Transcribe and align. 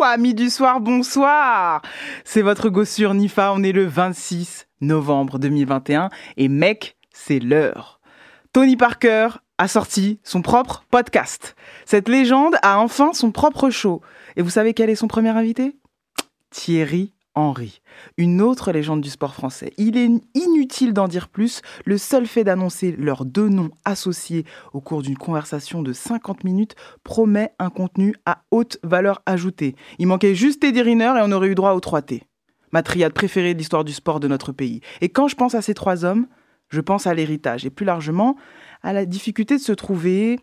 Coucou, 0.00 0.04
amis 0.04 0.32
du 0.32 0.48
soir, 0.48 0.80
bonsoir. 0.80 1.82
C'est 2.24 2.40
votre 2.40 2.70
gossure 2.70 3.12
Nifa, 3.12 3.52
on 3.52 3.62
est 3.62 3.72
le 3.72 3.84
26 3.84 4.66
novembre 4.80 5.38
2021 5.38 6.08
et 6.38 6.48
mec, 6.48 6.96
c'est 7.12 7.38
l'heure. 7.38 8.00
Tony 8.54 8.78
Parker 8.78 9.28
a 9.58 9.68
sorti 9.68 10.18
son 10.24 10.40
propre 10.40 10.84
podcast. 10.90 11.54
Cette 11.84 12.08
légende 12.08 12.56
a 12.62 12.80
enfin 12.80 13.12
son 13.12 13.30
propre 13.30 13.68
show. 13.68 14.00
Et 14.36 14.42
vous 14.42 14.48
savez 14.48 14.72
quel 14.72 14.88
est 14.88 14.94
son 14.94 15.06
premier 15.06 15.36
invité? 15.36 15.76
Thierry 16.50 17.14
Henry, 17.34 17.80
une 18.16 18.42
autre 18.42 18.72
légende 18.72 19.00
du 19.00 19.10
sport 19.10 19.34
français. 19.34 19.72
Il 19.78 19.96
est 19.96 20.10
inutile 20.34 20.92
d'en 20.92 21.06
dire 21.06 21.28
plus, 21.28 21.62
le 21.84 21.96
seul 21.96 22.26
fait 22.26 22.42
d'annoncer 22.42 22.92
leurs 22.92 23.24
deux 23.24 23.48
noms 23.48 23.70
associés 23.84 24.44
au 24.72 24.80
cours 24.80 25.02
d'une 25.02 25.16
conversation 25.16 25.82
de 25.82 25.92
50 25.92 26.42
minutes 26.44 26.74
promet 27.04 27.52
un 27.58 27.70
contenu 27.70 28.14
à 28.26 28.42
haute 28.50 28.78
valeur 28.82 29.22
ajoutée. 29.26 29.76
Il 29.98 30.08
manquait 30.08 30.34
juste 30.34 30.60
Teddy 30.60 30.82
Riner 30.82 31.14
et 31.16 31.22
on 31.22 31.32
aurait 31.32 31.48
eu 31.48 31.54
droit 31.54 31.72
aux 31.72 31.80
3T. 31.80 32.22
Ma 32.72 32.82
triade 32.82 33.12
préférée 33.12 33.54
de 33.54 33.58
l'histoire 33.58 33.84
du 33.84 33.92
sport 33.92 34.20
de 34.20 34.28
notre 34.28 34.52
pays. 34.52 34.80
Et 35.00 35.08
quand 35.08 35.28
je 35.28 35.36
pense 35.36 35.54
à 35.54 35.62
ces 35.62 35.74
trois 35.74 36.04
hommes, 36.04 36.26
je 36.68 36.80
pense 36.80 37.06
à 37.06 37.14
l'héritage 37.14 37.66
et 37.66 37.70
plus 37.70 37.86
largement 37.86 38.36
à 38.82 38.92
la 38.92 39.04
difficulté 39.04 39.56
de 39.56 39.62
se 39.62 39.72
trouver, 39.72 40.38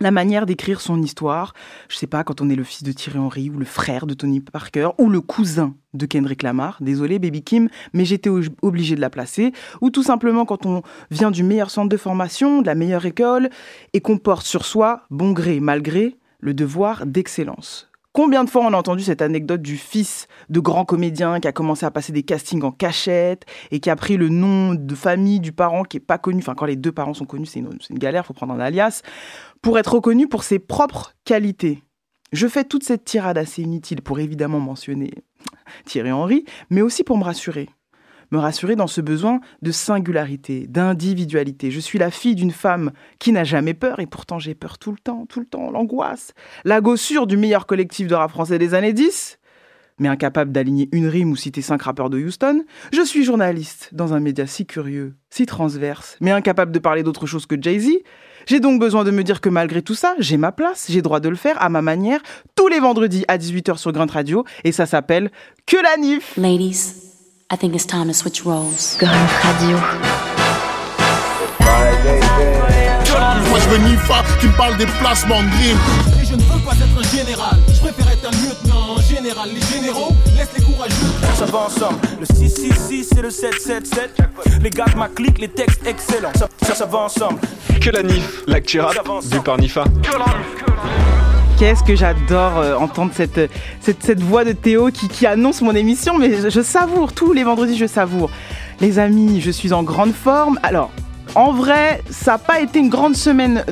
la 0.00 0.10
manière 0.10 0.46
d'écrire 0.46 0.80
son 0.80 1.02
histoire. 1.02 1.54
Je 1.88 1.96
sais 1.96 2.06
pas, 2.06 2.24
quand 2.24 2.40
on 2.40 2.48
est 2.48 2.56
le 2.56 2.64
fils 2.64 2.82
de 2.82 2.92
Thierry 2.92 3.18
Henry 3.18 3.50
ou 3.50 3.58
le 3.58 3.64
frère 3.64 4.06
de 4.06 4.14
Tony 4.14 4.40
Parker 4.40 4.90
ou 4.98 5.08
le 5.08 5.20
cousin 5.20 5.74
de 5.92 6.06
Kendrick 6.06 6.42
Lamar. 6.42 6.78
Désolé, 6.80 7.18
Baby 7.18 7.42
Kim, 7.42 7.68
mais 7.92 8.04
j'étais 8.04 8.30
obligé 8.62 8.96
de 8.96 9.00
la 9.00 9.10
placer. 9.10 9.52
Ou 9.80 9.90
tout 9.90 10.02
simplement 10.02 10.46
quand 10.46 10.66
on 10.66 10.82
vient 11.10 11.30
du 11.30 11.42
meilleur 11.42 11.70
centre 11.70 11.88
de 11.88 11.96
formation, 11.96 12.62
de 12.62 12.66
la 12.66 12.74
meilleure 12.74 13.06
école 13.06 13.50
et 13.92 14.00
qu'on 14.00 14.18
porte 14.18 14.46
sur 14.46 14.64
soi, 14.64 15.02
bon 15.10 15.32
gré, 15.32 15.60
malgré, 15.60 16.16
le 16.40 16.54
devoir 16.54 17.04
d'excellence. 17.06 17.89
Combien 18.12 18.42
de 18.42 18.50
fois 18.50 18.64
on 18.64 18.72
a 18.72 18.76
entendu 18.76 19.04
cette 19.04 19.22
anecdote 19.22 19.62
du 19.62 19.76
fils 19.76 20.26
de 20.48 20.58
grand 20.58 20.84
comédien 20.84 21.38
qui 21.38 21.46
a 21.46 21.52
commencé 21.52 21.86
à 21.86 21.92
passer 21.92 22.12
des 22.12 22.24
castings 22.24 22.64
en 22.64 22.72
cachette 22.72 23.46
et 23.70 23.78
qui 23.78 23.88
a 23.88 23.94
pris 23.94 24.16
le 24.16 24.28
nom 24.28 24.74
de 24.74 24.94
famille 24.96 25.38
du 25.38 25.52
parent 25.52 25.84
qui 25.84 25.98
est 25.98 26.00
pas 26.00 26.18
connu. 26.18 26.38
Enfin, 26.38 26.56
quand 26.56 26.66
les 26.66 26.74
deux 26.74 26.90
parents 26.90 27.14
sont 27.14 27.24
connus, 27.24 27.46
c'est 27.46 27.60
une, 27.60 27.70
une, 27.88 27.98
galère, 27.98 28.26
faut 28.26 28.34
prendre 28.34 28.52
un 28.52 28.58
alias 28.58 29.02
pour 29.62 29.78
être 29.78 29.94
reconnu 29.94 30.26
pour 30.26 30.42
ses 30.42 30.58
propres 30.58 31.14
qualités. 31.24 31.84
Je 32.32 32.48
fais 32.48 32.64
toute 32.64 32.82
cette 32.82 33.04
tirade 33.04 33.38
assez 33.38 33.62
inutile 33.62 34.02
pour 34.02 34.18
évidemment 34.18 34.58
mentionner 34.58 35.12
Thierry 35.84 36.10
Henry, 36.10 36.44
mais 36.68 36.82
aussi 36.82 37.04
pour 37.04 37.16
me 37.16 37.24
rassurer 37.24 37.68
me 38.30 38.38
rassurer 38.38 38.76
dans 38.76 38.86
ce 38.86 39.00
besoin 39.00 39.40
de 39.62 39.72
singularité, 39.72 40.66
d'individualité. 40.68 41.70
Je 41.70 41.80
suis 41.80 41.98
la 41.98 42.10
fille 42.10 42.34
d'une 42.34 42.52
femme 42.52 42.92
qui 43.18 43.32
n'a 43.32 43.44
jamais 43.44 43.74
peur 43.74 44.00
et 44.00 44.06
pourtant 44.06 44.38
j'ai 44.38 44.54
peur 44.54 44.78
tout 44.78 44.92
le 44.92 44.98
temps, 44.98 45.26
tout 45.28 45.40
le 45.40 45.46
temps, 45.46 45.70
l'angoisse. 45.70 46.32
La 46.64 46.80
gossure 46.80 47.26
du 47.26 47.36
meilleur 47.36 47.66
collectif 47.66 48.06
de 48.06 48.14
rap 48.14 48.30
français 48.30 48.58
des 48.58 48.74
années 48.74 48.92
10 48.92 49.38
mais 50.00 50.08
incapable 50.08 50.50
d'aligner 50.50 50.88
une 50.92 51.06
rime 51.06 51.30
ou 51.30 51.36
citer 51.36 51.62
cinq 51.62 51.82
rappeurs 51.82 52.10
de 52.10 52.18
Houston, 52.18 52.64
je 52.92 53.02
suis 53.02 53.22
journaliste 53.22 53.90
dans 53.92 54.14
un 54.14 54.20
média 54.20 54.46
si 54.46 54.66
curieux, 54.66 55.14
si 55.28 55.46
transverse, 55.46 56.16
mais 56.20 56.32
incapable 56.32 56.72
de 56.72 56.78
parler 56.78 57.02
d'autre 57.02 57.26
chose 57.26 57.46
que 57.46 57.60
Jay-Z. 57.60 57.90
J'ai 58.46 58.60
donc 58.60 58.80
besoin 58.80 59.04
de 59.04 59.10
me 59.10 59.22
dire 59.22 59.42
que 59.42 59.50
malgré 59.50 59.82
tout 59.82 59.94
ça, 59.94 60.14
j'ai 60.18 60.38
ma 60.38 60.50
place, 60.50 60.86
j'ai 60.88 61.02
droit 61.02 61.20
de 61.20 61.28
le 61.28 61.36
faire 61.36 61.60
à 61.62 61.68
ma 61.68 61.82
manière, 61.82 62.20
tous 62.56 62.68
les 62.68 62.80
vendredis 62.80 63.24
à 63.28 63.36
18h 63.36 63.76
sur 63.76 63.92
Grunt 63.92 64.10
Radio, 64.10 64.44
et 64.64 64.72
ça 64.72 64.86
s'appelle 64.86 65.30
Que 65.66 65.76
la 65.76 65.98
NIF 65.98 66.36
Ladies. 66.38 67.09
I 67.52 67.56
think 67.56 67.74
it's 67.74 67.84
time 67.84 68.06
to 68.06 68.14
switch 68.14 68.44
roles. 68.44 68.96
Grunt 68.96 69.28
Radio. 69.42 69.76
Moi 73.48 73.58
je 73.58 73.68
veux 73.70 73.78
Nifa 73.78 74.22
qui 74.38 74.46
me 74.46 74.56
parle 74.56 74.76
des 74.76 74.86
placements 74.86 75.42
de 75.42 75.48
dream. 75.48 75.76
Et 76.22 76.26
je 76.26 76.36
ne 76.36 76.42
veux 76.42 76.60
pas 76.64 76.74
être 76.74 76.96
un 76.96 77.16
général, 77.16 77.58
je 77.74 77.80
préfère 77.80 78.08
être 78.12 78.28
un 78.28 78.30
lieutenant 78.30 78.94
en 78.96 79.00
général. 79.00 79.48
Les 79.52 79.60
généraux 79.62 80.12
laissent 80.36 80.56
les 80.56 80.62
courageux. 80.62 80.94
Ça 81.34 81.46
va 81.46 81.58
ensemble, 81.58 81.98
le 82.20 82.26
666 82.26 83.18
et 83.18 83.22
le 83.22 83.30
777. 83.30 84.18
Les 84.62 84.70
gars 84.70 84.84
de 84.84 84.96
ma 84.96 85.08
clique, 85.08 85.40
les 85.40 85.48
textes 85.48 85.84
excellents. 85.84 86.32
Ça, 86.36 86.48
ça, 86.62 86.76
ça 86.76 86.86
va 86.86 86.98
ensemble. 86.98 87.40
Que 87.80 87.90
la 87.90 88.04
NIF, 88.04 88.42
l'actu 88.46 88.80
rap, 88.80 88.94
vu 89.24 89.40
par 89.40 89.58
Nifa. 89.58 89.82
Que 90.02 90.12
la 90.12 90.24
NIF, 90.24 90.54
que 90.54 90.70
la 90.70 90.76
NIF. 90.76 91.19
Qu'est-ce 91.60 91.84
que 91.84 91.94
j'adore 91.94 92.56
euh, 92.56 92.74
entendre 92.74 93.12
cette, 93.14 93.50
cette, 93.82 94.20
voix 94.22 94.46
de 94.46 94.52
Théo 94.52 94.88
qui, 94.90 95.26
annonce 95.26 95.60
mon 95.60 95.74
émission, 95.74 96.16
mais 96.16 96.48
je, 96.48 96.60
savoure, 96.62 97.12
tous 97.12 97.34
les 97.34 97.44
vendredis 97.44 97.76
je 97.76 97.84
savoure. 97.84 98.30
Les 98.80 98.98
amis, 98.98 99.42
je 99.42 99.50
suis 99.50 99.74
en 99.74 99.82
grande 99.82 100.14
forme. 100.14 100.58
Alors, 100.62 100.90
en 101.34 101.52
vrai, 101.52 102.02
ça 102.08 102.32
n'a 102.32 102.38
pas 102.38 102.62
été 102.62 102.78
une 102.78 102.88
grande 102.88 103.14
semaine 103.14 103.62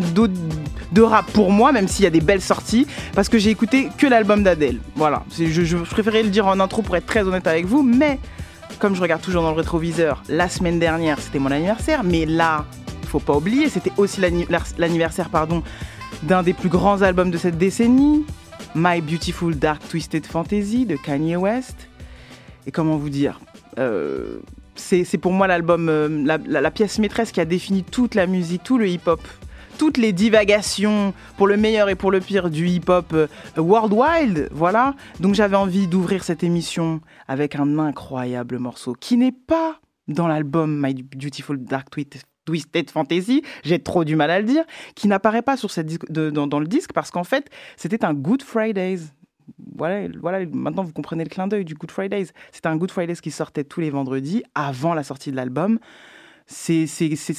de, 0.93 1.01
rap 1.01 1.33
pour 1.33 1.51
moi, 1.51 1.73
même 1.73 1.89
s'il 1.89 2.05
y 2.05 2.07
a 2.07 2.11
des 2.11 2.21
belles 2.21 2.43
sorties, 2.43 2.87
parce 3.15 3.31
que 3.31 3.39
j'ai 3.39 3.49
écouté 3.49 3.89
que 3.97 4.07
l'album 4.07 4.43
d'Adèle. 4.43 4.81
Voilà, 4.95 5.25
je, 5.39 5.47
je, 5.47 5.63
je 5.65 5.77
préférais 5.77 6.23
le 6.23 6.29
dire 6.29 6.47
en 6.47 6.61
intro 6.61 6.83
pour 6.83 6.95
être 6.95 7.07
très 7.07 7.23
honnête 7.23 7.47
avec 7.47 7.65
vous, 7.65 7.83
mais 7.83 8.19
comme 8.79 8.97
je 8.97 9.01
regarde 9.01 9.23
toujours 9.23 9.45
dans 9.45 9.53
le 9.53 9.57
rétroviseur, 9.57 10.23
la 10.29 10.51
semaine 10.51 10.79
dernière 10.79 11.19
c'était 11.21 11.39
mon 11.39 11.51
anniversaire, 11.51 12.05
mais 12.05 12.27
là, 12.27 12.67
faut 13.07 13.19
pas 13.19 13.35
oublier, 13.35 13.71
c'était 13.71 13.93
aussi 13.97 14.21
l'anniversaire, 14.77 15.31
pardon, 15.31 15.63
d'un 16.23 16.43
des 16.43 16.53
plus 16.53 16.69
grands 16.69 17.03
albums 17.03 17.31
de 17.31 17.39
cette 17.39 17.59
décennie, 17.59 18.25
My 18.75 19.01
Beautiful 19.01 19.57
Dark 19.57 19.87
Twisted 19.89 20.27
Fantasy 20.27 20.87
de 20.87 20.97
Kanye 20.97 21.37
West. 21.37 21.89
Et 22.67 22.71
comment 22.71 22.97
vous 22.97 23.11
dire 23.11 23.41
euh, 23.79 24.41
C'est 24.75 25.19
pour 25.19 25.33
moi 25.33 25.47
l'album, 25.47 25.89
euh, 25.89 26.39
la, 26.47 26.71
pièce 26.71 26.99
maîtresse 26.99 27.33
qui 27.33 27.41
a 27.41 27.45
défini 27.45 27.83
toute 27.83 28.15
la 28.15 28.27
musique, 28.27 28.63
tout 28.63 28.79
le 28.79 28.89
hip-hop, 28.89 29.21
toutes 29.79 29.97
les 29.97 30.13
divagations 30.13 31.15
pour 31.37 31.47
le 31.47 31.57
meilleur 31.57 31.89
et 31.89 31.95
pour 31.95 32.11
le 32.11 32.21
pire 32.21 32.51
du 32.51 32.69
hip-hop 32.69 33.13
euh, 33.15 33.27
worldwide. 33.57 34.49
Voilà. 34.53 34.95
Donc 35.21 35.35
j'avais 35.35 35.57
envie 35.57 35.87
d'ouvrir 35.87 36.25
cette 36.25 36.43
émission 36.43 37.01
avec 37.27 37.57
un 37.57 37.79
incroyable 37.79 38.59
morceau 38.59 38.93
qui 38.93 39.17
n'est 39.17 39.33
pas 39.33 39.81
dans 40.09 40.27
l'album 40.27 40.81
My 40.85 40.95
Beautiful 40.95 41.63
Dark 41.63 41.91
Twisted 41.91 42.23
Twisted 42.49 42.91
Fantasy, 42.91 43.43
j'ai 43.63 43.79
trop 43.79 44.05
du 44.05 44.17
mal 44.17 44.31
à 44.31 44.41
le 44.41 44.47
dire, 44.47 44.65
qui 44.95 45.07
n'apparaît 45.07 45.43
pas 45.43 45.59
sur 45.59 45.71
cette 45.71 46.11
dans, 46.11 46.59
le 46.59 46.67
disque 46.67 46.95
parce 46.95 47.11
qu'en 47.11 47.25
fait, 47.25 47.51
c'était 47.77 48.07
un 48.07 48.15
Good 48.15 48.43
Fridays. 48.43 49.01
Voilà, 49.77 50.09
voilà, 50.19 50.47
maintenant 50.51 50.83
vous 50.83 50.95
comprenez 50.95 51.25
le 51.25 51.29
clin 51.29 51.47
d'œil 51.47 51.67
du 51.67 51.75
Good 51.75 51.91
Fridays. 51.91 52.29
C'était 52.51 52.69
un 52.69 52.77
Good 52.77 52.91
Fridays 52.91 53.17
qui 53.17 53.31
sortait 53.31 53.65
tous 53.65 53.81
les 53.81 53.91
vendredis 53.91 54.45
avant 54.55 54.95
la 54.95 55.03
sortie 55.03 55.31
de 55.31 55.37
l'album. 55.37 55.79
C'est 56.47 56.89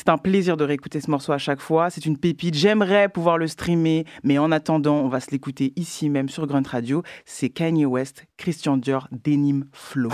un 0.05 0.19
plaisir 0.19 0.57
de 0.57 0.63
réécouter 0.63 1.01
ce 1.01 1.09
morceau 1.09 1.31
à 1.31 1.39
chaque 1.39 1.59
fois. 1.59 1.89
C'est 1.89 2.05
une 2.05 2.17
pépite. 2.17 2.53
J'aimerais 2.53 3.09
pouvoir 3.09 3.39
le 3.39 3.47
streamer, 3.47 4.05
mais 4.23 4.37
en 4.37 4.51
attendant, 4.51 4.97
on 4.97 5.07
va 5.07 5.19
se 5.21 5.31
l'écouter 5.31 5.73
ici 5.75 6.07
même 6.09 6.29
sur 6.29 6.45
Grunt 6.45 6.67
Radio. 6.67 7.01
C'est 7.25 7.49
Kanye 7.49 7.87
West, 7.87 8.25
Christian 8.37 8.77
Dior, 8.77 9.07
Denim 9.11 9.63
Flow. 9.73 10.09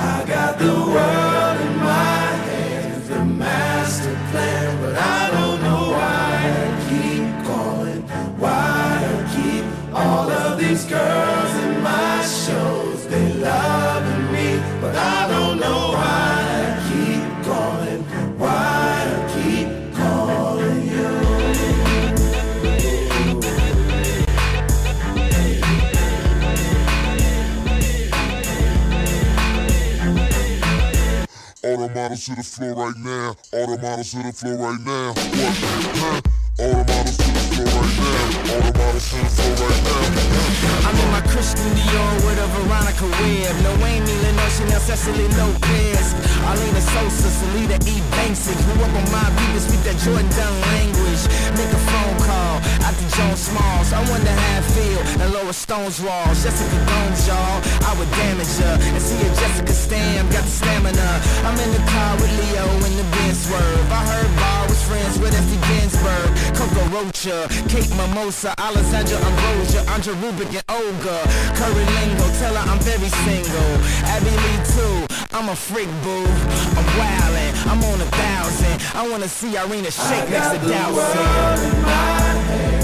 These 10.68 10.86
girls 10.86 11.56
in 11.64 11.82
my 11.84 12.22
shows. 12.26 13.08
They 13.08 13.34
love 13.34 14.06
me, 14.32 14.60
but 14.82 14.96
I 14.96 15.28
don't 15.30 15.60
know 15.60 15.92
why 15.94 16.38
I 16.62 16.76
keep 16.90 17.24
calling, 17.46 18.04
why 18.40 18.96
I 19.14 19.20
keep 19.36 19.68
calling 19.96 20.82
you. 20.94 21.12
All 31.64 31.78
the 31.78 31.94
models 31.94 32.26
to 32.26 32.36
the 32.36 32.44
floor 32.44 32.74
right 32.74 32.98
now. 32.98 33.36
All 33.54 33.68
the 33.68 33.82
models 33.82 34.12
to 34.12 34.18
the 34.24 34.34
floor 34.34 34.56
right 34.56 34.80
now. 34.82 35.14
What? 35.14 36.24
Huh? 36.26 36.35
All 36.58 36.72
the 36.72 36.76
right 36.78 36.88
now. 36.88 37.76
All 37.76 38.64
the 38.64 39.04
right 39.60 39.84
now. 39.84 40.88
I'm 40.88 40.96
in 40.96 41.12
my 41.12 41.20
Christian 41.28 41.68
Dior 41.76 42.16
with 42.24 42.40
a 42.40 42.48
Veronica 42.56 43.04
Webb. 43.20 43.60
No 43.60 43.76
Amy 43.84 44.08
Lenore, 44.24 44.50
Chanel, 44.56 44.80
Cecily 44.80 45.28
Lopez. 45.36 46.16
Arlena 46.48 46.80
Sosa, 46.80 47.28
Salida 47.28 47.76
E. 47.92 48.00
Banksy. 48.16 48.56
Grew 48.56 48.88
up 48.88 48.96
on 48.96 49.04
my 49.12 49.28
beat, 49.36 49.60
speak 49.60 49.84
that 49.84 50.00
Jordan 50.00 50.32
Dunn 50.32 50.56
language. 50.72 51.15
Stone's 55.56 56.04
walls. 56.04 56.44
Jessica 56.44 56.76
Jones, 56.84 57.24
y'all. 57.28 57.62
I 57.88 57.96
would 57.98 58.12
damage 58.12 58.60
her. 58.60 58.76
And 58.92 59.02
see 59.02 59.16
if 59.24 59.40
Jessica 59.40 59.72
Stam 59.72 60.28
got 60.30 60.44
the 60.44 60.52
stamina. 60.52 61.10
I'm 61.48 61.56
in 61.56 61.72
the 61.72 61.80
car 61.88 62.12
with 62.20 62.28
Leo 62.36 62.68
in 62.84 62.92
the 63.00 63.08
Benz 63.16 63.48
swerve. 63.48 63.92
I 63.92 64.04
heard 64.04 64.28
Bar 64.36 64.68
was 64.68 64.84
friends 64.84 65.18
with 65.18 65.32
Esty 65.32 65.56
Ginsburg. 65.72 66.36
Coco 66.60 66.84
Rocha, 66.92 67.48
Kate 67.72 67.88
Mimosa, 67.96 68.52
Alessandra 68.60 69.16
Ambrosia, 69.16 69.80
Andre 69.96 70.14
Rubik 70.20 70.52
and 70.52 70.68
Olga. 70.68 71.24
Curry 71.56 71.88
Lingo, 72.04 72.28
tell 72.36 72.52
her 72.54 72.66
I'm 72.68 72.80
very 72.84 73.08
single. 73.24 73.72
Abby 74.12 74.36
Lee 74.36 74.60
too, 74.76 75.08
I'm 75.32 75.48
a 75.48 75.56
freak 75.56 75.88
boo. 76.04 76.28
I'm 76.76 76.84
wildin', 77.00 77.56
I'm 77.72 77.80
on 77.80 78.04
a 78.04 78.10
thousand. 78.12 78.76
I 78.94 79.08
wanna 79.08 79.32
see 79.32 79.56
Irina 79.56 79.88
shake 79.90 80.28
next 80.30 80.52
to 80.52 80.60
Dowson. 80.68 82.75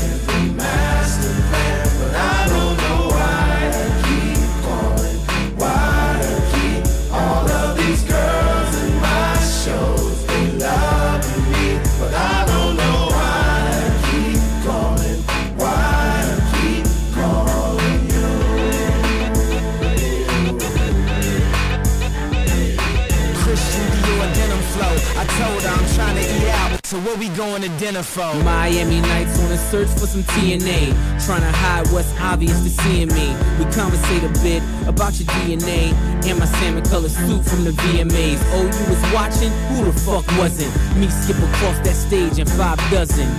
So 26.91 26.99
where 26.99 27.15
we 27.15 27.29
going 27.29 27.61
to 27.61 27.69
dinner 27.79 28.03
for? 28.03 28.35
Miami 28.43 28.99
nights 28.99 29.39
on 29.39 29.49
a 29.49 29.57
search 29.57 29.88
for 29.88 30.07
some 30.07 30.23
TNA. 30.23 30.91
Trying 31.25 31.39
to 31.39 31.57
hide 31.57 31.88
what's 31.88 32.11
obvious 32.19 32.61
to 32.63 32.69
seeing 32.69 33.07
me. 33.07 33.31
We 33.57 33.63
conversate 33.71 34.25
a 34.25 34.33
bit 34.43 34.61
about 34.89 35.17
your 35.17 35.29
DNA 35.31 35.93
and 36.27 36.38
my 36.38 36.45
salmon 36.45 36.83
colored 36.83 37.11
suit 37.11 37.45
from 37.45 37.63
the 37.63 37.71
VMAs. 37.71 38.41
Oh, 38.51 38.63
you 38.63 38.89
was 38.89 39.13
watching? 39.13 39.51
Who 39.71 39.85
the 39.85 39.97
fuck 40.01 40.27
wasn't? 40.38 40.75
Me 40.99 41.07
skip 41.07 41.38
across 41.38 41.79
that 41.79 41.95
stage 41.95 42.39
in 42.39 42.45
five 42.45 42.77
dozen. 42.91 43.29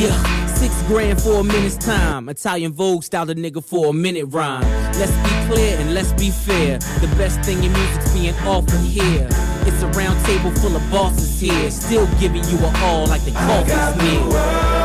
Yeah, 0.00 0.46
six 0.46 0.82
grand 0.84 1.20
for 1.20 1.40
a 1.40 1.44
minute's 1.44 1.76
time. 1.76 2.30
Italian 2.30 2.72
Vogue 2.72 3.02
style 3.02 3.26
the 3.26 3.34
nigga 3.34 3.62
for 3.62 3.88
a 3.88 3.92
minute 3.92 4.24
rhyme. 4.24 4.62
Let's 4.98 5.12
be 5.12 5.52
clear 5.52 5.78
and 5.78 5.92
let's 5.92 6.14
be 6.14 6.30
fair. 6.30 6.78
The 6.78 7.14
best 7.18 7.42
thing 7.42 7.62
in 7.62 7.74
music's 7.74 8.10
being 8.14 8.34
offered 8.46 8.80
here. 8.80 9.28
It's 9.64 9.82
a 9.82 9.88
round 9.88 10.24
table 10.24 10.50
full 10.50 10.74
of 10.74 10.90
bosses 10.90 11.40
here, 11.40 11.70
still 11.70 12.06
giving 12.18 12.44
you 12.44 12.58
a 12.58 12.72
all 12.78 13.06
like 13.06 13.24
the 13.24 13.32
coffee's 13.32 13.96
near. 14.02 14.81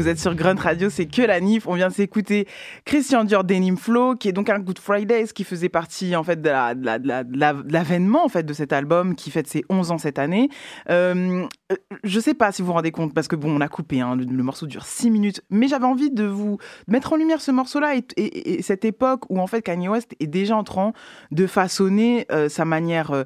Vous 0.00 0.08
êtes 0.08 0.18
sur 0.18 0.34
Grunt 0.34 0.54
Radio, 0.58 0.88
c'est 0.88 1.04
que 1.06 1.20
la 1.22 1.40
NIF. 1.40 1.66
On 1.66 1.74
vient 1.74 1.88
de 1.88 1.92
s'écouter 1.92 2.48
Christian 2.86 3.24
Dior 3.24 3.44
Denim 3.44 3.76
Flow, 3.76 4.14
qui 4.16 4.28
est 4.28 4.32
donc 4.32 4.48
un 4.48 4.58
Good 4.58 4.78
Fridays, 4.78 5.26
qui 5.34 5.44
faisait 5.44 5.68
partie 5.68 6.16
en 6.16 6.24
fait 6.24 6.40
de 6.40 6.48
la- 6.48 6.74
de 6.74 6.84
la- 6.84 6.98
de 6.98 7.06
la- 7.06 7.24
de 7.24 7.36
la- 7.38 7.52
de 7.52 7.72
l'avènement 7.72 8.24
en 8.24 8.28
fait 8.28 8.44
de 8.44 8.52
cet 8.54 8.72
album, 8.72 9.14
qui 9.14 9.30
fête 9.30 9.46
ses 9.46 9.62
11 9.68 9.90
ans 9.90 9.98
cette 9.98 10.18
année. 10.18 10.48
Euh, 10.88 11.46
euh, 11.70 11.76
je 12.02 12.18
sais 12.18 12.32
pas 12.34 12.50
si 12.50 12.62
vous 12.62 12.66
vous 12.68 12.72
rendez 12.72 12.92
compte, 12.92 13.12
parce 13.12 13.28
que 13.28 13.36
bon, 13.36 13.54
on 13.54 13.60
a 13.60 13.68
coupé, 13.68 14.00
hein, 14.00 14.16
le, 14.16 14.42
morceau 14.42 14.66
dure 14.66 14.86
6 14.86 15.10
minutes, 15.10 15.42
mais 15.50 15.68
j'avais 15.68 15.84
envie 15.84 16.10
de 16.10 16.24
vous 16.24 16.56
mettre 16.88 17.12
en 17.12 17.16
lumière 17.16 17.42
ce 17.42 17.50
morceau-là 17.50 17.94
et 18.16 18.62
cette 18.62 18.86
époque 18.86 19.24
où 19.28 19.38
en 19.38 19.46
fait 19.46 19.60
Kanye 19.60 19.88
West 19.88 20.14
est 20.18 20.26
déjà 20.26 20.56
en 20.56 20.64
train 20.64 20.92
de 21.30 21.46
façonner 21.46 22.26
euh, 22.32 22.48
sa 22.48 22.64
manière 22.64 23.10
euh, 23.10 23.24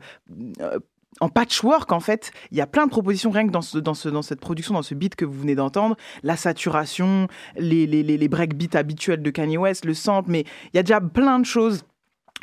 euh, 0.61 0.79
en 1.25 1.31
patchwork, 1.31 1.91
en 1.91 2.00
fait, 2.00 2.32
il 2.50 2.59
y 2.59 2.61
a 2.61 2.67
plein 2.67 2.85
de 2.85 2.91
propositions 2.91 3.31
rien 3.31 3.47
que 3.47 3.50
dans, 3.50 3.62
ce, 3.62 3.79
dans, 3.79 3.94
ce, 3.94 4.11
dans 4.11 4.21
cette 4.21 4.41
production, 4.41 4.75
dans 4.75 4.82
ce 4.82 4.94
beat 4.94 5.17
que 5.17 5.25
vous 5.25 5.41
venez 5.41 5.55
d'entendre. 5.55 5.97
La 6.23 6.37
saturation, 6.37 7.29
les, 7.56 7.87
les, 7.87 8.03
les, 8.03 8.29
breakbeats 8.29 8.76
habituels 8.79 9.23
de 9.23 9.31
Kanye 9.31 9.56
West, 9.56 9.87
le 9.87 9.94
sample, 9.94 10.31
mais 10.31 10.41
il 10.41 10.76
y 10.76 10.79
a 10.79 10.82
déjà 10.82 11.00
plein 11.00 11.38
de 11.38 11.47
choses 11.47 11.85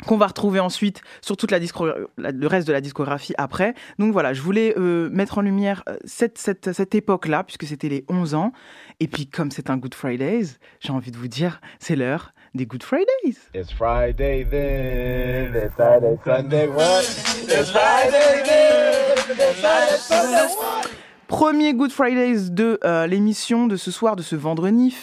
qu'on 0.04 0.16
va 0.16 0.26
retrouver 0.26 0.58
ensuite 0.58 1.00
sur 1.20 1.36
toute 1.36 1.52
la 1.52 1.60
la- 1.60 2.32
le 2.32 2.46
reste 2.48 2.66
de 2.66 2.72
la 2.72 2.80
discographie 2.80 3.34
après. 3.38 3.74
Donc 4.00 4.12
voilà, 4.12 4.32
je 4.34 4.42
voulais 4.42 4.74
euh, 4.76 5.08
mettre 5.10 5.38
en 5.38 5.42
lumière 5.42 5.84
euh, 5.88 5.96
cette, 6.04 6.38
cette, 6.38 6.72
cette 6.72 6.96
époque-là, 6.96 7.44
puisque 7.44 7.66
c'était 7.66 7.88
les 7.88 8.04
11 8.08 8.34
ans. 8.34 8.52
Et 8.98 9.06
puis, 9.06 9.28
comme 9.28 9.52
c'est 9.52 9.70
un 9.70 9.76
Good 9.76 9.94
Fridays, 9.94 10.56
j'ai 10.80 10.92
envie 10.92 11.12
de 11.12 11.16
vous 11.18 11.28
dire, 11.28 11.60
c'est 11.78 11.94
l'heure 11.94 12.34
des 12.54 12.66
Good 12.66 12.82
Fridays. 12.82 13.38
It's 13.54 13.72
Friday 13.72 14.44
then, 14.44 15.54
it's 15.54 15.74
Saturday, 15.76 16.18
Sunday, 16.24 16.68
what? 16.68 17.02
It's 17.48 17.70
Friday 17.70 18.42
then, 18.44 18.92
it's 19.30 19.60
Saturday, 19.60 19.96
Sunday, 19.98 20.54
what? 20.56 20.90
Premier 21.28 21.72
Good 21.72 21.92
Fridays 21.92 22.50
de 22.50 22.78
euh, 22.84 23.06
l'émission 23.06 23.66
de 23.66 23.76
ce 23.76 23.90
soir, 23.90 24.16
de 24.16 24.22
ce 24.22 24.36
vendredi. 24.36 24.94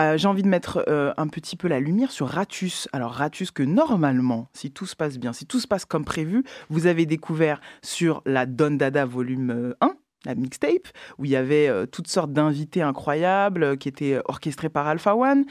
Euh, 0.00 0.16
J'ai 0.16 0.28
envie 0.28 0.42
de 0.42 0.48
mettre 0.48 0.84
euh, 0.88 1.12
un 1.18 1.28
petit 1.28 1.56
peu 1.56 1.68
la 1.68 1.80
lumière 1.80 2.10
sur 2.10 2.28
Ratus. 2.28 2.88
Alors 2.92 3.12
Ratus 3.12 3.50
que 3.50 3.62
normalement, 3.62 4.48
si 4.54 4.70
tout 4.70 4.86
se 4.86 4.96
passe 4.96 5.18
bien, 5.18 5.34
si 5.34 5.44
tout 5.46 5.60
se 5.60 5.66
passe 5.66 5.84
comme 5.84 6.04
prévu, 6.04 6.44
vous 6.70 6.86
avez 6.86 7.04
découvert 7.04 7.60
sur 7.82 8.22
la 8.24 8.46
Don 8.46 8.70
Dada 8.72 9.04
volume 9.04 9.50
euh, 9.50 9.76
1 9.82 9.96
la 10.26 10.34
mixtape, 10.34 10.88
où 11.18 11.24
il 11.24 11.30
y 11.30 11.36
avait 11.36 11.68
euh, 11.68 11.86
toutes 11.86 12.08
sortes 12.08 12.32
d'invités 12.32 12.82
incroyables 12.82 13.78
qui 13.78 13.88
étaient 13.88 14.20
orchestrés 14.26 14.68
par 14.68 14.86
Alpha 14.86 15.14
One. 15.14 15.44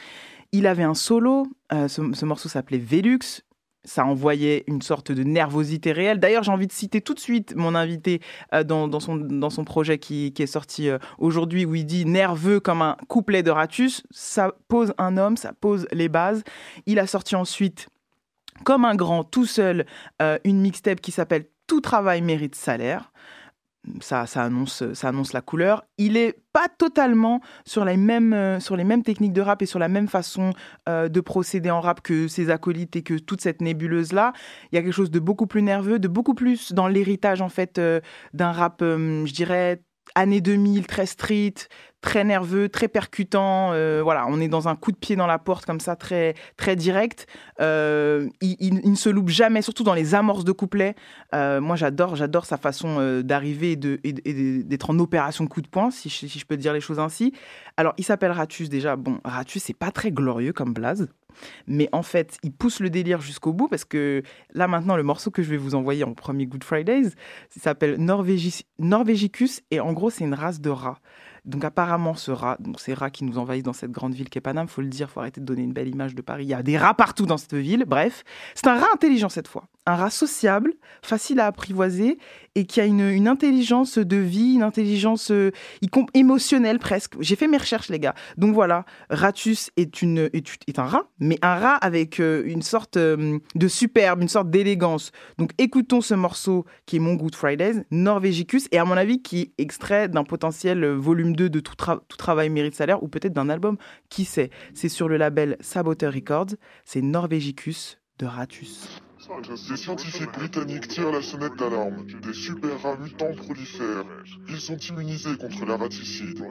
Il 0.55 0.67
avait 0.67 0.83
un 0.83 0.93
solo, 0.93 1.47
euh, 1.73 1.89
ce, 1.89 2.01
ce 2.13 2.23
morceau 2.23 2.47
s'appelait 2.47 2.77
Velux, 2.77 3.43
ça 3.83 4.05
envoyait 4.05 4.63
une 4.67 4.81
sorte 4.81 5.11
de 5.11 5.21
nervosité 5.21 5.91
réelle. 5.91 6.21
D'ailleurs, 6.21 6.43
j'ai 6.43 6.51
envie 6.53 6.65
de 6.65 6.71
citer 6.71 7.01
tout 7.01 7.13
de 7.13 7.19
suite 7.19 7.53
mon 7.57 7.75
invité 7.75 8.21
euh, 8.53 8.63
dans, 8.63 9.01
son, 9.01 9.17
dans 9.17 9.49
son 9.49 9.65
projet 9.65 9.99
qui, 9.99 10.31
qui 10.31 10.43
est 10.43 10.47
sorti 10.47 10.87
euh, 10.87 10.97
aujourd'hui, 11.17 11.65
où 11.65 11.75
il 11.75 11.85
dit 11.85 12.05
nerveux 12.05 12.61
comme 12.61 12.81
un 12.81 12.95
couplet 13.09 13.43
de 13.43 13.51
Ratus. 13.51 14.03
Ça 14.11 14.53
pose 14.69 14.93
un 14.97 15.17
homme, 15.17 15.35
ça 15.35 15.51
pose 15.51 15.87
les 15.91 16.07
bases. 16.07 16.45
Il 16.85 16.99
a 16.99 17.05
sorti 17.05 17.35
ensuite, 17.35 17.89
comme 18.63 18.85
un 18.85 18.95
grand, 18.95 19.25
tout 19.25 19.45
seul, 19.45 19.85
une 20.45 20.61
mixtape 20.61 21.01
qui 21.01 21.11
s'appelle 21.11 21.47
Tout 21.67 21.81
travail 21.81 22.21
mérite 22.21 22.55
salaire. 22.55 23.11
Ça, 24.01 24.25
ça, 24.25 24.43
annonce, 24.43 24.83
ça 24.93 25.09
annonce 25.09 25.33
la 25.33 25.41
couleur. 25.41 25.83
Il 25.97 26.17
est 26.17 26.39
pas 26.53 26.67
totalement 26.69 27.41
sur 27.65 27.85
les 27.85 27.97
mêmes, 27.97 28.33
euh, 28.33 28.59
sur 28.59 28.75
les 28.75 28.83
mêmes 28.83 29.03
techniques 29.03 29.33
de 29.33 29.41
rap 29.41 29.61
et 29.61 29.65
sur 29.65 29.79
la 29.79 29.87
même 29.87 30.07
façon 30.07 30.53
euh, 30.89 31.09
de 31.09 31.21
procéder 31.21 31.69
en 31.69 31.81
rap 31.81 32.01
que 32.01 32.27
ses 32.27 32.49
acolytes 32.49 32.95
et 32.95 33.03
que 33.03 33.15
toute 33.15 33.41
cette 33.41 33.61
nébuleuse-là. 33.61 34.33
Il 34.71 34.75
y 34.75 34.79
a 34.79 34.81
quelque 34.81 34.93
chose 34.93 35.11
de 35.11 35.19
beaucoup 35.19 35.47
plus 35.47 35.61
nerveux, 35.61 35.99
de 35.99 36.07
beaucoup 36.07 36.33
plus 36.33 36.73
dans 36.73 36.87
l'héritage 36.87 37.41
en 37.41 37.49
fait 37.49 37.77
euh, 37.77 37.99
d'un 38.33 38.51
rap, 38.51 38.77
je 38.81 39.33
dirais, 39.33 39.81
années 40.13 40.41
2000, 40.41 40.85
très 40.87 41.05
street, 41.05 41.55
très 42.05 42.23
nerveux, 42.23 42.69
très 42.69 42.87
percutant. 42.87 43.71
euh, 43.73 44.01
voilà, 44.03 44.27
on 44.29 44.39
est 44.39 44.47
dans 44.47 44.67
un 44.67 44.75
coup 44.75 44.91
de 44.91 44.95
pied 44.95 45.15
dans 45.15 45.25
la 45.25 45.39
porte 45.39 45.65
comme 45.65 45.79
ça, 45.79 45.95
très, 45.95 46.35
très 46.55 46.75
direct. 46.75 47.25
Euh, 47.59 48.29
il, 48.41 48.89
ne 48.91 48.95
se 48.95 49.09
loupe 49.09 49.29
jamais, 49.29 49.63
surtout 49.63 49.83
dans 49.83 49.95
les 49.95 50.13
amorces 50.13 50.45
de 50.45 50.51
couplets. 50.51 50.95
Euh, 51.33 51.59
moi, 51.59 51.75
j'adore, 51.75 52.15
j'adore 52.15 52.45
sa 52.45 52.57
façon 52.57 53.21
d'arriver 53.23 53.71
et 53.71 54.63
d'être 54.63 54.91
en 54.91 54.99
opération 54.99 55.47
coup 55.47 55.63
de 55.63 55.67
poing, 55.67 55.89
si 55.89 56.09
je, 56.09 56.45
peux 56.45 56.57
dire 56.57 56.73
les 56.73 56.79
choses 56.79 56.99
ainsi. 56.99 57.33
Alors, 57.75 57.95
il 57.97 58.03
s'appelle 58.03 58.31
Ratus 58.31 58.69
déjà. 58.69 58.95
Bon, 58.95 59.19
Ratus, 59.25 59.63
c'est 59.63 59.73
pas 59.73 59.89
très 59.89 60.11
glorieux 60.11 60.53
comme 60.53 60.73
blaze. 60.73 61.07
Mais 61.67 61.89
en 61.91 62.03
fait, 62.03 62.37
il 62.43 62.53
pousse 62.53 62.79
le 62.79 62.89
délire 62.89 63.19
jusqu'au 63.19 63.51
bout 63.51 63.67
parce 63.67 63.83
que 63.83 64.23
là 64.53 64.67
maintenant, 64.69 64.95
le 64.95 65.03
morceau 65.03 65.31
que 65.31 65.43
je 65.43 65.49
vais 65.49 65.57
vous 65.57 65.75
envoyer 65.75 66.05
en 66.05 66.13
premier 66.13 66.45
Good 66.45 66.63
Fridays, 66.63 67.09
s'appelle 67.49 67.97
Norvégi- 67.97 68.63
Norvégicus 68.79 69.61
et 69.71 69.81
en 69.81 69.91
gros, 69.91 70.09
c'est 70.09 70.23
une 70.23 70.33
race 70.33 70.61
de 70.61 70.69
rats. 70.69 70.99
Donc 71.45 71.63
apparemment, 71.63 72.15
ce 72.15 72.31
rat, 72.31 72.57
donc 72.59 72.79
ces 72.79 72.93
rats 72.93 73.11
qui 73.11 73.23
nous 73.23 73.37
envahissent 73.37 73.63
dans 73.63 73.73
cette 73.73 73.91
grande 73.91 74.13
ville 74.13 74.29
qu'est 74.29 74.41
Paname, 74.41 74.67
faut 74.67 74.81
le 74.81 74.87
dire, 74.87 75.09
faut 75.09 75.19
arrêter 75.19 75.41
de 75.41 75.45
donner 75.45 75.61
une 75.63 75.73
belle 75.73 75.87
image 75.87 76.15
de 76.15 76.21
Paris. 76.21 76.45
Il 76.45 76.49
y 76.49 76.53
a 76.53 76.63
des 76.63 76.77
rats 76.77 76.95
partout 76.95 77.25
dans 77.25 77.37
cette 77.37 77.53
ville. 77.53 77.85
Bref, 77.85 78.23
c'est 78.55 78.67
un 78.67 78.79
rat 78.79 78.87
intelligent 78.93 79.29
cette 79.29 79.47
fois, 79.47 79.65
un 79.85 79.95
rat 79.95 80.09
sociable, 80.09 80.73
facile 81.01 81.39
à 81.39 81.47
apprivoiser 81.47 82.17
et 82.55 82.65
qui 82.65 82.81
a 82.81 82.85
une, 82.85 83.27
intelligence 83.27 83.97
de 83.97 84.17
vie, 84.17 84.55
une 84.55 84.63
intelligence 84.63 85.31
euh, 85.31 85.51
émotionnelle 86.13 86.79
presque. 86.79 87.15
J'ai 87.19 87.35
fait 87.35 87.47
mes 87.47 87.57
recherches, 87.57 87.89
les 87.89 87.99
gars. 87.99 88.15
Donc 88.37 88.53
voilà, 88.53 88.85
Ratus 89.09 89.71
est, 89.77 90.01
une, 90.01 90.29
est, 90.33 90.79
un 90.79 90.85
rat, 90.85 91.07
mais 91.19 91.37
un 91.41 91.55
rat 91.55 91.75
avec 91.75 92.19
euh, 92.19 92.43
une 92.45 92.61
sorte 92.61 92.97
euh, 92.97 93.39
de 93.55 93.67
superbe, 93.67 94.21
une 94.21 94.29
sorte 94.29 94.49
d'élégance. 94.49 95.11
Donc 95.37 95.51
écoutons 95.57 96.01
ce 96.01 96.13
morceau 96.13 96.65
qui 96.85 96.95
est 96.95 96.99
mon 96.99 97.15
Good 97.15 97.35
Fridays, 97.35 97.85
Norvégicus, 97.91 98.67
et 98.71 98.77
à 98.77 98.85
mon 98.85 98.97
avis 98.97 99.21
qui 99.21 99.41
est 99.41 99.51
extrait 99.61 100.07
d'un 100.07 100.23
potentiel 100.23 100.85
volume 100.85 101.35
2 101.35 101.49
de 101.49 101.59
tout, 101.59 101.75
Tout 101.75 102.17
travail 102.17 102.49
mérite 102.49 102.75
salaire, 102.75 103.03
ou 103.03 103.07
peut-être 103.07 103.33
d'un 103.33 103.49
album, 103.49 103.77
qui 104.09 104.25
sait? 104.25 104.49
C'est 104.73 104.89
sur 104.89 105.07
le 105.07 105.17
label 105.17 105.57
Saboteur 105.59 106.13
Records, 106.13 106.55
c'est 106.85 107.01
Norvégicus 107.01 107.99
de 108.17 108.25
Ratus. 108.25 109.01
Des 109.69 109.77
scientifiques 109.77 110.31
britanniques 110.33 110.87
tirent 110.87 111.11
la 111.11 111.21
sonnette 111.21 111.55
d'alarme. 111.55 112.05
Des 112.21 112.33
super 112.33 112.81
rats 112.83 112.97
mutants 112.97 113.33
prolifèrent. 113.35 114.05
Ils 114.47 114.59
sont 114.59 114.77
immunisés 114.77 115.35
contre 115.37 115.65
la 115.65 115.77
raticide. 115.77 116.45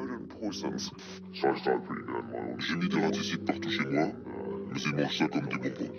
J'ai 2.58 2.76
mis 2.76 2.88
des 2.88 3.00
raticides 3.00 3.44
partout 3.44 3.70
chez 3.70 3.84
moi, 3.84 4.08
mais 4.72 4.80
ils 4.80 4.94
mangent 4.94 5.18
ça 5.18 5.28
comme 5.28 5.46
des 5.46 5.56
bonbons. 5.56 5.92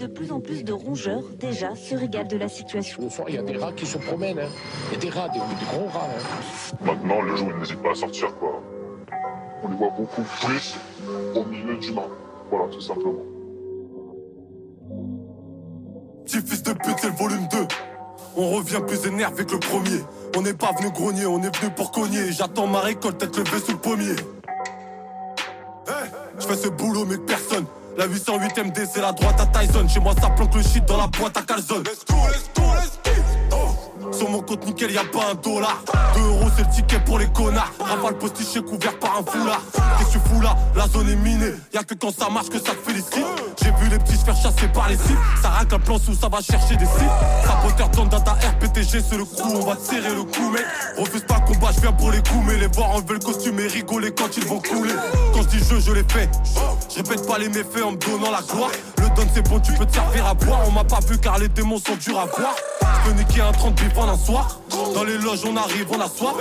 De 0.00 0.06
plus 0.06 0.32
en 0.32 0.40
plus 0.40 0.64
de 0.64 0.72
rongeurs, 0.72 1.24
déjà, 1.38 1.74
se 1.74 1.96
régalent 1.96 2.28
de 2.28 2.36
la 2.38 2.48
situation. 2.48 3.06
Au 3.06 3.10
fond, 3.10 3.24
il 3.28 3.34
y 3.34 3.38
a 3.38 3.42
des 3.42 3.56
rats 3.56 3.72
qui 3.72 3.84
se 3.84 3.98
promènent. 3.98 4.38
Hein. 4.38 4.48
Il 4.90 4.94
y 4.94 4.96
a 4.96 5.00
des 5.00 5.10
rats, 5.10 5.28
des, 5.28 5.38
des 5.38 5.66
gros 5.70 5.88
rats. 5.88 6.08
Hein. 6.08 6.76
Maintenant, 6.84 7.22
les 7.22 7.36
gens 7.36 7.48
ils 7.50 7.58
n'hésitent 7.58 7.82
pas 7.82 7.90
à 7.90 7.94
sortir, 7.94 8.34
quoi. 8.36 8.62
On 9.62 9.68
les 9.68 9.76
voit 9.76 9.90
beaucoup 9.90 10.22
plus 10.22 10.76
au 11.34 11.44
milieu 11.44 11.76
du 11.76 11.92
mât. 11.92 12.08
Voilà, 12.50 12.68
tout 12.68 12.80
simplement. 12.80 13.31
Fils 16.40 16.62
de 16.62 16.72
pute, 16.72 16.96
c'est 16.98 17.08
le 17.08 17.16
volume 17.16 17.46
2. 17.48 17.58
On 18.36 18.52
revient 18.52 18.80
plus 18.86 19.06
énervé 19.06 19.44
que 19.44 19.52
le 19.52 19.60
premier. 19.60 20.02
On 20.34 20.40
n'est 20.40 20.54
pas 20.54 20.72
venu 20.78 20.90
grogner, 20.90 21.26
on 21.26 21.42
est 21.42 21.54
venu 21.54 21.70
pour 21.72 21.92
cogner. 21.92 22.32
J'attends 22.32 22.66
ma 22.66 22.80
récolte, 22.80 23.18
tête 23.18 23.36
levée 23.36 23.60
sous 23.60 23.72
le 23.72 23.78
pommier. 23.78 24.16
Hey, 25.86 26.10
je 26.38 26.46
fais 26.46 26.56
ce 26.56 26.68
boulot, 26.68 27.04
mais 27.04 27.18
personne. 27.18 27.66
La 27.98 28.06
808 28.06 28.64
MD, 28.64 28.88
c'est 28.90 29.02
la 29.02 29.12
droite 29.12 29.38
à 29.40 29.46
Tyson. 29.46 29.86
Chez 29.86 30.00
moi, 30.00 30.14
ça 30.18 30.30
planque 30.30 30.54
le 30.54 30.62
shit 30.62 30.82
dans 30.86 30.96
la 30.96 31.06
boîte 31.08 31.36
à 31.36 31.42
calzone. 31.42 31.84
Let's 31.84 32.06
go, 32.08 32.16
let's 32.28 32.50
go, 32.56 32.62
let's 32.74 32.98
go. 33.01 33.01
Sur 34.22 34.30
mon 34.30 34.40
compte 34.40 34.64
nickel, 34.64 34.92
y 34.92 34.98
a 34.98 35.02
pas 35.02 35.32
un 35.32 35.34
dollar. 35.34 35.82
2 36.14 36.20
euros, 36.20 36.48
c'est 36.56 36.62
le 36.62 36.70
ticket 36.70 37.00
pour 37.00 37.18
les 37.18 37.26
connards. 37.26 37.72
Rafale 37.80 38.16
postiché 38.18 38.62
couvert 38.62 38.96
par 39.00 39.18
un 39.18 39.24
foulard. 39.28 39.60
Qu'est-ce 39.98 40.10
que 40.10 40.12
tu 40.12 40.28
fous 40.28 40.40
là? 40.40 40.56
La 40.76 40.86
zone 40.86 41.10
est 41.10 41.16
minée. 41.16 41.54
Y'a 41.74 41.82
que 41.82 41.94
quand 41.94 42.16
ça 42.16 42.30
marche 42.30 42.48
que 42.48 42.60
ça 42.60 42.70
te 42.70 42.88
félicite. 42.88 43.26
J'ai 43.60 43.72
vu 43.72 43.90
les 43.90 43.98
petits 43.98 44.16
se 44.16 44.24
faire 44.24 44.36
chasser 44.36 44.68
par 44.68 44.88
les 44.88 44.96
cibles. 44.96 45.18
Ça 45.42 45.48
racle 45.48 45.74
un 45.74 45.80
plan 45.80 45.98
sous, 45.98 46.14
ça 46.14 46.28
va 46.28 46.40
chercher 46.40 46.76
des 46.76 46.86
cibles. 46.86 47.10
Saboteur 47.44 47.88
dans 47.88 48.06
data 48.06 48.36
RPTG, 48.60 49.02
c'est 49.10 49.16
le 49.16 49.24
coup. 49.24 49.56
On 49.56 49.66
va 49.66 49.74
te 49.74 49.82
serrer 49.82 50.14
le 50.14 50.22
cou, 50.22 50.50
mec. 50.50 50.66
Refuse 50.98 51.24
pas 51.26 51.40
combat, 51.40 51.72
je 51.74 51.80
viens 51.80 51.92
pour 51.92 52.12
les 52.12 52.18
coups. 52.18 52.44
Mais 52.46 52.58
les 52.58 52.68
voir 52.68 52.90
enlever 52.90 53.14
le 53.14 53.18
costume 53.18 53.58
et 53.58 53.66
rigoler 53.66 54.12
quand 54.12 54.36
ils 54.36 54.46
vont 54.46 54.60
couler. 54.60 54.94
Quand 55.34 55.42
je 55.42 55.48
dis 55.48 55.64
je, 55.68 55.80
je 55.80 55.90
l'ai 55.90 56.04
fait. 56.04 56.30
Je 56.88 56.98
répète 56.98 57.26
pas 57.26 57.38
les 57.38 57.48
méfaits 57.48 57.82
en 57.84 57.90
me 57.90 57.96
donnant 57.96 58.30
la 58.30 58.42
gloire. 58.42 58.70
Le 58.98 59.08
don, 59.16 59.26
c'est 59.34 59.42
bon, 59.48 59.58
tu 59.58 59.72
peux 59.72 59.84
te 59.84 59.94
servir 59.94 60.26
à 60.28 60.34
boire. 60.34 60.60
On 60.68 60.70
m'a 60.70 60.84
pas 60.84 61.00
vu 61.08 61.18
car 61.18 61.40
les 61.40 61.48
démons 61.48 61.78
sont 61.78 61.96
durs 61.96 62.20
à 62.20 62.26
voir. 62.26 62.54
Je 62.82 63.10
peux 63.10 63.16
niquer 63.16 63.40
un 63.40 63.52
30 63.52 63.74
bif 63.74 63.96
en 63.96 64.08
un 64.08 64.16
soir. 64.16 64.60
Dans 64.94 65.04
les 65.04 65.18
loges, 65.18 65.40
on 65.46 65.56
arrive, 65.56 65.86
on 65.90 66.00
a 66.00 66.08
soif. 66.08 66.34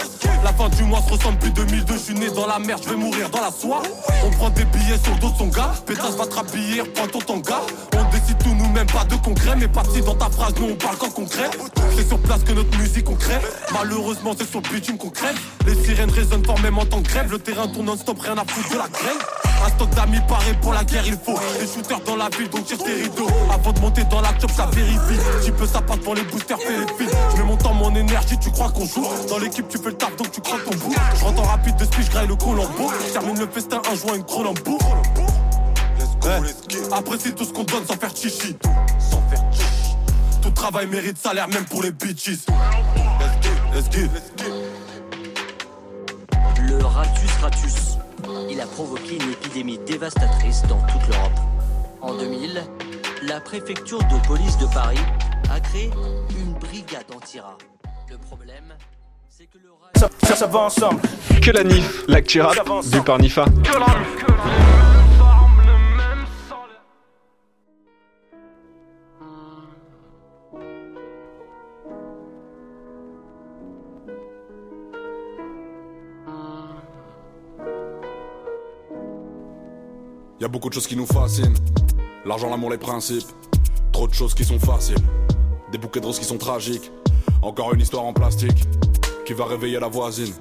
La 0.43 0.53
fin 0.53 0.69
du 0.69 0.83
mois 0.83 1.01
se 1.01 1.13
ressemble 1.13 1.37
plus 1.39 1.51
2002. 1.51 1.93
Je 1.93 1.99
suis 1.99 2.13
né 2.13 2.29
dans 2.29 2.47
la 2.47 2.59
merde, 2.59 2.81
je 2.83 2.89
vais 2.89 2.95
mourir 2.95 3.29
dans 3.29 3.41
la 3.41 3.51
soie. 3.51 3.81
On 4.25 4.29
prend 4.31 4.49
des 4.49 4.65
billets 4.65 4.97
sur 5.03 5.13
le 5.13 5.19
dos 5.19 5.29
de 5.29 5.37
son 5.37 5.47
gars. 5.47 5.73
Pétasse 5.85 6.15
va 6.15 6.25
te 6.25 6.35
rhabiller, 6.35 6.83
prends 6.95 7.07
ton 7.07 7.19
tanga. 7.19 7.61
On 7.93 8.11
décide 8.11 8.37
tout 8.39 8.53
nous-mêmes, 8.53 8.87
pas 8.87 9.05
de 9.05 9.15
concret. 9.15 9.55
Mais 9.57 9.67
parti 9.67 10.01
dans 10.01 10.15
ta 10.15 10.29
phrase, 10.29 10.53
nous 10.59 10.69
on 10.71 10.75
parle 10.75 10.97
qu'en 10.97 11.09
concret. 11.09 11.49
C'est 11.95 12.07
sur 12.07 12.19
place 12.19 12.43
que 12.43 12.53
notre 12.53 12.75
musique 12.77 13.09
on 13.09 13.15
crève. 13.15 13.45
Malheureusement, 13.73 14.33
c'est 14.37 14.49
sur 14.49 14.61
le 14.61 14.69
bitume 14.69 14.97
qu'on 14.97 15.09
crève. 15.09 15.37
Les 15.65 15.75
sirènes 15.75 16.11
résonnent 16.11 16.45
fort 16.45 16.55
en 16.55 16.85
tant 16.85 17.01
que 17.01 17.09
grève. 17.09 17.31
Le 17.31 17.39
terrain 17.39 17.67
tourne 17.67 17.85
non-stop, 17.85 18.19
rien 18.19 18.37
à 18.37 18.45
foutre 18.45 18.69
de 18.69 18.77
la 18.77 18.87
graine. 18.87 19.17
Un 19.63 19.69
stock 19.69 19.89
d'amis 19.91 20.19
paré 20.27 20.53
pour 20.59 20.73
la 20.73 20.83
guerre, 20.83 21.05
il 21.05 21.17
faut 21.23 21.37
des 21.59 21.67
shooters 21.67 21.99
dans 22.05 22.15
la 22.15 22.29
ville, 22.29 22.49
donc 22.49 22.65
tire 22.65 22.79
tes 22.79 22.93
rideaux. 23.03 23.27
Avant 23.53 23.71
de 23.71 23.79
monter 23.79 24.03
dans 24.05 24.21
la 24.21 24.29
chop, 24.39 24.49
ça 24.49 24.67
vérifie. 24.71 25.19
Tu 25.45 25.51
peux 25.51 25.67
ça 25.67 25.81
passe 25.81 25.99
pour 25.99 26.15
les 26.15 26.23
boosters, 26.31 26.59
fais 26.59 26.77
les 26.77 26.87
fils. 26.97 27.15
Je 27.31 27.37
mets 27.41 27.47
mon 27.47 27.57
temps, 27.57 27.73
mon 27.73 27.93
énergie, 27.95 28.37
tu 28.39 28.49
crois 28.51 28.69
qu'on 28.71 28.85
joue? 28.85 29.05
Dans 29.29 29.37
l'équipe, 29.37 29.67
tu 29.67 29.77
fais 29.77 29.89
le 29.89 29.97
taf, 29.97 30.15
donc 30.15 30.31
tu 30.31 30.41
crois 30.41 30.59
ton 30.59 30.71
bout. 30.77 30.95
Je 31.15 31.23
rentre 31.23 31.41
en 31.41 31.45
rapide 31.45 31.75
de 31.75 31.85
speech, 31.85 32.09
graille 32.09 32.27
le 32.27 32.35
Colombo. 32.35 32.91
Je 33.07 33.13
termine 33.13 33.39
le 33.39 33.47
festin, 33.47 33.81
un 33.89 33.95
joint, 33.95 34.15
une 34.15 34.23
Colombo. 34.23 34.77
Après, 36.91 37.17
c'est 37.19 37.33
tout 37.35 37.45
ce 37.45 37.53
qu'on 37.53 37.63
donne 37.63 37.85
sans 37.85 37.97
faire 37.97 38.15
chichi. 38.15 38.55
Sans 38.99 39.21
faire 39.29 39.43
chichi. 39.51 39.95
Tout 40.41 40.51
travail 40.51 40.87
mérite 40.87 41.17
salaire, 41.17 41.47
même 41.47 41.65
pour 41.65 41.83
les 41.83 41.91
bitches. 41.91 42.45
Let's 42.47 43.37
get, 43.41 43.49
let's 43.73 43.89
get, 43.91 44.09
let's 44.13 44.31
get. 44.37 44.51
Le 46.61 46.85
Ratus 46.85 47.31
Ratus. 47.41 47.97
Il 48.49 48.61
a 48.61 48.65
provoqué 48.65 49.15
une 49.15 49.31
épidémie 49.31 49.79
dévastatrice 49.85 50.63
dans 50.63 50.79
toute 50.81 51.07
l'Europe. 51.07 51.39
En 52.01 52.13
2000, 52.13 52.63
la 53.23 53.39
préfecture 53.39 53.99
de 53.99 54.27
police 54.27 54.57
de 54.57 54.65
Paris 54.67 54.99
a 55.49 55.59
créé 55.59 55.89
une 56.37 56.53
brigade 56.53 57.05
anti-rat. 57.15 57.57
Le 58.09 58.17
problème, 58.17 58.73
c'est 59.29 59.45
que 59.45 59.57
le 59.57 59.69
rat... 59.71 59.91
Ça, 59.95 60.09
ça, 60.27 60.35
ça 60.35 60.47
va 60.47 60.59
ensemble. 60.59 61.01
Que 61.41 61.51
la 61.51 61.63
NIF, 61.63 62.05
l'actu 62.07 62.41
rap, 62.41 62.57
vu 62.83 63.01
par 63.01 63.19
Nifa. 63.19 63.45
Y 80.39 80.43
a 80.43 80.47
beaucoup 80.47 80.69
de 80.69 80.73
choses 80.73 80.87
qui 80.87 80.95
nous 80.95 81.05
fascinent. 81.05 81.53
L'argent, 82.25 82.49
l'amour, 82.49 82.71
les 82.71 82.79
principes. 82.79 83.27
Trop 83.91 84.07
de 84.07 84.13
choses 84.13 84.33
qui 84.33 84.43
sont 84.43 84.57
faciles. 84.59 84.97
Des 85.71 85.77
bouquets 85.77 86.01
de 86.01 86.05
roses 86.05 86.19
qui 86.19 86.25
sont 86.25 86.37
tragiques. 86.37 86.91
Encore 87.41 87.73
une 87.73 87.81
histoire 87.81 88.03
en 88.03 88.13
plastique 88.13 88.65
qui 89.25 89.33
va 89.33 89.45
réveiller 89.45 89.79
la 89.79 89.87
voisine. 89.87 90.33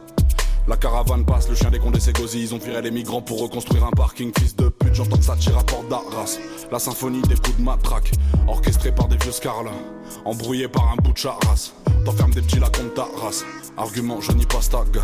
La 0.67 0.77
caravane 0.77 1.25
passe, 1.25 1.49
le 1.49 1.55
chien 1.55 1.71
des 1.71 1.79
condés 1.79 2.01
s'égosie. 2.01 2.43
Ils 2.43 2.55
ont 2.55 2.59
viré 2.59 2.83
les 2.83 2.91
migrants 2.91 3.23
pour 3.23 3.41
reconstruire 3.41 3.85
un 3.85 3.91
parking. 3.91 4.33
Fils 4.39 4.57
de 4.57 4.69
pute, 4.69 4.95
j'entends 4.95 5.17
que 5.17 5.25
ça 5.25 5.37
tire 5.37 5.57
à 5.57 5.63
porte 5.63 5.89
d'Arras. 5.89 6.39
La 6.73 6.79
symphonie 6.79 7.23
des 7.23 7.37
coups 7.37 7.57
de 7.57 7.63
matraque, 7.63 8.13
orchestrée 8.49 8.93
par 8.93 9.09
des 9.09 9.17
vieux 9.19 9.33
scarlats. 9.33 9.71
Embrouillé 10.25 10.69
par 10.69 10.93
un 10.93 10.97
bout 10.97 11.13
de 11.13 11.19
charras. 11.19 11.73
T'enfermes 12.05 12.33
des 12.33 12.43
petits 12.43 12.59
là 12.59 12.67
contre 12.67 12.95
ta 12.95 13.07
race. 13.21 13.45
Argument, 13.77 14.21
je 14.21 14.33
n'y 14.33 14.47
pas 14.47 14.61
stag. 14.61 14.99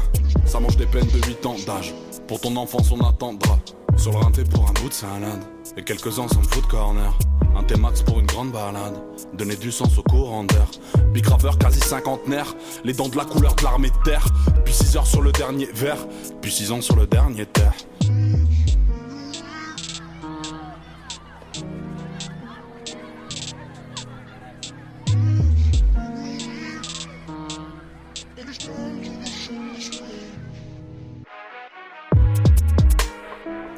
Ça 0.44 0.58
mange 0.58 0.76
des 0.76 0.86
peines 0.86 1.08
de 1.08 1.24
8 1.24 1.46
ans 1.46 1.56
d'âge. 1.66 1.94
Pour 2.26 2.40
ton 2.40 2.56
enfance, 2.56 2.90
on 2.90 3.00
attendra. 3.00 3.58
Sur 3.96 4.12
le 4.12 4.18
rinté 4.18 4.42
pour 4.44 4.68
un 4.68 4.72
bout 4.72 4.88
de 4.88 4.94
salade. 4.94 5.42
Et 5.76 5.82
quelques-uns 5.82 6.28
s'en 6.28 6.42
foutent 6.42 6.66
corner. 6.66 7.16
Un 7.56 7.62
T-Max 7.62 8.02
pour 8.02 8.20
une 8.20 8.26
grande 8.26 8.52
balade. 8.52 9.00
Donner 9.32 9.56
du 9.56 9.72
sens 9.72 9.96
au 9.96 10.02
courant 10.02 10.44
d'air. 10.44 10.66
Big 11.12 11.24
graveur 11.24 11.56
quasi 11.56 11.80
cinquantenaire. 11.80 12.54
Les 12.84 12.92
dents 12.92 13.08
de 13.08 13.16
la 13.16 13.24
couleur 13.24 13.54
de 13.54 13.62
l'armée 13.64 13.88
de 13.88 14.02
terre. 14.04 14.26
Puis 14.64 14.74
6 14.74 14.96
heures 14.96 15.06
sur 15.06 15.22
le 15.22 15.32
dernier 15.32 15.66
verre. 15.72 16.06
Puis 16.42 16.52
6 16.52 16.72
ans 16.72 16.80
sur 16.82 16.96
le 16.96 17.06
dernier 17.06 17.46
terre. 17.46 17.72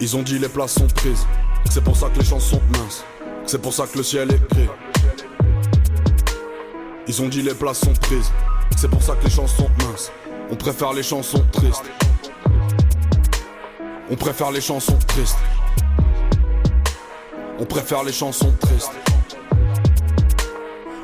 Ils 0.00 0.16
ont 0.16 0.22
dit 0.22 0.38
les 0.38 0.48
places 0.48 0.74
sont 0.74 0.86
prises. 0.88 1.26
C'est 1.70 1.84
pour 1.84 1.96
ça 1.96 2.08
que 2.08 2.18
les 2.18 2.24
chansons 2.24 2.56
sont 2.56 2.78
minces. 2.78 3.04
C'est 3.48 3.62
pour 3.62 3.72
ça 3.72 3.86
que 3.86 3.96
le 3.96 4.04
ciel 4.04 4.30
est 4.30 4.52
gris. 4.52 4.68
Ils 7.06 7.22
ont 7.22 7.28
dit 7.28 7.40
les 7.40 7.54
places 7.54 7.80
sont 7.80 7.94
prises. 7.94 8.30
C'est 8.76 8.90
pour 8.90 9.02
ça 9.02 9.14
que 9.14 9.24
les 9.24 9.30
chansons 9.30 9.70
minces. 9.78 10.12
On 10.50 10.54
préfère 10.54 10.92
les 10.92 11.02
chansons 11.02 11.42
tristes. 11.50 11.90
On 14.10 14.16
préfère 14.16 14.50
les 14.50 14.60
chansons 14.60 14.98
tristes. 15.06 15.38
On 17.58 17.64
préfère 17.64 18.04
les 18.04 18.12
chansons 18.12 18.52
tristes. 18.60 18.92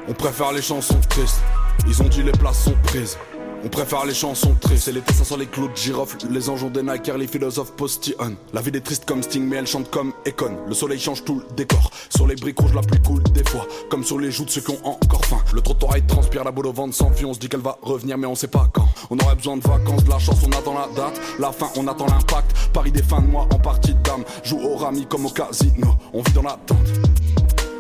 On 0.07 0.13
préfère 0.13 0.53
les 0.53 0.61
chansons 0.61 1.01
tristes. 1.09 1.41
Ils 1.87 2.03
ont 2.03 2.09
dit 2.09 2.23
les 2.23 2.33
places 2.33 2.65
sont 2.65 2.77
prises. 2.83 3.17
On 3.65 3.69
préfère 3.71 4.05
les 4.05 4.13
chansons 4.13 4.55
tristes. 4.61 4.85
C'est 4.85 4.93
l'été, 4.93 5.15
ça 5.15 5.25
sent 5.25 5.39
les 5.39 5.47
clous 5.47 5.69
de 5.69 5.77
girofle. 5.77 6.19
Les 6.31 6.51
anges 6.51 6.71
des 6.71 6.83
Nike, 6.83 7.11
les 7.17 7.27
philosophes 7.27 7.73
postillonnent. 7.73 8.37
La 8.53 8.61
vie 8.61 8.71
est 8.75 8.81
triste 8.83 9.07
comme 9.07 9.23
Sting, 9.23 9.43
mais 9.43 9.57
elle 9.57 9.67
chante 9.67 9.91
comme 9.91 10.13
Econ. 10.27 10.59
Le 10.69 10.75
soleil 10.75 10.99
change 10.99 11.25
tout 11.25 11.41
le 11.41 11.57
décor. 11.57 11.91
Sur 12.15 12.27
les 12.27 12.35
briques 12.35 12.61
rouges, 12.61 12.75
la 12.75 12.83
pluie 12.83 13.01
coule 13.01 13.23
des 13.23 13.45
fois. 13.45 13.67
Comme 13.89 14.05
sur 14.05 14.19
les 14.19 14.31
joues 14.31 14.45
de 14.45 14.51
ceux 14.51 14.61
qui 14.61 14.71
ont 14.73 14.87
encore 14.87 15.25
faim. 15.25 15.43
Le 15.55 15.63
trottoir 15.63 15.97
il 15.97 16.05
transpire, 16.05 16.45
la 16.45 16.51
boule 16.51 16.67
au 16.67 16.73
ventre 16.75 16.95
s'enfuit. 16.95 17.25
On 17.25 17.33
se 17.33 17.39
dit 17.39 17.49
qu'elle 17.49 17.63
va 17.63 17.79
revenir, 17.81 18.19
mais 18.19 18.27
on 18.27 18.35
sait 18.35 18.49
pas 18.49 18.69
quand. 18.71 18.89
On 19.09 19.19
aurait 19.19 19.37
besoin 19.37 19.57
de 19.57 19.67
vacances, 19.67 20.05
de 20.05 20.11
la 20.11 20.19
chance, 20.19 20.39
on 20.47 20.53
attend 20.53 20.75
la 20.75 20.89
date. 20.95 21.19
La 21.39 21.51
fin, 21.51 21.71
on 21.77 21.87
attend 21.89 22.07
l'impact. 22.07 22.55
Paris 22.75 22.93
des 22.93 23.03
fins 23.03 23.23
de 23.23 23.29
mois 23.29 23.49
en 23.51 23.59
partie 23.59 23.95
d'âme. 23.95 24.25
Joue 24.43 24.61
au 24.61 24.77
rami 24.77 25.07
comme 25.07 25.25
au 25.25 25.31
casino. 25.31 25.97
On 26.13 26.21
vit 26.21 26.33
dans 26.33 26.43
l'attente. 26.43 26.77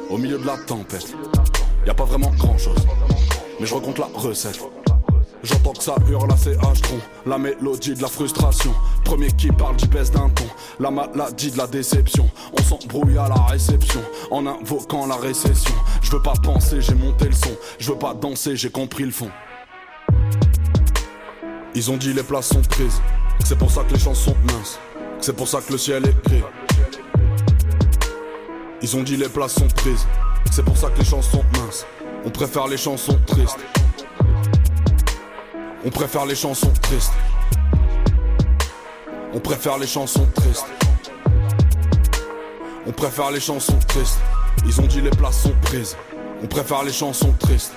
Au 0.09 0.17
milieu 0.17 0.39
de 0.39 0.47
la 0.47 0.57
tempête. 0.57 1.15
Y 1.87 1.91
a 1.91 1.95
pas 1.95 2.05
vraiment 2.05 2.31
grand 2.39 2.57
chose. 2.57 2.79
Mais 3.61 3.67
je 3.67 3.75
recompte 3.75 3.99
la 3.99 4.09
recette. 4.15 4.61
J'entends 5.45 5.75
que 5.75 5.83
ça 5.83 5.95
hurle 6.11 6.33
à 6.33 6.39
ses 6.39 6.57
tron 6.57 6.99
La 7.27 7.37
mélodie 7.37 7.93
de 7.95 8.01
la 8.01 8.09
frustration. 8.09 8.75
Premier 9.05 9.31
qui 9.31 9.49
parle 9.49 9.79
j'y 9.79 9.87
baisse 9.87 10.11
d'un 10.11 10.31
ton. 10.31 10.47
La 10.81 10.91
maladie 10.91 11.51
de 11.51 11.59
la 11.59 11.67
déception. 11.67 12.31
On 12.59 12.63
s'embrouille 12.63 13.19
à 13.19 13.29
la 13.29 13.43
réception. 13.51 14.01
En 14.31 14.47
invoquant 14.47 15.07
la 15.07 15.17
récession. 15.17 15.75
Je 16.01 16.11
veux 16.13 16.23
pas 16.23 16.33
penser 16.43 16.81
j'ai 16.81 16.95
monté 16.95 17.27
le 17.27 17.35
son. 17.35 17.51
Je 17.79 17.93
veux 17.93 17.99
pas 17.99 18.15
danser 18.15 18.57
j'ai 18.57 18.71
compris 18.71 19.05
le 19.05 19.11
fond. 19.11 19.31
Ils 21.75 21.91
ont 21.91 21.99
dit 21.99 22.15
les 22.15 22.23
places 22.23 22.49
sont 22.49 22.63
prises. 22.63 23.03
C'est 23.45 23.59
pour 23.59 23.71
ça 23.71 23.83
que 23.85 23.93
les 23.93 24.01
chansons 24.01 24.31
sont 24.31 24.55
minces. 24.55 24.79
C'est 25.21 25.37
pour 25.37 25.49
ça 25.49 25.61
que 25.61 25.73
le 25.73 25.79
ciel 25.79 26.07
est 26.07 26.27
gris. 26.27 26.43
Ils 28.81 28.97
ont 28.97 29.03
dit 29.03 29.19
les 29.19 29.29
places 29.29 29.57
sont 29.57 29.69
prises. 29.69 30.07
C'est 30.51 30.65
pour 30.65 30.79
ça 30.79 30.89
que 30.89 30.99
les 31.01 31.05
chansons 31.05 31.45
minces. 31.59 31.85
On 32.25 32.31
préfère 32.31 32.67
les 32.67 32.79
chansons 32.79 33.19
tristes. 33.27 33.59
On 35.87 35.91
préfère 35.91 36.25
les 36.25 36.35
chansons 36.35 36.73
tristes. 36.81 37.13
On 39.35 39.41
préfère 39.41 39.77
les 39.77 39.87
chansons 39.87 40.27
tristes. 40.35 40.67
On 42.87 42.93
préfère 42.93 43.31
les 43.31 43.41
chansons 43.41 43.79
tristes. 43.87 44.19
Ils 44.65 44.81
ont 44.81 44.87
dit 44.87 45.03
les 45.03 45.11
places 45.11 45.43
sont 45.43 45.55
prises. 45.61 45.95
On 46.43 46.47
préfère 46.47 46.85
les 46.85 46.93
chansons 46.93 47.33
tristes. 47.39 47.75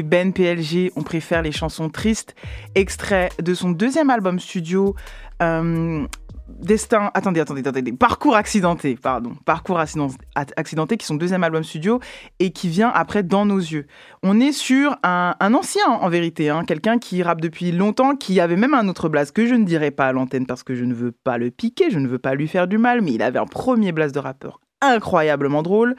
Ben 0.00 0.32
PLG, 0.32 0.92
on 0.96 1.02
préfère 1.02 1.42
les 1.42 1.52
chansons 1.52 1.90
tristes, 1.90 2.34
extrait 2.74 3.28
de 3.42 3.52
son 3.52 3.72
deuxième 3.72 4.08
album 4.08 4.40
studio, 4.40 4.94
euh, 5.42 6.06
Destin, 6.60 7.10
attendez, 7.14 7.40
attendez, 7.40 7.66
attendez, 7.66 7.92
Parcours 7.92 8.36
accidenté, 8.36 8.96
pardon, 9.00 9.32
Parcours 9.44 9.78
accident- 9.78 10.08
accidenté, 10.34 10.96
qui 10.96 11.04
est 11.04 11.06
son 11.06 11.14
deuxième 11.14 11.44
album 11.44 11.64
studio 11.64 12.00
et 12.38 12.52
qui 12.52 12.68
vient 12.68 12.90
après 12.90 13.22
Dans 13.22 13.46
nos 13.46 13.58
yeux. 13.58 13.86
On 14.22 14.38
est 14.40 14.52
sur 14.52 14.96
un, 15.02 15.34
un 15.38 15.54
ancien 15.54 15.86
en 15.88 16.08
vérité, 16.08 16.50
hein, 16.50 16.64
quelqu'un 16.64 16.98
qui 16.98 17.22
rappe 17.22 17.40
depuis 17.40 17.72
longtemps, 17.72 18.16
qui 18.16 18.40
avait 18.40 18.56
même 18.56 18.74
un 18.74 18.88
autre 18.88 19.08
blast 19.08 19.32
que 19.32 19.46
je 19.46 19.54
ne 19.54 19.64
dirai 19.64 19.90
pas 19.90 20.06
à 20.06 20.12
l'antenne 20.12 20.46
parce 20.46 20.62
que 20.62 20.74
je 20.74 20.84
ne 20.84 20.94
veux 20.94 21.12
pas 21.12 21.38
le 21.38 21.50
piquer, 21.50 21.90
je 21.90 21.98
ne 21.98 22.08
veux 22.08 22.18
pas 22.18 22.34
lui 22.34 22.48
faire 22.48 22.68
du 22.68 22.78
mal, 22.78 23.00
mais 23.00 23.12
il 23.12 23.22
avait 23.22 23.38
un 23.38 23.46
premier 23.46 23.92
blast 23.92 24.14
de 24.14 24.20
rappeur 24.20 24.60
incroyablement 24.82 25.62
drôle. 25.62 25.96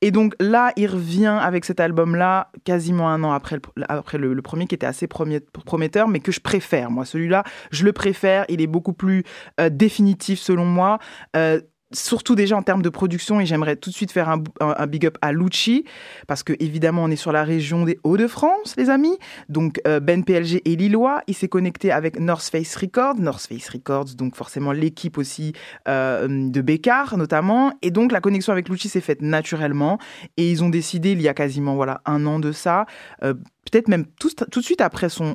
Et 0.00 0.10
donc 0.10 0.34
là, 0.40 0.72
il 0.76 0.86
revient 0.88 1.38
avec 1.40 1.64
cet 1.64 1.78
album-là, 1.78 2.50
quasiment 2.64 3.10
un 3.10 3.22
an 3.22 3.32
après 3.32 3.56
le, 3.56 3.84
après 3.88 4.18
le, 4.18 4.42
premier, 4.42 4.66
qui 4.66 4.74
était 4.74 4.86
assez 4.86 5.06
prometteur, 5.06 6.08
mais 6.08 6.20
que 6.20 6.32
je 6.32 6.40
préfère. 6.40 6.90
Moi, 6.90 7.04
celui-là, 7.04 7.44
je 7.70 7.84
le 7.84 7.92
préfère. 7.92 8.44
Il 8.48 8.60
est 8.60 8.66
beaucoup 8.66 8.92
plus 8.92 9.24
euh, 9.60 9.68
définitif, 9.68 10.40
selon 10.40 10.64
moi. 10.64 10.98
Euh, 11.36 11.60
Surtout 11.92 12.34
déjà 12.34 12.56
en 12.56 12.62
termes 12.62 12.82
de 12.82 12.88
production, 12.88 13.40
et 13.40 13.46
j'aimerais 13.46 13.76
tout 13.76 13.90
de 13.90 13.94
suite 13.94 14.12
faire 14.12 14.28
un, 14.28 14.86
big 14.86 15.06
up 15.06 15.18
à 15.22 15.32
Lucci, 15.32 15.84
parce 16.26 16.42
que 16.42 16.52
évidemment 16.60 17.04
on 17.04 17.10
est 17.10 17.16
sur 17.16 17.32
la 17.32 17.44
région 17.44 17.84
des 17.84 17.98
Hauts-de-France, 18.04 18.74
les 18.76 18.90
amis. 18.90 19.18
Donc 19.48 19.80
euh, 19.86 20.00
Ben 20.00 20.24
PLG 20.24 20.62
est 20.64 20.76
lillois, 20.76 21.22
il 21.26 21.34
s'est 21.34 21.48
connecté 21.48 21.92
avec 21.92 22.18
North 22.18 22.48
Face 22.50 22.76
Records, 22.76 23.16
North 23.16 23.46
Face 23.46 23.68
Records, 23.68 24.14
donc 24.16 24.36
forcément 24.36 24.72
l'équipe 24.72 25.18
aussi 25.18 25.52
euh, 25.88 26.26
de 26.28 26.60
Bécard 26.60 27.16
notamment. 27.16 27.72
Et 27.82 27.90
donc 27.90 28.12
la 28.12 28.20
connexion 28.20 28.52
avec 28.52 28.68
Lucci 28.68 28.88
s'est 28.88 29.00
faite 29.00 29.22
naturellement, 29.22 29.98
et 30.36 30.50
ils 30.50 30.64
ont 30.64 30.70
décidé 30.70 31.12
il 31.12 31.22
y 31.22 31.28
a 31.28 31.34
quasiment 31.34 31.74
voilà 31.74 32.00
un 32.06 32.26
an 32.26 32.38
de 32.38 32.52
ça. 32.52 32.86
euh, 33.22 33.34
Peut-être 33.70 33.86
même 33.86 34.06
tout, 34.18 34.28
de 34.28 34.60
suite 34.60 34.80
après 34.80 35.08
son 35.08 35.34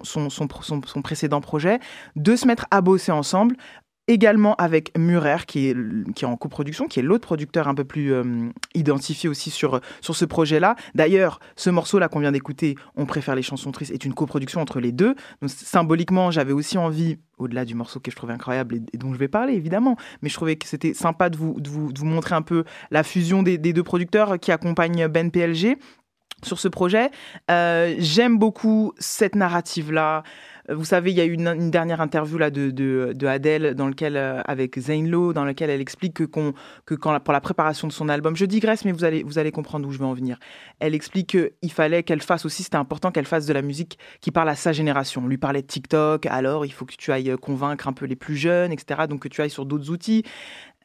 précédent 1.02 1.40
projet, 1.40 1.80
de 2.18 2.36
se 2.36 2.46
mettre 2.46 2.66
à 2.72 2.82
bosser 2.82 3.14
ensemble 3.14 3.56
également 4.08 4.56
avec 4.56 4.98
Murer 4.98 5.46
qui 5.46 5.67
est, 5.67 5.76
qui 6.13 6.26
est 6.26 6.28
en 6.28 6.38
coproduction, 6.38 6.88
qui 6.88 7.00
est 7.00 7.04
l'autre 7.04 7.26
producteur 7.26 7.67
un 7.67 7.76
peu 7.76 7.84
plus 7.84 8.13
euh, 8.13 8.24
identifié 8.74 9.30
aussi 9.30 9.50
sur, 9.50 9.82
sur 10.02 10.15
ce 10.15 10.26
projet-là. 10.26 10.76
D'ailleurs, 10.96 11.39
ce 11.56 11.70
morceau-là 11.70 12.08
qu'on 12.08 12.20
vient 12.20 12.32
d'écouter, 12.32 12.76
On 12.96 13.06
préfère 13.06 13.36
les 13.36 13.41
chansons 13.41 13.72
tristes, 13.72 13.91
est 13.91 14.06
une 14.06 14.13
coproduction 14.13 14.62
entre 14.62 14.80
les 14.80 14.91
deux. 14.91 15.15
Donc, 15.41 15.50
symboliquement, 15.50 16.32
j'avais 16.32 16.54
aussi 16.54 16.78
envie, 16.78 17.17
au-delà 17.38 17.65
du 17.65 17.76
morceau 17.76 18.00
que 18.00 18.12
je 18.12 18.15
trouvais 18.15 18.34
incroyable 18.34 18.80
et, 18.93 18.98
dont 18.98 19.13
je 19.13 19.20
vais 19.20 19.28
parler 19.28 19.54
évidemment, 19.54 19.98
mais 20.22 20.30
je 20.30 20.36
trouvais 20.36 20.56
que 20.56 20.67
c'était 20.67 20.93
sympa 20.93 21.30
de 21.30 21.38
vous, 21.38 21.60
de, 21.60 21.70
vous, 21.70 21.91
de 21.91 22.00
vous 22.00 22.06
montrer 22.06 22.36
un 22.36 22.41
peu 22.41 22.63
la 22.91 23.04
fusion 23.04 23.43
des, 23.43 23.58
des 23.58 23.74
deux 23.74 23.84
producteurs 23.84 24.39
qui 24.39 24.52
accompagnent 24.52 25.08
Ben 25.08 25.32
PLG 25.32 25.78
sur 26.43 26.60
ce 26.60 26.67
projet. 26.67 27.10
Euh, 27.50 27.96
J'aime 28.00 28.38
beaucoup 28.38 28.93
cette 29.00 29.36
narrative-là. 29.36 30.24
Euh, 30.69 30.75
Vous 30.75 30.86
savez, 30.86 31.12
il 31.12 31.17
y 31.17 31.21
a 31.21 31.25
eu 31.25 31.34
une, 31.34 31.71
dernière 31.71 32.01
interview 32.01 32.38
là 32.38 32.49
de, 32.49 32.71
de, 32.71 33.25
Adele 33.27 33.73
dans 33.75 33.88
lequel, 33.88 34.17
euh, 34.17 34.41
avec 34.45 34.77
Zayn 34.80 35.08
Lowe, 35.08 35.34
dans 35.34 35.45
laquelle 35.45 35.69
elle 35.69 35.82
explique 35.82 36.13
que, 36.15 36.23
qu'on- 36.23 36.53
que 36.86 36.95
quand, 36.95 37.17
pour 37.21 37.34
la 37.34 37.41
préparation 37.41 37.88
de 37.88 37.93
son 37.93 38.10
album, 38.10 38.36
je 38.36 38.45
digresse, 38.45 38.86
mais 38.86 38.91
vous 38.91 39.03
allez, 39.03 39.23
vous 39.23 39.38
allez 39.39 39.51
comprendre 39.51 39.88
où 39.88 39.91
je 39.91 39.99
vais 39.99 40.06
en 40.06 40.13
venir. 40.13 40.38
Elle 40.80 40.95
explique 40.95 41.27
qu'il 41.60 41.71
fallait 41.71 42.03
qu'elle 42.03 42.21
fasse 42.21 42.45
aussi, 42.45 42.63
c'était 42.63 42.75
important 42.77 43.12
qu'elle 43.12 43.25
fasse 43.25 43.45
de 43.45 43.53
la 43.53 43.62
musique 43.62 43.97
qui 44.21 44.32
parle 44.32 44.49
à 44.49 44.56
sa 44.56 44.71
génération. 44.73 45.21
On 45.23 45.27
lui 45.27 45.38
parlait 45.38 45.62
de 45.62 45.67
TikTok, 45.67 46.25
alors 46.25 46.65
il 46.65 46.71
faut 46.73 46.86
que 46.86 46.95
tu 46.97 47.12
ailles 47.12 47.36
convaincre 47.41 47.88
un 47.88 47.93
peu 47.93 48.06
les 48.06 48.15
plus 48.15 48.36
jeunes, 48.36 48.71
etc. 48.71 49.08
Donc 49.10 49.21
que 49.21 49.27
tu 49.27 49.41
ailles 49.41 49.49
sur 49.49 49.65
d'autres 49.65 49.89
outils. 49.91 50.23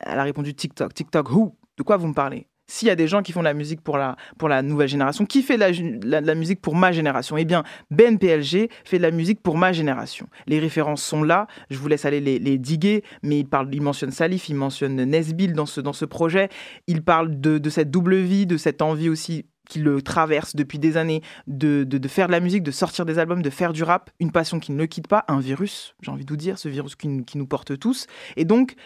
Elle 0.01 0.19
a 0.19 0.25
répondu 0.25 0.55
TikTok. 0.55 0.95
TikTok, 0.95 1.31
who? 1.31 1.57
De 1.79 1.83
quoi 1.83 1.97
vous 1.97 2.07
me 2.09 2.15
parlez? 2.15 2.47
S'il 2.73 2.89
y 2.89 2.91
a 2.91 2.97
des 2.97 3.07
gens 3.07 3.21
qui 3.21 3.33
font 3.33 3.41
de 3.41 3.45
la 3.45 3.53
musique 3.53 3.83
pour 3.83 3.99
la, 3.99 4.17
pour 4.39 4.49
la 4.49 4.63
nouvelle 4.63 4.89
génération, 4.89 5.27
qui 5.27 5.43
fait 5.43 5.59
de 5.59 6.09
la, 6.09 6.35
musique 6.35 6.63
pour 6.63 6.75
ma 6.75 6.91
génération? 6.91 7.37
Eh 7.37 7.45
bien, 7.45 7.65
Ben 7.91 8.19
PLG 8.19 8.71
fait 8.85 8.97
de 8.97 9.03
la 9.03 9.11
musique 9.11 9.43
pour 9.43 9.59
ma 9.59 9.73
génération. 9.73 10.27
Les 10.47 10.59
références 10.59 11.03
sont 11.03 11.23
là, 11.23 11.49
je 11.69 11.77
vous 11.77 11.87
laisse 11.87 12.07
aller 12.07 12.21
les, 12.21 12.59
diguer, 12.59 13.05
mais 13.23 13.41
il, 13.41 13.45
parle, 13.45 13.69
il 13.75 13.83
mentionne 13.83 14.11
Salif, 14.11 14.49
il 14.49 14.55
mentionne 14.55 15.05
Nesbill 15.05 15.53
dans 15.53 15.67
ce, 15.67 15.83
dans 15.83 15.93
ce 15.93 16.07
projet, 16.07 16.49
il 16.87 17.03
parle 17.03 17.39
de, 17.39 17.61
cette 17.69 17.91
double 17.91 18.17
vie, 18.17 18.47
de 18.47 18.57
cette 18.57 18.81
envie 18.81 19.11
aussi 19.11 19.45
qui 19.69 19.79
le 19.79 20.01
traverse 20.01 20.57
depuis 20.57 20.79
des 20.79 20.97
années, 20.97 21.21
de, 21.47 21.85
de, 21.85 22.09
faire 22.09 22.27
de 22.27 22.33
la 22.33 22.41
musique, 22.41 22.63
de 22.63 22.71
sortir 22.71 23.05
des 23.05 23.19
albums, 23.19 23.43
de 23.43 23.51
faire 23.51 23.75
du 23.75 23.83
rap, 23.83 24.11
une 24.19 24.33
passion 24.33 24.61
qui 24.61 24.73
ne 24.73 24.79
le 24.79 24.87
quitte 24.87 25.09
pas, 25.09 25.27
un 25.29 25.41
virus, 25.41 25.95
j'ai 26.01 26.11
envie 26.11 26.25
de 26.25 26.31
vous 26.31 26.39
dire, 26.39 26.59
ce 26.59 26.71
virus 26.71 26.97
qui 26.97 27.09
nous 27.09 27.47
porte 27.47 27.79
tous. 27.79 28.07
Et 28.37 28.47
donc, 28.47 28.77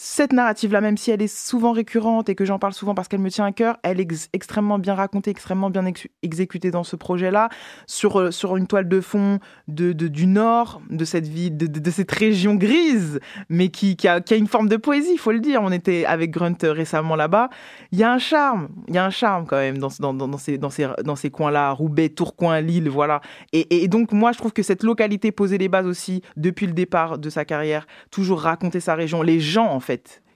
cette 0.00 0.32
narrative-là, 0.32 0.80
même 0.80 0.96
si 0.96 1.10
elle 1.10 1.20
est 1.22 1.26
souvent 1.26 1.72
récurrente 1.72 2.28
et 2.28 2.36
que 2.36 2.44
j'en 2.44 2.60
parle 2.60 2.72
souvent 2.72 2.94
parce 2.94 3.08
qu'elle 3.08 3.18
me 3.18 3.30
tient 3.30 3.46
à 3.46 3.50
cœur, 3.50 3.78
elle 3.82 3.98
est 3.98 4.04
ex- 4.04 4.28
extrêmement 4.32 4.78
bien 4.78 4.94
racontée, 4.94 5.28
extrêmement 5.32 5.70
bien 5.70 5.84
ex- 5.86 6.06
exécutée 6.22 6.70
dans 6.70 6.84
ce 6.84 6.94
projet-là, 6.94 7.48
sur, 7.88 8.20
euh, 8.20 8.30
sur 8.30 8.56
une 8.56 8.68
toile 8.68 8.88
de 8.88 9.00
fond 9.00 9.40
de, 9.66 9.92
du 9.92 10.26
nord, 10.28 10.80
de 10.88 11.04
cette 11.04 11.26
ville, 11.26 11.56
de, 11.56 11.90
cette 11.90 12.12
région 12.12 12.54
grise, 12.54 13.18
mais 13.48 13.70
qui, 13.70 13.96
a, 14.06 14.20
une 14.36 14.46
forme 14.46 14.68
de 14.68 14.76
poésie, 14.76 15.10
il 15.14 15.18
faut 15.18 15.32
le 15.32 15.40
dire. 15.40 15.62
On 15.64 15.72
était 15.72 16.04
avec 16.04 16.30
Grunt 16.30 16.54
euh, 16.62 16.70
récemment 16.70 17.16
là-bas. 17.16 17.48
Il 17.90 17.98
y 17.98 18.04
a 18.04 18.12
un 18.12 18.18
charme, 18.18 18.68
il 18.86 18.94
y 18.94 18.98
a 18.98 19.04
un 19.04 19.10
charme 19.10 19.46
quand 19.46 19.56
même 19.56 19.78
dans, 19.78 19.88
dans, 20.14 20.38
ces, 20.38 20.58
dans 20.58 20.70
ces, 20.70 20.86
dans 21.04 21.16
ces 21.16 21.30
coins-là, 21.30 21.72
Roubaix, 21.72 22.08
Tourcoing, 22.08 22.60
Lille, 22.60 22.88
voilà. 22.88 23.20
Et- 23.52 23.82
et 23.82 23.88
donc, 23.88 24.12
moi, 24.12 24.30
je 24.30 24.38
trouve 24.38 24.52
que 24.52 24.62
cette 24.62 24.84
localité 24.84 25.32
posait 25.32 25.58
les 25.58 25.68
bases 25.68 25.86
aussi 25.88 26.22
depuis 26.36 26.68
le 26.68 26.72
départ 26.72 27.18
de 27.18 27.30
sa 27.30 27.44
carrière, 27.44 27.88
toujours 28.12 28.42
raconter 28.42 28.78
sa 28.78 28.94
région, 28.94 29.22
les 29.22 29.40
gens, 29.40 29.66
en 29.66 29.80
fait, 29.80 29.87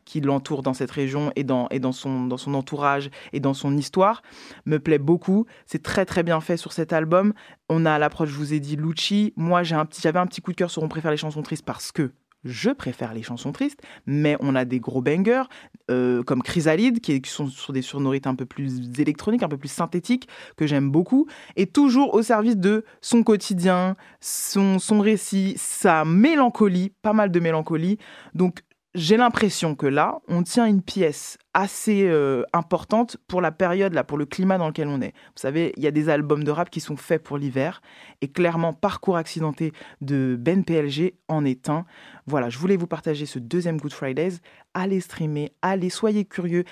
qui 0.05 0.21
l'entourent 0.21 0.63
dans 0.63 0.75
cette 0.75 0.91
région 0.91 1.33
et, 1.37 1.45
dans, 1.45 1.69
son, 1.93 2.31
entourage 2.55 3.11
et 3.33 3.41
dans 3.41 3.55
son 3.55 3.77
histoire, 3.77 4.23
me 4.67 4.79
plaît 4.79 4.99
beaucoup. 4.99 5.47
C'est 5.67 5.83
très, 5.83 6.05
très 6.05 6.23
bien 6.23 6.41
fait 6.41 6.57
sur 6.57 6.73
cet 6.73 6.93
album. 6.93 7.33
On 7.69 7.87
a 7.87 7.93
à 7.93 7.99
l'approche, 7.99 8.31
je 8.31 8.37
vous 8.37 8.53
ai 8.53 8.61
dit, 8.61 8.77
Lucci. 8.77 9.33
Moi, 9.37 9.63
j'avais 9.63 10.19
un 10.19 10.27
petit 10.27 10.41
coup 10.41 10.53
de 10.53 10.57
cœur 10.57 10.71
sur 10.71 10.83
On 10.83 10.89
préfère 10.89 11.11
les 11.11 11.17
chansons 11.17 11.43
tristes 11.43 11.65
parce 11.65 11.93
que 11.93 12.13
je 12.45 12.71
préfère 12.71 13.15
les 13.15 13.23
chansons 13.23 13.53
tristes, 13.53 13.81
mais 14.05 14.37
on 14.41 14.57
a 14.57 14.65
des 14.65 14.81
gros 14.81 15.01
bangers 15.01 15.45
euh, 15.93 16.25
comme 16.25 16.43
Chrysalide 16.43 17.01
qui, 17.01 17.23
sont 17.25 17.47
sur 17.47 17.73
des 17.73 17.83
sonorités 17.83 18.29
un 18.29 18.35
peu 18.35 18.47
plus 18.47 18.99
électroniques, 18.99 19.45
un 19.45 19.49
peu 19.49 19.59
plus 19.59 19.71
synthétiques, 19.71 20.29
que 20.57 20.67
j'aime 20.67 20.91
beaucoup, 20.91 21.29
et 21.55 21.67
toujours 21.67 22.15
au 22.15 22.23
service 22.23 22.57
de 22.57 22.85
son 23.01 23.23
quotidien, 23.23 23.97
son 24.21 24.79
récit, 25.01 25.55
sa 25.57 26.05
mélancolie, 26.05 26.93
pas 27.03 27.13
mal 27.13 27.31
de 27.31 27.39
mélancolie. 27.39 27.99
Donc 28.35 28.63
j'ai 28.95 29.17
l'impression 29.17 29.75
que 29.75 29.87
là, 29.87 30.21
on 30.29 30.43
tient 30.43 30.67
une 30.67 30.83
pièce 30.83 31.39
assez 31.55 32.05
euh, 32.05 32.43
importante 32.53 33.17
pour 33.27 33.41
la 33.41 33.51
période, 33.51 33.95
là, 33.95 34.05
pour 34.05 34.19
le 34.19 34.27
climat 34.27 34.59
dans 34.59 34.67
lequel 34.67 34.89
on 34.89 35.01
est. 35.01 35.13
Vous 35.13 35.41
savez, 35.41 35.73
il 35.77 35.83
y 35.83 35.87
a 35.87 35.91
des 35.91 36.11
albums 36.11 36.45
de 36.45 36.51
rap 36.51 36.69
qui 36.69 36.81
sont 36.81 36.97
faits 36.97 37.23
pour 37.23 37.39
l'hiver, 37.39 37.81
et 38.21 38.29
clairement, 38.29 38.75
Parcours 38.75 39.17
accidenté 39.17 39.73
de 40.03 40.37
Ben 40.39 40.65
PLG 40.65 41.15
en 41.29 41.45
est 41.45 41.71
un. 41.71 41.87
Voilà, 42.27 42.51
je 42.51 42.59
voulais 42.59 42.77
vous 42.77 42.87
partager 42.87 43.25
ce 43.25 43.39
deuxième 43.39 43.79
Good 43.79 43.93
Fridays. 43.95 44.41
Allez 44.75 45.01
streamer, 45.01 45.53
allez, 45.63 45.91
soyez 45.91 46.25
curieux. 46.27 46.65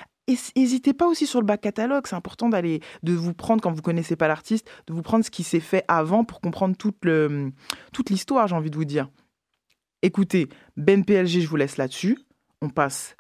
N'hésitez 0.57 0.93
pas 0.93 1.07
aussi 1.07 1.27
sur 1.27 1.41
le 1.41 1.47
back 1.47 1.63
catalogue, 1.63 2.07
c'est 2.07 2.17
important 2.17 2.49
d'aller, 2.49 2.81
de 3.03 3.15
vous 3.15 3.35
prendre 3.35 3.63
quand 3.63 3.73
vous 3.73 3.83
connaissez 3.83 4.15
pas 4.15 4.29
l'artiste, 4.29 4.71
de 4.87 4.93
vous 4.93 5.03
prendre 5.03 5.25
ce 5.25 5.31
qui 5.31 5.43
s'est 5.43 5.59
fait 5.59 5.85
avant 5.89 6.25
pour 6.25 6.41
comprendre 6.41 6.77
toute 6.77 7.05
le, 7.05 7.51
toute 7.93 8.11
l'histoire, 8.11 8.47
j'ai 8.47 8.55
envie 8.55 8.71
de 8.71 8.77
vous 8.77 8.85
dire. 8.85 9.09
Écoutez, 10.03 10.49
Ben 10.79 11.05
PLG, 11.05 11.43
je 11.43 11.47
vous 11.47 11.57
laisse 11.57 11.77
là-dessus. 11.77 12.19
On 12.63 12.71
passe 12.71 13.17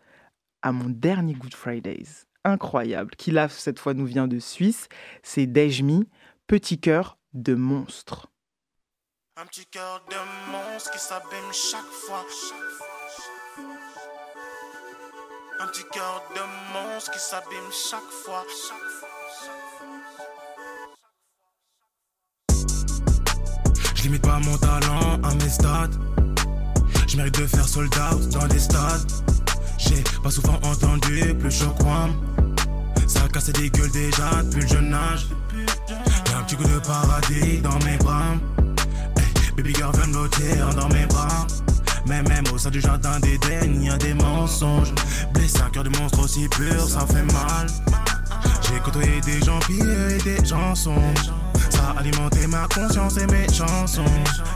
à 0.62 0.72
mon 0.72 0.88
dernier 0.88 1.34
Good 1.34 1.54
Fridays, 1.54 2.24
incroyable, 2.42 3.10
qui 3.16 3.30
là, 3.30 3.50
cette 3.50 3.78
fois, 3.78 3.92
nous 3.92 4.06
vient 4.06 4.26
de 4.26 4.38
Suisse. 4.38 4.88
C'est 5.22 5.46
Dejmi, 5.46 6.08
Petit 6.46 6.80
cœur 6.80 7.18
de 7.34 7.54
monstre. 7.54 8.28
Un 9.36 9.46
petit 9.46 9.66
cœur 9.66 10.04
de 10.08 10.50
monstre 10.50 10.90
qui 10.90 10.98
s'abîme 10.98 11.52
chaque 11.52 11.80
fois. 11.82 12.26
Un 15.60 15.66
petit 15.66 15.84
cœur 15.92 16.24
de 16.34 16.40
monstre 16.72 17.12
qui 17.12 17.20
s'abîme 17.20 17.70
chaque 17.70 18.00
fois. 18.00 18.44
Je 23.94 24.02
limite 24.02 24.22
pas 24.22 24.40
mon 24.40 24.56
talent 24.56 25.22
à 25.22 25.34
mes 25.34 25.48
stats. 25.48 25.90
Je 27.10 27.16
mérite 27.16 27.40
de 27.40 27.46
faire 27.46 27.66
sold 27.66 27.92
out 27.96 28.28
dans 28.28 28.46
les 28.46 28.60
stades. 28.60 29.10
J'ai 29.78 30.04
pas 30.22 30.30
souvent 30.30 30.60
entendu 30.62 31.34
plus 31.40 31.50
chaud 31.50 31.74
Ça 33.08 33.24
a 33.24 33.28
cassé 33.28 33.50
des 33.50 33.68
gueules 33.68 33.90
déjà 33.90 34.44
depuis 34.44 34.60
le 34.60 34.68
jeune 34.68 34.94
âge. 34.94 35.26
Y'a 36.30 36.38
un 36.38 36.42
petit 36.44 36.54
coup 36.54 36.62
de 36.62 36.78
paradis 36.78 37.58
dans 37.62 37.84
mes 37.84 37.96
bras. 37.96 38.36
Hey, 39.16 39.52
baby 39.56 39.74
girl, 39.74 39.90
viens 39.92 40.06
me 40.06 40.76
dans 40.76 40.88
mes 40.90 41.06
bras. 41.06 41.48
Mais 42.06 42.22
même 42.22 42.44
au 42.54 42.58
sein 42.58 42.70
du 42.70 42.80
jardin 42.80 43.18
d'Éden, 43.18 43.82
y 43.82 43.90
a 43.90 43.96
des 43.96 44.14
mensonges. 44.14 44.94
Blessé 45.34 45.62
un 45.62 45.70
cœur 45.70 45.82
de 45.82 45.98
monstre 45.98 46.20
aussi 46.22 46.48
pur, 46.48 46.88
ça 46.88 47.04
fait 47.08 47.24
mal. 47.32 47.66
J'ai 48.62 48.78
côtoyé 48.84 49.20
des 49.22 49.42
gens 49.42 49.58
pires 49.66 50.10
et 50.10 50.18
des 50.18 50.44
gens 50.44 50.76
sombres. 50.76 51.39
Ça 51.90 51.96
a 51.96 52.00
alimenté 52.00 52.46
ma 52.46 52.68
conscience 52.72 53.16
et 53.16 53.26
mes 53.26 53.52
chansons. 53.52 54.04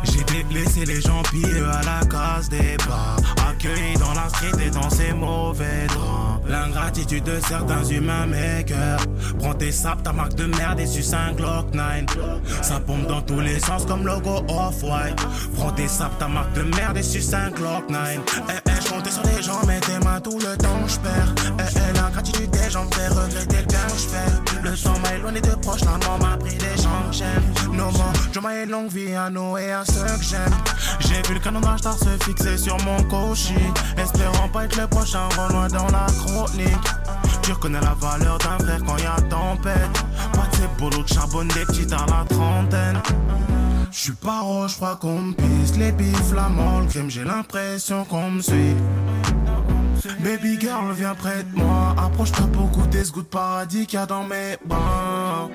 J'ai 0.04 0.22
délaissé 0.24 0.84
les 0.84 1.00
gens 1.00 1.22
pires 1.32 1.68
à 1.68 1.82
la 1.82 2.06
case 2.06 2.48
des 2.48 2.76
bas. 2.86 3.16
Accueilli 3.48 3.94
dans 3.98 4.14
la 4.14 4.28
street 4.28 4.66
et 4.66 4.70
dans 4.70 4.88
ses 4.88 5.12
mauvais 5.12 5.86
draps. 5.88 6.34
L'ingratitude 6.46 7.24
de 7.24 7.40
certains 7.40 7.82
humains 7.84 8.26
makers. 8.26 9.00
Prends 9.40 9.54
tes 9.54 9.72
sapes, 9.72 10.02
ta 10.02 10.12
marque 10.12 10.34
de 10.34 10.44
merde 10.44 10.78
et 10.78 10.86
suce 10.86 11.12
un 11.12 11.32
Glock 11.32 11.72
9. 11.72 12.04
Ça 12.62 12.78
pompe 12.78 13.06
dans 13.08 13.22
tous 13.22 13.40
les 13.40 13.58
sens 13.58 13.84
comme 13.86 14.06
logo 14.06 14.44
off-white. 14.48 15.26
Prends 15.56 15.72
tes 15.72 15.88
sapes, 15.88 16.18
ta 16.18 16.28
marque 16.28 16.52
de 16.52 16.62
merde 16.62 16.98
et 16.98 17.02
suce 17.02 17.32
un 17.34 17.50
Glock 17.50 17.88
9. 17.88 18.20
Eh, 18.48 18.52
eh, 18.52 18.70
j'comptais 18.84 18.93
sur 19.14 19.22
les 19.22 19.42
gens, 19.42 19.60
mais 19.66 19.80
tes 19.80 19.98
mains 20.04 20.20
tout 20.20 20.38
le 20.38 20.56
temps, 20.56 20.86
j'perds. 20.88 21.34
Eh, 21.58 21.62
eh, 21.62 21.96
l'ingratitude 21.96 22.50
des 22.50 22.70
gens 22.70 22.84
me 22.84 22.90
fait 22.90 23.08
regretter 23.08 23.56
le 23.58 23.66
bien 23.66 23.86
j'fais. 23.96 24.60
Le 24.62 24.76
sang 24.76 24.98
m'a 25.02 25.14
éloigné 25.14 25.40
de 25.40 25.54
proche, 25.54 25.82
la 25.82 26.06
mort 26.06 26.18
m'a 26.20 26.36
pris 26.36 26.56
des 26.56 26.76
gens 26.82 27.02
que 27.08 27.16
j'aime. 27.16 27.44
No 27.72 27.90
more, 27.90 28.12
je 28.32 28.40
et 28.62 28.66
longue 28.66 28.90
vie 28.90 29.14
à 29.14 29.30
nous 29.30 29.56
et 29.56 29.72
à 29.72 29.84
ceux 29.84 30.18
que 30.18 30.24
j'aime. 30.24 30.54
J'ai 31.00 31.22
vu 31.28 31.34
le 31.34 31.40
canon 31.40 31.60
star 31.78 31.96
se 31.96 32.24
fixer 32.24 32.56
sur 32.58 32.76
mon 32.84 33.02
cocher. 33.04 33.72
Espérant 33.96 34.48
pas 34.48 34.64
être 34.64 34.80
le 34.80 34.86
prochain, 34.88 35.28
loin 35.50 35.68
dans 35.68 35.86
la 35.88 36.06
chronique. 36.18 36.88
Tu 37.42 37.52
reconnais 37.52 37.80
la 37.80 37.94
valeur 37.94 38.38
d'un 38.38 38.58
frère 38.58 38.80
quand 38.86 38.96
y 38.96 39.06
a 39.06 39.20
tempête. 39.28 40.04
Pas 40.32 40.46
de 40.50 40.56
ces 40.56 40.68
boulots 40.78 41.02
de 41.02 41.08
charbon 41.08 41.44
des 41.44 41.64
petites 41.66 41.92
à 41.92 42.06
la 42.06 42.24
trentaine. 42.28 43.00
J'suis 43.96 44.12
pas 44.12 44.40
roche, 44.40 44.74
crois 44.74 44.96
qu'on 44.96 45.20
me 45.20 45.32
pisse 45.32 45.78
les 45.78 45.92
bifs, 45.92 46.34
la 46.34 46.48
le 46.48 46.88
crime, 46.88 47.08
j'ai 47.08 47.22
l'impression 47.22 48.04
qu'on 48.04 48.28
me 48.28 48.42
suit. 48.42 48.74
Baby 50.18 50.58
girl, 50.60 50.92
viens 50.92 51.14
près 51.14 51.44
de 51.44 51.56
moi. 51.56 51.94
Approche-toi 51.96 52.48
pour 52.52 52.66
goûter 52.70 53.04
ce 53.04 53.12
goût 53.12 53.22
de 53.22 53.28
paradis 53.28 53.86
qu'il 53.86 54.00
y 54.00 54.02
a 54.02 54.06
dans 54.06 54.24
mes 54.24 54.56
bras. 54.64 55.48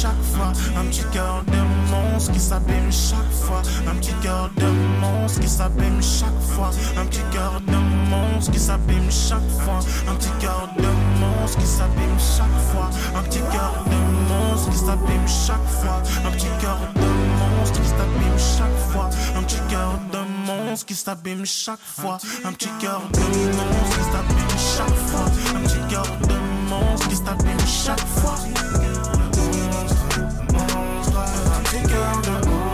Chaque 0.00 0.22
fois. 0.22 0.52
Un 0.76 0.84
petit 0.84 1.04
cœur 1.12 1.42
de 1.46 1.90
monstre 1.90 2.32
qui 2.32 2.40
s'abîme 2.40 2.90
chaque 2.92 3.32
fois. 3.32 3.62
Un 3.88 3.94
petit 3.96 4.12
cœur 4.22 4.50
de 4.56 4.66
monstre 5.00 5.40
qui 5.40 5.48
s'abîme 5.48 6.00
chaque 6.02 6.40
fois. 6.40 6.70
Un 6.96 7.06
petit 7.06 7.22
cœur 7.32 7.60
de 7.66 7.76
monstre 8.10 8.52
qui 8.52 8.60
s'abîme 8.60 9.10
chaque 9.10 9.50
fois. 9.64 9.80
Un 10.08 10.14
petit 10.14 10.30
cœur 10.40 10.68
de 10.76 10.86
monstre 11.18 11.58
qui 11.58 11.66
s'abîme 11.66 12.18
chaque 12.18 12.60
fois. 12.70 12.90
Un 13.16 13.22
petit 13.22 13.40
cœur 13.50 13.74
de 13.86 13.98
monstre 14.30 14.70
qui 14.70 14.76
s'abîme 14.78 15.28
chaque 15.28 15.68
fois. 15.68 16.02
Un 16.26 16.30
petit 16.30 16.50
cœur 16.60 16.78
de 16.94 17.06
monstre 17.50 17.76
qui 17.80 17.88
s'abîme 17.88 18.38
chaque 18.38 18.78
fois. 18.92 19.10
Un 19.36 19.42
petit 19.42 19.60
cœur 19.68 19.98
de 20.12 20.18
monstre 20.46 20.86
qui 20.86 20.94
s'abîme 20.94 21.44
chaque 21.46 21.78
fois. 21.80 22.18
Un 22.44 22.52
petit 22.52 22.70
cœur 22.80 23.02
de 23.12 23.20
monstre 23.56 23.98
qui 23.98 24.04
s'abîme 24.12 24.58
chaque 24.76 24.98
fois. 25.08 25.26
Un 25.56 25.60
petit 25.62 25.82
cœur 25.90 26.06
de 26.28 26.36
monstre 26.70 27.08
qui 27.08 27.16
s'abîme 27.16 27.66
chaque 27.66 28.06
fois. 28.06 28.36
on 31.98 32.22
the 32.22 32.48
moon. 32.48 32.67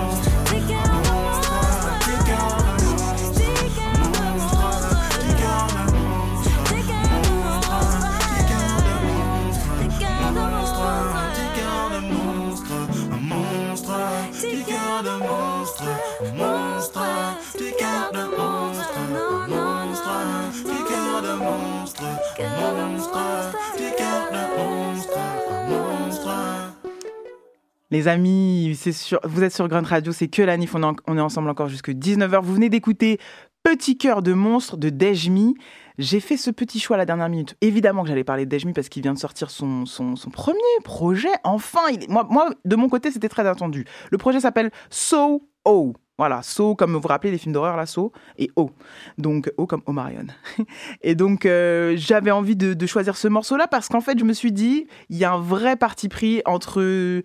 Les 27.95 28.09
amis, 28.09 28.77
vous 29.23 29.45
êtes 29.45 29.53
sur 29.53 29.69
Grunt 29.69 29.87
Radio, 29.87 30.11
c'est 30.11 30.27
que 30.27 30.43
la 30.43 30.57
NIF, 30.57 30.75
on, 30.75 31.17
est 31.17 31.21
ensemble 31.21 31.49
encore 31.49 31.69
jusque 31.69 31.91
19h. 31.91 32.43
Vous 32.43 32.55
venez 32.55 32.69
d'écouter 32.69 33.21
Petit 33.63 33.97
cœur 33.97 34.21
de 34.21 34.33
monstre 34.33 34.77
de 34.77 34.91
Dejmi. 34.91 35.55
J'ai 35.97 36.19
fait 36.19 36.37
ce 36.37 36.51
petit 36.51 36.81
choix 36.81 36.97
à 36.97 36.99
la 36.99 37.07
dernière 37.07 37.29
minute. 37.29 37.55
Évidemment 37.61 38.03
que 38.03 38.09
j'allais 38.09 38.25
parler 38.25 38.47
de 38.47 38.51
Dejmi 38.51 38.73
parce 38.73 38.89
qu'il 38.89 39.05
vient 39.05 39.15
de 39.15 39.19
sortir 39.21 39.49
son, 39.49 39.87
son, 39.87 40.17
premier 40.33 40.59
projet. 40.83 41.29
Enfin, 41.45 41.83
il 41.93 42.11
moi, 42.11 42.27
moi, 42.29 42.51
de 42.65 42.75
mon 42.75 42.89
côté, 42.89 43.13
c'était 43.13 43.29
très 43.29 43.47
attendu. 43.47 43.85
Le 44.11 44.19
projet 44.19 44.41
s'appelle 44.41 44.73
So 44.91 45.49
Oh. 45.65 45.95
Voilà, 46.17 46.43
So 46.43 46.77
comme 46.77 46.93
vous 46.93 47.01
vous 47.01 47.09
rappelez 47.09 47.33
les 47.33 47.39
films 47.39 47.53
d'horreur 47.53 47.77
là, 47.77 47.87
So 47.87 48.13
et 48.39 48.49
O. 48.55 48.71
Donc 49.19 49.53
O 49.57 49.67
comme 49.67 49.83
Omarion. 49.87 50.27
et 51.03 51.17
donc 51.17 51.45
euh, 51.45 51.95
j'avais 51.97 52.31
envie 52.31 52.55
de, 52.55 52.87
choisir 52.87 53.17
ce 53.17 53.27
morceau 53.27 53.57
là 53.57 53.67
parce 53.67 53.89
qu'en 53.89 54.01
fait 54.01 54.17
je 54.17 54.25
me 54.25 54.33
suis 54.33 54.53
dit 54.53 54.87
il 55.09 55.17
y 55.17 55.25
a 55.25 55.33
un 55.33 55.41
vrai 55.41 55.75
parti 55.75 56.09
pris 56.09 56.41
entre 56.45 57.23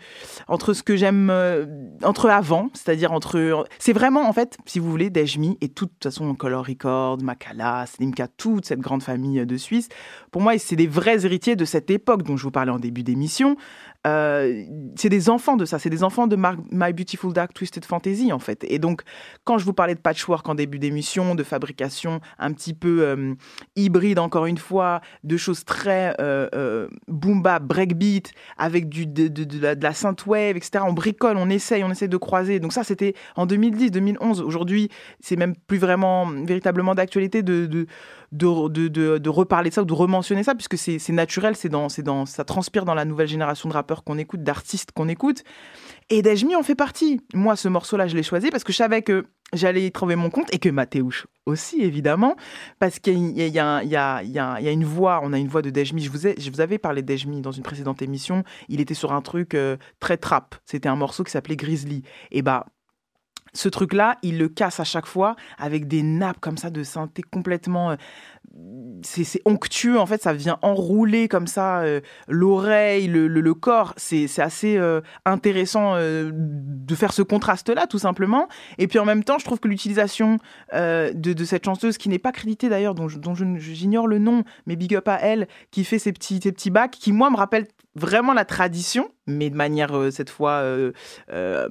entre 0.48 0.74
ce 0.74 0.82
que 0.82 0.96
j'aime 0.96 1.30
euh, 1.30 1.68
entre 2.02 2.30
avant, 2.30 2.70
c'est-à-dire 2.74 3.12
entre 3.12 3.68
c'est 3.78 3.94
vraiment 3.94 4.28
en 4.28 4.34
fait 4.34 4.58
si 4.66 4.80
vous 4.80 4.90
voulez 4.90 5.12
Dejmi 5.12 5.58
et 5.62 5.70
toute, 5.70 5.90
de 5.90 5.94
toute 5.94 6.04
façon 6.06 6.34
Color 6.34 6.66
Record, 6.66 7.22
Makala, 7.22 7.86
Slimka, 7.86 8.28
toute 8.28 8.66
cette 8.66 8.80
grande 8.80 9.04
famille 9.04 9.46
de 9.46 9.58
Suisse. 9.58 9.90
Pour 10.32 10.42
moi 10.42 10.58
c'est 10.58 10.76
des 10.76 10.88
vrais 10.88 11.26
héritiers 11.26 11.56
de 11.56 11.66
cette 11.66 11.92
époque 11.92 12.24
dont 12.24 12.38
je 12.38 12.44
vous 12.44 12.52
parlais 12.52 12.72
en 12.72 12.80
début 12.80 13.04
d'émission. 13.04 13.56
Euh, 14.08 14.64
c'est 14.96 15.10
des 15.10 15.30
enfants 15.30 15.58
de 15.58 15.66
ça, 15.66 15.78
c'est 15.78 15.90
des 15.90 16.04
enfants 16.04 16.26
de 16.26 16.38
My 16.38 16.94
Beautiful 16.94 17.34
Dark 17.34 17.54
Twisted 17.54 17.84
Fantasy 17.84 18.32
en 18.32 18.40
fait. 18.40 18.64
Et 18.70 18.80
donc, 18.80 19.02
quand 19.44 19.58
je 19.58 19.66
vous 19.66 19.74
parlais 19.74 19.94
de 19.94 20.00
patchwork 20.00 20.48
en 20.48 20.56
début 20.56 20.80
d'émission, 20.80 21.36
de 21.36 21.44
fabrication 21.44 22.22
un 22.38 22.54
petit 22.54 22.74
peu 22.74 23.02
euh, 23.02 23.34
hybride 23.76 24.20
encore 24.20 24.46
une 24.46 24.58
fois, 24.58 25.02
de 25.26 25.36
choses 25.36 25.66
très 25.66 26.16
euh, 26.22 26.48
euh 26.54 26.88
boom 27.10 27.42
bap, 27.42 27.64
breakbeat, 27.64 28.32
avec 28.58 28.88
du, 28.88 29.06
de, 29.06 29.30
la, 29.60 29.76
de 29.76 29.84
la 29.84 29.94
synthwave, 29.94 30.56
etc. 30.56 30.86
On 30.88 30.94
bricole, 30.94 31.36
on 31.36 31.50
essaye, 31.50 31.84
on 31.84 31.92
essaie 31.92 32.08
de 32.08 32.18
croiser. 32.18 32.60
Donc 32.62 32.72
ça, 32.72 32.86
c'était 32.86 33.16
en 33.36 33.46
2010, 33.46 33.92
2011. 33.92 34.42
Aujourd'hui, 34.42 34.90
c'est 35.20 35.36
même 35.36 35.56
plus 35.68 35.78
vraiment, 35.78 36.26
véritablement 36.28 36.96
d'actualité 36.96 37.44
de, 37.44 37.66
de 37.66 37.86
de, 38.32 38.88
de, 38.88 39.18
de, 39.18 39.30
reparler 39.30 39.70
de 39.70 39.76
ça 39.76 39.82
ou 39.82 39.86
de 39.86 39.94
rementionner 39.94 40.44
ça, 40.44 40.54
puisque 40.54 40.78
c'est 40.78 41.10
naturel, 41.10 41.56
c'est 41.56 41.70
dans, 41.70 41.88
dans, 42.04 42.26
ça 42.26 42.44
transpire 42.44 42.86
dans 42.86 42.94
la 42.94 43.06
nouvelle 43.06 43.28
génération 43.28 43.70
de 43.70 43.74
rappeurs 43.90 44.04
qu'on 44.04 44.18
écoute, 44.18 44.44
d'artistes 44.44 44.92
qu'on 44.92 45.10
écoute. 45.10 45.44
Et 46.10 46.22
Dejmi 46.22 46.56
en 46.56 46.64
fait 46.64 46.76
partie. 46.76 47.22
Moi, 47.34 47.56
ce 47.56 47.68
morceau-là, 47.68 48.08
je 48.08 48.16
l'ai 48.16 48.24
choisi 48.24 48.50
parce 48.50 48.64
que 48.64 48.72
je 48.72 48.78
savais 48.78 49.02
que 49.02 49.26
j'allais 49.54 49.86
y 49.86 49.92
trouver 49.92 50.16
mon 50.16 50.30
compte 50.30 50.54
et 50.54 50.60
que 50.60 50.70
Mathéouche 50.70 51.26
aussi, 51.46 51.82
évidemment, 51.82 52.36
parce 52.78 53.00
qu'il 53.00 53.32
y 53.36 53.60
a, 53.60 54.72
une 54.72 54.86
voix, 54.86 55.22
on 55.24 55.34
a 55.34 55.40
une 55.40 55.48
voix 55.48 55.64
de 55.64 55.72
Dejmi. 55.72 56.04
Je 56.04 56.12
vous, 56.12 56.28
ai, 56.28 56.36
je 56.40 56.52
vous 56.52 56.62
avais 56.62 56.78
parlé 56.78 57.02
de 57.02 57.08
Dejmi 57.08 57.42
dans 57.42 57.52
une 57.52 57.64
précédente 57.64 58.04
émission. 58.04 58.44
Il 58.68 58.80
était 58.80 58.94
sur 58.94 59.12
un 59.12 59.22
truc 59.22 59.56
euh, 59.56 59.78
très 60.00 60.18
trap. 60.18 60.56
C'était 60.66 60.90
un 60.90 60.96
morceau 60.96 61.24
qui 61.24 61.32
s'appelait 61.32 61.56
Grizzly. 61.56 62.04
Et 62.32 62.44
bah, 62.44 62.68
ce 63.54 63.70
truc-là, 63.70 64.18
il 64.22 64.38
le 64.38 64.50
casse 64.50 64.80
à 64.80 64.84
chaque 64.84 65.06
fois 65.06 65.36
avec 65.58 65.88
des 65.88 66.04
nappes 66.04 66.40
comme 66.40 66.58
ça 66.58 66.70
de 66.70 66.84
synthé 66.84 67.24
complètement. 67.24 67.92
Euh, 67.92 67.96
c'est 69.04 69.42
onctueux, 69.46 70.00
en 70.00 70.06
fait, 70.06 70.22
ça 70.24 70.34
vient 70.34 70.58
enrouler 70.62 71.28
comme 71.28 71.48
ça 71.48 71.82
euh, 71.82 72.02
l'oreille, 72.28 73.08
le, 73.08 73.54
corps. 73.54 73.94
C'est 73.98 74.28
assez 74.40 74.78
euh, 74.78 75.02
intéressant 75.26 75.96
de 75.98 76.96
faire 76.96 77.14
ce 77.14 77.22
contraste-là, 77.22 77.88
tout 77.88 78.00
simplement. 78.00 78.48
Et 78.78 78.88
puis 78.88 79.00
en 79.00 79.06
même 79.06 79.24
temps, 79.24 79.38
je 79.38 79.46
trouve 79.46 79.60
que 79.60 79.68
l'utilisation 79.68 80.38
de, 80.74 81.44
cette 81.46 81.66
chanteuse, 81.66 81.98
qui 81.98 82.10
n'est 82.10 82.20
pas 82.20 82.32
créditée 82.32 82.70
d'ailleurs, 82.70 82.96
dont, 82.96 83.08
dont 83.08 83.36
j'ignore 83.36 84.08
le 84.08 84.20
nom, 84.20 84.44
mais 84.66 84.76
big 84.76 84.96
up 84.96 85.08
à 85.08 85.20
elle, 85.22 85.48
qui 85.72 85.84
fait 85.84 86.00
ces 86.00 86.12
petits, 86.12 86.40
petits 86.40 86.70
bacs, 86.70 86.92
qui 86.92 87.12
moi 87.12 87.30
me 87.30 87.38
rappelle 87.38 87.68
vraiment 87.96 88.34
la 88.34 88.46
tradition, 88.46 89.10
mais 89.28 89.50
de 89.50 89.56
manière 89.56 89.96
euh, 89.96 90.12
cette 90.12 90.30
fois 90.30 90.52
euh, 90.52 90.92
euh, 91.32 91.68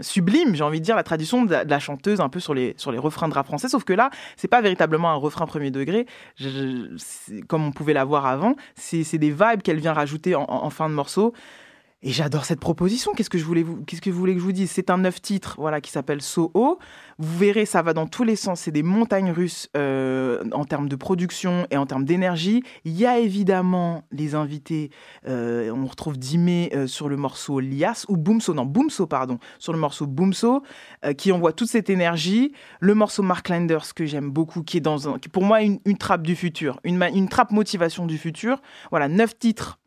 sublime, 0.00 0.54
j'ai 0.54 0.64
envie 0.64 0.80
de 0.80 0.84
dire, 0.84 0.96
la 0.96 1.02
tradition 1.02 1.44
de 1.44 1.54
la, 1.54 1.78
chanteuse 1.78 2.20
un 2.20 2.28
peu 2.28 2.40
sur 2.40 2.54
les, 2.54 2.74
sur 2.76 2.92
les 2.92 2.98
refrains 2.98 3.28
de 3.28 3.34
rap 3.34 3.46
français. 3.46 3.68
Sauf 3.68 3.84
que 3.84 3.92
là, 3.92 4.10
c'est 4.36 4.48
pas 4.48 4.60
véritablement 4.60 5.10
un 5.10 5.16
refrain 5.16 5.46
premier 5.46 5.70
degré, 5.70 6.06
comme 7.48 7.66
on 7.66 7.72
pouvait 7.72 7.92
l'avoir 7.92 8.26
avant. 8.26 8.54
C'est 8.74 9.18
des 9.18 9.30
vibes 9.30 9.62
qu'elle 9.62 9.78
vient 9.80 9.92
rajouter 9.92 10.34
en 10.34 10.70
fin 10.70 10.88
de 10.88 10.94
morceau. 10.94 11.34
Et 12.00 12.12
j'adore 12.12 12.44
cette 12.44 12.60
proposition. 12.60 13.12
Qu'est-ce 13.12 13.30
que 13.30 13.38
je 13.38 13.44
voulais 13.44 13.64
vous, 13.64 13.82
qu'est-ce 13.84 14.00
que 14.00 14.08
vous 14.08 14.18
voulez 14.18 14.34
que 14.34 14.38
je 14.38 14.44
vous 14.44 14.52
dise? 14.52 14.70
C'est 14.70 14.88
un 14.88 14.98
neuf 14.98 15.20
titres, 15.20 15.56
voilà, 15.58 15.80
qui 15.80 15.90
s'appelle 15.90 16.22
Soho. 16.22 16.78
Vous 17.18 17.38
verrez, 17.38 17.66
ça 17.66 17.82
va 17.82 17.92
dans 17.92 18.06
tous 18.06 18.22
les 18.22 18.36
sens. 18.36 18.60
C'est 18.60 18.70
des 18.70 18.84
montagnes 18.84 19.32
russes 19.32 19.68
euh, 19.76 20.44
en 20.52 20.64
termes 20.64 20.88
de 20.88 20.94
production 20.94 21.66
et 21.72 21.76
en 21.76 21.86
termes 21.86 22.04
d'énergie. 22.04 22.62
Il 22.84 22.96
y 22.96 23.04
a 23.04 23.18
évidemment 23.18 24.04
les 24.12 24.36
invités. 24.36 24.90
euh, 25.26 25.72
on 25.72 25.86
retrouve 25.86 26.16
Dimé 26.18 26.70
euh, 26.72 26.86
sur 26.86 27.08
le 27.08 27.16
morceau 27.16 27.58
Lias 27.58 28.04
ou 28.08 28.16
Boomso, 28.16 28.54
non 28.54 28.64
Boomso 28.64 29.08
pardon, 29.08 29.38
sur 29.58 29.72
le 29.72 29.80
morceau 29.80 30.06
Boomso, 30.06 30.62
euh, 31.04 31.14
qui 31.14 31.32
envoie 31.32 31.52
toute 31.52 31.68
cette 31.68 31.90
énergie. 31.90 32.52
Le 32.78 32.94
morceau 32.94 33.24
Mark 33.24 33.48
Landers 33.48 33.92
que 33.92 34.06
j'aime 34.06 34.30
beaucoup, 34.30 34.62
qui 34.62 34.76
est 34.76 34.80
dans 34.80 35.08
un, 35.08 35.18
qui 35.18 35.28
pour 35.28 35.42
moi 35.42 35.62
une, 35.62 35.80
trappe 35.98 36.22
du 36.22 36.36
futur, 36.36 36.78
une, 36.84 37.02
une 37.12 37.28
trappe 37.28 37.50
motivation 37.50 38.06
du 38.06 38.18
futur. 38.18 38.62
Voilà, 38.92 39.08
neuf 39.08 39.36
titres 39.36 39.80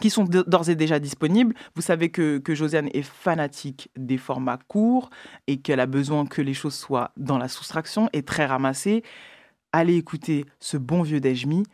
qui 0.00 0.10
sont 0.10 0.24
d'ores 0.24 0.68
et 0.68 0.74
déjà 0.74 0.98
disponibles. 0.98 1.54
Vous 1.74 1.82
savez 1.82 2.10
que, 2.10 2.38
que 2.38 2.54
Josiane 2.54 2.88
est 2.92 3.02
fanatique 3.02 3.90
des 3.96 4.18
formats 4.18 4.58
courts 4.68 5.10
et 5.46 5.60
qu'elle 5.60 5.80
a 5.80 5.86
besoin 5.86 6.26
que 6.26 6.42
les 6.42 6.54
choses 6.54 6.74
soient 6.74 7.12
dans 7.16 7.38
la 7.38 7.48
soustraction 7.48 8.08
et 8.12 8.22
très 8.22 8.46
ramassées. 8.46 9.02
Allez 9.72 9.96
écouter 9.96 10.44
ce 10.60 10.76
bon 10.76 11.02
vieux 11.02 11.20
Dejmi, 11.20 11.64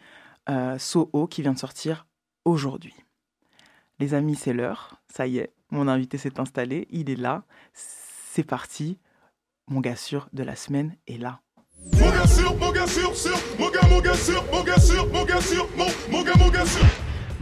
euh, 0.49 0.79
Soho, 0.79 1.27
qui 1.27 1.43
vient 1.43 1.53
de 1.53 1.59
sortir 1.59 2.07
aujourd'hui. 2.45 2.95
Les 3.99 4.15
amis, 4.15 4.35
c'est 4.35 4.53
l'heure. 4.53 5.01
Ça 5.09 5.27
y 5.27 5.39
est, 5.39 5.53
mon 5.71 5.89
invité 5.89 6.19
s'est 6.19 6.41
installé. 6.41 6.87
Il 6.91 7.11
est 7.11 7.17
là. 7.17 7.45
C'est 7.73 8.45
parti. 8.45 8.99
Mon 9.69 9.81
gars 9.81 9.97
sûr 9.97 10.29
de 10.33 10.43
la 10.43 10.57
semaine 10.57 10.97
est 11.07 11.19
là. 11.19 11.41
Mon 11.93 12.11
gars 12.11 12.27
sûr, 12.27 12.57
mon 12.57 12.73
gars 12.73 12.87
sûr, 12.87 13.13
mon 13.59 13.71
gars, 13.71 13.89
mon 13.89 14.01
gars 14.01 14.15
sûr, 14.15 14.45
mon 14.53 14.63
gars 14.63 14.79
sûr, 14.79 15.09
mon 15.13 15.25
gars 15.25 15.41
mon, 15.77 15.87
mon 16.11 16.23
gars, 16.23 16.33
mon 16.39 16.49
gars. 16.49 16.65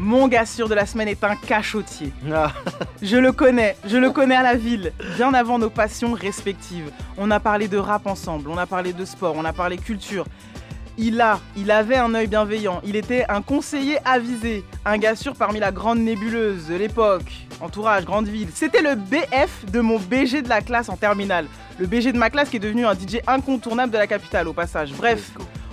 Mon 0.00 0.28
gars 0.28 0.46
sûr 0.46 0.66
de 0.66 0.74
la 0.74 0.86
semaine 0.86 1.08
est 1.08 1.22
un 1.24 1.36
cachotier. 1.36 2.10
Je 3.02 3.18
le 3.18 3.32
connais, 3.32 3.76
je 3.84 3.98
le 3.98 4.10
connais 4.10 4.34
à 4.34 4.42
la 4.42 4.54
ville, 4.54 4.92
bien 5.16 5.34
avant 5.34 5.58
nos 5.58 5.68
passions 5.68 6.14
respectives. 6.14 6.90
On 7.18 7.30
a 7.30 7.38
parlé 7.38 7.68
de 7.68 7.76
rap 7.76 8.06
ensemble, 8.06 8.48
on 8.48 8.56
a 8.56 8.64
parlé 8.64 8.94
de 8.94 9.04
sport, 9.04 9.34
on 9.36 9.44
a 9.44 9.52
parlé 9.52 9.76
culture. 9.76 10.24
Il 10.96 11.20
a, 11.20 11.38
il 11.54 11.70
avait 11.70 11.96
un 11.96 12.14
œil 12.14 12.28
bienveillant, 12.28 12.80
il 12.82 12.96
était 12.96 13.26
un 13.28 13.42
conseiller 13.42 13.98
avisé, 14.06 14.64
un 14.86 14.96
gars 14.96 15.16
sûr 15.16 15.34
parmi 15.34 15.60
la 15.60 15.70
grande 15.70 15.98
nébuleuse 15.98 16.68
de 16.68 16.76
l'époque, 16.76 17.30
entourage, 17.60 18.06
grande 18.06 18.26
ville. 18.26 18.48
C'était 18.54 18.82
le 18.82 18.94
BF 18.94 19.66
de 19.70 19.80
mon 19.80 19.98
BG 19.98 20.40
de 20.40 20.48
la 20.48 20.62
classe 20.62 20.88
en 20.88 20.96
terminale. 20.96 21.46
Le 21.78 21.86
BG 21.86 22.12
de 22.12 22.18
ma 22.18 22.30
classe 22.30 22.48
qui 22.48 22.56
est 22.56 22.60
devenu 22.60 22.86
un 22.86 22.94
DJ 22.94 23.20
incontournable 23.26 23.92
de 23.92 23.98
la 23.98 24.06
capitale 24.06 24.48
au 24.48 24.54
passage. 24.54 24.92
Bref, 24.94 25.30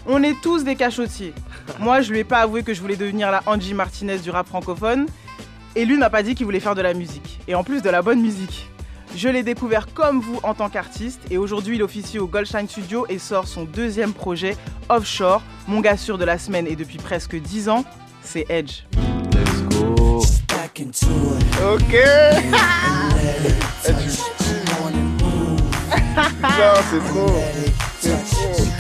on 0.08 0.24
est 0.24 0.40
tous 0.42 0.64
des 0.64 0.76
cachotiers. 0.76 1.34
Moi, 1.80 2.02
je 2.02 2.12
lui 2.12 2.20
ai 2.20 2.24
pas 2.24 2.40
avoué 2.40 2.64
que 2.64 2.74
je 2.74 2.82
voulais 2.82 2.96
devenir 2.96 3.30
la 3.30 3.44
Angie 3.46 3.74
Martinez 3.74 4.20
du 4.20 4.32
rap 4.32 4.48
francophone. 4.48 5.06
Et 5.76 5.86
lui 5.86 5.98
n'a 5.98 6.10
pas 6.10 6.24
dit 6.24 6.34
qu'il 6.34 6.46
voulait 6.46 6.60
faire 6.60 6.76
de 6.76 6.82
la 6.82 6.94
musique. 6.94 7.40
Et 7.48 7.54
en 7.54 7.64
plus 7.64 7.82
de 7.82 7.90
la 7.90 8.02
bonne 8.02 8.22
musique. 8.22 8.70
Je 9.16 9.30
l'ai 9.30 9.44
découvert 9.44 9.88
comme 9.94 10.20
vous 10.20 10.40
en 10.44 10.54
tant 10.54 10.70
qu'artiste. 10.70 11.22
Et 11.30 11.38
aujourd'hui, 11.38 11.76
il 11.76 11.84
officie 11.84 12.20
au 12.20 12.28
Goldshine 12.28 12.68
Studio 12.68 13.06
et 13.10 13.20
sort 13.20 13.48
son 13.48 13.64
deuxième 13.64 14.14
projet, 14.14 14.58
Offshore. 14.90 15.42
Mon 15.68 15.82
gars 15.82 15.98
sûr 15.98 16.18
de 16.18 16.26
la 16.26 16.38
semaine 16.38 16.68
et 16.68 16.76
depuis 16.76 16.98
presque 16.98 17.36
10 17.36 17.70
ans, 17.70 17.86
c'est 18.22 18.46
Edge. 18.50 18.84
Let's 19.34 19.62
go. 19.70 20.22
Ok. 21.74 21.96
Non, 26.42 26.74
c'est 26.90 27.00
trop. 27.10 27.44
C'est 28.00 28.10
trop. 28.30 28.77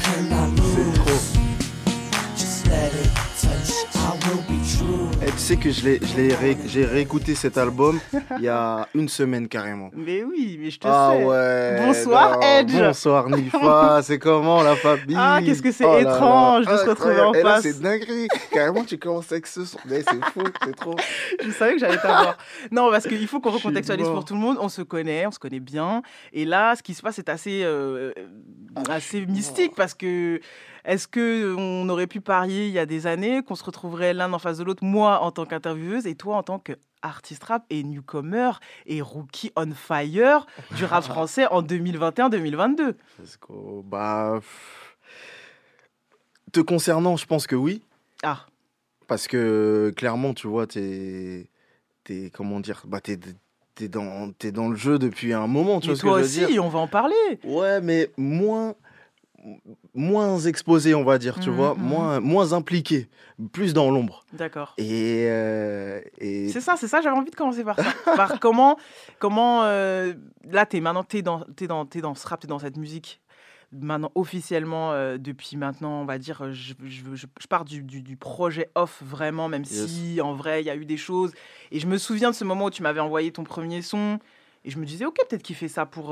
Sais 5.37 5.55
que 5.57 5.69
je 5.71 5.85
l'ai, 5.85 6.33
ré- 6.35 6.57
j'ai 6.65 6.83
réécouté 6.85 7.35
cet 7.35 7.57
album 7.57 7.99
il 8.37 8.43
y 8.43 8.47
a 8.49 8.87
une 8.95 9.07
semaine 9.07 9.47
carrément. 9.47 9.89
Mais 9.93 10.23
oui, 10.23 10.57
mais 10.61 10.69
je 10.71 10.79
te 10.79 10.87
Ah 10.89 11.13
sais. 11.15 11.23
ouais. 11.25 11.85
Bonsoir, 11.85 12.33
non, 12.39 12.41
Edge. 12.41 12.73
Bonsoir 12.73 13.29
Nifa, 13.31 13.99
c'est 14.03 14.19
comment 14.19 14.61
la 14.63 14.75
famille? 14.75 15.15
Ah, 15.17 15.39
qu'est-ce 15.43 15.61
que 15.61 15.71
c'est 15.71 15.85
Oh 15.85 15.97
étrange 15.99 16.65
là, 16.65 16.73
de 16.73 16.77
se 16.79 16.89
retrouver 16.89 17.21
en. 17.21 17.33
Et 17.33 17.41
face. 17.41 17.61
c'est 17.63 17.79
dinguerie. 17.79 18.27
Carrément, 18.51 18.83
tu 18.83 18.97
commences 18.97 19.31
avec 19.31 19.47
ce 19.47 19.63
son. 19.65 19.77
C'est 19.87 20.03
fou, 20.33 20.43
c'est 20.65 20.75
trop. 20.75 20.95
Je 21.45 21.51
savais 21.51 21.73
que 21.73 21.79
j'allais 21.79 21.97
t'avoir. 21.97 22.37
non, 22.71 22.89
parce 22.91 23.07
qu'il 23.07 23.27
faut 23.27 23.39
qu'on 23.39 23.51
recontextualise 23.51 24.07
pour 24.07 24.25
tout 24.25 24.33
le 24.33 24.39
monde. 24.39 24.57
On 24.59 24.69
se 24.69 24.81
connaît, 24.81 25.25
on 25.27 25.31
se 25.31 25.39
connaît 25.39 25.59
bien. 25.59 26.01
Et 26.33 26.45
là, 26.45 26.75
ce 26.75 26.83
qui 26.83 26.93
se 26.93 27.01
passe 27.01 27.19
est 27.19 27.29
assez, 27.29 27.61
euh, 27.63 28.11
assez 28.89 29.25
mystique 29.25 29.73
parce 29.75 29.93
que 29.93 30.39
est-ce 30.87 31.07
que 31.07 31.53
on 31.55 31.87
aurait 31.89 32.07
pu 32.07 32.19
parier 32.21 32.65
il 32.67 32.73
y 32.73 32.79
a 32.79 32.85
des 32.87 33.05
années 33.05 33.43
qu'on 33.43 33.53
se 33.55 33.63
retrouverait 33.63 34.13
l'un 34.15 34.33
en 34.33 34.39
face 34.39 34.57
de 34.57 34.63
l'autre, 34.63 34.83
moi 34.83 35.21
en 35.21 35.31
tant 35.31 35.45
qu'intervieweuse 35.45 36.07
et 36.07 36.15
toi 36.15 36.37
en 36.37 36.43
tant 36.43 36.57
qu'artiste 36.59 37.43
rap 37.43 37.63
et 37.69 37.83
newcomer 37.83 38.51
et 38.87 39.01
rookie 39.01 39.51
on 39.55 39.71
fire 39.73 40.47
du 40.75 40.85
rap 40.85 41.03
français 41.13 41.45
en 41.51 41.61
2021-2022 41.61 42.95
Let's 43.19 43.37
go. 43.39 43.83
Bah. 43.85 44.39
Te 46.51 46.61
concernant, 46.61 47.17
je 47.17 47.25
pense 47.25 47.45
que 47.45 47.55
oui. 47.55 47.83
Ah. 48.23 48.45
Parce 49.07 49.27
que 49.27 49.93
clairement, 49.95 50.33
tu 50.33 50.47
vois, 50.47 50.65
t'es. 50.67 51.49
T'es. 52.03 52.31
Comment 52.33 52.59
dire 52.59 52.83
Bah, 52.87 52.99
t'es. 53.01 53.19
T'es 53.75 53.89
dans, 53.89 54.31
t'es 54.31 54.51
dans 54.51 54.69
le 54.69 54.75
jeu 54.75 54.97
depuis 54.97 55.33
un 55.33 55.45
moment, 55.45 55.79
tu 55.79 55.89
Mais 55.89 55.93
vois 55.93 55.97
ce 55.97 56.01
que 56.01 56.07
toi 56.07 56.17
je 56.17 56.23
veux 56.23 56.43
aussi, 56.45 56.53
dire? 56.53 56.65
on 56.65 56.69
va 56.69 56.79
en 56.79 56.87
parler. 56.87 57.13
Ouais, 57.43 57.79
mais 57.79 58.09
moins 58.17 58.73
moins 59.93 60.37
exposé, 60.39 60.93
on 60.95 61.03
va 61.03 61.17
dire, 61.17 61.39
tu 61.39 61.49
Mhm, 61.49 61.55
vois, 61.55 61.73
mhm. 61.75 61.81
moins 61.83 62.19
moins 62.19 62.53
impliqué, 62.53 63.09
plus 63.51 63.73
dans 63.73 63.89
l'ombre. 63.91 64.23
D'accord. 64.33 64.73
Et, 64.77 65.27
euh, 65.29 66.01
et 66.19 66.49
C'est 66.49 66.61
ça, 66.61 66.75
c'est 66.77 66.87
ça, 66.87 67.01
j'avais 67.01 67.17
envie 67.17 67.31
de 67.31 67.35
commencer 67.35 67.63
par 67.63 67.77
ça. 67.77 67.85
par 68.15 68.39
comment, 68.39 68.77
comment 69.19 69.63
euh, 69.63 70.13
là, 70.49 70.65
t'es 70.65 70.79
maintenant, 70.81 71.03
t'es 71.03 71.21
dans, 71.21 71.41
t'es 71.55 71.67
dans, 71.67 71.85
t'es 71.85 72.01
dans 72.01 72.15
ce 72.15 72.27
rap, 72.27 72.39
t'es 72.39 72.47
dans 72.47 72.59
cette 72.59 72.77
musique. 72.77 73.21
Maintenant, 73.73 74.11
officiellement, 74.15 74.93
euh, 74.93 75.17
depuis 75.17 75.57
maintenant, 75.57 76.01
on 76.01 76.05
va 76.05 76.17
dire, 76.19 76.41
euh, 76.41 76.51
je, 76.53 76.73
je, 76.85 77.01
je- 77.15 77.25
je 77.37 77.47
pars 77.47 77.65
du, 77.65 77.83
du- 77.83 78.01
du 78.01 78.15
projet 78.15 78.69
off 78.75 79.01
vraiment, 79.03 79.49
même 79.49 79.65
si 79.65 80.21
en 80.21 80.33
vrai, 80.33 80.61
il 80.61 80.65
y 80.65 80.69
a 80.69 80.75
eu 80.77 80.85
des 80.85 80.95
choses. 80.95 81.33
Et 81.71 81.79
je 81.81 81.87
me 81.87 81.97
souviens 81.97 82.29
de 82.31 82.35
ce 82.35 82.45
moment 82.45 82.65
où 82.65 82.69
tu 82.69 82.81
m'avais 82.81 83.01
envoyé 83.01 83.31
ton 83.33 83.43
premier 83.43 83.81
son. 83.81 84.19
Et 84.63 84.69
je 84.69 84.77
me 84.79 84.85
disais, 84.85 85.05
ok, 85.05 85.17
peut-être 85.29 85.43
qu'il 85.43 85.55
fait 85.57 85.67
ça 85.67 85.85
pour, 85.85 86.11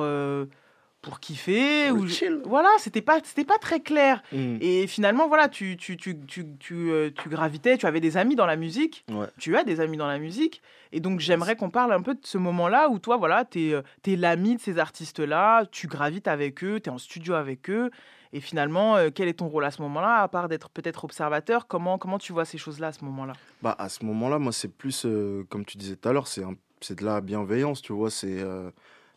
pour 1.05 1.19
kiffer. 1.19 1.89
Pour 1.89 1.99
ou 1.99 2.07
chill. 2.07 2.41
Voilà, 2.45 2.69
c'était 2.79 3.03
pas, 3.03 3.19
c'était 3.23 3.45
pas 3.45 3.59
très 3.59 3.79
clair. 3.79 4.23
Mm. 4.31 4.57
Et 4.59 4.87
finalement, 4.87 5.27
voilà, 5.27 5.47
tu, 5.47 5.77
tu, 5.77 5.97
tu, 5.97 6.19
tu, 6.25 6.45
tu, 6.59 6.91
euh, 6.91 7.11
tu 7.15 7.29
gravitais, 7.29 7.77
tu 7.77 7.85
avais 7.85 7.99
des 7.99 8.17
amis 8.17 8.35
dans 8.35 8.47
la 8.47 8.55
musique. 8.55 9.05
Ouais. 9.11 9.27
Tu 9.37 9.55
as 9.55 9.63
des 9.63 9.79
amis 9.79 9.97
dans 9.97 10.07
la 10.07 10.17
musique. 10.17 10.63
Et 10.91 10.99
donc, 10.99 11.19
j'aimerais 11.19 11.55
qu'on 11.55 11.69
parle 11.69 11.93
un 11.93 12.01
peu 12.01 12.15
de 12.15 12.25
ce 12.25 12.39
moment-là 12.39 12.89
où 12.89 12.97
toi, 12.97 13.17
voilà, 13.17 13.45
tu 13.45 13.71
es, 13.71 14.15
l'ami 14.15 14.55
de 14.55 14.61
ces 14.61 14.79
artistes-là, 14.79 15.65
tu 15.71 15.87
gravites 15.87 16.27
avec 16.27 16.63
eux, 16.63 16.79
tu 16.79 16.89
es 16.89 16.91
en 16.91 16.97
studio 16.97 17.35
avec 17.35 17.69
eux. 17.69 17.91
Et 18.33 18.39
finalement, 18.39 18.97
euh, 18.97 19.09
quel 19.13 19.27
est 19.27 19.35
ton 19.35 19.47
rôle 19.47 19.63
à 19.63 19.71
ce 19.71 19.81
moment-là, 19.83 20.23
à 20.23 20.27
part 20.27 20.49
d'être 20.49 20.69
peut-être 20.69 21.05
observateur? 21.05 21.67
Comment, 21.67 21.99
comment 21.99 22.17
tu 22.17 22.33
vois 22.33 22.45
ces 22.45 22.57
choses-là 22.57 22.87
à 22.87 22.91
ce 22.93 23.05
moment-là? 23.05 23.33
Bah, 23.61 23.75
à 23.77 23.89
ce 23.89 24.03
moment-là, 24.05 24.39
moi, 24.39 24.51
c'est 24.51 24.75
plus, 24.75 25.05
euh, 25.05 25.45
comme 25.49 25.65
tu 25.65 25.77
disais 25.77 25.95
tout 25.95 26.09
à 26.09 26.13
l'heure, 26.13 26.27
c'est, 26.27 26.43
c'est 26.81 26.99
de 26.99 27.05
la 27.05 27.21
bienveillance, 27.21 27.83
tu 27.83 27.93
vois. 27.93 28.09
C'est, 28.09 28.41
euh, 28.41 28.71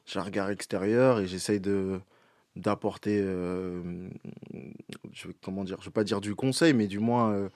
j'ai 0.08 0.18
un 0.18 0.22
regard 0.22 0.50
extérieur 0.50 1.20
et 1.20 1.26
j'essaye 1.26 1.60
de, 1.60 2.00
d'apporter, 2.56 3.20
euh, 3.22 4.08
je, 5.12 5.28
comment 5.42 5.64
dire, 5.64 5.78
je 5.80 5.86
vais 5.86 5.92
pas 5.92 6.04
dire 6.04 6.20
du 6.20 6.34
conseil, 6.34 6.72
mais 6.74 6.86
du 6.86 6.98
moins, 6.98 7.32
euh, 7.32 7.48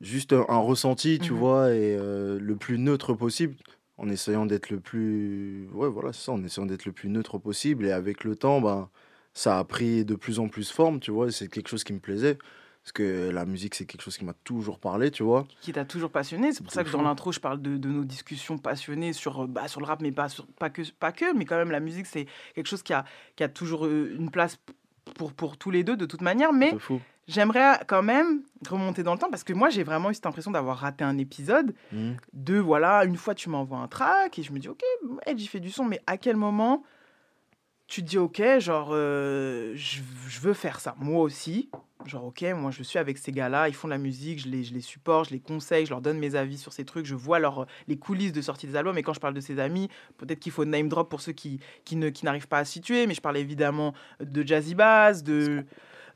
juste 0.00 0.32
un, 0.32 0.58
ressenti, 0.58 1.20
tu 1.20 1.32
Mhm. 1.32 1.38
vois, 1.38 1.70
et 1.74 1.96
euh, 1.98 2.38
le 2.40 2.56
plus 2.56 2.78
neutre 2.78 3.14
possible, 3.14 3.56
en 3.98 4.08
essayant 4.08 4.46
d'être 4.46 4.70
le 4.70 4.80
plus, 4.80 5.68
ouais, 5.72 5.88
voilà, 5.88 6.12
c'est 6.12 6.24
ça, 6.26 6.32
en 6.32 6.44
essayant 6.44 6.66
d'être 6.66 6.86
le 6.86 6.92
plus 6.92 7.08
neutre 7.08 7.38
possible. 7.38 7.86
Et 7.86 7.92
avec 7.92 8.24
le 8.24 8.36
temps, 8.36 8.60
ben, 8.60 8.90
ça 9.34 9.58
a 9.58 9.64
pris 9.64 10.04
de 10.04 10.14
plus 10.16 10.38
en 10.40 10.48
plus 10.48 10.70
forme, 10.70 11.00
tu 11.00 11.10
vois, 11.10 11.28
et 11.28 11.32
c'est 11.32 11.48
quelque 11.48 11.68
chose 11.68 11.84
qui 11.84 11.92
me 11.92 12.00
plaisait. 12.00 12.38
Parce 12.82 12.92
que 12.92 13.30
la 13.30 13.44
musique, 13.44 13.74
c'est 13.76 13.86
quelque 13.86 14.02
chose 14.02 14.16
qui 14.18 14.24
m'a 14.24 14.34
toujours 14.44 14.78
parlé, 14.80 15.10
tu 15.12 15.22
vois. 15.22 15.46
Qui 15.60 15.72
t'a 15.72 15.84
toujours 15.84 16.10
passionné 16.10 16.52
C'est 16.52 16.64
pour 16.64 16.72
ça 16.72 16.82
que 16.82 16.90
dans 16.90 17.02
l'intro, 17.02 17.30
je 17.30 17.38
parle 17.38 17.62
de, 17.62 17.76
de 17.76 17.88
nos 17.88 18.04
discussions 18.04 18.58
passionnées 18.58 19.12
sur, 19.12 19.44
euh, 19.44 19.46
bah, 19.46 19.68
sur 19.68 19.80
le 19.80 19.86
rap, 19.86 20.00
mais 20.02 20.10
pas, 20.10 20.28
sur, 20.28 20.46
pas, 20.58 20.68
que, 20.68 20.82
pas 20.98 21.12
que, 21.12 21.32
mais 21.32 21.44
quand 21.44 21.56
même, 21.56 21.70
la 21.70 21.78
musique, 21.78 22.06
c'est 22.06 22.26
quelque 22.56 22.66
chose 22.66 22.82
qui 22.82 22.92
a, 22.92 23.04
qui 23.36 23.44
a 23.44 23.48
toujours 23.48 23.86
euh, 23.86 24.16
une 24.18 24.30
place 24.30 24.58
pour, 25.14 25.32
pour 25.32 25.56
tous 25.58 25.70
les 25.70 25.84
deux, 25.84 25.96
de 25.96 26.06
toute 26.06 26.22
manière. 26.22 26.52
Mais. 26.52 26.72
J'aimerais 27.28 27.78
quand 27.86 28.02
même 28.02 28.42
remonter 28.68 29.04
dans 29.04 29.12
le 29.12 29.18
temps 29.20 29.30
parce 29.30 29.44
que 29.44 29.52
moi 29.52 29.70
j'ai 29.70 29.84
vraiment 29.84 30.10
eu 30.10 30.14
cette 30.14 30.26
impression 30.26 30.50
d'avoir 30.50 30.78
raté 30.78 31.04
un 31.04 31.18
épisode 31.18 31.72
Mhm. 31.92 32.16
de 32.32 32.58
voilà 32.58 33.04
une 33.04 33.16
fois 33.16 33.36
tu 33.36 33.48
m'envoies 33.48 33.78
un 33.78 33.86
track 33.86 34.40
et 34.40 34.42
je 34.42 34.50
me 34.52 34.58
dis 34.58 34.68
ok 34.68 34.82
il 35.28 35.46
fait 35.48 35.60
du 35.60 35.70
son 35.70 35.84
mais 35.84 36.00
à 36.08 36.16
quel 36.16 36.34
moment 36.36 36.82
tu 37.86 38.02
te 38.02 38.08
dis 38.08 38.18
ok 38.18 38.42
genre 38.58 38.88
euh, 38.90 39.72
je, 39.76 40.00
je 40.26 40.40
veux 40.40 40.52
faire 40.52 40.80
ça 40.80 40.96
moi 40.98 41.22
aussi 41.22 41.70
Genre, 42.06 42.24
ok, 42.24 42.42
moi 42.56 42.70
je 42.70 42.82
suis 42.82 42.98
avec 42.98 43.18
ces 43.18 43.32
gars-là, 43.32 43.68
ils 43.68 43.74
font 43.74 43.88
de 43.88 43.92
la 43.92 43.98
musique, 43.98 44.40
je 44.40 44.48
les, 44.48 44.64
je 44.64 44.74
les 44.74 44.80
supporte, 44.80 45.28
je 45.28 45.34
les 45.34 45.40
conseille, 45.40 45.86
je 45.86 45.90
leur 45.90 46.00
donne 46.00 46.18
mes 46.18 46.34
avis 46.34 46.58
sur 46.58 46.72
ces 46.72 46.84
trucs, 46.84 47.06
je 47.06 47.14
vois 47.14 47.38
leur, 47.38 47.66
les 47.88 47.96
coulisses 47.96 48.32
de 48.32 48.42
sortie 48.42 48.66
des 48.66 48.76
albums. 48.76 48.96
Et 48.98 49.02
quand 49.02 49.14
je 49.14 49.20
parle 49.20 49.34
de 49.34 49.40
ses 49.40 49.58
amis, 49.58 49.88
peut-être 50.18 50.40
qu'il 50.40 50.52
faut 50.52 50.64
name 50.64 50.88
drop 50.88 51.08
pour 51.08 51.20
ceux 51.20 51.32
qui, 51.32 51.60
qui, 51.84 51.96
ne, 51.96 52.10
qui 52.10 52.24
n'arrivent 52.24 52.48
pas 52.48 52.58
à 52.58 52.64
se 52.64 52.72
situer, 52.72 53.06
mais 53.06 53.14
je 53.14 53.20
parle 53.20 53.36
évidemment 53.36 53.94
de 54.20 54.46
Jazzy 54.46 54.74
Bass, 54.74 55.22
de, 55.22 55.64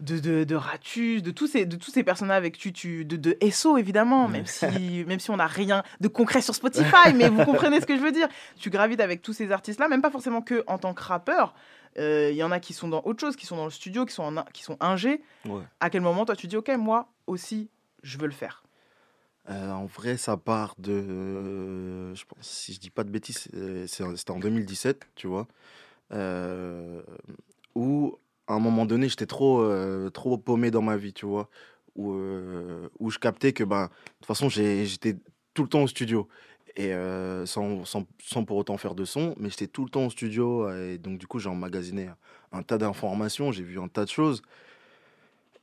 de, 0.01 0.19
de, 0.19 0.45
de 0.45 0.55
Ratus, 0.55 1.23
de 1.23 1.31
tous 1.31 1.47
ces, 1.47 1.67
de 1.67 1.77
tous 1.77 1.91
ces 1.91 2.03
personnages 2.03 2.39
avec 2.39 2.59
tu, 2.59 2.73
tu 2.73 3.05
de, 3.05 3.17
de 3.17 3.37
SO 3.51 3.79
évidemment, 3.79 4.29
même 4.29 4.47
si, 4.47 5.05
même 5.07 5.21
si 5.21 5.31
on 5.31 5.37
n'a 5.37 5.47
rien 5.47 5.83
de 6.01 6.09
concret 6.09 6.43
sur 6.43 6.55
Spotify, 6.55 7.13
mais 7.15 7.29
vous 7.29 7.45
comprenez 7.45 7.81
ce 7.81 7.87
que 7.87 7.97
je 7.97 8.03
veux 8.03 8.13
dire. 8.13 8.29
Tu 8.59 8.71
gravites 8.71 9.01
avec 9.01 9.23
tous 9.23 9.33
ces 9.33 9.53
artistes-là, 9.53 9.89
même 9.89 10.03
pas 10.03 10.11
forcément 10.11 10.43
que 10.43 10.65
en 10.67 10.79
tant 10.79 10.95
que 10.95 11.03
rappeur. 11.03 11.55
Euh, 11.99 12.31
Il 12.31 12.37
y 12.37 12.43
en 12.43 12.51
a 12.51 12.61
qui 12.61 12.73
sont 12.75 12.89
dans 12.89 13.03
autre 13.05 13.21
chose, 13.21 13.37
qui 13.37 13.47
sont 13.47 13.57
dans 13.57 13.65
le 13.65 13.71
studio, 13.71 14.05
qui 14.05 14.13
sont, 14.15 14.37
en, 14.37 14.43
qui 14.53 14.63
sont 14.63 14.77
ingés. 14.81 15.23
Ouais. 15.47 15.63
À 15.81 15.91
quel 15.91 16.03
moment 16.03 16.25
toi 16.25 16.37
tu 16.37 16.47
dis, 16.47 16.57
ok, 16.57 16.69
moi 16.79 17.09
aussi, 17.27 17.71
je 18.03 18.19
veux 18.19 18.27
le 18.27 18.33
faire? 18.33 18.63
Euh, 19.49 19.71
en 19.71 19.87
vrai, 19.87 20.17
ça 20.17 20.37
part 20.37 20.75
de. 20.79 20.93
euh, 20.93 22.15
je 22.15 22.25
pense, 22.25 22.47
si 22.47 22.73
je 22.75 22.81
dis 22.81 22.91
pas 22.91 23.05
de 23.05 23.11
bêtises, 23.11 23.49
c'était 23.87 24.31
en 24.31 24.39
2017, 24.41 25.07
tu 25.15 25.27
vois. 25.29 25.47
euh, 26.13 27.03
où, 27.75 28.17
à 28.47 28.55
un 28.55 28.59
moment 28.59 28.87
donné, 28.87 29.09
j'étais 29.09 29.27
trop, 29.27 29.61
euh, 29.61 30.11
trop 30.11 30.39
paumé 30.39 30.71
dans 30.71 30.83
ma 30.83 30.97
vie, 30.97 31.13
tu 31.13 31.27
vois. 31.27 31.49
Où, 31.95 32.13
euh, 32.13 32.89
où 32.99 33.11
je 33.11 33.19
captais 33.19 33.53
que, 33.53 33.65
ben, 33.65 33.85
de 33.87 33.91
toute 34.21 34.27
façon, 34.27 34.49
j'étais 34.49 35.17
tout 35.55 35.63
le 35.63 35.69
temps 35.69 35.83
au 35.83 35.89
studio. 35.89 36.29
Et 36.77 36.93
euh, 36.93 37.47
sans, 37.47 37.85
sans, 37.87 38.05
sans 38.23 38.45
pour 38.45 38.59
autant 38.59 38.77
faire 38.77 38.95
de 38.95 39.05
son, 39.07 39.35
mais 39.39 39.49
j'étais 39.49 39.67
tout 39.67 39.85
le 39.85 39.91
temps 39.91 40.07
au 40.07 40.11
studio. 40.11 40.71
Et 40.71 40.99
donc, 40.99 41.19
du 41.19 41.27
coup, 41.27 41.39
j'ai 41.39 41.49
emmagasiné 41.49 42.09
un 42.53 42.63
tas 42.63 42.77
d'informations, 42.79 43.51
j'ai 43.51 43.63
vu 43.63 43.81
un 43.81 43.89
tas 43.89 44.05
de 44.05 44.11
choses. 44.11 44.43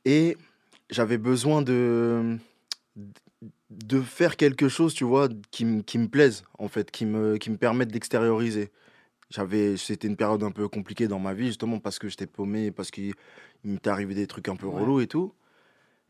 Et 0.04 0.36
j'avais 0.90 1.18
besoin 1.18 1.62
de 1.62 2.38
de 3.70 4.00
faire 4.00 4.36
quelque 4.36 4.68
chose, 4.68 4.94
tu 4.94 5.04
vois, 5.04 5.28
qui, 5.50 5.64
me- 5.64 5.82
qui 5.82 5.98
me 5.98 6.08
plaise, 6.08 6.44
en 6.58 6.68
fait, 6.68 6.90
qui 6.90 7.06
me, 7.06 7.36
qui 7.38 7.50
me 7.50 7.56
permette 7.56 7.88
d'extérioriser. 7.90 8.70
J'avais, 9.30 9.76
c'était 9.76 10.08
une 10.08 10.16
période 10.16 10.42
un 10.44 10.52
peu 10.52 10.68
compliquée 10.68 11.08
dans 11.08 11.18
ma 11.20 11.34
vie, 11.34 11.48
justement, 11.48 11.80
parce 11.80 11.98
que 11.98 12.08
j'étais 12.08 12.26
paumé, 12.26 12.70
parce 12.70 12.90
qu'il 12.90 13.14
il 13.64 13.72
m'était 13.72 13.90
arrivé 13.90 14.14
des 14.14 14.26
trucs 14.26 14.48
un 14.48 14.56
peu 14.56 14.68
relous 14.68 15.00
et 15.00 15.06
tout. 15.08 15.32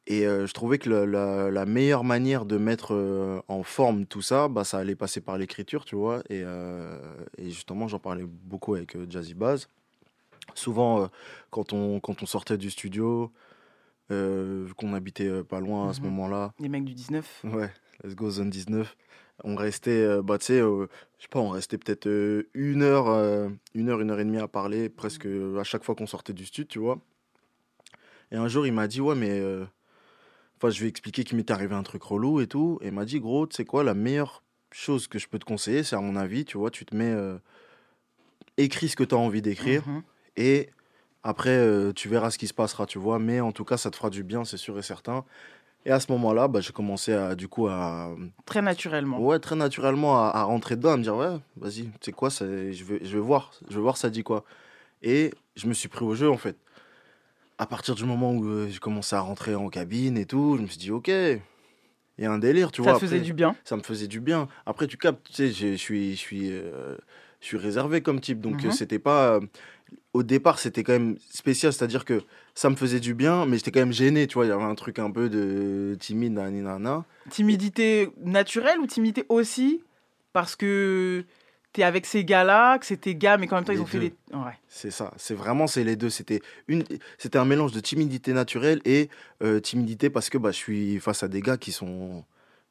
Et 0.06 0.26
euh, 0.26 0.46
je 0.46 0.52
trouvais 0.52 0.78
que 0.78 0.90
la, 0.90 1.06
la- 1.06 1.50
la 1.50 1.64
meilleure 1.66 2.04
manière 2.04 2.44
de 2.44 2.58
mettre 2.58 2.92
euh, 2.94 3.40
en 3.48 3.62
forme 3.62 4.04
tout 4.04 4.20
ça, 4.20 4.48
bah, 4.48 4.62
ça 4.64 4.78
allait 4.78 4.94
passer 4.96 5.20
par 5.22 5.38
l'écriture, 5.38 5.84
tu 5.86 5.96
vois. 5.96 6.18
Et, 6.28 6.42
euh, 6.44 6.98
et 7.38 7.48
justement, 7.50 7.88
j'en 7.88 7.98
parlais 7.98 8.24
beaucoup 8.26 8.74
avec 8.74 8.96
Jazzy 9.10 9.32
Baz. 9.34 9.68
Souvent, 10.54 11.08
quand, 11.50 11.72
on, 11.72 12.00
quand 12.00 12.22
on 12.22 12.26
sortait 12.26 12.58
du 12.58 12.70
studio, 12.70 13.32
qu'on 14.08 14.92
habitait 14.94 15.42
pas 15.42 15.58
loin 15.60 15.88
à 15.88 15.92
ce 15.94 16.00
Mhm. 16.00 16.06
moment-là, 16.10 16.52
Les 16.60 16.68
mecs 16.68 16.84
du 16.84 16.94
19 16.94 17.40
Ouais, 17.44 17.72
let's 18.04 18.14
go 18.14 18.30
zone 18.30 18.50
19. 18.50 18.94
On 19.42 19.56
restait, 19.56 20.20
bah, 20.22 20.38
tu 20.38 20.44
sais, 20.46 20.58
je 20.60 20.86
sais 21.18 21.28
pas, 21.30 21.40
on 21.40 21.48
restait 21.48 21.78
peut-être 21.78 22.06
une 22.54 22.82
heure, 22.82 23.08
une 23.74 23.88
heure, 23.88 24.00
une 24.00 24.10
heure 24.10 24.20
et 24.20 24.24
demie 24.24 24.38
à 24.38 24.46
parler, 24.48 24.88
presque 24.90 25.26
euh, 25.26 25.58
à 25.58 25.64
chaque 25.64 25.82
fois 25.82 25.94
qu'on 25.94 26.06
sortait 26.06 26.34
du 26.34 26.44
studio, 26.44 26.68
tu 26.68 26.78
vois. 26.78 26.98
Et 28.30 28.36
un 28.36 28.46
jour, 28.48 28.66
il 28.66 28.72
m'a 28.74 28.86
dit, 28.86 29.00
ouais, 29.00 29.14
mais. 29.14 29.40
Enfin, 30.56 30.70
je 30.70 30.80
vais 30.82 30.88
expliquer 30.88 31.24
qu'il 31.24 31.36
m'était 31.36 31.52
arrivé 31.52 31.74
un 31.74 31.82
truc 31.82 32.02
relou 32.02 32.40
et 32.40 32.46
tout. 32.46 32.78
Et 32.82 32.86
il 32.88 32.92
m'a 32.92 33.04
dit, 33.04 33.20
gros, 33.20 33.46
tu 33.46 33.56
sais 33.56 33.64
quoi, 33.64 33.84
la 33.84 33.94
meilleure 33.94 34.42
chose 34.72 35.06
que 35.08 35.18
je 35.18 35.28
peux 35.28 35.38
te 35.38 35.44
conseiller, 35.44 35.82
c'est 35.84 35.96
à 35.96 36.00
mon 36.00 36.16
avis, 36.16 36.44
tu 36.44 36.58
vois, 36.58 36.70
tu 36.70 36.84
te 36.84 36.94
mets. 36.96 37.10
euh, 37.12 37.38
écris 38.56 38.88
ce 38.88 38.96
que 38.96 39.04
tu 39.04 39.14
as 39.14 39.18
envie 39.18 39.42
d'écrire. 39.42 39.86
Mhm. 39.88 40.02
Et 40.36 40.70
après, 41.22 41.50
euh, 41.56 41.92
tu 41.92 42.08
verras 42.08 42.30
ce 42.30 42.38
qui 42.38 42.46
se 42.46 42.54
passera, 42.54 42.86
tu 42.86 42.98
vois. 42.98 43.18
Mais 43.18 43.40
en 43.40 43.52
tout 43.52 43.64
cas, 43.64 43.76
ça 43.76 43.90
te 43.90 43.96
fera 43.96 44.10
du 44.10 44.22
bien, 44.22 44.44
c'est 44.44 44.56
sûr 44.56 44.78
et 44.78 44.82
certain. 44.82 45.24
Et 45.86 45.90
à 45.90 46.00
ce 46.00 46.10
moment-là, 46.12 46.48
bah, 46.48 46.60
j'ai 46.60 46.72
commencé 46.72 47.12
à, 47.12 47.34
du 47.34 47.46
coup, 47.48 47.66
à. 47.68 48.14
Très 48.46 48.62
naturellement. 48.62 49.18
Ouais, 49.20 49.38
très 49.38 49.56
naturellement, 49.56 50.18
à, 50.18 50.28
à 50.30 50.42
rentrer 50.44 50.76
dedans, 50.76 50.92
à 50.92 50.96
me 50.96 51.02
dire, 51.02 51.16
ouais, 51.16 51.36
vas-y, 51.56 51.84
tu 51.84 51.90
sais 52.00 52.12
quoi, 52.12 52.30
je 52.30 52.44
vais, 52.44 52.72
je 53.04 53.14
vais 53.14 53.20
voir, 53.22 53.52
je 53.68 53.74
vais 53.74 53.82
voir 53.82 53.96
ça 53.96 54.08
dit 54.08 54.22
quoi. 54.22 54.44
Et 55.02 55.32
je 55.56 55.66
me 55.66 55.74
suis 55.74 55.88
pris 55.88 56.04
au 56.04 56.14
jeu, 56.14 56.30
en 56.30 56.38
fait. 56.38 56.56
À 57.58 57.66
partir 57.66 57.94
du 57.94 58.04
moment 58.04 58.32
où 58.32 58.44
euh, 58.46 58.68
j'ai 58.68 58.78
commencé 58.78 59.14
à 59.14 59.20
rentrer 59.20 59.54
en 59.54 59.68
cabine 59.68 60.18
et 60.18 60.26
tout, 60.26 60.56
je 60.56 60.62
me 60.62 60.66
suis 60.66 60.78
dit, 60.78 60.90
ok, 60.90 61.08
il 61.08 61.40
y 62.18 62.24
a 62.24 62.32
un 62.32 62.38
délire, 62.38 62.72
tu 62.72 62.82
Ça 62.82 62.90
vois. 62.90 62.94
te 62.94 62.98
faisait 63.00 63.16
après. 63.16 63.24
du 63.26 63.32
bien 63.32 63.56
Ça 63.64 63.76
me 63.76 63.82
faisait 63.82 64.08
du 64.08 64.20
bien. 64.20 64.48
Après, 64.66 64.86
tu 64.86 64.96
captes, 64.96 65.26
tu 65.28 65.32
sais, 65.34 65.50
je 65.52 65.74
suis, 65.76 66.12
je 66.12 66.18
suis, 66.18 66.50
euh, 66.50 66.96
je 67.40 67.46
suis 67.46 67.56
réservé 67.56 68.00
comme 68.02 68.20
type. 68.20 68.40
Donc, 68.40 68.62
Mhm. 68.64 68.70
euh, 68.70 68.72
c'était 68.72 68.98
pas. 68.98 69.34
euh, 69.34 69.40
au 70.12 70.22
départ, 70.24 70.58
c'était 70.58 70.82
quand 70.82 70.92
même 70.94 71.16
spécial. 71.30 71.72
C'est-à-dire 71.72 72.04
que 72.04 72.22
ça 72.54 72.70
me 72.70 72.76
faisait 72.76 73.00
du 73.00 73.14
bien, 73.14 73.46
mais 73.46 73.56
j'étais 73.56 73.70
quand 73.70 73.80
même 73.80 73.92
gêné. 73.92 74.26
Tu 74.26 74.34
vois, 74.34 74.46
il 74.46 74.48
y 74.48 74.52
avait 74.52 74.62
un 74.64 74.74
truc 74.74 74.98
un 74.98 75.10
peu 75.10 75.28
de 75.28 75.96
timide, 76.00 76.32
nani, 76.32 76.60
nana. 76.62 77.04
Timidité 77.30 78.10
naturelle 78.22 78.78
ou 78.80 78.86
timidité 78.86 79.24
aussi? 79.28 79.82
Parce 80.32 80.56
que 80.56 81.24
t'es 81.74 81.82
avec 81.82 82.06
ces 82.06 82.24
gars-là, 82.24 82.78
que 82.78 82.86
c'est 82.86 82.96
tes 82.96 83.14
gars, 83.16 83.36
mais 83.36 83.46
qu'en 83.46 83.56
même 83.56 83.64
temps, 83.64 83.72
ils 83.74 83.80
ont 83.82 83.86
fait 83.86 83.98
les. 83.98 84.14
Ouais. 84.32 84.52
C'est 84.68 84.90
ça. 84.90 85.12
C'est 85.18 85.34
vraiment, 85.34 85.66
c'est 85.66 85.84
les 85.84 85.96
deux. 85.96 86.08
C'était 86.08 86.40
une, 86.68 86.84
c'était 87.18 87.36
un 87.38 87.44
mélange 87.44 87.72
de 87.72 87.80
timidité 87.80 88.32
naturelle 88.32 88.80
et 88.86 89.10
euh, 89.42 89.60
timidité 89.60 90.08
parce 90.08 90.30
que 90.30 90.38
bah, 90.38 90.52
je 90.52 90.56
suis 90.56 90.98
face 91.00 91.22
à 91.22 91.28
des 91.28 91.42
gars 91.42 91.56
qui 91.58 91.72
sont, 91.72 92.24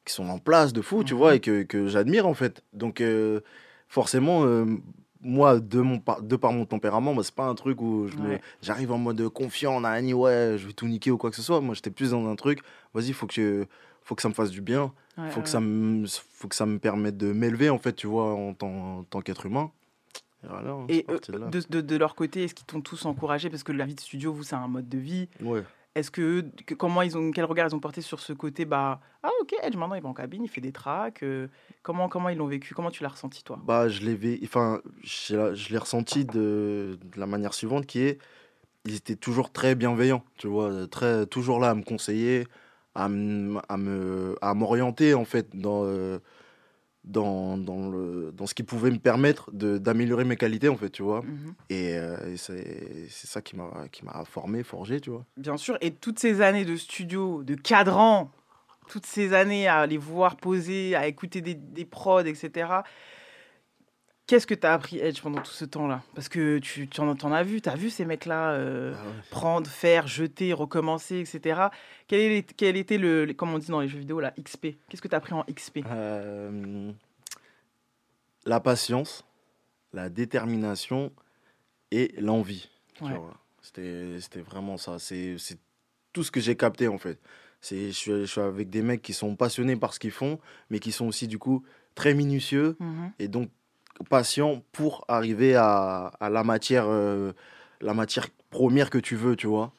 qui 0.04 0.12
sont 0.12 0.28
en 0.28 0.38
place 0.38 0.72
de 0.72 0.80
fou, 0.80 1.04
tu 1.04 1.12
Mhm. 1.14 1.18
vois, 1.18 1.34
et 1.36 1.40
que, 1.40 1.62
que 1.62 1.86
j'admire 1.86 2.26
en 2.26 2.34
fait. 2.34 2.64
Donc, 2.72 3.00
euh, 3.00 3.40
forcément, 3.88 4.44
euh, 4.44 4.64
moi, 5.20 5.60
de, 5.60 5.80
mon, 5.80 5.98
par- 6.00 6.22
de 6.22 6.36
par 6.36 6.52
mon 6.52 6.64
tempérament, 6.64 7.14
bah, 7.14 7.22
c'est 7.22 7.34
pas 7.34 7.46
un 7.46 7.54
truc 7.54 7.80
où 7.82 8.06
Ouais. 8.18 8.40
j'arrive 8.62 8.90
en 8.90 8.98
mode 8.98 9.28
confiant, 9.28 9.80
nani, 9.80 10.14
ouais, 10.14 10.56
je 10.58 10.66
vais 10.66 10.72
tout 10.72 10.86
niquer 10.88 11.10
ou 11.10 11.18
quoi 11.18 11.28
que 11.30 11.36
ce 11.36 11.42
soit. 11.42 11.60
Moi, 11.60 11.74
j'étais 11.74 11.90
plus 11.90 12.10
dans 12.10 12.26
un 12.26 12.36
truc, 12.36 12.60
vas-y, 12.94 13.12
faut 13.12 13.26
que, 13.26 13.66
faut 14.02 14.14
que 14.14 14.22
ça 14.22 14.28
me 14.30 14.34
fasse 14.34 14.50
du 14.50 14.60
bien. 14.62 14.92
Ouais, 15.16 15.30
faut, 15.30 15.38
ouais, 15.38 15.44
que 15.44 15.48
ça 15.48 15.60
me, 15.60 16.06
faut 16.06 16.48
que 16.48 16.54
ça 16.56 16.66
me 16.66 16.78
permette 16.78 17.16
de 17.16 17.32
m'élever, 17.32 17.70
en 17.70 17.78
fait, 17.78 17.92
tu 17.94 18.06
vois, 18.06 18.34
en 18.34 18.54
tant, 18.54 18.98
en 18.98 19.02
tant 19.04 19.20
qu'être 19.20 19.46
humain. 19.46 19.70
Et, 20.42 20.48
voilà, 20.48 20.70
hein, 20.72 20.86
Et 20.88 21.06
euh, 21.10 21.18
de 21.50 21.80
de, 21.80 21.96
leur 21.96 22.14
côté, 22.14 22.44
est-ce 22.44 22.54
qu'ils 22.54 22.66
t'ont 22.66 22.80
tous 22.80 23.06
encouragé? 23.06 23.48
Parce 23.48 23.62
que 23.62 23.72
la 23.72 23.86
vie 23.86 23.94
de 23.94 24.00
studio, 24.00 24.32
vous, 24.32 24.42
c'est 24.42 24.56
un 24.56 24.68
mode 24.68 24.88
de 24.88 24.98
vie. 24.98 25.28
Ouais. 25.40 25.62
Est-ce 25.94 26.10
que, 26.10 26.44
que- 26.66 26.74
comment 26.74 27.02
ils 27.02 27.16
ont, 27.16 27.30
quel 27.30 27.44
regard 27.44 27.68
ils 27.68 27.74
ont 27.74 27.80
porté 27.80 28.00
sur 28.00 28.18
ce 28.18 28.32
côté 28.32 28.64
Bah, 28.64 29.00
ah 29.22 29.30
ok, 29.40 29.54
Edge 29.62 29.76
maintenant 29.76 29.94
il 29.94 30.02
va 30.02 30.08
en 30.08 30.14
cabine, 30.14 30.42
il 30.42 30.48
fait 30.48 30.60
des 30.60 30.72
tracks. 30.72 31.22
euh, 31.22 31.46
comment, 31.82 32.08
comment 32.08 32.28
ils 32.30 32.36
l'ont 32.36 32.48
vécu? 32.48 32.74
Comment 32.74 32.90
tu 32.90 33.04
l'as 33.04 33.10
ressenti 33.10 33.44
toi 33.44 33.60
Bah, 33.64 33.88
je 33.88 34.00
l'ai 34.00 34.40
enfin, 34.42 34.80
je 35.04 35.36
l'ai- 35.36 35.54
je 35.54 35.70
l'ai 35.72 35.78
ressenti 35.78 36.24
de, 36.24 36.98
de 37.00 37.20
la 37.20 37.26
manière 37.26 37.54
suivante 37.54 37.86
qui 37.86 38.00
est, 38.00 38.18
ils 38.84 38.96
étaient 38.96 39.14
toujours 39.14 39.52
très 39.52 39.76
bienveillants, 39.76 40.24
tu 40.36 40.48
vois, 40.48 40.88
très, 40.88 41.26
toujours 41.26 41.60
là 41.60 41.70
à 41.70 41.74
me 41.76 41.82
conseiller, 41.84 42.48
à 42.94 43.06
m- 43.06 43.60
à 43.68 43.76
me, 43.76 44.36
à 44.40 44.54
m'orienter 44.54 45.14
en 45.14 45.24
fait 45.24 45.48
dans, 45.56 45.84
euh, 45.84 46.18
dans, 47.04 47.58
dans, 47.58 47.90
le, 47.90 48.32
dans 48.32 48.46
ce 48.46 48.54
qui 48.54 48.62
pouvait 48.62 48.90
me 48.90 48.98
permettre 48.98 49.50
de, 49.52 49.76
d'améliorer 49.78 50.24
mes 50.24 50.36
qualités 50.36 50.68
en 50.68 50.76
fait, 50.76 50.90
tu 50.90 51.02
vois. 51.02 51.22
Mhm. 51.22 51.54
Et, 51.70 51.98
euh, 51.98 52.32
et 52.32 52.36
c'est 52.36 53.08
ça 53.26 53.42
qui 53.42 53.56
m'a, 53.56 53.88
qui 53.92 54.04
m'a 54.04 54.24
formé, 54.24 54.62
forgé, 54.62 55.00
tu 55.00 55.10
vois. 55.10 55.24
Bien 55.36 55.56
sûr, 55.56 55.76
et 55.80 55.90
toutes 55.92 56.18
ces 56.18 56.40
années 56.40 56.64
de 56.64 56.76
studio, 56.76 57.42
de 57.42 57.54
cadran, 57.54 58.30
toutes 58.88 59.06
ces 59.06 59.32
années 59.34 59.66
à 59.68 59.86
les 59.86 59.98
voir 59.98 60.36
poser, 60.36 60.94
à 60.94 61.06
écouter 61.06 61.40
des, 61.40 61.54
des 61.54 61.84
prods, 61.84 62.20
etc. 62.20 62.68
Qu'est-ce 64.26 64.46
que 64.46 64.54
tu 64.54 64.66
as 64.66 64.72
appris, 64.72 64.98
Edge, 64.98 65.20
pendant 65.20 65.42
tout 65.42 65.50
ce 65.52 65.66
temps-là? 65.66 66.02
Parce 66.14 66.30
que 66.30 66.58
tu, 66.58 66.88
tu 66.88 67.00
en, 67.02 67.10
as 67.32 67.42
vu, 67.42 67.60
tu 67.60 67.68
as 67.68 67.74
vu 67.76 67.90
ces 67.90 68.06
mecs-là 68.06 68.52
euh, 68.52 68.94
prendre, 69.30 69.68
faire, 69.68 70.06
jeter, 70.06 70.54
recommencer, 70.54 71.18
etc. 71.18 71.68
Quel, 72.08 72.20
est, 72.32 72.52
quel 72.56 72.76
était 72.78 72.96
le, 72.96 73.26
le- 73.26 73.34
comme 73.34 73.52
on 73.52 73.58
dit 73.58 73.66
dans 73.70 73.80
les 73.80 73.88
jeux 73.88 73.98
vidéo, 73.98 74.20
la 74.20 74.30
XP 74.32 74.68
Qu'est-ce 74.88 75.02
que 75.02 75.08
tu 75.08 75.14
as 75.14 75.18
appris 75.18 75.34
en 75.34 75.44
XP 75.44 75.80
Euh, 75.90 76.90
la 78.46 78.60
patience, 78.60 79.24
la 79.92 80.08
détermination 80.08 81.12
et 81.90 82.14
l'envie. 82.18 82.68
Ouais. 83.02 83.10
C'était 83.60 84.40
vraiment 84.40 84.76
ça. 84.76 84.98
C'est 84.98 85.36
tout 86.12 86.22
ce 86.22 86.30
que 86.30 86.40
j'ai 86.40 86.56
capté 86.56 86.88
en 86.88 86.98
fait. 86.98 87.18
Je 87.60 87.90
suis, 87.90 87.92
je 88.20 88.24
suis 88.26 88.40
avec 88.40 88.68
des 88.70 88.82
mecs 88.82 89.00
qui 89.02 89.12
sont 89.14 89.36
passionnés 89.36 89.76
par 89.76 89.94
ce 89.94 89.98
qu'ils 89.98 90.10
font, 90.10 90.38
mais 90.70 90.78
qui 90.78 90.92
sont 90.92 91.06
aussi 91.06 91.28
du 91.28 91.38
coup 91.38 91.62
très 91.94 92.14
minutieux 92.14 92.76
Mhm. 92.80 93.12
et 93.18 93.28
donc 93.28 93.50
patients 94.10 94.62
pour 94.72 95.04
arriver 95.08 95.54
à, 95.56 96.06
à 96.20 96.30
la 96.30 96.44
matière 96.44 96.84
euh, 96.88 97.32
la 97.80 97.94
matière 97.94 98.28
première 98.50 98.90
que 98.90 98.98
tu 98.98 99.14
veux, 99.16 99.36
tu 99.36 99.46
vois. 99.46 99.72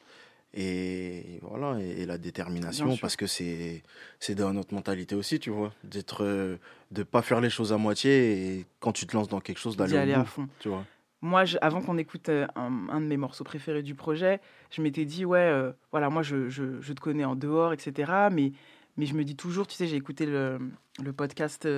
Et 0.54 1.38
voilà, 1.42 1.78
et, 1.82 2.02
et 2.02 2.06
la 2.06 2.16
détermination, 2.18 2.96
parce 3.00 3.16
que 3.16 3.26
c'est 3.26 3.82
c'est 4.20 4.34
dans 4.34 4.52
notre 4.54 4.72
mentalité 4.74 5.14
aussi, 5.14 5.38
tu 5.38 5.50
vois, 5.50 5.72
d'être, 5.84 6.24
euh, 6.24 6.56
de 6.92 7.02
pas 7.02 7.20
faire 7.22 7.40
les 7.42 7.50
choses 7.50 7.72
à 7.72 7.76
moitié 7.76 8.58
et 8.58 8.66
quand 8.80 8.92
tu 8.92 9.06
te 9.06 9.14
lances 9.16 9.28
dans 9.28 9.40
quelque 9.40 9.58
chose, 9.58 9.76
d'aller 9.76 9.96
aller 9.98 10.14
bout, 10.14 10.20
à 10.20 10.24
fond. 10.24 10.48
tu 10.60 10.68
vois. 10.70 10.84
Moi, 11.20 11.44
je- 11.44 11.58
avant 11.60 11.82
qu'on 11.82 11.98
écoute 11.98 12.28
euh, 12.30 12.46
un, 12.56 12.88
un 12.90 13.00
de 13.00 13.06
mes 13.06 13.16
morceaux 13.18 13.44
préférés 13.44 13.82
du 13.82 13.94
projet, 13.94 14.40
je 14.70 14.80
m'étais 14.80 15.04
dit, 15.04 15.24
ouais, 15.26 15.50
voilà, 15.90 16.08
moi, 16.08 16.22
je, 16.22 16.48
je- 16.48 16.80
je 16.80 16.92
te 16.94 17.00
connais 17.00 17.24
en 17.24 17.36
dehors, 17.36 17.72
etc. 17.74 18.12
Mais, 18.32 18.52
mais 18.96 19.04
je 19.06 19.14
me 19.14 19.24
dis 19.24 19.36
toujours, 19.36 19.66
tu 19.66 19.74
sais, 19.74 19.86
j'ai 19.86 19.96
écouté 19.96 20.24
le, 20.24 20.58
le 21.02 21.12
podcast 21.12 21.68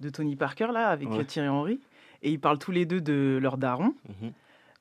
de 0.00 0.08
Tony 0.10 0.36
Parker, 0.36 0.68
là, 0.72 0.88
avec 0.88 1.10
Ouais. 1.10 1.24
Thierry 1.24 1.48
Henry, 1.48 1.80
et 2.22 2.30
ils 2.30 2.40
parlent 2.40 2.58
tous 2.58 2.72
les 2.72 2.86
deux 2.86 3.00
de 3.00 3.38
leur 3.40 3.56
daron. 3.58 3.94
Mhm. 4.20 4.32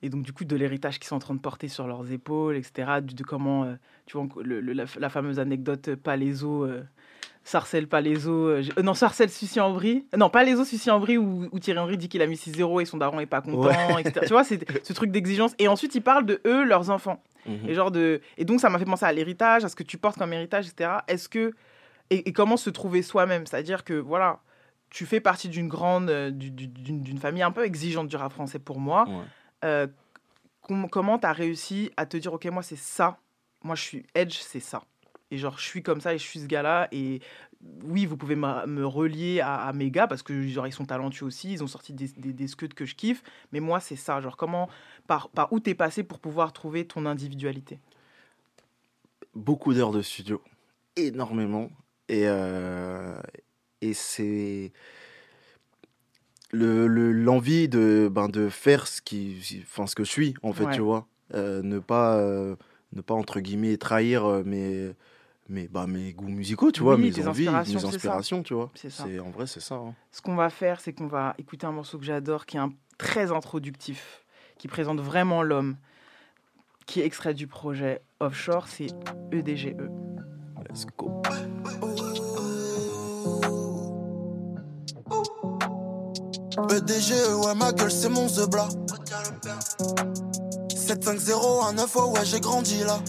et 0.01 0.07
donc 0.09 0.21
du 0.23 0.31
coup 0.31 0.45
de 0.45 0.55
l'héritage 0.55 0.97
qu'ils 0.97 1.07
sont 1.09 1.17
en 1.17 1.19
train 1.19 1.33
de 1.35 1.41
porter 1.41 1.67
sur 1.67 1.85
leurs 1.85 2.09
épaules, 2.09 2.55
etc. 2.55 3.01
De, 3.01 3.23
comment, 3.23 3.65
euh, 3.65 3.73
tu 4.05 4.15
vois, 4.17 4.27
le- 4.41 4.61
le- 4.61 4.71
la, 4.71 4.85
la 4.97 5.09
fameuse 5.09 5.39
anecdote 5.39 5.89
euh, 5.89 5.95
Palaiso, 5.97 6.63
euh, 6.63 6.83
Sarcelle 7.43 7.87
Palaiso, 7.87 8.31
euh, 8.47 8.63
euh, 8.77 8.81
non 8.81 8.93
Sarcelle 8.93 9.29
Sucy 9.29 9.59
en 9.59 9.73
brie, 9.73 10.05
Euh, 10.13 10.17
non 10.17 10.29
Palaiso 10.29 10.63
Sucy 10.63 10.89
en 10.89 10.99
brie 11.01 11.17
où, 11.17 11.49
où 11.51 11.59
Thierry 11.59 11.79
Henry 11.79 11.97
dit 11.97 12.07
qu'il 12.07 12.21
a 12.21 12.27
mis 12.27 12.37
6-0 12.37 12.79
et 12.81 12.85
son 12.85 12.95
daron 12.97 13.19
est 13.19 13.25
pas 13.25 13.41
content, 13.41 13.67
Ouais. 13.95 14.01
etc. 14.01 14.21
Tu 14.25 14.29
vois, 14.33 14.45
c'est 14.45 14.59
ce 14.85 14.93
truc 14.93 15.11
d'exigence. 15.11 15.53
Et 15.59 15.67
ensuite 15.67 15.93
ils 15.95 16.01
parlent 16.01 16.25
de 16.25 16.39
eux, 16.45 16.63
leurs 16.63 16.89
enfants. 16.91 17.21
Mhm. 17.45 17.67
Et 17.67 17.73
genre 17.73 17.91
de, 17.91 18.21
et 18.37 18.45
donc 18.45 18.61
ça 18.61 18.69
m'a 18.69 18.79
fait 18.79 18.85
penser 18.85 19.05
à 19.05 19.11
l'héritage, 19.11 19.65
à 19.65 19.69
ce 19.69 19.75
que 19.75 19.83
tu 19.83 19.97
portes 19.97 20.17
comme 20.17 20.31
héritage, 20.31 20.67
etc. 20.69 20.91
Est-ce 21.09 21.27
que 21.27 21.51
et, 22.09 22.29
et 22.29 22.31
comment 22.31 22.55
se 22.57 22.69
trouver 22.69 23.01
soi-même, 23.01 23.45
c'est-à-dire 23.45 23.83
que 23.83 23.93
voilà, 23.95 24.39
tu 24.89 25.05
fais 25.05 25.19
partie 25.19 25.49
d'une 25.49 25.67
grande, 25.67 26.09
euh, 26.09 26.31
du- 26.31 26.51
du- 26.51 26.67
d'une 26.67 27.19
famille 27.19 27.43
un 27.43 27.51
peu 27.51 27.65
exigeante 27.65 28.07
du 28.07 28.15
rap 28.15 28.31
français 28.33 28.59
pour 28.59 28.79
moi. 28.79 29.07
Ouais. 29.07 29.23
Euh, 29.65 29.87
com- 30.61 30.87
comment 30.89 31.19
tu 31.19 31.25
as 31.27 31.33
réussi 31.33 31.91
à 31.97 32.05
te 32.05 32.17
dire, 32.17 32.33
ok, 32.33 32.45
moi 32.45 32.63
c'est 32.63 32.77
ça, 32.77 33.19
moi 33.63 33.75
je 33.75 33.81
suis 33.81 34.05
Edge, 34.15 34.37
c'est 34.39 34.59
ça. 34.59 34.83
Et 35.31 35.37
genre, 35.37 35.59
je 35.59 35.63
suis 35.65 35.83
comme 35.83 36.01
ça 36.01 36.15
et 36.15 36.17
je 36.17 36.23
suis 36.23 36.39
ce 36.39 36.47
gars-là. 36.47 36.87
Et 36.91 37.21
oui, 37.83 38.07
vous 38.07 38.17
pouvez 38.17 38.35
me, 38.35 38.65
me 38.65 38.83
relier 38.83 39.41
à, 39.41 39.57
à 39.57 39.73
mes 39.73 39.91
gars 39.91 40.07
parce 40.07 40.23
que 40.23 40.41
genre, 40.47 40.65
ils 40.65 40.73
sont 40.73 40.85
talentueux 40.85 41.25
aussi, 41.27 41.51
ils 41.51 41.63
ont 41.63 41.67
sorti 41.67 41.93
des, 41.93 42.07
des, 42.07 42.33
des 42.33 42.47
scuds 42.47 42.69
que 42.69 42.83
je 42.85 42.95
kiffe. 42.95 43.21
Mais 43.51 43.59
moi, 43.59 43.79
c'est 43.79 43.95
ça. 43.95 44.19
Genre, 44.21 44.37
comment, 44.37 44.69
par, 45.05 45.29
par 45.29 45.53
où 45.53 45.59
t'es 45.59 45.75
passé 45.75 46.01
pour 46.01 46.17
pouvoir 46.19 46.51
trouver 46.51 46.87
ton 46.87 47.05
individualité? 47.05 47.79
Beaucoup 49.35 49.75
d'heures 49.75 49.91
de 49.91 50.01
studio, 50.01 50.41
énormément. 50.95 51.69
Et, 52.07 52.23
euh, 52.25 53.21
et 53.81 53.93
c'est 53.93 54.71
le- 56.51 56.87
le- 56.87 57.11
l'envie 57.11 57.69
de, 57.69 58.09
ben, 58.11 58.27
de 58.27 58.49
faire 58.49 58.87
ce, 58.87 59.01
qui, 59.01 59.37
enfin, 59.63 59.85
ce 59.87 59.95
que 59.95 60.03
je 60.03 60.09
suis, 60.09 60.33
en 60.41 60.53
fait, 60.53 60.65
Ouais. 60.65 60.73
tu 60.73 60.81
vois. 60.81 61.07
Euh, 61.35 61.61
ne, 61.61 61.77
pas, 61.79 62.15
euh, 62.17 62.55
ne 62.93 63.01
pas, 63.01 63.13
entre 63.13 63.39
guillemets, 63.39 63.77
trahir 63.77 64.25
euh, 64.25 64.43
mes, 64.43 64.91
mes, 65.47 65.67
bah, 65.67 65.85
mes 65.85 66.11
goûts 66.13 66.27
musicaux, 66.29 66.71
tu 66.71 66.81
vois, 66.81 66.95
Oui, 66.95 67.01
mes 67.01 67.27
envies, 67.27 67.47
inspirations, 67.47 67.79
mes 67.79 67.85
inspirations, 67.85 68.43
tu 68.43 68.53
vois. 68.55 68.71
C'est 68.73 69.19
En 69.19 69.29
vrai, 69.29 69.45
c'est 69.45 69.59
ça. 69.59 69.75
hein. 69.75 69.93
Ce 70.11 70.21
qu'on 70.21 70.35
va 70.35 70.49
faire, 70.49 70.81
c'est 70.81 70.93
qu'on 70.93 71.07
va 71.07 71.35
écouter 71.37 71.67
un 71.67 71.71
morceau 71.71 71.99
que 71.99 72.05
j'adore, 72.05 72.45
qui 72.47 72.57
est 72.57 72.61
un, 72.61 72.73
très 72.97 73.31
introductif, 73.31 74.23
qui 74.57 74.67
présente 74.67 74.99
vraiment 74.99 75.43
l'homme, 75.43 75.77
qui 76.87 77.01
est 77.01 77.05
extrait 77.05 77.35
du 77.35 77.45
projet 77.45 78.01
Offshore, 78.19 78.67
c'est 78.67 78.87
E 79.31 79.37
EDGE. 79.37 79.75
Let's 80.67 80.85
go. 80.97 81.21
EDG, 86.67 87.13
ouais, 87.45 87.55
ma 87.55 87.71
gueule, 87.71 87.91
c'est 87.91 88.09
mon 88.09 88.27
zebla. 88.27 88.67
75019, 90.75 91.95
ouais, 91.95 92.01
ouais, 92.01 92.25
j'ai 92.25 92.39
grandi 92.39 92.79
là. 92.83 92.99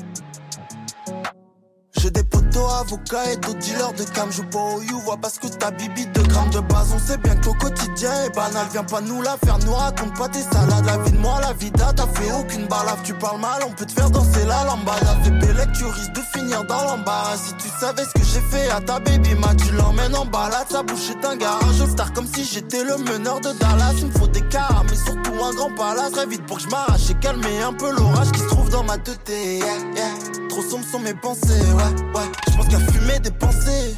J'ai 1.97 2.11
des 2.11 2.25
potos 2.51 2.71
avocats 2.81 3.33
et 3.33 3.37
d'autres 3.37 3.59
dealers 3.59 3.93
de 3.93 4.05
cam. 4.05 4.31
Joue 4.31 4.45
pas 4.45 4.59
au 4.59 4.83
you, 4.83 5.01
vois 5.01 5.17
parce 5.17 5.39
que 5.39 5.47
ta 5.49 5.71
bibi 5.71 6.07
de 6.07 6.23
grammes 6.23 6.51
de 6.51 6.61
base. 6.61 6.93
On 6.95 6.99
sait 6.99 7.17
bien 7.19 7.35
que 7.37 7.51
quotidien 7.59 8.13
est 8.25 8.35
banal. 8.35 8.67
Viens 8.73 8.85
pas 8.85 9.01
nous 9.01 9.23
la 9.23 9.37
faire, 9.45 9.59
nous 9.65 9.73
raconte 9.73 10.17
pas 10.17 10.29
tes 10.29 10.43
salades. 10.43 10.85
La 10.87 10.99
vie 10.99 11.13
de 11.13 11.19
moi, 11.19 11.41
la 11.41 11.53
vida, 11.53 11.93
t'as 11.95 12.07
fait 12.07 12.33
aucune 12.33 12.67
balave. 12.67 13.01
Tu 13.05 13.15
parles 13.15 13.41
mal, 13.41 13.63
on 13.67 13.73
peut 13.73 13.87
te 13.87 13.93
faire 13.93 14.11
danser 14.11 14.45
la 14.47 14.65
lambada. 14.65 15.17
Fais 15.23 15.31
bélec, 15.31 15.73
tu 15.73 15.85
risques 15.85 16.13
de 16.13 16.23
finir 16.33 16.65
dans 16.65 16.83
l'embarras. 16.85 17.37
Si 17.37 17.55
tu 17.55 17.69
savais 17.81 18.05
ce 18.05 18.13
que 18.13 18.25
j'ai 18.25 18.41
fait 18.41 18.71
à 18.71 18.81
ta 18.81 18.99
baby, 19.01 19.35
ma 19.35 19.55
tu 19.55 19.73
l'emmènes 19.73 20.15
en 20.15 20.27
balade. 20.27 20.67
Sa 20.71 20.83
bouche 20.83 21.11
est 21.11 21.25
un 21.27 21.37
garage. 21.37 21.85
Star 21.91 22.13
comme 22.13 22.27
si 22.27 22.45
j'étais 22.45 22.85
le 22.85 22.97
meneur 22.99 23.41
de 23.41 23.53
Dallas. 23.59 23.95
Il 23.99 24.07
me 24.07 24.13
faut 24.13 24.27
des 24.27 24.43
cars, 24.43 24.85
mais 24.89 24.97
surtout 24.97 25.45
un 25.45 25.55
grand 25.55 25.75
palace. 25.75 26.13
Très 26.13 26.27
vite 26.27 26.45
pour 26.47 26.57
que 26.57 26.63
je 26.65 26.69
m'arrache 26.69 27.11
et 27.11 27.15
calmer 27.15 27.63
un 27.63 27.73
peu 27.73 27.91
l'orage 27.93 28.33
qui 28.33 28.41
se 28.41 28.47
trouve 28.47 28.71
dans 28.71 28.85
ma 28.85 28.99
tête. 28.99 29.21
Yeah, 29.29 29.59
yeah. 29.95 30.49
Trop 30.49 30.63
sombres 30.63 30.87
sont 30.91 30.99
mes 30.99 31.15
pensées, 31.15 31.49
ouais, 31.49 32.19
ouais. 32.19 32.39
Je 32.49 32.57
pense 32.57 32.68
qu'à 32.68 32.78
fumer 32.78 33.18
des 33.20 33.30
pensées, 33.30 33.95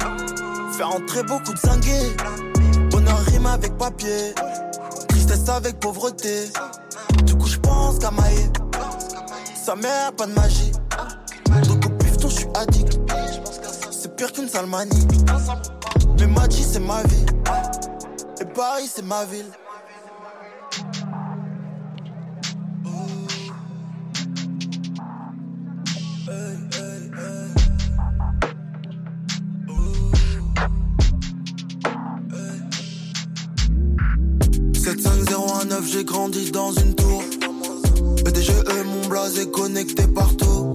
faire 0.77 0.89
entrer 0.89 1.23
beaucoup 1.23 1.53
de 1.53 1.59
sangué. 1.59 2.15
Bonheur 2.89 3.19
rime 3.27 3.45
avec 3.45 3.77
papier, 3.77 4.33
tristesse 5.09 5.47
avec 5.49 5.79
pauvreté. 5.79 6.49
Du 7.25 7.35
coup, 7.35 7.47
je 7.47 7.57
pense 7.57 7.99
qu'à 7.99 8.11
mailler, 8.11 8.49
sa 9.55 9.75
mère, 9.75 10.13
pas 10.17 10.27
de 10.27 10.33
magie. 10.33 10.71
Donc 11.67 11.85
au 11.85 11.89
pifton, 11.89 12.29
je 12.29 12.35
suis 12.35 12.47
addict. 12.55 12.99
C'est 13.91 14.15
pire 14.15 14.31
qu'une 14.31 14.49
salmanie. 14.49 15.07
Mais 16.19 16.27
Machi, 16.27 16.63
c'est 16.63 16.79
ma 16.79 17.03
vie. 17.03 17.25
Et 18.41 18.45
Paris, 18.45 18.89
c'est 18.93 19.05
ma 19.05 19.25
ville. 19.25 19.45
Grandi 36.23 36.51
dans 36.51 36.71
une 36.71 36.95
tour. 36.95 37.21
EDGE, 38.25 38.51
mon 38.85 39.07
blaze 39.09 39.37
est 39.39 39.51
connecté 39.51 40.07
partout. 40.07 40.71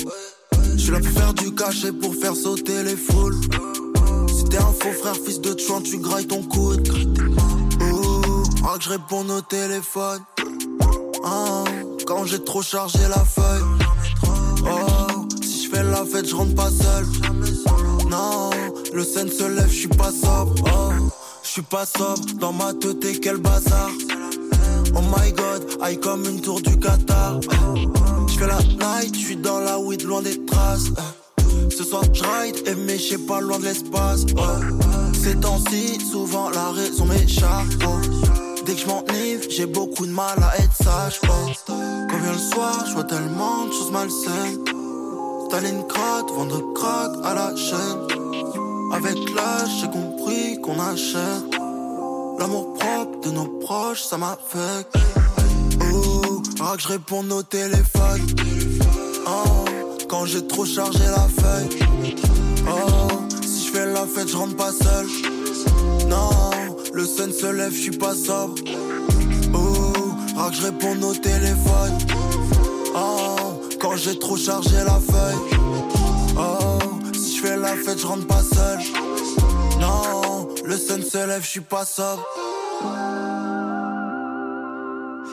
Je 0.74 0.76
suis 0.76 0.90
là 0.90 1.01
pour 1.01 1.09
faire 1.09 1.32
du 1.32 1.55
cachet, 1.55 1.90
pour 1.90 2.14
faire 2.14 2.36
sauter 2.36 2.82
les 2.82 2.96
foules. 2.96 3.34
Si 4.28 4.44
t'es 4.44 4.59
un 4.59 4.72
faux 4.78 4.92
frère, 5.01 5.14
fils 5.14 5.40
de 5.40 5.59
chouin, 5.59 5.80
tu 5.80 5.96
grailles 5.99 6.26
ton 6.26 6.42
coude. 6.42 6.86
Ouh, 7.80 8.42
ah, 8.62 8.76
que 8.76 8.84
je 8.84 8.90
réponds 8.90 9.26
au 9.30 9.40
téléphone. 9.40 10.20
Ah, 11.24 11.64
quand 12.07 12.26
j'ai 12.26 12.44
trop 12.44 12.61
chargé 12.61 12.99
la 13.09 13.24
feuille. 13.24 13.62
Oh, 14.64 15.26
si 15.42 15.64
je 15.64 15.70
fais 15.70 15.82
la 15.82 16.05
fête, 16.05 16.28
je 16.28 16.34
rentre 16.34 16.55
pas 16.57 16.70
seul. 16.70 17.07
Non, 18.11 18.51
le 18.92 19.03
scène 19.03 19.30
se 19.30 19.44
lève, 19.44 19.70
je 19.70 19.78
suis 19.78 19.88
pas 19.88 20.12
sobre. 20.12 20.57
Oh, 20.66 20.92
je 21.42 21.49
suis 21.49 21.62
pas 21.62 21.86
sobre, 21.86 22.34
dans 22.38 22.53
ma 22.53 22.74
tête, 22.74 23.18
quel 23.22 23.38
bazar? 23.38 23.90
Oh 24.99 25.03
my 25.16 25.30
god, 25.30 25.62
aïe 25.80 26.01
comme 26.01 26.24
une 26.24 26.40
tour 26.40 26.61
du 26.61 26.76
Qatar. 26.76 27.40
Je 28.26 28.36
fais 28.36 28.49
la 28.49 28.59
night, 28.59 29.14
je 29.14 29.20
suis 29.20 29.36
dans 29.36 29.61
la 29.61 29.78
weed, 29.78 30.03
loin 30.03 30.22
des 30.22 30.44
traces. 30.44 30.90
Ce 31.70 31.84
soir, 31.84 32.03
je 32.12 32.24
ride, 32.24 32.57
et 32.66 32.74
mais 32.74 32.99
je 32.99 33.11
sais 33.11 33.18
pas 33.18 33.40
loin 33.40 33.61
de 33.61 33.64
l'espace. 33.66 34.26
Ces 35.22 35.36
temps-ci, 35.36 36.01
souvent 36.01 36.51
la 36.51 36.70
raison 36.70 37.05
m'échappe. 37.05 37.68
Dès 38.66 38.74
que 38.74 38.80
je 38.80 38.86
m'enivre, 38.86 39.44
j'ai 39.49 39.66
beaucoup 39.66 40.05
de 40.05 40.11
mal 40.11 40.36
à 40.42 40.57
être 40.59 40.74
sage. 40.74 41.20
Quand 41.24 42.18
vient 42.18 42.32
le 42.32 42.38
soir, 42.38 42.84
je 42.88 42.94
vois 42.94 43.05
tellement 43.05 43.66
de 43.66 43.72
choses 43.72 43.92
malsaines. 43.92 44.64
Stalingrad, 45.46 46.26
vendre 46.34 46.74
crack 46.74 47.12
à 47.24 47.34
la 47.34 47.55
chaîne. 47.55 48.03
Avec 48.92 49.16
l'âge, 49.32 49.70
j'ai 49.80 49.90
compris 49.90 50.61
qu'on 50.61 50.80
achète. 50.80 51.57
L'amour 52.39 52.74
propre 52.74 53.20
de 53.22 53.30
nos 53.30 53.47
proches, 53.61 54.03
ça 54.03 54.16
m'affecte. 54.16 54.97
Oh, 55.93 56.43
que 56.76 56.82
je 56.82 56.89
réponds 56.89 57.28
au 57.30 57.43
téléphone. 57.43 58.20
Oh, 59.26 59.64
quand 60.09 60.24
j'ai 60.26 60.47
trop 60.47 60.64
chargé 60.64 61.05
la 61.05 61.28
feuille. 61.28 61.78
Oh, 62.66 63.09
si 63.43 63.66
je 63.66 63.72
fais 63.72 63.86
la 63.86 64.07
fête, 64.07 64.28
je 64.28 64.36
rentre 64.36 64.57
pas 64.57 64.72
seul. 64.72 65.07
Non, 66.09 66.30
le 66.93 67.05
sun 67.05 67.32
se 67.32 67.47
lève, 67.47 67.72
je 67.72 67.80
suis 67.80 67.99
pas 67.99 68.14
sobre. 68.14 68.55
Oh, 69.55 69.93
ah 70.36 70.49
que 70.51 70.57
je 70.57 70.62
réponds 70.62 71.03
au 71.03 71.14
téléphone. 71.14 71.99
Oh, 72.95 73.61
quand 73.80 73.97
j'ai 73.97 74.18
trop 74.18 74.36
chargé 74.36 74.76
la 74.76 75.01
feuille. 75.01 75.59
Oh, 76.36 76.78
si 77.14 77.36
je 77.36 77.43
fais 77.43 77.57
la 77.57 77.74
fête, 77.74 77.99
je 77.99 78.07
rentre 78.07 78.26
pas 78.26 78.43
seul. 78.43 78.78
Non, 79.80 80.28
le 80.68 80.76
sun 80.76 81.02
se 81.02 81.26
lève, 81.26 81.42
je 81.42 81.46
suis 81.48 81.60
pas 81.60 81.84
sobre. 81.86 82.22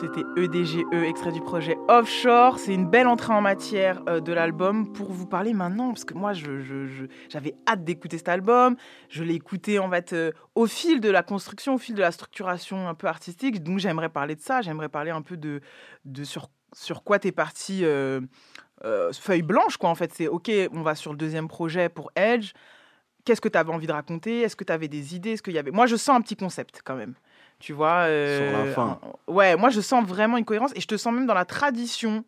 C'était 0.00 0.22
E 0.36 0.44
EDGE, 0.44 0.84
extrait 1.06 1.32
du 1.32 1.40
projet 1.40 1.76
Offshore. 1.88 2.58
C'est 2.58 2.74
une 2.74 2.86
belle 2.88 3.06
entrée 3.06 3.32
en 3.32 3.40
matière 3.40 4.02
euh, 4.08 4.20
de 4.20 4.32
l'album 4.32 4.92
pour 4.92 5.10
vous 5.12 5.26
parler 5.26 5.52
maintenant, 5.54 5.88
parce 5.88 6.04
que 6.04 6.12
moi, 6.14 6.32
je- 6.34 6.60
je- 6.60 7.06
j'avais 7.30 7.54
hâte 7.66 7.82
d'écouter 7.84 8.18
cet 8.18 8.28
album. 8.28 8.76
Je 9.08 9.24
l'ai 9.24 9.34
écouté 9.34 9.78
en 9.78 9.88
fait 9.90 10.12
euh, 10.12 10.32
au 10.54 10.66
fil 10.66 11.00
de 11.00 11.10
la 11.10 11.22
construction, 11.22 11.74
au 11.74 11.78
fil 11.78 11.94
de 11.94 12.00
la 12.00 12.12
structuration 12.12 12.88
un 12.88 12.94
peu 12.94 13.06
artistique. 13.06 13.62
Donc 13.62 13.78
j'aimerais 13.78 14.10
parler 14.10 14.36
de 14.36 14.42
ça. 14.42 14.60
J'aimerais 14.62 14.88
parler 14.90 15.10
un 15.10 15.22
peu 15.22 15.36
de, 15.38 15.60
sur, 16.24 16.48
sur 16.74 17.02
quoi 17.02 17.18
t'es 17.18 17.32
parti 17.32 17.80
euh, 17.84 18.20
feuille 19.12 19.42
blanche, 19.42 19.76
quoi. 19.78 19.88
En 19.88 19.94
fait, 19.94 20.12
c'est 20.14 20.28
ok, 20.28 20.50
on 20.72 20.82
va 20.82 20.94
sur 20.94 21.10
le 21.12 21.16
deuxième 21.18 21.48
projet 21.48 21.88
pour 21.88 22.10
Edge. 22.16 22.52
Qu'est-ce 23.26 23.42
que 23.42 23.48
tu 23.48 23.58
avais 23.58 23.72
envie 23.72 23.86
de 23.86 23.92
raconter? 23.92 24.40
Est-ce 24.40 24.56
que 24.56 24.64
tu 24.64 24.72
avais 24.72 24.88
des 24.88 25.14
idées? 25.14 25.32
Est-ce 25.32 25.42
qu'il 25.42 25.52
y 25.52 25.58
avait 25.58 25.72
Moi, 25.72 25.86
je 25.86 25.96
sens 25.96 26.16
un 26.16 26.22
petit 26.22 26.36
concept 26.36 26.80
quand 26.84 26.94
même. 26.94 27.12
Tu 27.58 27.74
vois 27.74 28.04
euh, 28.06 28.50
Sur 28.50 28.58
la 28.58 28.72
fin. 28.72 29.00
Ouais, 29.26 29.56
moi, 29.56 29.68
je 29.68 29.80
sens 29.80 30.06
vraiment 30.06 30.38
une 30.38 30.44
cohérence 30.44 30.72
et 30.74 30.80
je 30.80 30.86
te 30.86 30.96
sens 30.96 31.12
même 31.12 31.26
dans 31.26 31.34
la 31.34 31.44
tradition 31.44 32.24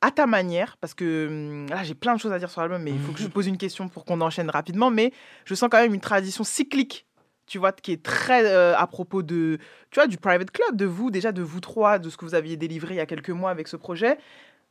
à 0.00 0.12
ta 0.12 0.26
manière, 0.26 0.76
parce 0.76 0.94
que 0.94 1.26
hum, 1.26 1.66
là 1.68 1.82
j'ai 1.82 1.94
plein 1.94 2.14
de 2.14 2.20
choses 2.20 2.32
à 2.32 2.38
dire 2.38 2.48
sur 2.50 2.60
l'album, 2.60 2.80
mais 2.80 2.92
il 2.92 3.00
faut 3.00 3.10
que 3.10 3.18
je 3.18 3.26
pose 3.26 3.48
une 3.48 3.58
question 3.58 3.88
pour 3.88 4.04
qu'on 4.04 4.20
enchaîne 4.20 4.48
rapidement. 4.48 4.90
Mais 4.90 5.12
je 5.44 5.54
sens 5.54 5.68
quand 5.68 5.80
même 5.80 5.92
une 5.92 6.00
tradition 6.00 6.44
cyclique 6.44 7.04
tu 7.48 7.58
vois, 7.58 7.72
qui 7.72 7.92
est 7.92 8.02
très 8.02 8.44
euh, 8.44 8.76
à 8.76 8.86
propos 8.86 9.22
de, 9.22 9.58
tu 9.90 9.94
vois, 9.98 10.06
du 10.06 10.18
private 10.18 10.50
club, 10.50 10.76
de 10.76 10.84
vous, 10.84 11.10
déjà 11.10 11.32
de 11.32 11.42
vous 11.42 11.60
trois, 11.60 11.98
de 11.98 12.10
ce 12.10 12.16
que 12.16 12.24
vous 12.24 12.34
aviez 12.34 12.56
délivré 12.56 12.94
il 12.94 12.98
y 12.98 13.00
a 13.00 13.06
quelques 13.06 13.30
mois 13.30 13.50
avec 13.50 13.66
ce 13.68 13.76
projet, 13.76 14.18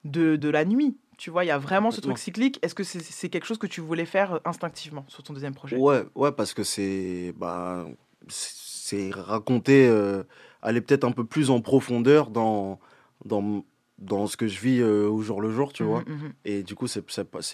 de, 0.06 0.36
de 0.36 0.50
la 0.50 0.64
nuit. 0.64 0.96
Tu 1.18 1.32
vois, 1.32 1.44
il 1.44 1.48
y 1.48 1.52
a 1.52 1.58
vraiment 1.58 1.90
ce 1.90 2.00
truc 2.00 2.18
cyclique. 2.20 2.60
Est-ce 2.62 2.76
que 2.76 2.84
c'est 2.84 3.30
quelque 3.30 3.46
chose 3.46 3.58
que 3.58 3.68
tu 3.68 3.82
voulais 3.82 4.06
faire 4.06 4.36
euh, 4.36 4.40
instinctivement 4.46 5.04
sur 5.08 5.24
ton 5.24 5.34
deuxième 5.34 5.56
projet? 5.56 5.76
Ouais, 5.76 6.04
ouais, 6.14 6.32
parce 6.32 6.54
que 6.54 6.64
c'est 6.64 7.34
bah, 7.38 7.86
c'est 8.28 9.10
raconter, 9.12 9.88
euh, 9.88 10.24
aller 10.62 10.80
peut-être 10.80 11.04
un 11.04 11.12
peu 11.12 11.26
plus 11.26 11.50
en 11.50 11.60
profondeur 11.60 12.30
dans, 12.30 12.80
dans, 13.26 13.66
dans 14.00 14.28
ce 14.28 14.38
que 14.38 14.48
je 14.48 14.60
vis 14.60 14.80
euh, 14.80 15.10
au 15.10 15.22
jour 15.22 15.42
le 15.42 15.50
jour, 15.50 15.74
tu 15.74 15.84
Mhm, 15.84 15.90
vois. 15.90 16.04
mhm. 16.08 16.34
Et 16.46 16.64
du 16.64 16.76
coup, 16.76 16.86
c'est 16.88 17.02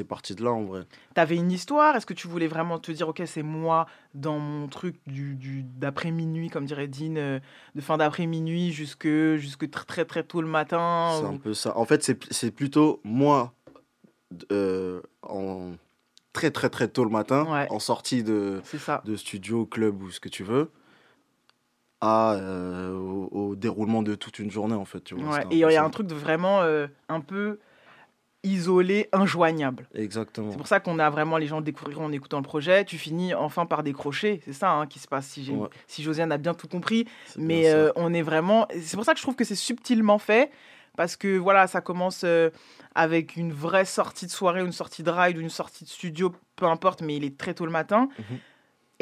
parti 0.07 0.35
de 0.35 0.43
là 0.43 0.51
en 0.51 0.63
vrai. 0.65 0.83
T'avais 1.13 1.35
une 1.37 1.51
histoire? 1.51 1.95
Est-ce 1.95 2.05
que 2.05 2.13
tu 2.13 2.27
voulais 2.27 2.47
vraiment 2.47 2.79
te 2.79 2.91
dire, 2.91 3.07
ok, 3.07 3.21
c'est 3.25 3.43
moi 3.43 3.85
dans 4.13 4.39
mon 4.39 4.67
truc 4.67 4.97
du, 5.07 5.63
d'après-minuit, 5.63 6.49
comme 6.49 6.65
dirait 6.65 6.87
Dean, 6.87 7.15
euh, 7.15 7.39
de 7.75 7.81
fin 7.81 7.97
d'après-minuit 7.97 8.71
jusque, 8.71 9.07
jusque 9.37 9.63
tr- 9.63 9.85
très 9.85 10.05
très 10.05 10.23
tôt 10.23 10.41
le 10.41 10.47
matin 10.47 11.07
C'est 11.17 11.23
ou- 11.25 11.27
un 11.27 11.37
peu 11.37 11.53
ça. 11.53 11.77
En 11.77 11.85
fait, 11.85 12.03
c'est 12.03 12.21
c'est 12.33 12.51
plutôt 12.51 12.99
moi 13.03 13.53
euh, 14.51 15.01
en 15.21 15.73
très 16.33 16.51
très 16.51 16.69
très 16.69 16.87
tôt 16.87 17.03
le 17.03 17.09
matin, 17.09 17.45
en 17.69 17.79
sortie 17.79 18.23
de, 18.23 18.61
de 19.05 19.15
studio, 19.15 19.65
club 19.65 20.01
ou 20.01 20.09
ce 20.11 20.19
que 20.19 20.29
tu 20.29 20.43
veux, 20.43 20.71
à, 22.05 22.33
euh, 22.33 22.93
au, 22.93 23.29
au 23.31 23.55
déroulement 23.55 24.03
de 24.03 24.15
toute 24.15 24.39
une 24.39 24.51
journée 24.51 24.75
en 24.75 24.85
fait. 24.85 25.01
Tu 25.03 25.15
vois, 25.15 25.35
Ouais, 25.37 25.43
Et 25.51 25.55
il 25.55 25.59
y 25.59 25.75
a 25.77 25.83
un 25.83 25.89
truc 25.89 26.07
de 26.07 26.15
vraiment 26.15 26.61
euh, 26.61 26.87
un 27.07 27.21
peu 27.21 27.59
isolé, 28.43 29.07
injoignable. 29.13 29.87
Exactement. 29.95 30.51
C'est 30.51 30.57
pour 30.57 30.67
ça 30.67 30.81
qu'on 30.81 30.99
a 30.99 31.09
vraiment 31.09 31.37
les 31.37 31.47
gens 31.47 31.61
découvriront 31.61 32.05
en 32.05 32.11
écoutant 32.11 32.37
le 32.37 32.43
projet. 32.43 32.83
Tu 32.83 32.97
finis 32.97 33.33
enfin 33.33 33.65
par 33.65 33.83
décrocher. 33.83 34.41
C'est 34.43 34.51
ça 34.53 34.71
hein, 34.71 34.85
qui 34.87 34.99
se 34.99 35.07
passe, 35.07 35.27
si, 35.27 35.49
Ouais. 35.51 35.69
si 35.87 36.03
Josiane 36.03 36.31
a 36.31 36.37
bien 36.37 36.53
tout 36.53 36.67
compris. 36.67 37.07
Mais 37.37 37.69
euh, 37.71 37.91
on 37.95 38.13
est 38.13 38.21
vraiment. 38.21 38.67
C'est 38.81 38.97
pour 38.97 39.05
ça 39.05 39.13
que 39.13 39.17
je 39.19 39.23
trouve 39.23 39.35
que 39.35 39.45
c'est 39.45 39.55
subtilement 39.55 40.17
fait. 40.17 40.51
Parce 40.97 41.15
que 41.15 41.37
voilà, 41.37 41.65
ça 41.67 41.81
commence 41.81 42.21
euh, 42.23 42.49
avec 42.93 43.35
une 43.35 43.51
vraie 43.51 43.85
sortie 43.85 44.25
de 44.27 44.31
soirée, 44.31 44.59
une 44.61 44.71
sortie 44.73 45.01
de 45.03 45.09
ride 45.09 45.37
ou 45.37 45.41
une 45.41 45.49
sortie 45.49 45.85
de 45.85 45.89
studio, 45.89 46.31
peu 46.55 46.65
importe, 46.65 47.01
mais 47.01 47.15
il 47.15 47.23
est 47.23 47.35
très 47.37 47.53
tôt 47.55 47.65
le 47.65 47.71
matin. 47.71 48.09
Mhm. 48.19 48.37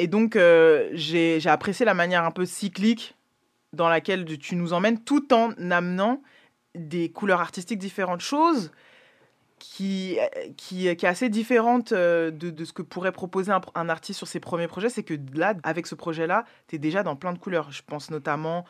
Et 0.02 0.08
donc, 0.08 0.34
euh, 0.34 0.88
j'ai 0.94 1.40
apprécié 1.46 1.86
la 1.86 1.94
manière 1.94 2.24
un 2.24 2.32
peu 2.32 2.44
cyclique 2.44 3.14
dans 3.72 3.88
laquelle 3.88 4.24
tu 4.36 4.56
nous 4.56 4.72
emmènes, 4.72 4.98
tout 5.04 5.32
en 5.32 5.52
amenant 5.70 6.20
des 6.74 7.12
couleurs 7.12 7.40
artistiques 7.40 7.78
différentes, 7.78 8.20
choses 8.20 8.72
qui, 9.60 10.18
euh, 10.18 10.26
qui, 10.56 10.96
qui 10.96 11.06
est 11.06 11.08
assez 11.08 11.28
différente 11.28 11.92
euh, 11.92 12.32
de, 12.32 12.50
de 12.50 12.64
ce 12.64 12.72
que 12.72 12.82
pourrait 12.82 13.12
proposer 13.12 13.52
un, 13.52 13.60
un 13.76 13.88
artiste 13.88 14.18
sur 14.18 14.26
ses 14.26 14.40
premiers 14.40 14.66
projets. 14.66 14.88
C'est 14.88 15.04
que 15.04 15.14
là, 15.34 15.54
avec 15.62 15.86
ce 15.86 15.94
projet-là, 15.94 16.46
tu 16.66 16.74
es 16.74 16.78
déjà 16.80 17.04
dans 17.04 17.14
plein 17.14 17.32
de 17.32 17.38
couleurs. 17.38 17.70
Je 17.70 17.82
pense 17.86 18.10
notamment 18.10 18.64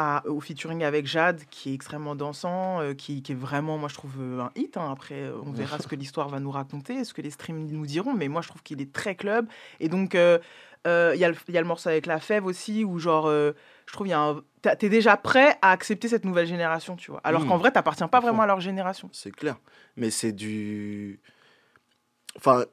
à, 0.00 0.26
au 0.26 0.40
featuring 0.40 0.82
avec 0.82 1.06
Jade, 1.06 1.42
qui 1.50 1.70
est 1.70 1.74
extrêmement 1.74 2.14
dansant, 2.14 2.80
euh, 2.80 2.94
qui, 2.94 3.22
qui 3.22 3.32
est 3.32 3.34
vraiment, 3.34 3.76
moi 3.78 3.88
je 3.88 3.94
trouve, 3.94 4.14
euh, 4.18 4.40
un 4.40 4.50
hit. 4.56 4.76
hein. 4.76 4.90
Après, 4.90 5.14
euh, 5.22 5.36
on 5.44 5.52
verra 5.52 5.78
ce 5.78 5.86
que 5.86 5.94
l'histoire 5.96 6.28
va 6.28 6.40
nous 6.40 6.50
raconter, 6.50 7.04
ce 7.04 7.12
que 7.12 7.22
les 7.22 7.30
streams 7.30 7.66
nous 7.66 7.86
diront, 7.86 8.14
mais 8.14 8.28
moi 8.28 8.40
je 8.42 8.48
trouve 8.48 8.62
qu'il 8.62 8.80
est 8.80 8.92
très 8.92 9.14
club. 9.14 9.46
Et 9.78 9.88
donc, 9.88 10.14
euh, 10.14 10.38
euh, 10.86 11.12
il 11.14 11.20
y, 11.20 11.24
a 11.24 11.28
le- 11.28 11.36
il 11.48 11.54
y 11.54 11.58
a 11.58 11.60
le 11.60 11.66
morceau 11.66 11.88
avec 11.90 12.06
la 12.06 12.18
fève 12.20 12.46
aussi, 12.46 12.84
où 12.84 12.98
genre, 12.98 13.28
je 13.30 13.92
trouve, 13.92 14.06
il 14.06 14.10
y 14.10 14.14
a 14.14 14.20
un- 14.20 14.42
t'es 14.78 14.88
déjà 14.88 15.16
prêt 15.16 15.58
à 15.60 15.70
accepter 15.72 16.08
cette 16.08 16.24
nouvelle 16.24 16.46
génération, 16.46 16.96
tu 16.96 17.10
vois. 17.10 17.20
Alors 17.24 17.42
Mmh. 17.42 17.48
qu'en 17.48 17.58
vrai, 17.58 17.70
t'appartiens 17.70 18.08
pas 18.08 18.20
vraiment 18.20 18.42
à 18.42 18.46
leur 18.46 18.60
génération. 18.60 19.10
C'est 19.12 19.30
clair. 19.30 19.56
Mais 19.96 20.10
c'est 20.10 20.32
du. 20.32 21.20
Enfin, 22.36 22.64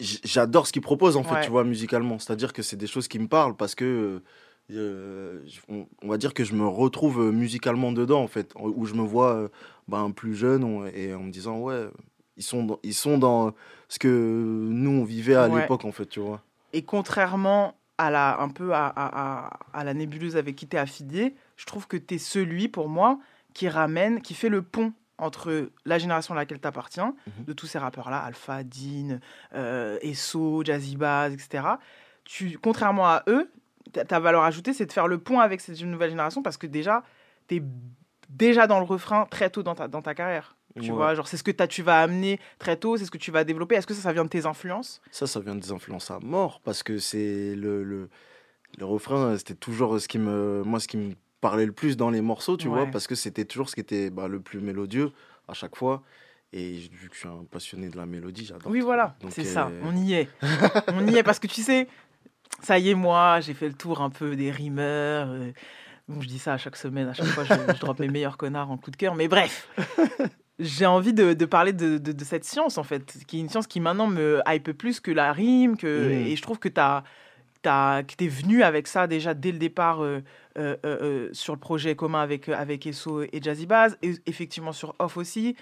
j'adore 0.00 0.66
ce 0.66 0.72
qu'ils 0.72 0.82
proposent, 0.82 1.16
en 1.16 1.22
fait, 1.22 1.34
Ouais. 1.36 1.40
tu 1.44 1.50
vois, 1.50 1.64
musicalement. 1.64 2.18
C'est-à-dire 2.18 2.52
que 2.52 2.62
c'est 2.62 2.76
des 2.76 2.86
choses 2.86 3.08
qui 3.08 3.18
me 3.18 3.28
parlent 3.28 3.56
parce 3.56 3.74
que. 3.74 4.22
Euh, 4.70 5.40
on, 5.68 5.86
on 6.02 6.08
va 6.08 6.18
dire 6.18 6.34
que 6.34 6.44
je 6.44 6.54
me 6.54 6.66
retrouve 6.66 7.20
euh, 7.20 7.32
musicalement 7.32 7.92
dedans, 7.92 8.22
en 8.22 8.26
fait. 8.28 8.52
Où 8.58 8.84
je 8.86 8.94
me 8.94 9.02
vois 9.02 9.34
euh, 9.34 9.48
ben, 9.88 10.10
plus 10.10 10.34
jeune 10.34 10.64
on- 10.64 10.86
et 10.86 11.14
en 11.14 11.22
me 11.22 11.30
disant, 11.30 11.58
ouais, 11.58 11.88
ils 12.36 12.42
sont 12.42 12.64
dans, 12.64 12.78
ils 12.82 12.94
sont 12.94 13.18
dans 13.18 13.54
ce 13.88 13.98
que 13.98 14.08
nous, 14.08 14.90
on 15.00 15.04
vivait 15.04 15.34
à 15.36 15.48
Ouais. 15.48 15.60
l'époque, 15.62 15.84
en 15.84 15.92
fait, 15.92 16.06
tu 16.06 16.20
vois. 16.20 16.42
Et 16.72 16.82
contrairement 16.82 17.74
à 17.96 18.10
la, 18.10 18.40
un 18.40 18.48
peu 18.50 18.72
à, 18.74 18.86
à- 18.86 19.46
à- 19.46 19.58
à 19.72 19.84
la 19.84 19.94
nébuleuse 19.94 20.36
avec 20.36 20.54
qui 20.54 20.68
tu 20.68 20.76
es 20.76 20.78
affilié, 20.78 21.34
je 21.56 21.64
trouve 21.66 21.88
que 21.88 21.96
tu 21.96 22.14
es 22.14 22.18
celui, 22.18 22.68
pour 22.68 22.88
moi, 22.88 23.18
qui 23.54 23.68
ramène, 23.68 24.20
qui 24.20 24.34
fait 24.34 24.48
le 24.50 24.62
pont 24.62 24.92
entre 25.16 25.70
la 25.84 25.98
génération 25.98 26.34
à 26.34 26.36
laquelle 26.36 26.60
tu 26.60 26.68
appartiens, 26.68 27.12
de 27.44 27.52
tous 27.52 27.66
ces 27.66 27.78
rappeurs-là, 27.78 28.18
Alpha, 28.18 28.62
Dean, 28.62 29.18
euh, 29.54 29.98
Esso, 30.00 30.62
Jazzy 30.64 30.96
Bass, 30.96 31.32
etc. 31.32 31.64
Tu, 32.22 32.56
contrairement 32.62 33.06
à 33.08 33.24
eux, 33.26 33.50
ta- 33.92 34.20
valeur 34.20 34.42
ajoutée, 34.42 34.72
c'est 34.72 34.86
de 34.86 34.92
faire 34.92 35.08
le 35.08 35.18
pont 35.18 35.40
avec 35.40 35.60
cette 35.60 35.80
nouvelle 35.82 36.10
génération 36.10 36.42
parce 36.42 36.56
que 36.56 36.66
déjà, 36.66 37.02
tu 37.48 37.56
es 37.56 37.62
déjà 38.28 38.66
dans 38.66 38.78
le 38.78 38.84
refrain 38.84 39.26
très 39.26 39.50
tôt 39.50 39.62
dans 39.62 39.74
ta, 39.74 39.88
dans 39.88 40.02
ta 40.02 40.14
carrière. 40.14 40.56
Tu 40.80 40.90
Ouais. 40.90 40.96
vois, 40.96 41.14
genre 41.14 41.26
c'est 41.26 41.36
ce 41.38 41.42
que 41.42 41.50
tu 41.50 41.82
vas 41.82 42.00
amener 42.02 42.38
très 42.58 42.76
tôt, 42.76 42.96
c'est 42.96 43.04
ce 43.04 43.10
que 43.10 43.18
tu 43.18 43.30
vas 43.32 43.42
développer. 43.42 43.74
Est-ce 43.74 43.86
que 43.86 43.94
ça, 43.94 44.02
ça 44.02 44.12
vient 44.12 44.24
de 44.24 44.28
tes 44.28 44.46
influences? 44.46 45.00
Ça, 45.10 45.26
ça 45.26 45.40
vient 45.40 45.54
des 45.56 45.72
influences 45.72 46.10
à 46.10 46.20
mort 46.20 46.60
parce 46.62 46.82
que 46.82 46.98
c'est 46.98 47.54
le, 47.56 47.82
le, 47.82 48.08
le 48.78 48.84
refrain, 48.84 49.36
c'était 49.38 49.54
toujours 49.54 49.98
ce 50.00 50.06
qui 50.06 50.18
me, 50.18 50.62
moi, 50.64 50.78
ce 50.78 50.86
qui 50.86 50.96
me 50.98 51.14
parlait 51.40 51.66
le 51.66 51.72
plus 51.72 51.96
dans 51.96 52.10
les 52.10 52.20
morceaux, 52.20 52.56
tu 52.56 52.68
vois, 52.68 52.86
parce 52.86 53.06
que 53.06 53.14
c'était 53.14 53.44
toujours 53.44 53.68
ce 53.70 53.74
qui 53.74 53.80
était 53.80 54.10
bah, 54.10 54.28
le 54.28 54.40
plus 54.40 54.60
mélodieux 54.60 55.10
à 55.48 55.54
chaque 55.54 55.74
fois. 55.74 56.02
Et 56.52 56.78
vu 56.92 57.08
que 57.08 57.14
je 57.14 57.20
suis 57.20 57.28
un 57.28 57.44
passionné 57.50 57.88
de 57.88 57.96
la 57.96 58.06
mélodie, 58.06 58.44
j'adore. 58.46 58.70
Oui, 58.70 58.80
voilà, 58.80 59.16
c'est 59.30 59.46
euh, 59.46 59.52
ça, 59.54 59.70
on 59.82 59.96
y 59.96 60.14
est. 60.14 60.28
on 60.88 61.06
y 61.06 61.16
est 61.16 61.22
parce 61.22 61.38
que 61.38 61.46
tu 61.46 61.62
sais, 61.62 61.88
ça 62.62 62.78
y 62.78 62.90
est, 62.90 62.94
moi, 62.94 63.40
j'ai 63.40 63.54
fait 63.54 63.68
le 63.68 63.74
tour 63.74 64.00
un 64.00 64.10
peu 64.10 64.36
des 64.36 64.50
rimeurs. 64.50 65.28
euh, 65.30 65.52
Bon, 66.08 66.20
je 66.22 66.26
dis 66.28 66.38
ça 66.38 66.54
à 66.54 66.58
chaque 66.58 66.76
semaine, 66.76 67.06
à 67.08 67.12
chaque 67.12 67.26
fois, 67.28 67.44
je, 67.44 67.52
je 67.74 67.80
drop 67.80 67.98
mes 67.98 68.08
meilleurs 68.08 68.36
connards 68.38 68.70
en 68.70 68.78
coup 68.78 68.90
de 68.90 68.96
cœur, 68.96 69.14
mais 69.14 69.28
bref. 69.28 69.68
J'ai 70.58 70.86
envie 70.86 71.12
de, 71.12 71.34
de 71.34 71.44
parler 71.44 71.72
de, 71.72 71.98
de- 71.98 72.12
de 72.12 72.24
cette 72.24 72.44
science, 72.44 72.78
en 72.78 72.82
fait, 72.82 73.18
qui 73.26 73.36
est 73.36 73.40
une 73.40 73.48
science 73.48 73.66
qui 73.66 73.78
maintenant 73.78 74.06
me 74.08 74.40
hype 74.48 74.72
plus 74.72 75.00
que 75.00 75.10
la 75.10 75.32
rime, 75.32 75.76
que, 75.76 75.86
Mhm. 75.86 76.26
et 76.28 76.36
je 76.36 76.42
trouve 76.42 76.58
que 76.58 76.68
tu 76.68 76.80
as. 76.80 77.04
T'as, 77.60 78.04
que 78.04 78.14
t'es 78.14 78.28
venu 78.28 78.62
avec 78.62 78.86
ça 78.86 79.08
déjà 79.08 79.34
dès 79.34 79.50
le 79.50 79.58
départ 79.58 80.00
euh, 80.04 80.20
euh, 80.58 81.28
sur 81.32 81.54
le 81.54 81.58
projet 81.58 81.96
commun 81.96 82.20
avec, 82.22 82.48
avec 82.48 82.86
Esso 82.86 83.22
et 83.22 83.40
Jazzy 83.42 83.66
Bass, 83.66 83.98
et 84.00 84.14
effectivement 84.26 84.70
sur 84.70 84.94
Off 85.00 85.16
aussi. 85.16 85.56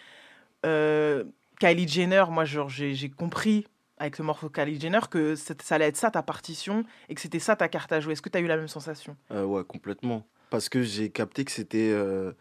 Kylie 0.62 1.88
Jenner, 1.88 2.24
moi 2.30 2.44
j'ai 2.44 3.08
compris 3.10 3.66
avec 3.98 4.16
ce 4.16 4.22
morceau 4.22 4.48
Kylie 4.48 4.80
Jenner 4.80 5.00
que 5.10 5.34
ça 5.36 5.54
allait 5.70 5.86
être 5.86 5.96
ça 5.96 6.10
ta 6.10 6.22
partition 6.22 6.84
et 7.08 7.14
que 7.14 7.20
c'était 7.20 7.38
ça 7.38 7.56
ta 7.56 7.68
carte 7.68 7.92
à 7.92 8.00
jouer. 8.00 8.12
Est-ce 8.12 8.22
que 8.22 8.28
tu 8.28 8.38
as 8.38 8.40
eu 8.40 8.46
la 8.46 8.56
même 8.56 8.68
sensation? 8.68 9.16
Euh, 9.30 9.44
ouais, 9.44 9.64
complètement. 9.64 10.26
Parce 10.50 10.68
que 10.68 10.82
j'ai 10.82 11.10
capté 11.10 11.44
que 11.44 11.50
c'était. 11.52 11.90
euh, 11.92 12.32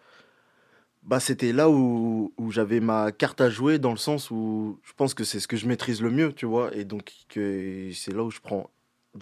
Bah, 1.03 1.19
c'était 1.19 1.53
là 1.53 1.69
où, 1.69 2.33
où 2.37 2.51
j'avais 2.51 2.79
ma 2.79 3.11
carte 3.11 3.39
à 3.39 3.49
jouer, 3.49 3.77
dans 3.77 3.91
le 3.91 3.97
sens 3.97 4.31
où 4.31 4.79
je 4.83 4.93
pense 4.93 5.13
que 5.13 5.23
c'est 5.23 5.39
ce 5.39 5.47
que 5.47 5.55
je 5.55 5.67
maîtrise 5.67 6.01
le 6.01 6.09
mieux, 6.09 6.33
tu 6.33 6.45
vois. 6.47 6.75
Et 6.75 6.83
donc, 6.83 7.11
que 7.29 7.89
c'est 7.93 8.11
là 8.13 8.23
où 8.23 8.31
je 8.31 8.39
prends 8.39 8.69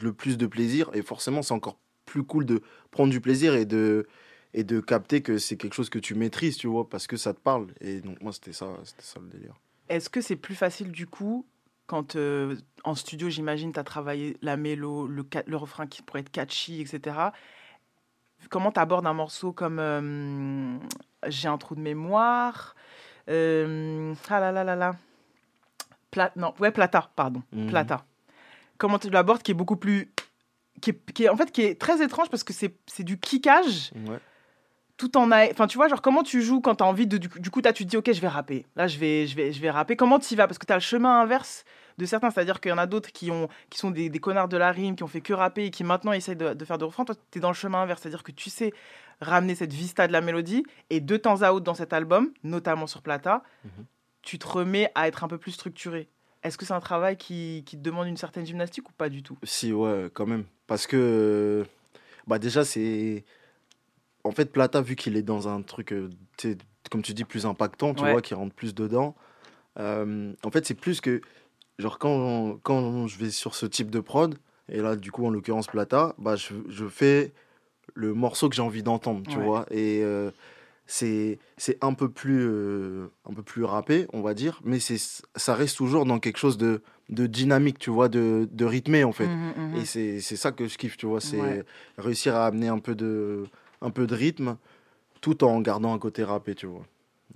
le 0.01 0.13
plus 0.13 0.38
de 0.38 0.47
plaisir. 0.47 0.89
Et 0.93 1.01
forcément, 1.01 1.41
c'est 1.41 1.53
encore 1.53 1.77
plus 2.05 2.23
cool 2.23 2.45
de 2.45 2.61
prendre 2.91 3.11
du 3.11 3.19
plaisir 3.19 3.53
et 3.53 3.65
de, 3.65 4.07
et 4.53 4.63
de 4.63 4.79
capter 4.79 5.21
que 5.21 5.38
c'est 5.38 5.57
quelque 5.57 5.73
chose 5.73 5.89
que 5.89 5.99
tu 5.99 6.15
maîtrises, 6.15 6.55
tu 6.57 6.67
vois, 6.67 6.88
parce 6.89 7.05
que 7.05 7.17
ça 7.17 7.34
te 7.34 7.39
parle. 7.39 7.67
Et 7.81 7.99
donc, 8.01 8.21
moi, 8.21 8.31
c'était 8.31 8.53
ça, 8.53 8.67
c'était 8.86 9.03
ça 9.03 9.19
le 9.19 9.27
délire. 9.27 9.55
Est-ce 9.89 10.09
que 10.09 10.21
c'est 10.21 10.38
plus 10.38 10.55
facile 10.55 10.89
du 10.91 11.05
coup 11.05 11.45
quand 11.88 12.15
euh, 12.15 12.55
en 12.84 12.95
studio, 12.95 13.29
j'imagine, 13.29 13.73
tu 13.73 13.79
as 13.79 13.84
travaillé 13.84 14.38
la 14.41 14.57
mélo, 14.57 15.07
le, 15.07 15.25
refrain 15.57 15.88
qui 15.88 16.01
pourrait 16.01 16.21
être 16.21 16.31
catchy, 16.31 16.81
etc. 16.81 17.17
Comment 18.49 18.71
tu 18.71 18.79
abordes 18.79 19.07
un 19.07 19.13
morceau 19.13 19.51
comme 19.53 19.79
euh, 19.79 20.77
J'ai 21.27 21.47
un 21.47 21.57
trou 21.57 21.75
de 21.75 21.81
mémoire 21.81 22.75
euh, 23.29 24.13
Ah 24.29 24.39
là 24.39 24.51
là 24.51 24.63
là 24.63 24.75
là. 24.75 24.95
Pla- 26.11 26.31
non, 26.36 26.53
ouais, 26.59 26.71
Plata, 26.71 27.09
pardon. 27.15 27.41
Mhm. 27.53 27.67
Plata. 27.69 28.05
Comment 28.77 28.99
tu 28.99 29.09
l'abordes 29.09 29.41
qui 29.41 29.51
est 29.51 29.55
beaucoup 29.55 29.77
plus. 29.77 30.11
Qui 30.81 30.89
est, 30.91 31.11
qui 31.13 31.23
est- 31.23 31.29
en 31.29 31.38
fait, 31.38 31.51
qui 31.51 31.61
est 31.61 31.79
très 31.79 32.03
étrange 32.03 32.29
parce 32.29 32.43
que 32.43 32.53
c'est 32.53 32.75
c'est 32.86 33.03
du 33.03 33.17
kickage 33.19 33.91
Ouais. 34.07 34.19
Tout 35.04 35.18
en 35.18 35.32
a 35.32 35.49
enfin 35.51 35.68
tu 35.68 35.78
vois 35.78 35.88
genre 35.88 36.01
comment 36.01 36.24
tu 36.24 36.41
joues 36.41 36.62
quand 36.62 36.76
tu 36.76 36.84
as 36.84 36.88
envie 36.88 37.08
de 37.08 37.18
du 37.18 37.30
coup, 37.30 37.39
du 37.39 37.49
coup, 37.49 37.62
tu 37.62 37.74
te 37.74 37.84
dis 37.84 37.97
OK 37.97 38.12
je 38.12 38.22
vais 38.22 38.28
rapper. 38.28 38.66
Là 38.76 38.88
je 38.88 38.97
vais 38.97 39.28
je 39.28 39.36
vais 39.36 39.51
je 39.51 39.62
vais 39.62 39.70
rapper. 39.70 39.95
Comment 39.95 40.20
tu 40.20 40.34
y 40.34 40.38
vas? 40.38 40.47
Parce 40.47 40.58
que 40.58 40.66
tu 40.66 40.74
as 40.74 40.78
le 40.78 40.82
chemin 40.82 41.22
inverse 41.22 41.66
de 41.97 42.06
certains. 42.06 42.32
C'est-à-dire 42.32 42.60
qu'il 42.60 42.70
y 42.70 42.74
en 42.74 42.78
a 42.78 42.86
d'autres 42.86 43.12
qui 43.12 43.32
ont 43.32 43.49
qui 43.70 43.80
sont 43.80 43.91
des, 43.91 44.10
des 44.10 44.20
connards 44.20 44.47
de 44.47 44.58
la 44.58 44.72
rime 44.72 44.95
qui 44.95 45.04
ont 45.04 45.08
fait 45.08 45.22
que 45.22 45.34
rapper 45.34 45.66
et 45.66 45.72
qui 45.72 45.84
maintenant 45.84 46.14
essayent 46.14 46.36
de, 46.36 46.54
de 46.54 46.66
faire 46.66 46.78
de 46.78 46.86
refrains. 46.86 47.06
Toi 47.06 47.16
tu 47.32 47.38
es 47.38 47.41
dans 47.41 47.49
le 47.49 47.56
chemin 47.56 47.82
inverse. 47.82 48.01
C'est-à-dire 48.01 48.24
que 48.24 48.32
tu 48.32 48.49
sais 48.49 48.74
ramener 49.22 49.56
cette 49.56 49.74
vista 49.74 50.08
de 50.08 50.14
la 50.14 50.22
mélodie 50.22 50.64
et 50.89 50.99
de 50.99 51.18
temps 51.18 51.41
à 51.41 51.51
autre 51.51 51.66
dans 51.66 51.76
cet 51.76 51.93
album 51.93 52.32
notamment 52.43 52.88
sur 52.88 53.01
Plata 53.01 53.43
tu 54.24 54.39
te 54.39 54.47
remets 54.47 54.89
à 54.95 55.08
être 55.08 55.24
un 55.24 55.28
peu 55.28 55.38
plus 55.38 55.51
structuré. 55.51 56.08
Est-ce 56.43 56.58
que 56.58 56.66
c'est 56.66 56.74
un 56.74 56.80
travail 56.80 57.18
qui, 57.18 57.64
qui 57.66 57.78
te 57.78 57.82
demande 57.82 58.08
une 58.08 58.18
certaine 58.18 58.45
gymnastique 58.45 58.89
ou 58.89 58.93
pas 58.93 59.10
du 59.10 59.22
tout? 59.22 59.38
Si, 59.43 59.72
ouais, 59.72 60.10
quand 60.14 60.26
même. 60.26 60.45
Parce 60.68 60.88
que, 60.88 61.66
bah 62.28 62.39
déjà, 62.39 62.66
c'est. 62.66 63.24
En 64.24 64.32
fait, 64.32 64.51
Plata, 64.51 64.82
vu 64.82 64.95
qu'il 64.95 65.17
est 65.17 65.21
dans 65.24 65.47
un 65.47 65.61
truc, 65.61 65.91
euh, 65.91 66.09
comme 66.89 67.01
tu 67.01 67.13
dis, 67.13 67.26
plus 67.26 67.45
impactant, 67.45 67.93
tu 67.93 68.05
Ouais. 68.05 68.11
vois, 68.11 68.21
qui 68.21 68.34
rentre 68.34 68.55
plus 68.55 68.74
dedans, 68.74 69.15
euh, 69.80 70.34
en 70.43 70.51
fait, 70.51 70.65
c'est 70.65 70.76
plus 70.76 71.01
que. 71.01 71.21
Genre, 71.80 71.99
quand, 71.99 72.59
quand 72.63 73.07
je 73.07 73.17
vais 73.19 73.32
sur 73.32 73.55
ce 73.55 73.65
type 73.65 73.91
de 73.91 73.99
prod, 74.01 74.38
Et 74.69 74.82
là, 74.82 74.95
du 74.95 75.11
coup, 75.11 75.26
en 75.26 75.32
l'occurrence, 75.32 75.67
Plata, 75.67 76.15
bah, 76.19 76.36
je, 76.38 76.53
je 76.69 76.88
fais 76.88 77.34
le 77.95 78.13
morceau 78.13 78.49
que 78.49 78.55
j'ai 78.55 78.61
envie 78.63 78.84
d'entendre, 78.84 79.28
tu 79.28 79.39
Ouais. 79.39 79.45
vois. 79.45 79.65
Et 79.71 80.01
euh, 80.03 80.32
c'est 80.88 81.39
c'est 81.57 81.84
un 81.84 81.93
peu 81.93 82.09
plus 82.09 82.41
euh, 82.41 83.07
un 83.30 83.34
peu 83.34 83.43
plus 83.43 83.63
rappé, 83.63 84.07
on 84.13 84.21
va 84.21 84.34
dire, 84.34 84.61
mais 84.63 84.80
c'est 84.80 84.97
ça 85.36 85.55
reste 85.55 85.78
toujours 85.78 86.05
dans 86.05 86.19
quelque 86.19 86.38
chose 86.38 86.57
de, 86.57 86.82
de 87.09 87.28
dynamique, 87.28 87.80
tu 87.80 87.89
vois, 87.89 88.09
de, 88.09 88.47
de 88.51 88.65
rythmé 88.65 89.03
en 89.03 89.11
fait. 89.13 89.28
Mhm, 89.28 89.53
mhm. 89.57 89.76
Et 89.82 89.86
c'est 89.86 90.19
c'est 90.21 90.36
ça 90.36 90.51
que 90.51 90.67
je 90.67 90.78
kiffe, 90.78 90.97
tu 90.97 91.05
vois, 91.07 91.21
c'est 91.21 91.39
Ouais. 91.39 91.63
réussir 91.97 92.36
à 92.36 92.45
amener 92.47 92.67
un 92.67 92.80
peu 92.80 92.95
de 92.95 93.45
un 93.84 93.91
peu 93.91 94.07
de 94.07 94.15
rythme 94.15 94.57
tout 95.21 95.43
en 95.43 95.61
gardant 95.61 95.93
un 95.93 95.99
côté 95.99 96.23
rappé, 96.23 96.55
tu 96.55 96.65
vois. 96.65 96.86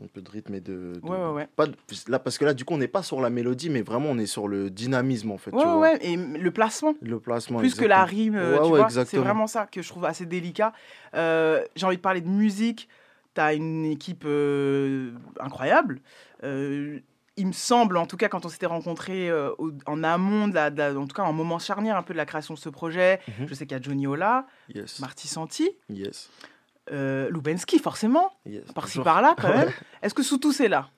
Un 0.03 0.07
peu 0.07 0.21
de 0.21 0.29
rythme 0.29 0.53
et 0.55 0.59
de, 0.61 0.93
de- 1.01 1.07
Ouais, 1.09 1.17
ouais, 1.17 1.31
ouais. 1.33 1.47
Pas 1.55 1.65
de- 1.67 1.75
là 2.07 2.19
parce 2.19 2.37
que 2.37 2.45
là 2.45 2.53
du 2.53 2.65
coup 2.65 2.73
on 2.75 2.77
n'est 2.77 2.87
pas 2.87 3.01
sur 3.01 3.19
la 3.19 3.31
mélodie 3.31 3.69
mais 3.71 3.81
vraiment 3.81 4.09
on 4.11 4.17
est 4.19 4.27
sur 4.27 4.47
le 4.47 4.69
dynamisme 4.69 5.31
en 5.31 5.37
fait, 5.39 5.51
Ouais, 5.51 5.61
tu 5.61 5.67
ouais, 5.67 5.73
vois. 5.73 5.81
ouais, 5.81 5.97
et 6.05 6.15
le 6.17 6.51
placement. 6.51 6.93
Le 7.01 7.19
placement 7.19 7.57
Plus 7.59 7.73
que 7.73 7.85
la 7.85 8.03
rime, 8.05 8.35
euh, 8.35 8.61
tu 8.61 8.67
vois. 8.67 8.89
C'est 8.89 9.17
vraiment 9.17 9.47
ça 9.47 9.65
que 9.65 9.81
je 9.81 9.89
trouve 9.89 10.05
assez 10.05 10.25
délicat. 10.25 10.73
Euh, 11.15 11.63
J'ai 11.75 11.85
envie 11.87 11.95
de 11.97 12.01
parler 12.01 12.21
de 12.21 12.27
musique. 12.29 12.87
Tu 13.33 13.41
as 13.41 13.53
une 13.53 13.85
équipe 13.85 14.23
euh, 14.25 15.11
incroyable. 15.39 15.99
Euh, 16.43 16.99
il 17.37 17.47
me 17.47 17.51
semble, 17.53 17.97
en 17.97 18.05
tout 18.05 18.17
cas, 18.17 18.27
quand 18.29 18.45
on 18.45 18.49
s'était 18.49 18.65
rencontrés 18.65 19.29
euh, 19.29 19.51
au- 19.57 19.71
en 19.85 20.03
amont, 20.03 20.47
de 20.47 20.55
la, 20.55 20.69
de 20.69 20.77
la- 20.77 20.93
en 20.97 21.05
tout 21.07 21.15
cas, 21.15 21.23
en 21.23 21.33
moment 21.33 21.59
charnière 21.59 21.95
un 21.97 22.03
peu 22.03 22.13
de 22.13 22.17
la 22.17 22.25
création 22.25 22.53
de 22.53 22.59
ce 22.59 22.69
projet, 22.69 23.19
Mhm. 23.39 23.47
je 23.47 23.53
sais 23.53 23.65
qu'il 23.65 23.77
y 23.77 23.79
a 23.79 23.81
Johnny 23.83 24.07
Ola, 24.07 24.45
Yes. 24.73 24.99
Marty 24.99 25.27
Santi, 25.27 25.69
Yes. 25.89 26.29
euh, 26.91 27.29
Lubensky, 27.29 27.79
forcément, 27.79 28.31
Yes, 28.45 28.63
par-ci 28.73 28.99
par-là 28.99 29.35
quand 29.39 29.49
même. 29.69 29.71
Est-ce 30.01 30.13
que 30.13 30.23
Soutou 30.23 30.51
c'est 30.51 30.67
là 30.67 30.89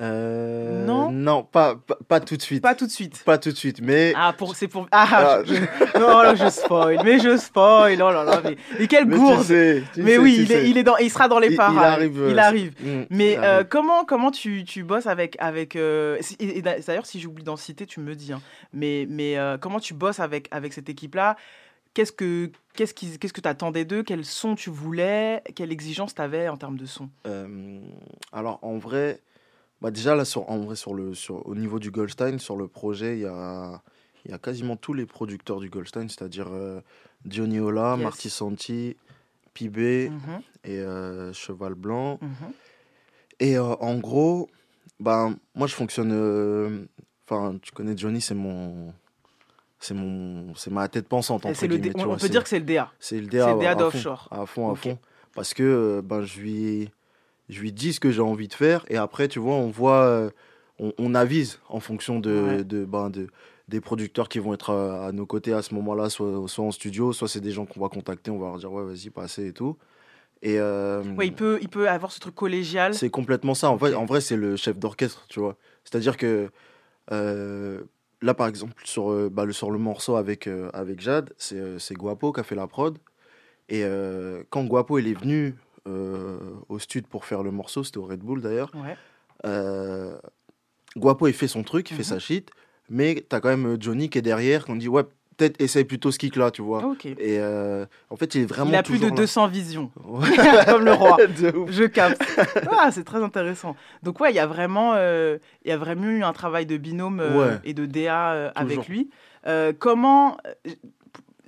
Euh, 0.00 0.84
Non 0.86 1.10
Non, 1.12 1.42
pas, 1.44 1.76
pas, 1.76 1.98
pas 2.08 2.20
tout 2.20 2.36
de 2.36 2.42
suite. 2.42 2.62
Pas 2.62 2.74
tout 2.74 2.86
de 2.86 2.90
suite. 2.90 3.22
Pas 3.24 3.38
tout 3.38 3.50
de 3.52 3.56
suite, 3.56 3.80
mais. 3.82 4.12
Ah, 4.16 4.32
pour, 4.36 4.54
c'est 4.56 4.68
pour. 4.68 4.86
Ah, 4.90 5.06
Ah, 5.12 5.42
je- 5.44 5.54
je- 5.54 5.98
non, 5.98 6.22
là, 6.22 6.34
je 6.34 6.48
spoil, 6.48 6.98
mais 7.04 7.18
je 7.18 7.36
spoil. 7.36 8.00
Oh 8.02 8.10
là 8.10 8.24
là, 8.24 8.40
mais, 8.42 8.56
mais 8.78 8.86
quelle 8.86 9.04
Mais 9.06 9.16
tu 9.16 9.20
gourde. 9.20 9.42
sais, 9.42 9.82
tu 9.92 10.02
mais 10.02 10.12
sais, 10.12 10.18
oui, 10.18 10.36
il, 10.40 10.52
est, 10.52 10.70
il 10.70 10.78
est 10.78 10.82
dans, 10.82 10.96
il 10.96 11.10
sera 11.10 11.28
dans 11.28 11.38
les 11.38 11.48
il 11.50 11.56
parages. 11.56 11.76
arrive, 11.98 12.20
euh, 12.22 12.30
Il 12.30 12.38
arrive. 12.38 12.72
mm, 12.80 13.02
mais 13.10 13.32
il 13.32 13.38
euh, 13.38 13.54
arrive. 13.56 13.68
comment, 13.68 14.04
comment 14.04 14.30
tu, 14.30 14.64
tu 14.64 14.84
bosses 14.84 15.06
avec, 15.06 15.36
avec 15.38 15.76
euh, 15.76 16.16
si- 16.20 16.36
et, 16.40 16.58
et 16.58 16.62
d'ailleurs, 16.62 17.06
si 17.06 17.20
j'oublie 17.20 17.44
d'en 17.44 17.56
citer, 17.56 17.84
tu 17.86 18.00
me 18.00 18.14
dis. 18.14 18.32
hein. 18.32 18.40
mais 18.72 19.06
mais 19.08 19.36
comment 19.60 19.80
tu 19.80 19.92
bosses 19.94 20.20
avec, 20.20 20.48
avec 20.50 20.72
cette 20.72 20.88
équipe-là? 20.88 21.36
Qu'est-ce 21.92 22.12
que 22.12 22.50
qu'est-ce 22.74 22.94
qui- 22.94 23.18
qu'est-ce 23.18 23.32
que 23.32 23.40
tu 23.40 23.48
attendais 23.48 23.84
d'eux? 23.84 24.04
Quel 24.04 24.24
son 24.24 24.54
tu 24.54 24.70
voulais? 24.70 25.42
Quelle 25.56 25.72
exigence 25.72 26.14
tu 26.14 26.22
avais 26.22 26.48
en 26.48 26.56
termes 26.56 26.76
de 26.78 26.86
son? 26.86 27.08
Alors 28.32 28.58
en 28.62 28.78
vrai, 28.78 29.20
bah 29.80 29.90
déjà 29.90 30.14
là 30.14 30.24
sur, 30.24 30.48
en 30.50 30.58
vrai 30.58 30.76
sur 30.76 30.94
le 30.94 31.14
sur, 31.14 31.46
au 31.46 31.54
niveau 31.54 31.78
du 31.78 31.90
Goldstein 31.90 32.38
sur 32.38 32.56
le 32.56 32.68
projet 32.68 33.16
il 33.16 33.22
y 33.22 33.26
a 33.26 33.82
il 34.24 34.30
y 34.30 34.34
a 34.34 34.38
quasiment 34.38 34.76
tous 34.76 34.92
les 34.92 35.06
producteurs 35.06 35.60
du 35.60 35.70
Goldstein, 35.70 36.08
c'est-à-dire 36.08 36.48
euh, 36.52 36.80
Johnny 37.24 37.58
Ola, 37.58 37.94
Yes. 37.96 38.02
Marty 38.04 38.28
Santi, 38.28 38.96
Pibé 39.54 40.10
Mhm. 40.10 40.40
et 40.64 40.78
euh, 40.80 41.32
Cheval 41.32 41.72
Blanc. 41.74 42.18
Mhm. 42.20 42.52
Et 43.40 43.56
euh, 43.56 43.62
en 43.80 43.96
gros, 43.98 44.50
ben 45.00 45.36
moi 45.54 45.66
je 45.66 45.74
fonctionne. 45.74 46.12
euh, 46.12 46.84
Enfin, 47.26 47.56
tu 47.62 47.70
connais 47.72 47.96
Johnny, 47.96 48.20
c'est 48.20 48.34
mon. 48.34 48.92
C'est 49.78 49.94
mon, 49.94 50.54
c'est 50.56 50.70
ma 50.70 50.88
tête 50.88 51.08
pensante. 51.08 51.46
Entre 51.46 51.66
le 51.66 51.76
guillemets, 51.78 51.92
on 51.96 52.04
vois, 52.04 52.16
peut 52.18 52.28
dire 52.28 52.42
que 52.42 52.48
c'est 52.50 52.58
le 52.58 52.66
DA. 52.66 52.92
C'est 52.98 53.18
le 53.20 53.26
DA, 53.28 53.54
le 53.54 53.60
DA 53.60 53.70
à 53.70 53.72
fond, 53.72 53.78
d'offshore. 53.78 54.28
À 54.30 54.44
fond, 54.44 54.68
à 54.68 54.72
Ok. 54.72 54.78
fond. 54.80 54.98
Parce 55.34 55.54
que 55.54 56.02
ben, 56.04 56.20
je, 56.22 56.40
lui, 56.40 56.90
je 57.50 57.60
lui 57.60 57.72
dis 57.72 57.92
ce 57.92 58.00
que 58.00 58.10
j'ai 58.10 58.22
envie 58.22 58.48
de 58.48 58.54
faire 58.54 58.84
et 58.88 58.96
après, 58.96 59.28
tu 59.28 59.38
vois, 59.38 59.54
on 59.54 59.68
voit, 59.68 60.04
euh, 60.04 60.30
on, 60.78 60.92
on 60.98 61.14
avise 61.14 61.58
en 61.68 61.80
fonction 61.80 62.18
de, 62.20 62.30
Ouais. 62.58 62.64
de, 62.64 62.84
ben, 62.84 63.10
de- 63.10 63.28
des 63.68 63.80
producteurs 63.80 64.28
qui 64.28 64.38
vont 64.40 64.52
être 64.54 64.70
à, 64.72 65.06
à 65.06 65.12
nos 65.12 65.26
côtés 65.26 65.52
à 65.52 65.62
ce 65.62 65.74
moment-là, 65.74 66.10
soit, 66.10 66.42
soit 66.48 66.64
en 66.64 66.70
studio, 66.72 67.12
soit 67.12 67.28
c'est 67.28 67.40
des 67.40 67.52
gens 67.52 67.66
qu'on 67.66 67.80
va 67.80 67.88
contacter, 67.88 68.30
on 68.30 68.38
va 68.38 68.46
leur 68.46 68.58
dire, 68.58 68.72
ouais, 68.72 68.84
vas-y, 68.84 69.10
passez 69.10 69.46
et 69.48 69.52
tout. 69.52 69.76
Et 70.42 70.58
euh, 70.58 71.02
Ouais, 71.16 71.26
il 71.28 71.34
peut, 71.34 71.58
il 71.62 71.68
peut 71.68 71.88
avoir 71.88 72.10
ce 72.12 72.18
truc 72.18 72.34
collégial. 72.34 72.94
c'est 72.94 73.10
complètement 73.10 73.54
ça. 73.54 73.70
En, 73.70 73.76
vrai, 73.76 73.94
en 73.94 74.06
vrai, 74.06 74.20
c'est 74.20 74.36
le 74.36 74.56
chef 74.56 74.78
d'orchestre, 74.78 75.26
tu 75.28 75.38
vois. 75.38 75.56
C'est-à-dire 75.84 76.16
que 76.16 76.50
euh, 77.12 77.82
là, 78.22 78.34
par 78.34 78.46
exemple, 78.48 78.74
sur, 78.84 79.30
bah, 79.30 79.44
le, 79.44 79.52
sur 79.52 79.70
le 79.70 79.78
morceau 79.78 80.16
avec, 80.16 80.46
euh, 80.46 80.70
avec 80.72 81.00
Jade, 81.00 81.32
c'est 81.36 81.94
Guapo 81.94 82.32
qui 82.32 82.40
a 82.40 82.42
fait 82.42 82.54
la 82.54 82.66
prod. 82.66 82.98
Et 83.68 83.84
quand 84.50 84.64
Guapo 84.64 84.98
il 84.98 85.06
est 85.06 85.14
venu 85.14 85.54
au 86.68 86.78
studio 86.78 87.06
pour 87.10 87.24
faire 87.24 87.42
le 87.42 87.50
morceau, 87.50 87.84
c'était 87.84 87.98
au 87.98 88.04
Red 88.04 88.20
Bull 88.20 88.40
d'ailleurs, 88.40 88.70
Ouais. 88.74 88.96
euh, 89.46 90.16
Guapo 90.96 91.28
il 91.28 91.34
fait 91.34 91.48
son 91.48 91.62
truc, 91.62 91.90
il 91.90 91.94
fait 91.96 92.02
Mhm. 92.02 92.08
sa 92.08 92.18
shit, 92.18 92.50
mais 92.88 93.24
t'as 93.28 93.40
quand 93.40 93.48
même 93.48 93.66
euh, 93.66 93.76
Johnny 93.78 94.08
qui 94.10 94.18
est 94.18 94.22
derrière, 94.22 94.64
qu'on 94.66 94.76
dit 94.76 94.88
ouais, 94.88 95.04
peut-être 95.36 95.60
essaye 95.60 95.84
plutôt 95.84 96.10
ce 96.10 96.18
kick 96.18 96.36
là, 96.36 96.50
tu 96.50 96.60
vois. 96.60 96.94
Et 97.04 97.38
euh, 97.38 97.86
en 98.10 98.16
fait, 98.16 98.34
il 98.34 98.42
est 98.42 98.44
vraiment 98.44 98.70
Il 98.70 98.74
a 98.76 98.82
plus 98.82 98.98
de 99.00 99.06
là. 99.06 99.12
200 99.14 99.46
visions. 99.48 99.90
Comme 100.66 100.84
le 100.84 100.92
roi. 100.92 101.16
Je 101.68 101.84
capte. 101.86 102.20
Ah, 102.70 102.90
c'est 102.92 103.04
très 103.04 103.22
intéressant. 103.22 103.74
Donc 104.02 104.20
ouais, 104.20 104.32
il 104.32 104.36
y 104.36 104.38
a 104.40 104.46
vraiment, 104.46 104.92
euh, 104.96 105.38
y 105.64 105.70
a 105.70 105.78
vraiment 105.78 106.08
eu 106.08 106.22
un 106.24 106.32
travail 106.34 106.66
de 106.66 106.76
binôme 106.76 107.20
euh, 107.20 107.38
Ouais. 107.54 107.60
et 107.64 107.72
de 107.72 107.86
DA 107.86 108.32
euh, 108.32 108.50
avec 108.54 108.86
lui. 108.88 109.08
Euh, 109.46 109.72
comment 109.78 110.36
euh, 110.66 110.72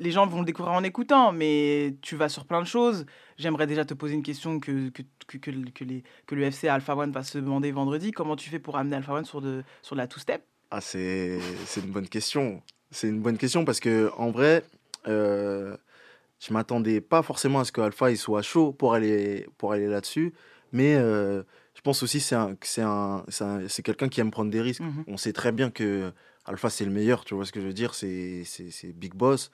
les 0.03 0.11
gens 0.11 0.27
vont 0.27 0.41
le 0.41 0.45
découvrir 0.45 0.75
en 0.75 0.83
écoutant, 0.83 1.33
mais 1.33 1.97
tu 2.03 2.17
vas 2.17 2.29
sur 2.29 2.45
plein 2.45 2.61
de 2.61 2.67
choses. 2.67 3.07
J'aimerais 3.39 3.67
déjà 3.67 3.85
te 3.85 3.95
poser 3.95 4.15
une 4.15 4.23
question 4.23 4.61
que, 4.61 4.91
que, 4.91 5.03
que, 5.27 5.39
que, 5.39 5.51
que 5.71 5.85
les, 5.85 6.03
que 6.27 6.35
le 6.35 6.43
FC 6.51 6.69
Alpha 6.69 6.95
One 6.97 7.13
va 7.13 7.23
se 7.23 7.39
demander 7.39 7.71
vendredi. 7.73 8.11
Comment 8.13 8.37
tu 8.37 8.51
fais 8.51 8.59
pour 8.59 8.77
amener 8.77 8.97
Alpha 8.97 9.15
One 9.15 9.25
sur, 9.25 9.41
de, 9.41 9.63
sur 9.83 9.97
de 9.97 10.01
la 10.01 10.07
two-step? 10.07 10.43
Ah, 10.71 10.81
c'est 10.81 11.39
c'est 11.67 11.81
une 11.83 11.91
bonne 11.93 12.09
question. 12.09 12.63
C'est 12.91 13.09
une 13.09 13.21
bonne 13.21 13.39
question 13.39 13.65
parce 13.65 13.81
que 13.81 14.11
en 14.17 14.31
vrai, 14.31 14.65
euh, 15.09 15.77
je 16.41 16.53
m'attendais 16.53 17.01
pas 17.01 17.23
forcément 17.23 17.61
à 17.61 17.65
ce 17.65 17.73
que 17.73 17.81
Alpha 17.81 18.11
il 18.11 18.17
soit 18.19 18.43
chaud 18.43 18.73
pour 18.73 18.95
aller 18.95 19.47
pour 19.59 19.73
aller 19.73 19.87
là-dessus, 19.87 20.33
mais 20.73 20.95
euh, 20.97 21.43
je 21.75 21.81
pense 21.83 22.03
aussi 22.03 22.21
c'est 22.21 22.35
un 22.35 22.55
que 22.55 22.67
c'est 22.67 22.83
un 22.83 23.25
c'est 23.29 23.45
un- 23.45 23.69
c'est 23.69 23.83
quelqu'un 23.83 24.09
qui 24.09 24.21
aime 24.21 24.31
prendre 24.31 24.51
des 24.51 24.61
risques. 24.61 24.81
Mhm. 24.83 25.05
On 25.07 25.17
sait 25.17 25.33
très 25.33 25.53
bien 25.53 25.71
que 25.71 26.13
Alpha 26.45 26.71
c'est 26.71 26.85
le 26.85 26.91
meilleur, 26.91 27.25
tu 27.25 27.35
vois 27.35 27.45
ce 27.47 27.53
que 27.53 27.61
je 27.61 27.67
veux 27.67 27.73
dire, 27.75 27.95
c'est 27.95 28.43
c'est 28.45 28.71
c'est 28.71 28.93
Big 28.93 29.15
Boss 29.15 29.51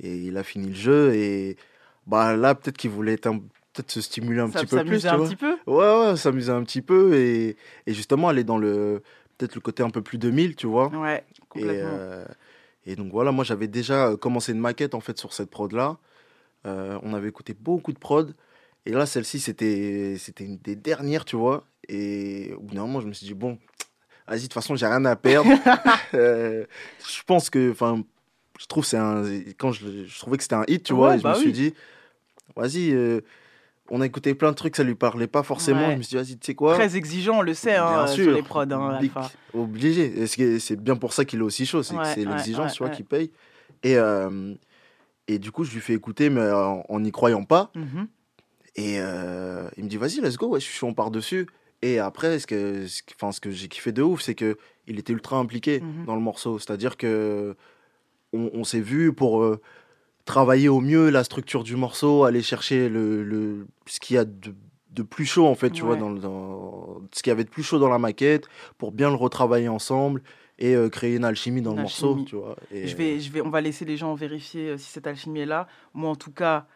et 0.00 0.14
il 0.16 0.36
a 0.36 0.42
fini 0.42 0.68
le 0.68 0.74
jeu 0.74 1.14
et 1.14 1.56
bah 2.06 2.36
là 2.36 2.54
peut-être 2.54 2.76
qu'il 2.76 2.90
voulait 2.90 3.14
être 3.14 3.26
un- 3.26 3.38
peut-être 3.72 3.90
se 3.90 4.00
stimuler 4.00 4.40
un 4.40 4.50
Ça- 4.50 4.60
petit 4.60 4.66
peu 4.66 4.76
plus, 4.84 5.00
s'amuser 5.00 5.08
tu 5.08 5.14
un 5.14 5.18
vois. 5.18 5.26
petit 5.28 5.36
peu 5.36 5.56
Ouais, 5.66 6.10
ouais, 6.10 6.16
s'amuser 6.16 6.52
un 6.52 6.62
petit 6.64 6.82
peu 6.82 7.14
et, 7.16 7.56
et 7.86 7.94
justement 7.94 8.28
aller 8.28 8.44
dans 8.44 8.58
le 8.58 9.02
peut-être 9.38 9.54
le 9.54 9.60
côté 9.60 9.82
un 9.82 9.90
peu 9.90 10.00
plus 10.02 10.16
2000, 10.18 10.56
tu 10.56 10.66
vois. 10.66 10.88
Ouais, 10.88 11.24
Et, 11.34 11.38
complètement. 11.50 11.96
euh, 11.98 12.24
et 12.86 12.96
donc 12.96 13.10
voilà, 13.12 13.32
moi 13.32 13.44
j'avais 13.44 13.66
déjà 13.68 14.08
euh, 14.08 14.16
commencé 14.16 14.52
une 14.52 14.60
maquette 14.60 14.94
en 14.94 15.00
fait 15.00 15.18
sur 15.18 15.32
cette 15.32 15.50
prod 15.50 15.72
là. 15.72 15.98
on 16.64 17.12
avait 17.14 17.28
écouté 17.28 17.54
beaucoup 17.58 17.92
de 17.92 17.98
prod 17.98 18.34
et 18.86 18.92
là 18.92 19.04
celle-ci 19.06 19.40
c'était 19.40 20.16
c'était 20.18 20.44
une 20.44 20.58
des 20.58 20.76
dernières, 20.76 21.24
tu 21.24 21.36
vois. 21.36 21.64
Et 21.88 22.52
au 22.56 22.60
bout 22.60 22.74
d'un 22.74 22.82
moment 22.82 23.00
je 23.00 23.06
me 23.08 23.12
suis 23.12 23.26
dit 23.26 23.34
bon, 23.34 23.58
vas-y 24.28 24.38
de 24.38 24.42
toute 24.44 24.52
façon 24.54 24.74
j'ai 24.76 24.86
rien 24.86 25.04
à 25.04 25.16
perdre. 25.16 25.50
Euh, 26.14 26.64
je 27.00 27.22
pense 27.26 27.50
que 27.50 27.72
enfin 27.72 28.02
je 28.58 28.66
trouve 28.66 28.84
c'est 28.84 28.96
un 28.96 29.22
quand 29.58 29.72
je, 29.72 30.04
je 30.06 30.18
trouvais 30.18 30.36
que 30.36 30.42
c'était 30.42 30.54
un 30.56 30.64
hit, 30.68 30.82
tu 30.82 30.94
vois. 30.94 31.10
Ouais, 31.10 31.14
Et 31.16 31.18
je 31.18 31.22
bah 31.24 31.34
me 31.34 31.40
suis 31.40 31.52
dit 31.52 31.74
vas-y. 32.56 32.92
euh, 32.92 33.20
on 33.88 34.00
a 34.00 34.06
écouté 34.06 34.34
plein 34.34 34.50
de 34.50 34.56
trucs, 34.56 34.74
ça 34.74 34.82
lui 34.82 34.96
parlait 34.96 35.28
pas 35.28 35.44
forcément. 35.44 35.86
Ouais. 35.86 35.92
Je 35.92 35.98
me 35.98 36.02
suis 36.02 36.10
dit, 36.10 36.16
vas-y, 36.16 36.36
tu 36.38 36.46
sais 36.46 36.54
quoi? 36.56 36.74
Très 36.74 36.96
exigeant, 36.96 37.38
on 37.38 37.42
le 37.42 37.54
sait, 37.54 37.76
hein, 37.76 37.88
Bien 37.88 38.02
euh, 38.02 38.06
sur 38.08 38.24
sûr. 38.24 38.34
les 38.34 38.42
prods, 38.42 38.62
hein. 38.72 38.98
Obligé. 39.52 40.22
Et 40.22 40.58
C'est 40.58 40.76
bien 40.76 40.96
pour 40.96 41.12
ça 41.12 41.24
qu'il 41.24 41.38
est 41.38 41.42
aussi 41.42 41.66
chaud. 41.66 41.84
C'est 41.84 41.94
Ouais, 41.94 42.24
l'exigence, 42.24 42.72
tu 42.74 42.82
vois, 42.82 42.90
qui 42.90 43.04
paye. 43.04 43.30
Et, 43.84 43.96
euh, 43.96 44.54
et 45.28 45.38
du 45.38 45.52
coup, 45.52 45.62
je 45.62 45.72
lui 45.72 45.80
fais 45.80 45.92
écouter, 45.94 46.30
mais 46.30 46.50
en 46.50 46.84
en 46.88 46.98
n'y 47.00 47.12
croyant 47.12 47.44
pas. 47.44 47.70
Mhm. 47.76 48.08
Et 48.74 48.96
euh, 48.98 49.68
il 49.76 49.84
me 49.84 49.88
dit, 49.88 49.96
vas-y, 49.98 50.20
let's 50.20 50.36
go, 50.36 50.48
ouais, 50.48 50.58
je 50.60 50.64
suis 50.64 50.74
chaud, 50.74 50.88
on 50.88 50.94
part 50.94 51.12
dessus. 51.12 51.46
Et 51.82 52.00
après, 52.00 52.40
ce 52.40 52.46
que, 52.48 52.86
ce 52.88 53.02
ce 53.32 53.40
que 53.40 53.50
j'ai 53.52 53.68
kiffé 53.68 53.92
de 53.92 54.02
ouf, 54.02 54.20
c'est 54.20 54.34
que 54.34 54.56
il 54.88 54.98
était 54.98 55.12
ultra 55.12 55.36
impliqué 55.36 55.80
Mhm. 55.80 56.06
dans 56.06 56.16
le 56.16 56.20
morceau. 56.22 56.58
C'est-à-dire 56.58 56.96
que 56.96 57.54
on, 58.36 58.50
on 58.60 58.64
s'est 58.64 58.80
vu 58.80 59.12
pour 59.12 59.42
euh, 59.42 59.60
travailler 60.24 60.68
au 60.68 60.80
mieux 60.80 61.10
la 61.10 61.24
structure 61.24 61.64
du 61.64 61.76
morceau, 61.76 62.24
aller 62.24 62.42
chercher 62.42 62.88
le, 62.88 63.22
le, 63.22 63.66
ce 63.86 64.00
qu'il 64.00 64.16
y 64.16 64.18
a 64.18 64.24
de, 64.24 64.54
de 64.96 65.02
plus 65.02 65.26
chaud, 65.26 65.46
en 65.46 65.54
fait, 65.54 65.70
tu 65.70 65.82
vois, 65.82 65.96
dans, 65.96 67.00
ce 67.12 67.22
qu'il 67.22 67.30
y 67.30 67.32
avait 67.32 67.44
de 67.44 67.50
plus 67.50 67.62
chaud 67.62 67.78
dans 67.78 67.88
la 67.88 67.98
maquette, 67.98 68.46
pour 68.78 68.92
bien 68.92 69.08
le 69.10 69.14
retravailler 69.14 69.68
ensemble 69.68 70.22
et 70.58 70.74
euh, 70.74 70.88
créer 70.88 71.16
une 71.16 71.24
alchimie 71.24 71.60
dans 71.60 71.72
Une 71.72 71.76
le 71.76 71.82
morceau, 71.82 72.24
tu 72.26 72.34
vois. 72.34 72.56
Et, 72.72 72.88
Je 72.88 72.96
vais, 72.96 73.20
je 73.20 73.30
vais, 73.30 73.42
on 73.42 73.50
va 73.50 73.60
laisser 73.60 73.84
les 73.84 73.96
gens 73.96 74.14
vérifier 74.14 74.70
euh, 74.70 74.78
si 74.78 74.90
cette 74.90 75.06
alchimie 75.06 75.40
est 75.40 75.46
là. 75.46 75.68
Moi, 75.92 76.10
en 76.10 76.16
tout 76.16 76.32
cas, 76.32 76.66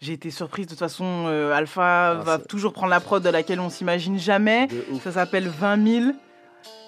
j'ai 0.00 0.12
été 0.12 0.30
surprise. 0.30 0.66
De 0.66 0.70
toute 0.70 0.80
façon, 0.80 1.04
euh, 1.28 1.52
Alpha 1.52 2.14
va 2.14 2.38
toujours 2.38 2.72
prendre 2.72 2.90
la 2.90 3.00
prod 3.00 3.22
de 3.22 3.28
laquelle 3.28 3.60
on 3.60 3.70
s'imagine 3.70 4.18
jamais. 4.18 4.68
Ça 5.02 5.12
s'appelle 5.12 5.48
20 5.48 5.86
000. 5.86 6.12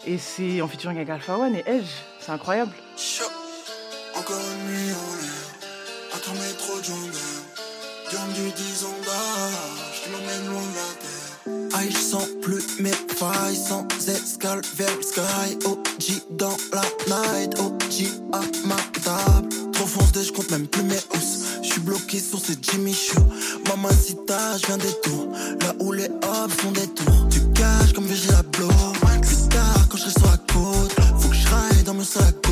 Et 0.07 0.19
c'est 0.19 0.61
en 0.61 0.69
featuring 0.69 0.97
avec 0.97 1.09
Alpha 1.09 1.39
One 1.39 1.55
et 1.55 1.62
Edge. 1.67 1.87
C'est 2.19 2.33
incroyable. 2.33 2.73
Encore 4.25 4.41
une 4.41 4.72
nuit 4.72 4.93
en 4.95 5.14
l'air, 5.20 6.20
tomber 6.22 6.57
trop 6.57 6.79
de 6.79 6.85
jambes. 6.85 7.11
Gamme 8.11 8.33
du 8.33 8.51
10 8.53 8.85
ans 8.85 9.01
d'âge, 9.05 10.11
m'emmène 10.11 10.47
loin 10.51 10.62
de 10.62 10.77
la 10.77 10.89
terre. 11.03 11.83
high, 11.83 11.93
je 11.93 11.99
sens 11.99 12.29
plus 12.41 12.81
mes 12.81 12.93
failles 13.18 13.57
sans 13.57 13.87
escale 14.09 14.62
vers 14.77 14.97
le 14.97 15.03
sky. 15.03 15.59
OG 15.66 16.39
dans 16.39 16.57
la 16.72 16.83
night, 17.07 17.59
OG 17.59 18.09
à 18.33 18.41
ma 18.66 18.77
table. 19.03 19.49
Trop 19.72 19.87
foncé, 19.87 20.25
je 20.25 20.33
compte 20.33 20.51
même 20.51 20.68
plus 20.68 20.85
mes 20.85 21.01
housses. 21.14 21.61
Je 21.62 21.68
suis 21.72 21.81
bloqué 21.83 22.18
sur 22.18 22.39
ce 22.39 22.53
Jimmy 22.62 22.95
Choo. 22.95 23.20
Mamacita, 23.68 24.57
je 24.57 24.66
viens 24.68 24.79
des 24.79 25.01
tours. 25.03 25.29
Là 25.61 25.75
où 25.81 25.93
les 25.93 26.09
hops 26.09 26.55
font 26.62 26.70
des 26.70 26.87
tours. 26.87 27.29
Tu 27.31 27.41
caches 27.53 27.93
comme 27.95 28.07
VG 28.07 28.33
à 28.33 28.43
blow. 28.43 28.68
Plus 29.20 29.49
tard, 29.51 29.87
quand 29.91 29.99
je 29.99 30.09
sur 30.09 30.27
la 30.31 30.39
côte, 30.39 30.95
faut 31.20 31.29
que 31.29 31.35
je 31.35 31.85
dans 31.85 31.93
mon 31.93 32.05
saco. 32.05 32.44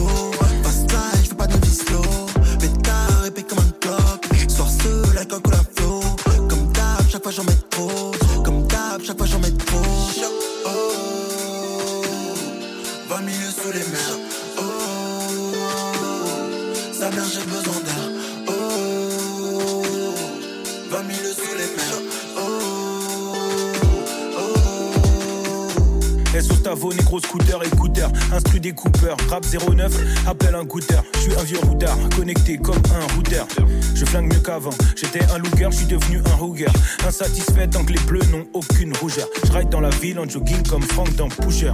SO 26.43 26.55
Stavo, 26.55 26.93
négro 26.93 27.20
scooter, 27.20 27.62
écouteur, 27.64 28.11
instru 28.32 28.59
découpeur, 28.59 29.16
rap 29.28 29.45
09, 29.45 29.93
appelle 30.26 30.55
un 30.55 30.64
goûteur. 30.64 31.05
Je 31.14 31.20
suis 31.20 31.34
un 31.34 31.45
vieux 31.45 31.59
routard, 31.61 31.97
connecté 32.16 32.59
comme 32.59 32.82
un 32.95 33.14
routeur. 33.14 33.47
Je 33.95 34.05
flingue 34.05 34.32
mieux 34.32 34.40
qu'avant, 34.40 34.70
j'étais 34.97 35.22
un 35.30 35.38
looker, 35.38 35.70
je 35.70 35.76
suis 35.76 35.86
devenu 35.86 36.18
un 36.18 36.34
rouguer. 36.34 36.66
Insatisfait 37.07 37.68
tant 37.68 37.84
que 37.84 37.93
les 37.93 38.01
bleus 38.01 38.24
n'ont 38.30 38.47
aucune 38.55 38.97
rougeur. 38.97 39.28
Je 39.45 39.53
ride 39.53 39.68
dans 39.68 39.80
la 39.80 39.90
ville 39.90 40.18
en 40.18 40.28
jogging 40.28 40.62
comme 40.68 40.82
Frank 40.82 41.14
dans 41.14 41.28
Pusher. 41.28 41.72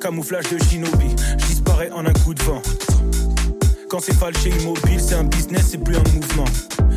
Camouflage 0.00 0.50
de 0.50 0.58
shinobi, 0.58 1.14
je 1.38 1.46
disparais 1.46 1.90
en 1.92 2.04
un 2.04 2.12
coup 2.12 2.34
de 2.34 2.42
vent. 2.42 2.62
Quand 3.92 4.00
c'est 4.00 4.16
falché 4.16 4.48
immobile, 4.48 4.98
c'est 4.98 5.16
un 5.16 5.24
business, 5.24 5.66
c'est 5.72 5.84
plus 5.84 5.94
un 5.94 6.02
mouvement. 6.14 6.46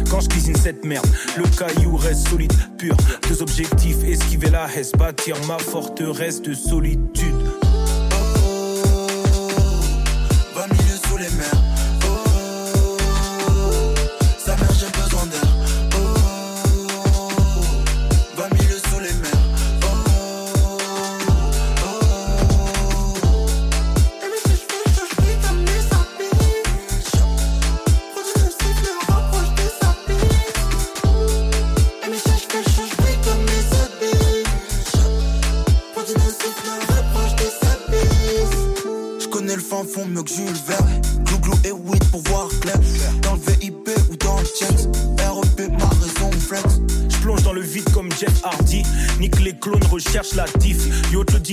Quand 0.10 0.22
je 0.22 0.30
cuisine 0.30 0.56
cette 0.56 0.86
merde, 0.86 1.06
le 1.36 1.44
caillou 1.44 1.98
reste 1.98 2.30
solide, 2.30 2.54
pur. 2.78 2.96
Deux 3.28 3.42
objectifs, 3.42 4.02
esquiver 4.06 4.50
la 4.50 4.74
hesse, 4.74 4.94
bâtir 4.94 5.36
ma 5.46 5.60
forteresse 5.60 6.42
de 6.42 6.54
solitude. 6.54 7.65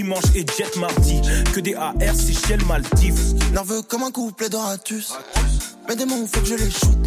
Dimanche 0.03 0.25
et 0.35 0.45
jet 0.59 0.77
mardi. 0.77 1.21
Que 1.53 1.61
des 1.61 1.75
AR, 1.75 1.95
Seychelles, 2.15 2.65
Maldives. 2.67 3.35
Nerveux 3.53 3.83
comme 3.83 4.03
un 4.03 4.11
couplet 4.11 4.49
de 4.49 4.57
ratus. 4.57 5.13
Mes 5.89 5.97
démons, 5.97 6.27
faut 6.27 6.41
que 6.41 6.47
je 6.47 6.55
les 6.55 6.71
shoot. 6.71 6.99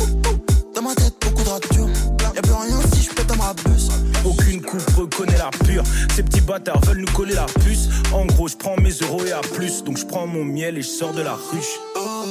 Dans 0.73 0.81
ma 0.81 0.95
tête, 0.95 1.13
beaucoup 1.21 1.43
de 1.43 1.49
ratures. 1.49 1.89
Y'a 2.35 2.41
plus 2.41 2.53
rien 2.53 2.79
si 2.93 3.03
je 3.03 3.09
pète 3.11 3.27
dans 3.27 3.35
ma 3.35 3.53
bus. 3.53 3.89
Aucune 4.25 4.61
coupe 4.61 4.89
reconnaît 4.95 5.37
la 5.37 5.49
pure. 5.65 5.83
Ces 6.15 6.23
petits 6.23 6.41
bâtards 6.41 6.81
veulent 6.85 6.99
nous 6.99 7.13
coller 7.13 7.35
la 7.35 7.45
puce. 7.45 7.89
En 8.13 8.25
gros, 8.25 8.47
je 8.47 8.55
prends 8.55 8.77
mes 8.77 8.91
euros 8.91 9.23
et 9.25 9.31
à 9.31 9.41
plus. 9.41 9.83
Donc 9.83 9.97
je 9.97 10.05
prends 10.05 10.27
mon 10.27 10.43
miel 10.43 10.77
et 10.77 10.81
je 10.81 10.87
sors 10.87 11.13
de 11.13 11.21
la 11.21 11.33
ruche. 11.33 11.79
Oh, 11.97 12.23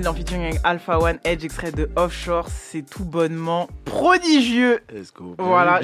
2000 0.00 0.16
featuring 0.16 0.42
avec 0.44 0.60
Alpha 0.64 0.98
One 0.98 1.18
Edge, 1.24 1.44
extrait 1.44 1.72
de 1.72 1.90
Offshore. 1.94 2.48
C'est 2.48 2.88
tout 2.88 3.04
bonnement 3.04 3.68
prodigieux. 3.84 4.80
Let's 4.90 5.12
go. 5.12 5.34
Voilà. 5.38 5.80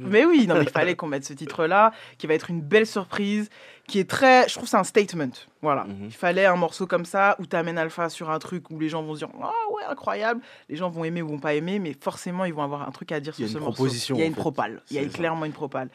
Mais 0.00 0.24
oui, 0.24 0.46
non, 0.48 0.60
il 0.60 0.68
fallait 0.70 0.96
qu'on 0.96 1.06
mette 1.06 1.24
ce 1.24 1.32
titre-là, 1.34 1.92
qui 2.18 2.26
va 2.26 2.34
être 2.34 2.50
une 2.50 2.60
belle 2.60 2.86
surprise, 2.86 3.48
qui 3.86 4.00
est 4.00 4.10
très. 4.10 4.48
Je 4.48 4.54
trouve 4.54 4.68
c'est 4.68 4.76
un 4.76 4.84
statement. 4.84 5.30
Voilà. 5.62 5.86
Il 6.02 6.12
fallait 6.12 6.46
un 6.46 6.56
morceau 6.56 6.86
comme 6.86 7.04
ça 7.04 7.36
où 7.38 7.46
tu 7.46 7.54
amènes 7.54 7.78
Alpha 7.78 8.08
sur 8.08 8.30
un 8.30 8.38
truc 8.40 8.70
où 8.70 8.80
les 8.80 8.88
gens 8.88 9.02
vont 9.02 9.14
se 9.14 9.20
dire 9.20 9.28
Ah 9.40 9.52
ouais, 9.72 9.84
incroyable. 9.88 10.40
Les 10.68 10.76
gens 10.76 10.90
vont 10.90 11.04
aimer 11.04 11.22
ou 11.22 11.28
vont 11.28 11.38
pas 11.38 11.54
aimer, 11.54 11.78
mais 11.78 11.94
forcément, 11.98 12.44
ils 12.44 12.54
vont 12.54 12.62
avoir 12.62 12.88
un 12.88 12.90
truc 12.90 13.12
à 13.12 13.20
dire 13.20 13.34
sur 13.34 13.48
ce 13.48 13.58
morceau. 13.58 13.86
Il 13.86 14.16
y 14.16 14.22
a 14.22 14.26
une 14.26 14.34
propale. 14.34 14.82
Il 14.90 14.96
y 14.96 14.98
a 14.98 15.04
clairement 15.08 15.44
une 15.44 15.52
propale. 15.52 15.90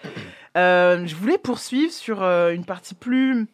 Euh, 0.55 1.05
je 1.05 1.15
voulais 1.15 1.37
poursuivre 1.37 1.91
sur 1.91 2.23
euh, 2.23 2.53
une 2.53 2.63
partie 2.63 2.95
plus 2.95 3.47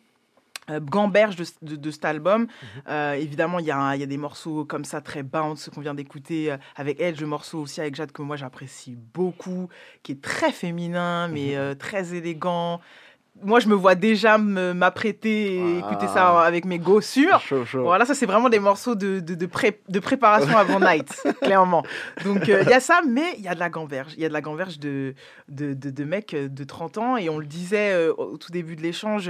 gamberge 0.82 1.36
de, 1.36 1.45
de- 1.64 1.76
de 1.76 1.91
cet 1.91 2.05
album. 2.05 2.43
Mhm. 2.43 2.47
Euh, 2.89 3.14
évidemment, 3.14 3.59
il 3.59 3.66
y, 3.66 3.70
y 3.70 3.72
a 3.72 4.05
des 4.05 4.18
morceaux 4.18 4.64
comme 4.66 4.86
ça, 4.86 5.01
très 5.01 5.24
bounce, 5.24 5.70
qu'on 5.74 5.82
vient 5.82 5.93
d'écouter 5.95 6.51
euh, 6.51 6.57
avec 6.76 6.99
Edge, 7.01 7.20
le 7.20 7.28
morceau 7.28 7.59
aussi 7.59 7.82
avec 7.82 7.95
Jade 7.95 8.12
que 8.12 8.22
moi 8.22 8.36
j'apprécie 8.38 8.97
beaucoup, 9.14 9.70
qui 10.03 10.14
est 10.14 10.22
très 10.22 10.51
féminin, 10.51 11.28
Mhm. 11.28 11.34
mais 11.34 11.55
euh, 11.57 11.74
très 11.76 12.14
élégant. 12.14 12.80
Moi, 13.43 13.62
je 13.62 13.68
me 13.70 13.74
vois 13.76 13.95
déjà 13.95 14.38
m'apprêter 14.38 15.55
et 15.55 15.82
Ah. 15.84 15.89
écouter 15.89 16.07
ça 16.07 16.41
avec 16.41 16.66
mes 16.66 16.80
gossures. 16.80 17.39
Chaud, 17.39 17.64
chaud. 17.66 17.82
Voilà, 17.84 18.05
ça, 18.05 18.14
c'est 18.14 18.26
vraiment 18.26 18.49
des 18.49 18.59
morceaux 18.59 18.93
de, 18.93 19.20
de, 19.22 19.45
pré- 19.45 19.80
de 19.88 19.99
préparation 19.99 20.55
avant 20.57 20.80
Night, 20.91 21.09
clairement. 21.41 21.84
Donc, 22.26 22.49
euh, 22.49 22.62
il 22.64 22.70
y 22.70 22.74
a 22.74 22.82
ça, 22.82 22.99
mais 23.07 23.34
il 23.38 23.43
y 23.43 23.47
a 23.47 23.55
de 23.55 23.59
la 23.59 23.70
gamberge. 23.70 24.14
Il 24.18 24.22
y 24.22 24.26
a 24.26 24.28
de 24.28 24.34
la 24.34 24.41
gamberge 24.41 24.80
de, 24.80 25.16
de, 25.47 26.03
mecs 26.03 26.34
euh, 26.34 26.49
de 26.49 26.64
30 26.66 26.97
ans. 26.97 27.18
Et 27.18 27.30
on 27.30 27.39
le 27.39 27.45
disait 27.45 27.93
euh, 27.93 28.14
au 28.18 28.38
tout 28.38 28.51
début 28.51 28.76
de 28.76 28.82
l'échange, 28.82 29.30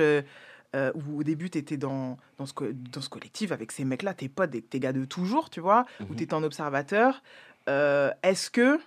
euh, 0.76 0.92
où 0.96 1.20
au 1.20 1.24
début, 1.24 1.50
tu 1.50 1.58
étais 1.58 1.78
dans, 1.78 2.18
dans, 2.38 2.46
ce, 2.46 2.54
dans 2.72 3.02
ce 3.02 3.10
collectif 3.10 3.52
avec 3.52 3.72
ces 3.72 3.84
mecs-là, 3.86 4.14
tes 4.14 4.30
potes, 4.30 4.52
tes 4.70 4.80
gars 4.80 4.94
de 4.94 5.06
toujours, 5.06 5.50
tu 5.50 5.60
vois, 5.60 5.86
où 6.10 6.16
tu 6.16 6.24
étais 6.24 6.34
en 6.34 6.44
observateur. 6.44 7.22
Euh, 7.70 8.12
Est-ce 8.24 8.50
que 8.50 8.80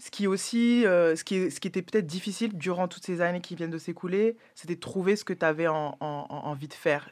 ce 0.00 0.10
qui, 0.10 0.26
aussi, 0.28 0.86
euh, 0.86 1.16
ce, 1.16 1.24
qui 1.24 1.50
ce 1.50 1.58
qui 1.58 1.66
était 1.68 1.82
peut-être 1.82 2.06
difficile 2.06 2.56
durant 2.56 2.86
toutes 2.86 3.04
ces 3.04 3.20
années 3.20 3.40
qui 3.40 3.56
viennent 3.56 3.70
de 3.70 3.78
s'écouler, 3.78 4.36
c'était 4.54 4.76
de 4.76 4.80
trouver 4.80 5.16
ce 5.16 5.24
que 5.24 5.32
tu 5.32 5.44
avais 5.44 5.66
en, 5.66 5.96
en- 6.00 6.26
en- 6.28 6.46
envie 6.46 6.68
de 6.68 6.74
faire? 6.74 7.10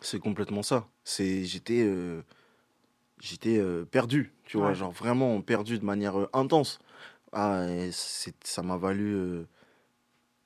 C'est 0.00 0.18
complètement 0.18 0.62
ça. 0.62 0.88
C'est 1.04 1.44
j'étais 1.44 1.88
j'étais 3.20 3.62
perdu, 3.90 4.32
tu 4.44 4.56
vois, 4.56 4.68
Ouais. 4.68 4.74
genre 4.74 4.90
vraiment 4.92 5.40
perdu 5.40 5.78
de 5.78 5.84
manière 5.84 6.14
intense. 6.32 6.78
Ah, 7.32 7.64
ça 8.42 8.62
m'a 8.62 8.76
valu 8.76 9.46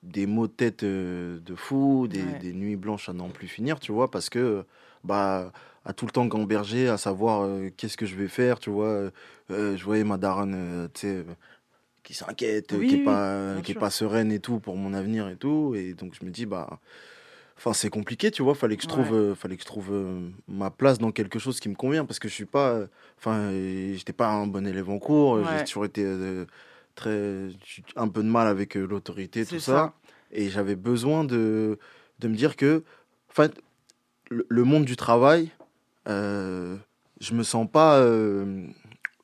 des 0.03 0.25
maux 0.25 0.47
de 0.47 0.51
tête 0.53 0.83
de 0.83 1.55
fou, 1.55 2.07
des, 2.07 2.23
Ouais. 2.23 2.39
des 2.39 2.53
nuits 2.53 2.75
blanches 2.75 3.09
à 3.09 3.13
n'en 3.13 3.29
plus 3.29 3.47
finir, 3.47 3.79
tu 3.79 3.91
vois, 3.91 4.09
parce 4.09 4.29
que 4.29 4.65
bah 5.03 5.51
à 5.85 5.93
tout 5.93 6.05
le 6.05 6.11
temps 6.11 6.25
gamberger, 6.27 6.89
à 6.89 6.97
savoir 6.97 7.41
euh, 7.43 7.69
qu'est-ce 7.75 7.97
que 7.97 8.05
je 8.05 8.15
vais 8.15 8.27
faire, 8.27 8.59
tu 8.59 8.69
vois. 8.69 9.11
euh, 9.51 9.77
je 9.77 9.83
voyais 9.83 10.03
ma 10.03 10.17
daronne, 10.17 10.53
euh, 10.55 10.87
tu 10.93 11.01
sais, 11.01 11.25
qui 12.03 12.13
s'inquiète, 12.13 12.73
Oui, 12.73 12.87
qui 12.87 12.95
est 12.95 12.97
oui, 12.99 13.05
pas, 13.05 13.61
qui 13.63 13.71
est 13.73 13.75
pas 13.75 13.89
sereine 13.91 14.31
et 14.31 14.39
tout 14.39 14.59
pour 14.59 14.77
mon 14.77 14.93
avenir 14.93 15.29
et 15.29 15.35
tout, 15.37 15.73
et 15.75 15.93
donc 15.93 16.15
je 16.19 16.25
me 16.25 16.31
dis 16.31 16.45
bah 16.45 16.79
Enfin, 17.57 17.73
c'est 17.73 17.89
compliqué, 17.91 18.31
tu 18.31 18.41
vois. 18.41 18.55
Fallait 18.55 18.75
que 18.75 18.83
je 18.83 18.87
trouve, 18.87 19.11
Ouais. 19.11 19.35
fallait 19.35 19.55
que 19.55 19.61
je 19.61 19.67
trouve 19.67 19.91
ma 20.47 20.71
place 20.71 20.97
dans 20.97 21.11
quelque 21.11 21.37
chose 21.39 21.59
qui 21.59 21.69
me 21.69 21.75
convient 21.75 22.05
parce 22.05 22.17
que 22.19 22.27
je 22.27 22.33
suis 22.33 22.45
pas, 22.45 22.87
enfin, 23.19 23.51
j'étais 23.51 24.13
pas 24.13 24.29
un 24.29 24.47
bon 24.47 24.65
élève 24.65 24.89
en 24.89 24.97
cours. 24.97 25.33
Ouais. 25.33 25.45
J'ai 25.59 25.63
toujours 25.65 25.85
été 25.85 26.03
très, 26.95 27.49
un 27.95 28.07
peu 28.07 28.23
de 28.23 28.27
mal 28.29 28.47
avec 28.47 28.75
euh, 28.77 28.85
l'autorité, 28.85 29.45
tout 29.45 29.59
ça. 29.59 29.71
ça. 29.73 29.93
Et 30.31 30.49
j'avais 30.49 30.75
besoin 30.75 31.23
de, 31.23 31.77
de 32.19 32.27
me 32.27 32.35
dire 32.35 32.55
que, 32.55 32.83
en 33.29 33.33
fait, 33.33 33.61
le, 34.29 34.45
le 34.49 34.63
monde 34.63 34.85
du 34.85 34.95
travail, 34.95 35.51
euh, 36.07 36.77
je 37.19 37.33
me 37.33 37.43
sens 37.43 37.67
pas 37.69 37.97
euh, 37.99 38.65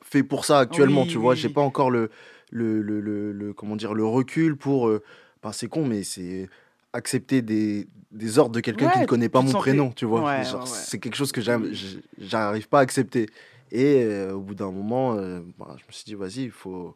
fait 0.02 0.24
pour 0.24 0.46
ça 0.46 0.60
actuellement, 0.60 1.02
Oui, 1.04 1.08
tu 1.08 1.18
vois. 1.18 1.34
oui, 1.34 1.38
J'ai 1.40 1.50
pas 1.50 1.62
encore 1.62 1.90
le, 1.92 2.10
le, 2.52 2.82
le, 2.82 3.00
le- 3.00 3.32
le- 3.32 3.54
comment 3.54 3.76
dire, 3.76 3.94
le 3.94 4.06
recul 4.06 4.56
pour. 4.58 4.88
euh, 4.88 5.04
ben, 5.44 5.52
c'est 5.52 5.68
con, 5.68 5.86
mais 5.86 6.04
c'est 6.04 6.50
accepter 6.94 7.42
des, 7.42 7.88
des 8.12 8.40
ordres 8.40 8.56
de 8.56 8.60
quelqu'un 8.60 8.90
qui 8.90 9.00
ne 9.00 9.06
connaît 9.06 9.30
pas 9.30 9.42
mon 9.42 9.52
prénom, 9.54 9.92
tu 9.92 10.06
vois. 10.06 10.24
Ouais, 10.24 10.42
ouais. 10.54 10.66
C'est 10.66 11.00
quelque 11.00 11.16
chose 11.16 11.32
que 11.32 11.42
j'arrive 11.42 12.68
pas 12.70 12.80
à 12.80 12.82
accepter. 12.82 13.28
Et 13.72 14.04
euh, 14.04 14.34
au 14.34 14.40
bout 14.42 14.56
d'un 14.56 14.72
moment, 14.72 15.16
euh, 15.16 15.42
ben, 15.60 15.68
je 15.78 15.84
me 15.86 15.92
suis 15.92 16.06
dit, 16.06 16.16
vas-y, 16.16 16.44
il 16.46 16.52
faut. 16.52 16.96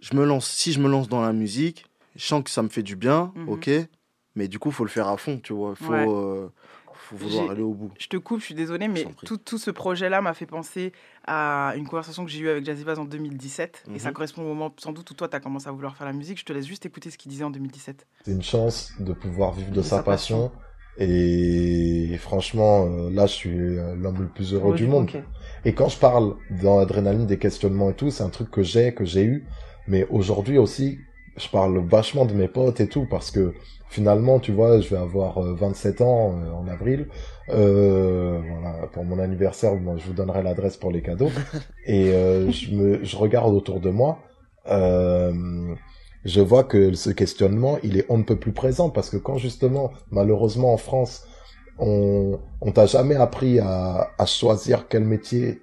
Je 0.00 0.14
me 0.14 0.24
lance, 0.24 0.48
si 0.48 0.72
je 0.72 0.80
me 0.80 0.88
lance 0.88 1.08
dans 1.08 1.22
la 1.22 1.32
musique, 1.32 1.86
je 2.16 2.24
sens 2.24 2.42
que 2.42 2.50
ça 2.50 2.62
me 2.62 2.68
fait 2.68 2.82
du 2.82 2.96
bien, 2.96 3.32
Mhm. 3.34 3.48
ok, 3.48 3.70
mais 4.34 4.48
du 4.48 4.58
coup, 4.58 4.68
il 4.68 4.74
faut 4.74 4.84
le 4.84 4.90
faire 4.90 5.08
à 5.08 5.16
fond, 5.16 5.40
tu 5.42 5.52
vois. 5.52 5.74
Il 5.78 5.84
faut, 5.84 5.92
Ouais. 5.92 6.06
euh, 6.08 6.48
faut 7.08 7.16
vouloir 7.16 7.44
J'ai- 7.44 7.50
aller 7.52 7.62
au 7.62 7.72
bout. 7.72 7.92
Je 7.98 8.08
te 8.08 8.16
coupe, 8.16 8.40
je 8.40 8.46
suis 8.46 8.54
désolée, 8.54 8.88
mais 8.88 9.04
tout, 9.24 9.36
tout 9.36 9.58
ce 9.58 9.70
projet-là 9.70 10.20
m'a 10.20 10.34
fait 10.34 10.44
penser 10.46 10.92
à 11.26 11.72
une 11.76 11.86
conversation 11.86 12.24
que 12.24 12.30
j'ai 12.30 12.40
eue 12.40 12.48
avec 12.48 12.64
Jazzy 12.64 12.84
Bass 12.84 12.98
en 12.98 13.04
2017. 13.04 13.84
Et 13.94 13.98
ça 13.98 14.08
Mhm. 14.08 14.14
correspond 14.14 14.42
au 14.42 14.46
moment, 14.46 14.74
sans 14.78 14.92
doute, 14.92 15.10
où 15.10 15.14
toi, 15.14 15.28
tu 15.28 15.36
as 15.36 15.40
commencé 15.40 15.68
à 15.68 15.72
vouloir 15.72 15.96
faire 15.96 16.06
la 16.06 16.12
musique. 16.12 16.38
Je 16.38 16.44
te 16.44 16.52
laisse 16.52 16.66
juste 16.66 16.84
écouter 16.84 17.10
ce 17.10 17.16
qu'il 17.18 17.30
disait 17.30 17.44
en 17.44 17.50
2017. 17.50 18.06
C'est 18.24 18.32
une 18.32 18.42
chance 18.42 18.92
de 18.98 19.12
pouvoir 19.12 19.52
vivre 19.52 19.70
de 19.70 19.82
sa 19.82 20.02
passion. 20.02 20.50
Et 20.98 22.16
franchement, 22.20 22.86
euh, 22.86 23.10
là, 23.10 23.26
je 23.26 23.32
suis 23.32 23.50
euh, 23.78 23.94
l'homme 23.94 24.22
le 24.22 24.28
plus 24.28 24.52
heureux 24.54 24.68
Heureux 24.68 24.76
du 24.76 24.86
monde. 24.86 25.10
Et 25.64 25.74
quand 25.74 25.88
je 25.88 25.98
parle 25.98 26.36
dans 26.62 26.78
l'adrénaline 26.78 27.26
des 27.26 27.38
questionnements 27.38 27.90
et 27.90 27.94
tout, 27.94 28.10
c'est 28.10 28.22
un 28.22 28.30
truc 28.30 28.50
que 28.50 28.62
j'ai, 28.62 28.94
que 28.94 29.04
j'ai 29.04 29.24
eu. 29.24 29.46
Mais 29.88 30.06
aujourd'hui 30.10 30.58
aussi, 30.58 30.98
je 31.36 31.48
parle 31.48 31.78
vachement 31.86 32.24
de 32.24 32.34
mes 32.34 32.48
potes 32.48 32.80
et 32.80 32.88
tout, 32.88 33.06
parce 33.08 33.30
que 33.30 33.54
finalement, 33.88 34.40
tu 34.40 34.52
vois, 34.52 34.80
je 34.80 34.88
vais 34.90 34.96
avoir 35.00 35.38
euh, 35.38 35.54
27 35.54 36.00
ans 36.00 36.34
euh, 36.38 36.50
en 36.52 36.66
avril. 36.68 37.08
Euh, 37.50 38.40
voilà, 38.48 38.86
pour 38.88 39.04
mon 39.04 39.18
anniversaire, 39.18 39.74
moi, 39.76 39.96
je 39.96 40.06
vous 40.06 40.12
donnerai 40.12 40.42
l'adresse 40.42 40.76
pour 40.76 40.90
les 40.90 41.02
cadeaux. 41.02 41.30
et 41.86 42.12
euh, 42.12 42.50
je, 42.50 42.74
me, 42.74 43.04
je 43.04 43.16
regarde 43.16 43.54
autour 43.54 43.80
de 43.80 43.90
moi. 43.90 44.18
Euh, 44.68 45.74
je 46.24 46.40
vois 46.40 46.64
que 46.64 46.92
ce 46.94 47.10
questionnement, 47.10 47.78
il 47.82 47.98
est 47.98 48.06
on 48.08 48.18
ne 48.18 48.24
peut 48.24 48.36
plus 48.38 48.52
présent 48.52 48.90
parce 48.90 49.10
que 49.10 49.16
quand 49.16 49.38
justement, 49.38 49.92
malheureusement 50.10 50.72
en 50.72 50.76
France, 50.76 51.24
on, 51.78 52.40
on 52.60 52.72
t'a 52.72 52.86
jamais 52.86 53.14
appris 53.14 53.60
à, 53.60 54.10
à 54.18 54.26
choisir 54.26 54.88
quel 54.88 55.04
métier 55.04 55.60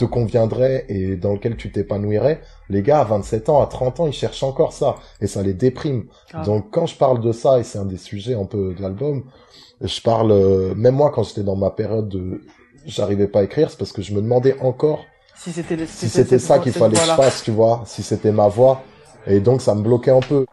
te 0.00 0.04
conviendrait 0.04 0.86
et 0.88 1.16
dans 1.16 1.32
lequel 1.32 1.56
tu 1.56 1.70
t'épanouirais, 1.70 2.40
les 2.68 2.82
gars 2.82 3.00
à 3.00 3.04
27 3.04 3.48
ans, 3.48 3.60
à 3.62 3.66
30 3.66 4.00
ans, 4.00 4.06
ils 4.06 4.12
cherchent 4.12 4.42
encore 4.42 4.72
ça 4.72 4.96
et 5.20 5.26
ça 5.26 5.42
les 5.42 5.54
déprime. 5.54 6.06
Ah. 6.32 6.42
Donc 6.42 6.70
quand 6.70 6.86
je 6.86 6.96
parle 6.96 7.20
de 7.20 7.32
ça 7.32 7.58
et 7.58 7.64
c'est 7.64 7.78
un 7.78 7.84
des 7.84 7.98
sujets 7.98 8.34
un 8.34 8.46
peu 8.46 8.74
de 8.74 8.82
l'album, 8.82 9.24
je 9.80 10.00
parle 10.00 10.32
euh, 10.32 10.74
même 10.74 10.94
moi 10.94 11.10
quand 11.10 11.22
j'étais 11.22 11.42
dans 11.42 11.56
ma 11.56 11.70
période 11.70 12.08
de 12.08 12.40
j'arrivais 12.86 13.28
pas 13.28 13.40
à 13.40 13.42
écrire, 13.44 13.70
c'est 13.70 13.78
parce 13.78 13.92
que 13.92 14.02
je 14.02 14.14
me 14.14 14.20
demandais 14.22 14.58
encore 14.60 15.04
Si 15.36 15.52
c'était 15.52 15.76
le- 15.76 15.86
si 15.86 16.08
c'était 16.08 16.38
ça 16.38 16.58
qu'il 16.58 16.72
fallait 16.72 16.96
que 16.96 17.00
je 17.02 17.10
fasse, 17.12 17.42
tu 17.42 17.50
vois, 17.50 17.82
si 17.86 18.02
c'était 18.02 18.32
ma 18.32 18.48
voix 18.48 18.82
et 19.26 19.40
donc 19.40 19.60
ça 19.60 19.74
me 19.74 19.82
bloquait 19.82 20.10
un 20.10 20.20
peu. 20.20 20.46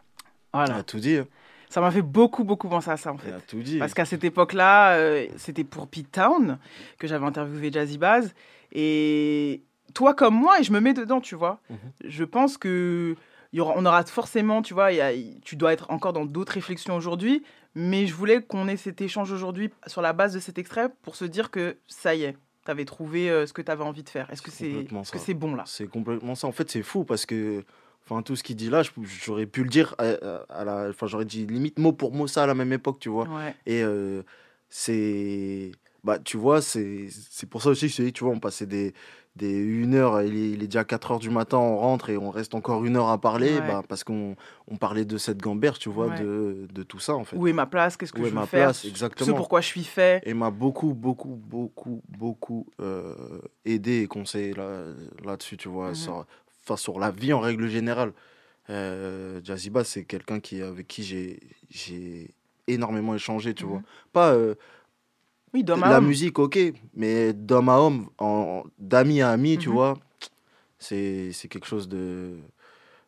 Voilà. 0.54 0.84
tout 0.84 1.00
dit. 1.00 1.20
Ça 1.70 1.82
m'a 1.82 1.92
fait 1.92 2.02
beaucoup, 2.02 2.46
beaucoup 2.46 2.70
penser 2.70 2.90
à 2.90 2.98
ça, 2.98 3.12
en 3.12 3.18
fait. 3.18 3.32
tout 3.48 3.62
dit. 3.62 3.78
Parce 3.78 3.94
qu'à 3.94 4.06
cette 4.06 4.24
époque-là, 4.24 4.94
euh, 4.94 5.26
c'était 5.38 5.66
pour 5.66 5.88
Pete 5.88 6.12
Town 6.12 6.58
que 6.98 7.08
j'avais 7.08 7.26
interviewé 7.26 7.72
Jazzy 7.72 7.98
Baz. 7.98 8.34
Et 8.72 9.64
toi 9.94 10.14
comme 10.14 10.36
moi, 10.36 10.60
et 10.60 10.64
je 10.64 10.72
me 10.72 10.80
mets 10.80 10.94
dedans, 10.94 11.22
tu 11.22 11.36
vois. 11.36 11.60
Mhm. 11.70 11.78
Je 12.06 12.24
pense 12.24 12.58
que 12.58 13.16
y 13.54 13.60
aura, 13.60 13.74
on 13.78 13.86
aura 13.86 14.04
forcément, 14.06 14.62
tu 14.62 14.74
vois, 14.74 14.92
il 14.92 14.98
y 14.98 15.02
a- 15.02 15.14
tu 15.44 15.56
dois 15.56 15.74
être 15.74 15.90
encore 15.90 16.14
dans 16.14 16.26
d'autres 16.26 16.54
réflexions 16.54 16.96
aujourd'hui. 16.96 17.44
Mais 17.76 18.08
je 18.08 18.14
voulais 18.16 18.42
qu'on 18.42 18.68
ait 18.68 18.76
cet 18.78 19.02
échange 19.02 19.32
aujourd'hui 19.32 19.70
sur 19.86 20.02
la 20.02 20.12
base 20.14 20.34
de 20.34 20.40
cet 20.40 20.58
extrait 20.58 20.90
pour 21.04 21.16
se 21.16 21.26
dire 21.26 21.52
que 21.52 21.78
ça 21.88 22.16
y 22.16 22.24
est, 22.24 22.36
tu 22.66 22.72
avais 22.72 22.86
trouvé 22.86 23.30
euh, 23.30 23.46
ce 23.46 23.54
que 23.54 23.62
tu 23.62 23.72
avais 23.72 23.84
envie 23.84 24.02
de 24.04 24.10
faire. 24.10 24.30
Est-ce 24.32 24.42
que 24.42 24.50
c'est 24.52 24.70
complètement 24.70 25.02
est-ce 25.04 25.12
que 25.12 25.20
c'est 25.20 25.34
bon 25.36 25.56
là? 25.56 25.64
C'est 25.68 25.88
complètement 25.88 26.34
ça. 26.36 26.48
En 26.48 26.52
fait, 26.52 26.70
c'est 26.72 26.82
fou 26.82 27.04
parce 27.06 27.26
que, 27.28 27.64
enfin, 28.04 28.24
tout 28.24 28.36
ce 28.36 28.42
qu'il 28.44 28.56
dit 28.56 28.70
là, 28.72 28.82
j'aurais 29.24 29.46
pu 29.46 29.64
le 29.64 29.70
dire 29.70 29.94
à, 30.00 30.06
à- 30.10 30.46
à 30.62 30.64
la, 30.66 30.88
enfin, 30.90 31.06
j'aurais 31.08 31.26
dit 31.26 31.46
limite 31.46 31.78
mot 31.78 31.94
pour 31.94 32.14
mot 32.14 32.26
ça 32.28 32.44
à 32.44 32.48
la 32.48 32.56
même 32.56 32.74
époque, 32.74 32.98
tu 33.00 33.10
vois. 33.10 33.28
Ouais. 33.28 33.56
Et 33.68 33.84
euh, 33.84 34.24
c'est, 34.70 35.72
bah, 36.08 36.20
tu 36.20 36.38
vois, 36.38 36.62
c'est, 36.62 37.10
pour 37.50 37.62
ça 37.62 37.70
aussi 37.72 37.88
que 37.88 37.92
je 37.92 37.98
te 37.98 38.02
dis, 38.02 38.14
tu 38.14 38.24
vois, 38.24 38.32
on 38.32 38.40
passait 38.40 38.66
des, 38.66 38.94
des 39.36 39.52
une 39.52 39.94
heure, 39.94 40.22
il 40.22 40.34
est, 40.38 40.50
il 40.52 40.64
est 40.64 40.68
déjà 40.68 40.86
4 40.86 41.12
heures 41.12 41.20
du 41.20 41.30
matin, 41.30 41.58
on 41.58 41.76
rentre 41.76 42.10
et 42.10 42.16
on 42.18 42.30
reste 42.32 42.56
encore 42.56 42.86
une 42.86 42.96
heure 42.96 43.10
à 43.10 43.18
parler, 43.20 43.56
Ouais. 43.60 43.68
bah, 43.68 43.84
parce 43.90 44.06
qu'on 44.06 44.38
on 44.70 44.78
parlait 44.78 45.04
de 45.04 45.18
cette 45.18 45.40
gamberge, 45.40 45.80
tu 45.80 45.90
vois, 45.90 46.08
Ouais. 46.08 46.22
de, 46.22 46.66
de 46.74 46.84
tout 46.84 47.00
ça 47.00 47.14
en 47.14 47.26
fait. 47.26 47.36
Où 47.36 47.46
est 47.48 47.52
ma 47.52 47.66
place? 47.66 47.98
Qu'est-ce 47.98 48.14
que 48.14 48.22
Où 48.22 48.24
je 48.24 48.28
est 48.30 48.32
veux 48.32 48.36
ma 48.40 48.46
faire? 48.46 48.68
place, 48.68 48.84
Ce 48.84 48.88
exactement. 48.88 49.36
pourquoi 49.36 49.60
je 49.60 49.68
suis 49.68 49.84
fait. 49.84 50.22
Et 50.26 50.34
m'a 50.34 50.50
beaucoup, 50.50 50.94
beaucoup, 50.94 51.36
beaucoup, 51.36 52.02
beaucoup 52.08 52.66
euh, 52.80 53.14
aidé 53.66 54.04
et 54.04 54.08
conseillé 54.08 54.54
là, 54.54 54.84
là-dessus, 55.26 55.58
tu 55.58 55.68
vois, 55.68 55.94
sur, 55.94 56.26
enfin, 56.64 56.78
sur 56.78 57.00
la 57.00 57.12
vie 57.12 57.34
en 57.34 57.42
règle 57.42 57.68
générale. 57.68 58.14
Euh, 58.70 59.42
Jazzy 59.44 59.70
Bass, 59.70 59.90
c'est 59.90 60.06
quelqu'un 60.06 60.40
qui, 60.40 60.62
avec 60.62 60.88
qui 60.88 61.04
j'ai, 61.04 62.34
énormément 62.68 63.14
échangé, 63.14 63.54
tu 63.54 63.66
vois. 63.66 63.82
Pas 64.14 64.32
euh, 64.34 64.56
Oui, 65.54 65.64
d'homme 65.64 65.84
à 65.84 65.90
la 65.90 65.98
homme. 65.98 66.06
musique, 66.08 66.40
ok, 66.40 66.60
mais 66.94 67.34
d'homme 67.34 67.70
à 67.70 67.80
homme, 67.80 68.10
en, 68.20 68.64
d'ami 68.78 69.22
à 69.22 69.32
ami, 69.32 69.58
tu 69.58 69.70
Mhm. 69.70 69.76
vois, 69.76 69.98
c'est, 70.80 71.32
c'est 71.32 71.48
quelque 71.48 71.68
chose 71.68 71.88
de, 71.88 72.38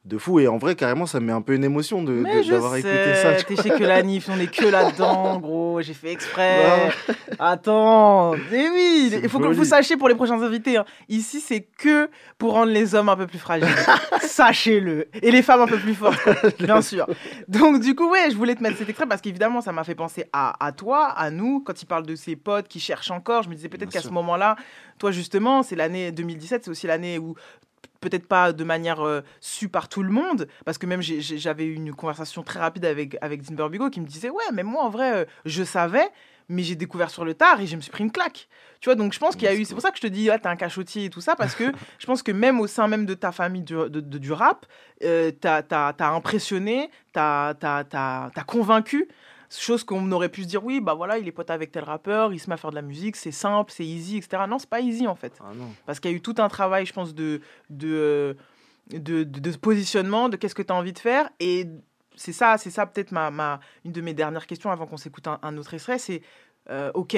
de 0.05 0.17
fou. 0.17 0.39
Et 0.39 0.47
en 0.47 0.57
vrai, 0.57 0.75
carrément, 0.75 1.05
ça 1.05 1.19
me 1.19 1.25
met 1.27 1.33
un 1.33 1.41
peu 1.41 1.53
une 1.53 1.63
émotion 1.63 2.03
de, 2.03 2.23
d'avoir 2.49 2.75
écouté 2.75 3.15
ça. 3.15 3.33
t'es 3.43 3.55
chez 3.55 3.69
que 3.69 3.83
la 3.83 4.01
NIF, 4.01 4.29
on 4.29 4.39
est 4.39 4.53
que 4.53 4.65
là-dedans, 4.71 5.39
gros, 5.39 5.81
j'ai 5.81 5.93
fait 5.93 6.11
exprès. 6.11 6.91
Attends, 7.37 8.33
mais 8.51 8.69
oui, 8.69 9.11
il 9.23 9.29
faut 9.29 9.39
que 9.39 9.47
vous 9.47 9.65
sachiez 9.65 9.97
pour 9.97 10.09
les 10.09 10.15
prochains 10.15 10.41
invités, 10.41 10.77
hein, 10.77 10.85
ici 11.07 11.39
c'est 11.39 11.61
que 11.61 12.09
pour 12.37 12.53
rendre 12.53 12.71
les 12.71 12.95
hommes 12.95 13.09
un 13.09 13.15
peu 13.15 13.27
plus 13.27 13.39
fragiles. 13.39 13.67
Sachez-le. 14.21 15.07
Et 15.21 15.31
les 15.31 15.41
femmes 15.41 15.61
un 15.61 15.67
peu 15.67 15.77
plus 15.77 15.95
fortes, 15.95 16.19
bien 16.59 16.81
sûr. 16.81 17.07
Donc 17.47 17.81
du 17.81 17.95
coup, 17.95 18.09
ouais, 18.09 18.29
je 18.31 18.35
voulais 18.35 18.55
te 18.55 18.63
mettre 18.63 18.77
cet 18.77 18.89
extrait 18.89 19.07
parce 19.07 19.21
qu'évidemment, 19.21 19.61
ça 19.61 19.71
m'a 19.71 19.83
fait 19.83 19.95
penser 19.95 20.25
à, 20.33 20.65
à 20.65 20.71
toi, 20.71 21.07
à 21.07 21.29
nous, 21.29 21.61
quand 21.61 21.81
il 21.81 21.85
parle 21.85 22.05
de 22.05 22.15
ses 22.15 22.35
potes 22.35 22.67
qui 22.67 22.79
cherchent 22.79 23.11
encore. 23.11 23.43
Je 23.43 23.49
me 23.49 23.55
disais 23.55 23.69
peut-être 23.69 23.91
qu'à 23.91 24.01
ce 24.01 24.09
moment-là, 24.09 24.55
toi 24.97 25.11
justement, 25.11 25.63
c'est 25.63 25.75
l'année 25.75 26.11
2017, 26.11 26.63
c'est 26.65 26.71
aussi 26.71 26.87
l'année 26.87 27.19
où 27.19 27.35
peut-être 27.99 28.27
pas 28.27 28.53
de 28.53 28.63
manière 28.63 29.01
euh, 29.05 29.21
su 29.41 29.69
par 29.69 29.89
tout 29.89 30.03
le 30.03 30.11
monde, 30.11 30.47
parce 30.65 30.77
que 30.77 30.85
même 30.85 31.01
j'avais 31.01 31.65
eu 31.65 31.73
une 31.73 31.93
conversation 31.93 32.43
très 32.43 32.59
rapide 32.59 32.85
avec, 32.85 33.17
avec 33.21 33.41
Bigo 33.43 33.89
qui 33.89 34.01
me 34.01 34.05
disait 34.07 34.29
Ouais, 34.29 34.43
mais 34.53 34.63
moi 34.63 34.83
en 34.83 34.89
vrai, 34.89 35.13
euh, 35.13 35.25
je 35.45 35.63
savais, 35.63 36.07
mais 36.47 36.63
j'ai 36.63 36.75
découvert 36.75 37.09
sur 37.09 37.25
le 37.25 37.33
tard 37.33 37.61
et 37.61 37.67
je 37.67 37.75
me 37.75 37.81
suis 37.81 37.91
pris 37.91 38.03
une 38.03 38.11
claque. 38.11 38.47
Tu 38.81 38.85
vois, 38.89 38.95
donc 38.95 39.13
je 39.13 39.19
pense 39.19 39.35
qu'il 39.35 39.43
y 39.43 39.47
a 39.47 39.53
eu. 39.55 39.65
C'est 39.65 39.73
pour 39.73 39.83
ça 39.83 39.91
que 39.91 39.97
je 39.97 40.01
te 40.01 40.07
dis 40.07 40.29
Ah, 40.29 40.39
t'es 40.39 40.47
un 40.47 40.55
cachotier 40.55 41.05
et 41.05 41.09
tout 41.09 41.21
ça, 41.21 41.35
parce 41.35 41.53
que 41.55 41.71
je 41.99 42.05
pense 42.05 42.23
que 42.23 42.31
même 42.31 42.59
au 42.59 42.67
sein 42.67 42.87
même 42.87 43.05
de 43.05 43.13
ta 43.13 43.31
famille 43.31 43.63
du, 43.63 43.73
de- 43.73 43.87
de- 43.87 44.17
du 44.17 44.31
rap, 44.31 44.65
euh, 45.03 45.31
t'as 45.31 45.61
as, 45.69 46.09
impressionné, 46.09 46.89
t'as 47.13 47.53
as, 47.61 48.43
convaincu. 48.47 49.07
Chose 49.51 49.83
qu'on 49.83 50.11
aurait 50.11 50.29
pu 50.29 50.43
se 50.43 50.47
dire, 50.47 50.63
oui, 50.63 50.79
bah 50.79 50.93
voilà, 50.93 51.17
il 51.17 51.27
est 51.27 51.31
pote 51.31 51.49
avec 51.49 51.71
tel 51.71 51.83
rappeur, 51.83 52.31
il 52.33 52.39
se 52.39 52.47
met 52.49 52.53
à 52.53 52.57
faire 52.57 52.69
de 52.69 52.75
la 52.75 52.83
musique, 52.83 53.15
c'est 53.15 53.31
simple, 53.31 53.71
c'est 53.71 53.85
easy, 53.85 54.17
etc. 54.17 54.43
Non, 54.47 54.59
c'est 54.59 54.69
pas 54.69 54.79
easy 54.79 55.07
en 55.07 55.15
fait. 55.15 55.33
Ah. 55.41 55.51
Parce 55.87 55.99
qu'il 55.99 56.11
y 56.11 56.13
a 56.13 56.17
eu 56.17 56.21
tout 56.21 56.35
un 56.37 56.47
travail, 56.49 56.85
je 56.85 56.93
pense, 56.93 57.15
de, 57.15 57.41
de, 57.71 57.87
euh, 57.87 58.33
de, 58.91 59.23
de- 59.23 59.39
de 59.39 59.57
positionnement, 59.57 60.29
de 60.29 60.37
qu'est-ce 60.37 60.53
que 60.55 60.61
tu 60.61 60.71
as 60.71 60.75
envie 60.75 60.93
de 60.93 60.99
faire. 60.99 61.29
Et 61.39 61.65
c'est 62.15 62.33
ça, 62.33 62.57
c'est 62.59 62.69
ça 62.69 62.85
peut-être 62.85 63.11
ma, 63.11 63.31
ma, 63.31 63.59
une 63.85 63.91
de 63.91 64.01
mes 64.01 64.13
dernières 64.13 64.45
questions 64.45 64.69
avant 64.69 64.85
qu'on 64.85 64.97
s'écoute 64.97 65.27
un, 65.27 65.39
un 65.41 65.57
autre 65.57 65.73
extrait. 65.73 65.97
C'est, 65.97 66.21
euh, 66.69 66.91
OK, 66.93 67.17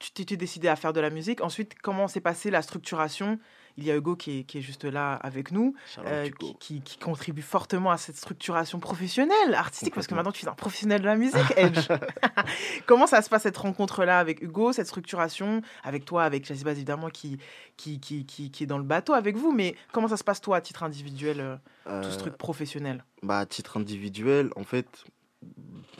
tu 0.00 0.12
t'es 0.26 0.36
décidé 0.36 0.66
à 0.66 0.74
faire 0.74 0.92
de 0.92 1.00
la 1.00 1.10
musique. 1.10 1.40
Ensuite, 1.40 1.74
comment 1.80 2.08
s'est 2.08 2.20
passée 2.20 2.50
la 2.50 2.62
structuration 2.62 3.38
Il 3.80 3.86
y 3.86 3.90
a 3.90 3.96
Hugo 3.96 4.14
qui 4.16 4.40
est, 4.40 4.44
qui 4.44 4.58
est 4.58 4.60
juste 4.60 4.84
là 4.84 5.14
avec 5.14 5.50
nous, 5.52 5.74
euh, 6.06 6.28
qui, 6.38 6.54
qui- 6.58 6.80
qui 6.82 6.98
contribue 6.98 7.42
fortement 7.42 7.90
à 7.90 7.96
cette 7.96 8.16
structuration 8.16 8.78
professionnelle, 8.78 9.54
artistique, 9.54 9.94
parce 9.94 10.06
que 10.06 10.14
maintenant 10.14 10.32
tu 10.32 10.44
es 10.44 10.48
un 10.48 10.54
professionnel 10.54 11.00
de 11.00 11.06
la 11.06 11.16
musique, 11.16 11.52
Edge. 11.56 11.88
Comment 12.86 13.06
ça 13.06 13.22
se 13.22 13.28
passe 13.30 13.42
cette 13.42 13.56
rencontre-là 13.56 14.18
avec 14.18 14.42
Hugo, 14.42 14.72
cette 14.72 14.86
structuration, 14.86 15.62
avec 15.82 16.04
toi, 16.04 16.24
avec 16.24 16.44
Jazzy 16.44 16.64
Bass 16.64 16.76
évidemment 16.76 17.08
qui, 17.10 17.38
qui, 17.76 17.98
qui, 18.00 18.24
qui, 18.26 18.50
est 18.62 18.66
dans 18.66 18.78
le 18.78 18.84
bateau 18.84 19.14
avec 19.14 19.36
vous, 19.36 19.52
mais 19.52 19.74
comment 19.92 20.08
ça 20.08 20.16
se 20.16 20.24
passe 20.24 20.40
toi 20.40 20.58
à 20.58 20.60
titre 20.60 20.82
individuel, 20.82 21.40
euh, 21.40 21.56
tout 22.02 22.10
ce 22.10 22.16
Euh, 22.16 22.18
truc 22.18 22.36
professionnel? 22.36 23.04
Bah, 23.22 23.38
à 23.38 23.46
titre 23.46 23.76
individuel, 23.78 24.50
en 24.56 24.64
fait, 24.64 25.04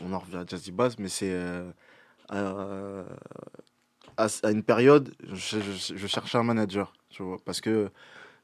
on 0.03 0.13
en 0.13 0.19
revient 0.19 0.37
à 0.37 0.45
Jazzy 0.45 0.71
Bass, 0.71 0.97
mais 0.99 1.09
c'est 1.09 1.33
à, 4.17 4.27
à 4.43 4.51
une 4.51 4.63
période, 4.63 5.13
je, 5.33 5.59
je- 5.59 5.95
je 5.97 6.07
cherchais 6.07 6.37
un 6.37 6.43
manager, 6.43 6.93
tu 7.11 7.23
vois, 7.23 7.37
parce 7.45 7.61
que 7.61 7.89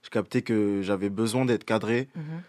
je 0.04 0.10
captais 0.10 0.42
que 0.42 0.82
j'avais 0.82 1.10
besoin 1.10 1.46
d'être 1.46 1.64
cadré 1.64 2.08
Mhm. 2.16 2.42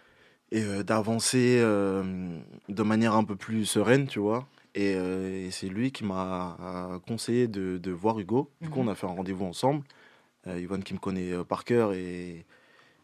et 0.53 0.63
euh, 0.63 0.83
d'avancer 0.83 1.59
euh, 1.61 2.39
de 2.69 2.83
manière 2.83 3.15
un 3.15 3.25
peu 3.25 3.37
plus 3.37 3.65
sereine, 3.67 4.07
tu 4.07 4.19
vois. 4.19 4.47
Et, 4.75 4.95
euh, 4.97 5.47
et 5.47 5.51
c'est 5.51 5.69
lui 5.69 5.91
qui 5.93 6.05
m'a 6.05 7.01
conseillé 7.07 7.49
de, 7.49 7.79
de 7.79 7.91
voir 7.91 8.19
Hugo. 8.21 8.51
Du 8.61 8.69
coup, 8.71 8.81
Mhm. 8.81 8.89
on 8.89 8.91
a 8.91 8.95
fait 8.95 9.07
un 9.07 9.11
rendez-vous 9.15 9.45
ensemble. 9.47 9.85
Yvonne 10.47 10.83
qui 10.83 10.95
me 10.95 10.99
connaît 10.99 11.33
par 11.47 11.65
cœur 11.65 11.93
et 11.93 12.47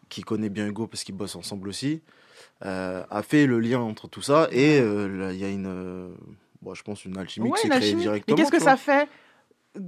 qui 0.09 0.21
connaît 0.23 0.49
bien 0.49 0.67
Hugo 0.67 0.87
parce 0.87 1.03
qu'ils 1.03 1.13
bossent 1.15 1.35
ensemble 1.35 1.67
aussi, 1.69 2.01
a 2.61 3.21
fait 3.23 3.45
le 3.45 3.59
lien 3.59 3.79
entre 3.81 4.07
tout 4.07 4.21
ça. 4.23 4.47
Et 4.51 4.77
il 4.77 5.37
y 5.37 5.43
a 5.45 5.49
une, 5.49 6.15
bon, 6.63 6.73
je 6.73 6.81
pense, 6.83 7.05
une 7.05 7.17
alchimie 7.17 7.49
Ouais, 7.49 7.59
qui 7.59 7.67
s'est 7.67 7.69
créée 7.79 7.93
directement. 7.95 8.35
Mais 8.35 8.41
qu'est-ce 8.43 8.51
que 8.51 8.63
ça 8.63 8.77
fait 8.77 9.07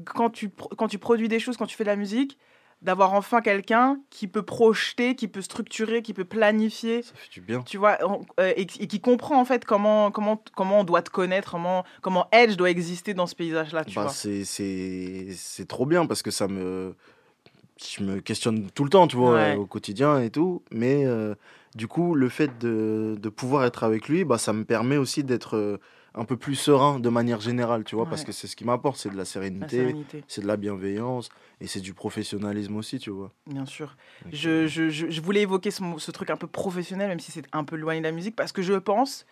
quand 0.06 0.30
tu, 0.30 0.50
quand 0.78 0.88
tu 0.88 1.00
produis 1.00 1.30
des 1.30 1.40
choses, 1.40 1.58
quand 1.58 1.66
tu 1.66 1.76
fais 1.76 1.86
de 1.86 1.90
la 1.90 1.96
musique, 1.96 2.38
d'avoir 2.82 3.14
enfin 3.14 3.42
quelqu'un 3.42 4.00
qui 4.12 4.28
peut 4.28 4.44
projeter, 4.44 5.16
qui 5.16 5.28
peut 5.28 5.42
structurer, 5.42 6.02
qui 6.04 6.14
peut 6.14 6.26
planifier. 6.26 7.02
Ça 7.02 7.14
fait 7.16 7.32
du 7.34 7.42
bien. 7.42 7.62
Tu 7.64 7.78
vois, 7.78 7.98
euh, 8.40 8.54
et, 8.56 8.62
et 8.62 8.88
qui 8.88 9.00
comprend 9.02 9.40
en 9.40 9.46
fait 9.46 9.66
comment, 9.66 10.12
comment, 10.12 10.42
comment 10.56 10.82
on 10.82 10.84
doit 10.84 11.02
te 11.02 11.10
connaître, 11.10 11.52
comment, 11.52 11.84
comment 12.02 12.28
Edge 12.32 12.56
doit 12.56 12.70
exister 12.70 13.14
dans 13.16 13.26
ce 13.26 13.34
paysage-là, 13.36 13.84
Bah, 13.96 14.10
c'est, 14.10 15.66
trop 15.68 15.86
bien 15.86 16.06
parce 16.06 16.22
que 16.22 16.32
ça 16.32 16.48
me. 16.48 16.96
Je 17.80 18.04
me 18.04 18.22
questionne 18.22 18.72
tout 18.72 18.84
le 18.84 18.90
temps, 18.90 19.08
tu 19.08 19.18
vois, 19.18 19.34
Ouais. 19.34 19.56
au 19.56 19.66
quotidien 19.68 20.20
et 20.20 20.32
tout. 20.32 20.64
Mais 20.72 21.06
euh, 21.06 21.36
du 21.76 21.88
coup, 21.88 22.16
le 22.16 22.28
fait 22.28 22.58
de, 22.60 23.16
de 23.20 23.30
pouvoir 23.30 23.66
être 23.66 23.84
avec 23.84 24.08
lui, 24.08 24.24
bah, 24.26 24.40
ça 24.40 24.52
me 24.52 24.66
permet 24.66 24.98
aussi 24.98 25.24
d'être 25.24 25.56
euh, 25.58 25.78
un 26.18 26.26
peu 26.26 26.36
plus 26.36 26.56
serein 26.56 27.00
de 27.00 27.10
manière 27.10 27.40
générale, 27.40 27.84
tu 27.84 27.96
vois, 27.96 28.08
parce 28.08 28.24
que 28.24 28.32
c'est 28.32 28.48
ce 28.48 28.56
qui 28.56 28.66
m'apporte, 28.66 28.98
c'est 28.98 29.10
de 29.10 29.18
la 29.18 29.26
sérénité, 29.26 29.78
sérénité. 29.78 30.24
c'est 30.28 30.42
de 30.42 30.48
la 30.48 30.58
bienveillance 30.58 31.30
et 31.62 31.68
c'est 31.68 31.80
du 31.80 31.94
professionnalisme 31.94 32.76
aussi, 32.76 33.00
tu 33.00 33.12
vois. 33.12 33.32
Bien 33.46 33.66
sûr. 33.66 33.96
Je, 34.32 34.68
je, 34.68 34.90
je, 34.90 35.10
je 35.10 35.22
voulais 35.22 35.42
évoquer 35.42 35.72
ce, 35.72 36.12
truc 36.12 36.30
un 36.30 36.38
peu 36.38 36.48
professionnel, 36.48 37.08
même 37.08 37.20
si 37.20 37.32
c'est 37.32 37.46
un 37.54 37.64
peu 37.64 37.76
loin 37.76 37.98
de 37.98 38.04
la 38.04 38.12
musique, 38.12 38.36
parce 38.36 38.52
que 38.52 38.62
je 38.62 38.74
pense 38.74 39.26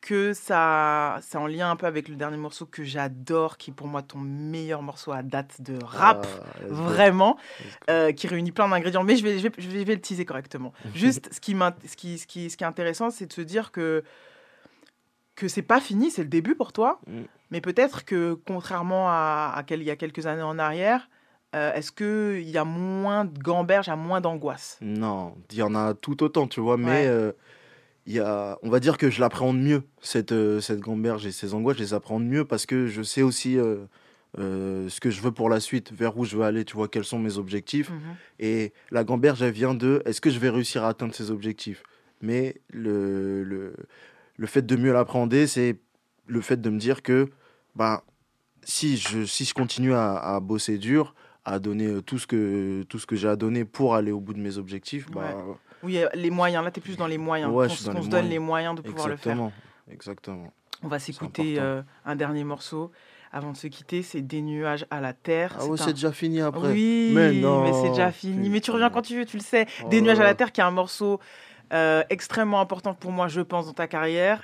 que 0.00 0.32
ça, 0.32 1.18
c'est 1.22 1.36
en 1.36 1.46
lien 1.46 1.70
un 1.70 1.76
peu 1.76 1.86
avec 1.86 2.08
le 2.08 2.16
dernier 2.16 2.36
morceau 2.36 2.64
que 2.64 2.84
j'adore, 2.84 3.56
qui 3.56 3.70
est 3.70 3.74
pour 3.74 3.88
moi 3.88 4.02
ton 4.02 4.18
meilleur 4.18 4.82
morceau 4.82 5.12
à 5.12 5.22
date 5.22 5.60
de 5.60 5.82
rap, 5.82 6.26
Ah, 6.30 6.66
vraiment, 6.68 7.36
euh, 7.90 8.12
qui 8.12 8.28
réunit 8.28 8.52
plein 8.52 8.68
d'ingrédients. 8.68 9.04
Mais 9.04 9.16
je 9.16 9.24
vais, 9.24 9.38
je 9.38 9.48
vais, 9.48 9.52
je 9.58 9.68
vais, 9.68 9.94
le 9.94 10.00
teaser 10.00 10.24
correctement. 10.24 10.72
Juste, 10.94 11.28
ce 11.32 11.40
qui, 11.40 11.56
ce, 11.86 11.96
qui, 11.96 12.18
ce, 12.18 12.26
qui, 12.26 12.50
ce 12.50 12.56
qui 12.56 12.64
est 12.64 12.66
intéressant, 12.66 13.10
c'est 13.10 13.26
de 13.26 13.32
se 13.32 13.40
dire 13.40 13.72
que 13.72 14.04
que 15.36 15.48
c'est 15.48 15.62
pas 15.62 15.80
fini, 15.80 16.10
c'est 16.10 16.22
le 16.22 16.28
début 16.28 16.54
pour 16.56 16.72
toi, 16.72 16.98
Mm. 17.06 17.20
mais 17.50 17.60
peut-être 17.60 18.04
que 18.04 18.34
contrairement 18.46 19.08
à, 19.08 19.52
à 19.54 19.62
quel- 19.62 19.80
il 19.82 19.86
y 19.86 19.90
a 19.90 19.96
quelques 19.96 20.26
années 20.26 20.42
en 20.42 20.58
arrière, 20.58 21.08
euh, 21.54 21.72
est-ce 21.74 21.92
qu'il 21.92 22.48
y 22.50 22.58
a 22.58 22.64
moins 22.64 23.24
de 23.24 23.38
gamberges, 23.38 23.86
il 23.86 23.90
y 23.90 23.92
a 23.92 23.96
moins 23.96 24.20
d'angoisse? 24.20 24.78
Non, 24.80 25.34
il 25.52 25.58
y 25.58 25.62
en 25.62 25.74
a 25.74 25.94
tout 25.94 26.22
autant, 26.24 26.46
tu 26.48 26.60
vois, 26.60 26.76
mais 26.76 26.86
Ouais. 26.86 27.06
euh, 27.06 27.32
il 28.06 28.14
y 28.14 28.20
a, 28.20 28.58
on 28.62 28.70
va 28.70 28.80
dire 28.80 28.98
que 28.98 29.10
je 29.10 29.20
l'appréhende 29.20 29.58
mieux, 29.60 29.82
cette, 30.00 30.32
euh, 30.32 30.60
cette 30.60 30.80
gamberge 30.80 31.26
et 31.26 31.32
ces 31.32 31.54
angoisses, 31.54 31.76
je 31.76 31.82
les 31.82 31.94
appréhende 31.94 32.24
mieux 32.24 32.44
parce 32.44 32.66
que 32.66 32.86
je 32.86 33.02
sais 33.02 33.22
aussi 33.22 33.58
euh, 33.58 33.86
ce 34.38 35.00
que 35.00 35.10
je 35.10 35.20
veux 35.22 35.32
pour 35.32 35.48
la 35.48 35.60
suite, 35.60 35.92
vers 35.92 36.16
où 36.18 36.24
je 36.24 36.36
veux 36.36 36.44
aller, 36.44 36.64
tu 36.64 36.76
vois, 36.76 36.88
quels 36.88 37.04
sont 37.04 37.18
mes 37.18 37.38
objectifs. 37.38 37.90
Mhm. 37.90 37.98
Et 38.38 38.72
la 38.90 39.02
gamberge, 39.02 39.42
elle 39.42 39.52
vient 39.52 39.74
de 39.74 40.02
est-ce 40.04 40.20
que 40.20 40.30
je 40.30 40.38
vais 40.38 40.50
réussir 40.50 40.84
à 40.84 40.88
atteindre 40.88 41.14
ces 41.14 41.30
objectifs? 41.30 41.82
Mais 42.20 42.56
le, 42.70 43.42
le, 43.44 43.74
le 44.36 44.46
fait 44.46 44.64
de 44.64 44.76
mieux 44.76 44.92
l'appréhender, 44.92 45.46
c'est 45.46 45.76
le 46.26 46.40
fait 46.40 46.60
de 46.60 46.70
me 46.70 46.78
dire 46.78 47.02
que 47.02 47.28
bah, 47.74 48.02
si, 48.62 48.96
je, 48.96 49.24
si 49.24 49.44
je 49.44 49.54
continue 49.54 49.94
à, 49.94 50.16
à 50.16 50.40
bosser 50.40 50.78
dur, 50.78 51.14
à 51.44 51.58
donner 51.58 51.86
euh, 51.86 52.02
tout 52.02 52.18
ce 52.18 52.26
que, 52.26 52.82
tout 52.88 52.98
ce 52.98 53.06
que 53.06 53.14
j'ai 53.16 53.28
à 53.28 53.36
donner 53.36 53.64
pour 53.64 53.94
aller 53.94 54.10
au 54.12 54.20
bout 54.20 54.34
de 54.34 54.40
mes 54.40 54.58
objectifs, 54.58 55.08
bah, 55.10 55.36
Oui, 55.82 55.98
euh, 55.98 56.08
les 56.14 56.30
moyens, 56.30 56.64
là 56.64 56.70
tu 56.70 56.80
es 56.80 56.82
plus 56.82 56.96
dans 56.96 57.06
les 57.06 57.18
moyens, 57.18 57.52
Ouais, 57.52 57.66
qu'on 57.66 57.72
je 57.74 57.78
suis 57.78 57.82
s- 57.82 57.86
dans 57.86 57.92
qu'on 57.92 57.98
les 57.98 58.04
se 58.04 58.10
donne 58.10 58.28
les 58.28 58.38
moyens 58.40 58.74
de 58.74 58.82
pouvoir 58.82 59.08
le 59.08 59.16
faire. 59.16 59.36
Exactement. 59.90 60.52
On 60.82 60.88
va 60.88 60.98
s'écouter 60.98 61.56
euh, 61.58 61.82
un 62.04 62.16
dernier 62.16 62.44
morceau 62.44 62.90
avant 63.32 63.52
de 63.52 63.56
se 63.56 63.66
quitter, 63.66 64.02
c'est 64.02 64.20
Des 64.22 64.40
nuages 64.42 64.86
à 64.90 65.00
la 65.00 65.12
terre. 65.12 65.54
Ah 65.58 65.64
un- 65.64 65.76
c'est 65.76 65.92
déjà 65.92 66.12
fini 66.12 66.40
après. 66.40 66.72
Oui, 66.72 67.12
Mais 67.14 67.32
mais, 67.32 67.72
c'est 67.72 67.90
déjà 67.90 68.10
fini. 68.10 68.50
Mais 68.50 68.60
tu 68.60 68.70
reviens 68.70 68.90
quand 68.90 69.02
tu 69.02 69.16
veux, 69.16 69.24
tu 69.24 69.36
le 69.36 69.42
sais. 69.42 69.66
Des 69.90 69.98
Oh 69.98 70.02
nuages 70.02 70.20
à 70.20 70.24
la 70.24 70.34
terre 70.34 70.52
qui 70.52 70.60
est 70.60 70.64
un 70.64 70.70
morceau 70.70 71.20
euh, 71.72 72.02
extrêmement 72.10 72.60
important 72.60 72.94
pour 72.94 73.12
moi, 73.12 73.28
je 73.28 73.40
pense, 73.40 73.66
dans 73.66 73.72
ta 73.72 73.86
carrière. 73.86 74.42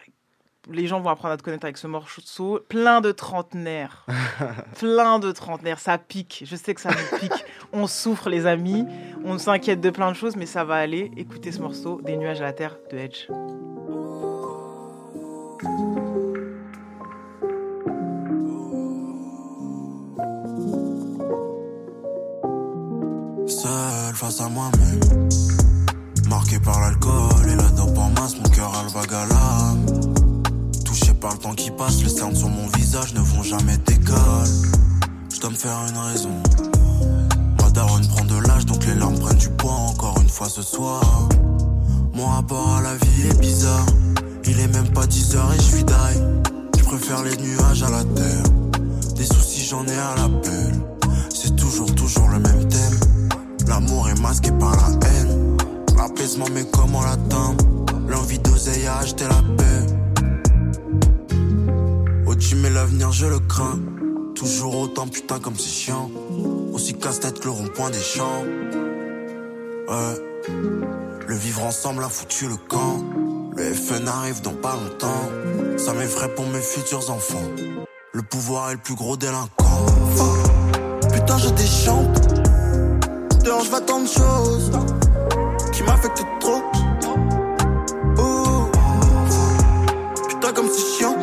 Les 0.71 0.87
gens 0.87 1.01
vont 1.01 1.11
apprendre 1.11 1.35
à 1.35 1.37
te 1.37 1.43
connaître 1.43 1.65
avec 1.65 1.77
ce 1.77 1.89
morceau. 1.89 2.61
Plein 2.69 3.01
de 3.01 3.11
trentenaires. 3.11 4.07
plein 4.79 5.19
de 5.19 5.33
trentenaires. 5.33 5.81
Ça 5.81 5.99
pique. 5.99 6.45
Je 6.47 6.55
sais 6.55 6.75
que 6.75 6.81
ça 6.81 6.91
me 6.91 7.19
pique. 7.19 7.45
On 7.73 7.89
souffre, 7.89 8.29
les 8.31 8.47
amis. 8.47 8.87
On 9.25 9.39
s'inquiète 9.39 9.81
de 9.81 9.91
plein 9.91 10.11
de 10.13 10.17
choses, 10.17 10.37
mais 10.37 10.47
ça 10.47 10.63
va 10.63 10.77
aller. 10.77 11.11
Écoutez 11.17 11.51
ce 11.51 11.61
morceau, 11.61 12.01
Des 12.03 12.17
nuages 12.17 12.41
à 12.41 12.45
la 12.45 12.53
terre 12.53 12.77
de 12.93 12.99
Edge. 12.99 13.27
Seul 23.49 24.15
face 24.15 24.41
à 24.41 24.49
moi-même. 24.49 25.62
Marqué 26.33 26.59
par 26.59 26.81
l'alcool 26.81 27.47
et 27.47 27.57
la 27.57 27.69
dope 27.77 27.99
en 27.99 28.09
masse, 28.19 28.37
mon 28.37 28.49
cœur 28.49 28.73
à 28.75 29.27
l'âme. 29.27 29.85
Touché 30.83 31.13
par 31.13 31.33
le 31.35 31.39
temps 31.39 31.53
qui 31.53 31.71
passe, 31.71 32.03
les 32.03 32.09
cernes 32.09 32.35
sur 32.35 32.49
mon 32.49 32.69
visage 32.69 33.13
ne 33.13 33.21
vont 33.21 33.43
jamais 33.43 33.77
d'école. 33.77 34.49
Je 35.31 35.41
dois 35.41 35.51
me 35.51 35.55
faire 35.55 35.77
une 35.91 35.99
raison. 35.99 36.31
Ma 37.61 37.69
daronne 37.69 38.09
prend 38.09 38.25
de 38.25 38.47
l'âge, 38.47 38.65
donc 38.65 38.83
les 38.87 38.95
larmes 38.95 39.19
prennent 39.19 39.37
du 39.37 39.51
poids 39.51 39.73
encore 39.73 40.19
une 40.23 40.29
fois 40.31 40.49
ce 40.49 40.63
soir. 40.63 41.03
Mon 42.15 42.29
rapport 42.29 42.77
à 42.77 42.81
la 42.81 42.95
vie 42.95 43.29
est 43.29 43.39
bizarre. 43.39 43.85
Il 44.47 44.59
est 44.59 44.69
même 44.69 44.89
pas 44.89 45.07
10 45.07 45.37
heures 45.37 45.53
et 45.53 45.59
je 45.59 45.77
suis 45.77 45.85
die. 45.85 46.49
Je 46.79 46.83
préfère 46.85 47.25
les 47.25 47.37
nuages 47.37 47.83
à 47.83 47.91
la 47.91 48.05
terre. 48.05 48.43
Des 49.17 49.27
soucis, 49.27 49.67
j'en 49.67 49.87
ai 49.87 49.99
à 49.99 50.15
l'appel. 50.17 50.81
C'est 51.29 51.55
toujours, 51.57 51.95
toujours 51.95 52.29
le 52.29 52.39
même 52.39 52.69
thème. 52.69 53.01
L'amour 53.69 54.09
est 54.09 54.19
masqué 54.19 54.51
par 54.53 54.75
la 54.75 55.09
haine. 55.09 55.32
L'apaisement, 56.03 56.47
mais 56.53 56.65
comment 56.65 57.03
l'atteindre 57.03 57.65
L'envie 58.09 58.41
d'oseille 58.41 58.89
a 58.89 58.99
acheté 58.99 59.23
la 59.23 59.41
paix. 59.57 59.87
Au 62.27 62.35
gym 62.35 62.67
et 62.67 62.71
l'avenir, 62.71 63.13
je 63.13 63.27
le 63.27 63.39
crains. 63.39 63.79
Toujours 64.35 64.81
autant 64.81 65.07
putain 65.07 65.39
comme 65.39 65.55
c'est 65.55 65.71
chiant. 65.71 66.11
Aussi 66.73 66.95
casse-tête 66.95 67.39
que 67.39 67.45
le 67.45 67.51
rond-point 67.51 67.91
des 67.91 68.01
champs. 68.01 68.43
Ouais. 69.89 70.17
Le 71.29 71.37
vivre 71.37 71.63
ensemble 71.63 72.03
a 72.03 72.09
foutu 72.09 72.49
le 72.49 72.57
camp. 72.57 73.05
Le 73.57 73.73
FN 73.73 74.09
arrive 74.09 74.43
dans 74.43 74.55
pas 74.55 74.75
longtemps. 74.75 75.31
Ça 75.79 75.93
m'effraie 75.93 76.35
pour 76.35 76.49
mes 76.49 76.63
futurs 76.63 77.11
enfants. 77.11 77.49
Le 78.13 78.23
pouvoir 78.23 78.71
est 78.71 78.75
le 78.75 78.81
plus 78.81 78.97
gros 78.97 79.17
délinquant. 79.17 79.87
Putain, 81.13 81.39
je 81.39 81.51
déchante. 81.51 82.27
Dehors, 83.45 83.63
je 83.63 83.71
vois 83.71 83.83
tant 83.83 84.01
de 84.01 84.09
choses 84.09 84.73
qui 85.83 85.91
m'affectent 85.91 86.27
trop. 86.41 86.63
Putain, 90.29 90.53
comme 90.53 90.69
c'est 90.69 90.99
chiant. 90.99 91.17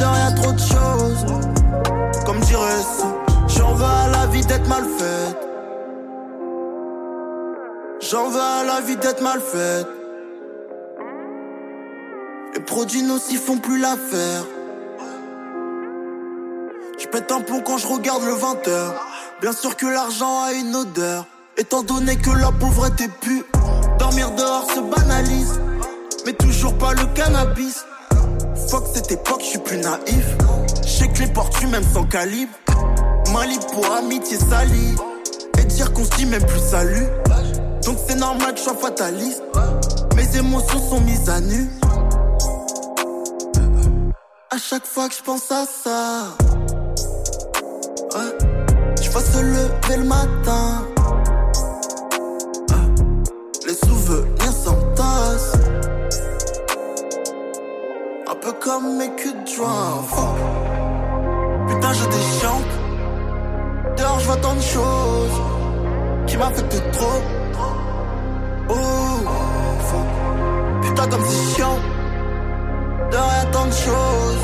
Y'a 0.00 0.32
trop 0.32 0.52
de 0.52 0.58
choses. 0.58 1.26
Comme 2.26 2.40
dirait 2.40 2.82
ça, 2.82 3.14
j'en 3.48 3.74
veux 3.74 3.84
à 3.84 4.08
la 4.08 4.26
vie 4.26 4.44
d'être 4.44 4.68
mal 4.68 4.84
faite. 4.84 5.38
J'en 8.00 8.28
veux 8.28 8.40
à 8.40 8.64
la 8.64 8.80
vie 8.80 8.96
d'être 8.96 9.22
mal 9.22 9.40
faite. 9.40 9.86
Les 12.54 12.60
produits 12.60 13.02
nocifs 13.02 13.44
font 13.44 13.58
plus 13.58 13.78
l'affaire. 13.78 14.44
Je 16.98 17.06
pète 17.06 17.32
un 17.32 17.40
plomb 17.40 17.60
quand 17.60 17.78
je 17.78 17.86
regarde 17.86 18.22
le 18.24 18.32
20h. 18.32 18.92
Bien 19.40 19.52
sûr 19.52 19.76
que 19.76 19.86
l'argent 19.86 20.42
a 20.42 20.52
une 20.52 20.74
odeur. 20.76 21.26
Étant 21.58 21.82
donné 21.82 22.16
que 22.16 22.30
la 22.30 22.50
pauvreté 22.50 23.08
pue, 23.20 23.44
dormir 23.98 24.30
dehors 24.32 24.66
se 24.74 24.80
banalise. 24.80 25.60
Mais 26.24 26.32
toujours 26.32 26.76
pas 26.78 26.94
le 26.94 27.04
cannabis. 27.14 27.84
Fuck 28.68 28.84
cette 28.94 29.12
époque, 29.12 29.40
je 29.40 29.46
suis 29.46 29.58
plus 29.58 29.76
naïf. 29.76 30.26
Je 30.86 31.04
que 31.04 31.18
les 31.18 31.26
portes 31.28 31.62
même 31.64 31.84
sans 31.92 32.04
calibre. 32.04 32.52
Libre 33.46 33.66
pour 33.72 33.92
amitié 33.92 34.38
salie. 34.38 34.94
Et 35.58 35.64
dire 35.64 35.92
qu'on 35.92 36.04
se 36.04 36.10
dit 36.16 36.26
même 36.26 36.44
plus 36.46 36.60
salut. 36.60 37.06
Donc 37.84 37.98
c'est 38.06 38.14
normal 38.14 38.52
que 38.52 38.58
je 38.58 38.64
sois 38.64 38.76
fataliste. 38.76 39.42
Mes 40.16 40.36
émotions 40.36 40.88
sont 40.88 41.00
mises 41.00 41.28
à 41.28 41.40
nu. 41.40 41.68
À 44.50 44.58
chaque 44.58 44.86
fois 44.86 45.08
que 45.08 45.14
je 45.14 45.22
pense 45.22 45.50
à 45.50 45.64
ça, 45.64 46.36
ouais, 48.14 48.38
je 49.02 49.10
vois 49.10 49.22
se 49.22 49.38
lever 49.38 49.96
le 49.96 50.04
matin. 50.04 50.86
Mes 58.80 59.10
culs 59.16 59.32
de 59.32 59.46
joint. 59.46 60.02
Fuck. 60.08 60.36
Putain, 61.68 61.92
je 61.92 62.04
déchante. 62.06 62.72
Dehors, 63.98 64.18
je 64.20 64.26
vois 64.26 64.36
tant 64.36 64.54
de 64.54 64.60
choses 64.60 65.40
qui 66.26 66.36
m'affectent 66.38 66.90
trop. 66.92 67.22
Oh, 68.70 68.74
fuck. 69.88 70.82
Putain, 70.82 71.06
comme 71.06 71.24
c'est 71.26 71.54
chiant. 71.54 71.78
Dehors, 73.10 73.32
y'a 73.36 73.50
tant 73.52 73.66
de 73.66 73.72
choses. 73.72 74.42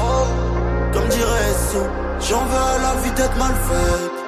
Comme 0.93 1.09
dirait 1.09 1.55
So, 1.73 1.79
j'en 2.21 2.45
veux 2.45 2.59
à 2.59 2.79
la 2.83 3.01
vie 3.01 3.13
d'être 3.13 3.37
mal 3.39 3.55
faite. 3.69 4.19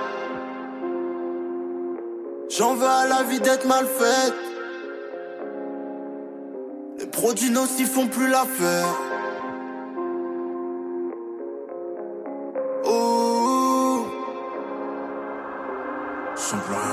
J'en 2.57 2.75
veux 2.75 2.89
à 2.89 3.07
la 3.07 3.23
vie 3.25 3.41
d'être 3.41 3.67
mal 3.67 3.85
faite. 3.85 4.35
Les 6.99 7.07
produits 7.07 7.51
nocifs 7.51 7.93
font 7.93 8.07
plus 8.07 8.29
l'affaire. 8.29 9.10
Je 16.51 16.57
sens 16.57 16.90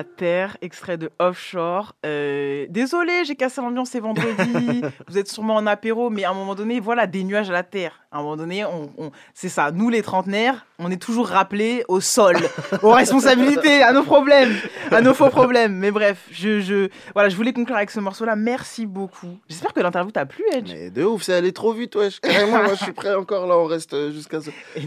la 0.00 0.04
terre, 0.04 0.56
extrait 0.62 0.96
de 0.96 1.10
Offshore. 1.18 1.92
Euh, 2.06 2.64
désolé, 2.70 3.24
j'ai 3.26 3.36
cassé 3.36 3.60
l'ambiance, 3.60 3.90
c'est 3.90 4.00
vendredi. 4.00 4.80
Vous 5.08 5.18
êtes 5.18 5.28
sûrement 5.28 5.56
en 5.56 5.66
apéro, 5.66 6.08
mais 6.08 6.24
à 6.24 6.30
un 6.30 6.34
moment 6.34 6.54
donné, 6.54 6.80
voilà, 6.80 7.06
des 7.06 7.22
nuages 7.22 7.50
à 7.50 7.52
la 7.52 7.62
terre. 7.62 8.00
À 8.12 8.18
un 8.18 8.22
moment 8.22 8.36
donné, 8.38 8.64
on, 8.64 8.90
on- 8.96 9.10
c'est 9.34 9.50
ça. 9.50 9.70
Nous, 9.72 9.90
les 9.90 10.00
trentenaires, 10.02 10.64
on 10.78 10.90
est 10.90 11.00
toujours 11.00 11.28
rappelés 11.28 11.84
au 11.88 12.00
sol, 12.00 12.34
aux 12.82 12.90
responsabilités, 12.92 13.82
à 13.82 13.92
nos 13.92 14.02
problèmes, 14.02 14.52
à 14.90 15.02
nos 15.02 15.12
faux 15.12 15.28
problèmes. 15.28 15.74
Mais 15.74 15.90
bref, 15.90 16.16
je, 16.32 16.60
je, 16.60 16.88
voilà, 17.12 17.28
je 17.28 17.36
voulais 17.36 17.52
conclure 17.52 17.76
avec 17.76 17.90
ce 17.90 18.00
morceau-là. 18.00 18.34
Merci 18.36 18.86
beaucoup. 18.86 19.38
J'espère 19.50 19.74
que 19.74 19.80
l'interview 19.80 20.10
t'a 20.12 20.24
plu, 20.24 20.42
Edge. 20.54 20.70
Mais 20.72 20.90
de 20.90 21.04
ouf, 21.04 21.22
c'est 21.22 21.34
allé 21.34 21.52
trop 21.52 21.72
vite, 21.74 21.94
wesh. 21.94 22.20
Carrément, 22.22 22.62
moi, 22.64 22.70
je 22.74 22.82
suis 22.84 22.92
prêt 22.92 23.14
encore, 23.14 23.46
là, 23.46 23.56
on 23.58 23.66
reste 23.66 23.92
euh, 23.92 24.10
jusqu'à 24.12 24.40
ce. 24.40 24.48
Eh, 24.74 24.86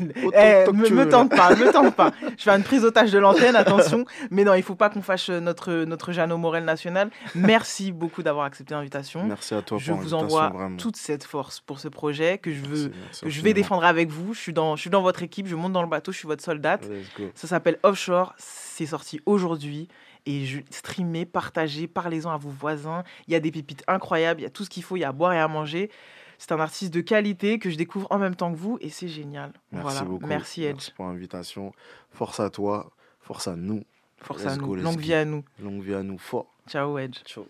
que 0.65 0.71
me, 0.71 1.07
tente 1.07 1.29
pas, 1.35 1.51
me 1.55 1.71
tente 1.71 1.95
pas. 1.95 2.11
Je 2.37 2.43
fais 2.43 2.51
une 2.51 2.63
prise 2.63 2.83
otage 2.83 3.11
de 3.11 3.19
l'antenne, 3.19 3.55
attention. 3.55 4.03
Mais 4.31 4.43
non, 4.43 4.53
il 4.55 4.63
faut 4.63 4.75
pas 4.75 4.89
qu'on 4.89 5.01
fâche 5.03 5.29
notre, 5.29 5.83
notre 5.85 6.11
Jeannot 6.11 6.37
Morel 6.37 6.65
national. 6.65 7.09
Merci 7.35 7.91
beaucoup 7.93 8.23
d'avoir 8.23 8.45
accepté 8.45 8.73
l'invitation. 8.73 9.25
Merci 9.25 9.53
à 9.53 9.61
toi 9.61 9.77
Je 9.79 9.91
pour 9.91 10.01
vous 10.01 10.13
envoie 10.13 10.49
vraiment. 10.49 10.77
toute 10.77 10.95
cette 10.95 11.23
force 11.23 11.59
pour 11.59 11.79
ce 11.79 11.87
projet 11.87 12.37
que 12.37 12.51
je 12.51 12.61
veux, 12.61 12.91
merci 13.03 13.25
que 13.25 13.29
je 13.29 13.41
vais 13.41 13.53
défendre 13.53 13.85
avec 13.85 14.09
vous. 14.09 14.33
Je 14.33 14.39
suis 14.39 14.53
dans, 14.53 14.75
je 14.75 14.81
suis 14.81 14.89
dans 14.89 15.01
votre 15.01 15.23
équipe, 15.23 15.47
je 15.47 15.55
monte 15.55 15.73
dans 15.73 15.83
le 15.83 15.89
bateau, 15.89 16.11
je 16.11 16.17
suis 16.17 16.27
votre 16.27 16.43
soldate. 16.43 16.87
Ça 17.35 17.47
s'appelle 17.47 17.77
Offshore. 17.83 18.33
C'est 18.37 18.87
sorti 18.87 19.19
aujourd'hui 19.25 19.87
et 20.25 20.45
je 20.45 20.59
streamez, 20.69 21.25
partagez, 21.25 21.87
parlez-en 21.87 22.31
à 22.31 22.37
vos 22.37 22.49
voisins. 22.49 23.03
Il 23.27 23.33
y 23.33 23.35
a 23.35 23.39
des 23.39 23.51
pépites 23.51 23.83
incroyables, 23.87 24.41
il 24.41 24.43
y 24.43 24.47
a 24.47 24.49
tout 24.49 24.63
ce 24.63 24.69
qu'il 24.69 24.83
faut, 24.83 24.95
il 24.95 25.01
y 25.01 25.03
a 25.03 25.09
à 25.09 25.11
boire 25.11 25.33
et 25.33 25.39
à 25.39 25.47
manger. 25.47 25.89
C'est 26.37 26.51
un 26.51 26.59
artiste 26.59 26.93
de 26.93 27.01
qualité 27.01 27.59
que 27.59 27.69
je 27.69 27.77
découvre 27.77 28.07
en 28.09 28.17
même 28.17 28.35
temps 28.35 28.51
que 28.51 28.57
vous 28.57 28.77
et 28.81 28.89
c'est 28.89 29.07
génial. 29.07 29.53
Merci 29.71 29.87
voilà. 29.87 30.01
beaucoup. 30.03 30.25
Merci 30.25 30.63
Edge. 30.63 30.75
Merci 30.75 30.91
pour 30.91 31.05
l'invitation. 31.05 31.71
Force 32.11 32.39
à 32.39 32.49
toi, 32.49 32.91
force 33.21 33.47
à 33.47 33.55
nous. 33.55 33.83
Force 34.23 34.43
Let's 34.43 34.53
à 34.53 34.55
nous. 34.57 34.67
go, 34.67 34.75
Longue 34.75 34.95
go. 34.95 35.01
vie 35.01 35.13
à 35.13 35.25
nous. 35.25 35.43
Longue 35.61 35.83
vie 35.83 35.93
à 35.93 36.03
nous, 36.03 36.17
fort. 36.17 36.47
Ciao 36.67 36.97
Edge. 36.97 37.17
Ciao. 37.25 37.45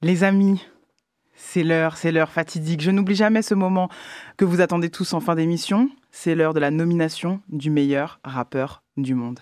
Les 0.00 0.24
amis, 0.24 0.60
c'est 1.34 1.62
l'heure, 1.62 1.96
c'est 1.96 2.10
l'heure 2.12 2.30
fatidique. 2.30 2.80
Je 2.80 2.90
n'oublie 2.90 3.14
jamais 3.14 3.42
ce 3.42 3.54
moment 3.54 3.88
que 4.36 4.44
vous 4.44 4.60
attendez 4.60 4.90
tous 4.90 5.12
en 5.12 5.20
fin 5.20 5.34
d'émission. 5.34 5.90
C'est 6.10 6.34
l'heure 6.34 6.54
de 6.54 6.60
la 6.60 6.70
nomination 6.70 7.40
du 7.48 7.70
meilleur 7.70 8.18
rappeur 8.24 8.82
du 8.96 9.14
monde. 9.14 9.40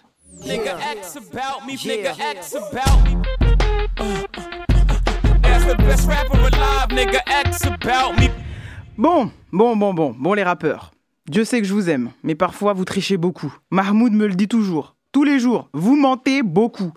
Bon, 8.97 9.31
bon, 9.53 9.77
bon, 9.77 9.95
bon, 9.95 10.15
bon 10.19 10.35
les 10.35 10.43
rappeurs. 10.43 10.93
Dieu 11.29 11.45
sait 11.45 11.61
que 11.61 11.67
je 11.67 11.75
vous 11.75 11.89
aime, 11.91 12.11
mais 12.23 12.35
parfois 12.35 12.73
vous 12.73 12.85
trichez 12.85 13.17
beaucoup. 13.17 13.55
Mahmoud 13.71 14.13
me 14.13 14.27
le 14.27 14.35
dit 14.35 14.49
toujours. 14.49 14.97
Tous 15.13 15.25
les 15.25 15.39
jours, 15.39 15.69
vous 15.73 15.97
mentez 15.97 16.43
beaucoup. 16.43 16.93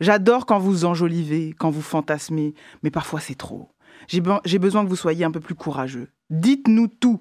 J'adore 0.00 0.46
quand 0.46 0.58
vous 0.58 0.84
enjolivez, 0.86 1.54
quand 1.58 1.70
vous 1.70 1.82
fantasmez, 1.82 2.54
mais 2.82 2.90
parfois 2.90 3.20
c'est 3.20 3.34
trop. 3.34 3.68
J'ai 4.08 4.20
be- 4.20 4.40
j'ai 4.46 4.58
besoin 4.58 4.82
que 4.82 4.88
vous 4.88 4.96
soyez 4.96 5.24
un 5.24 5.30
peu 5.30 5.40
plus 5.40 5.54
courageux. 5.54 6.08
Dites-nous 6.30 6.88
tout. 6.88 7.20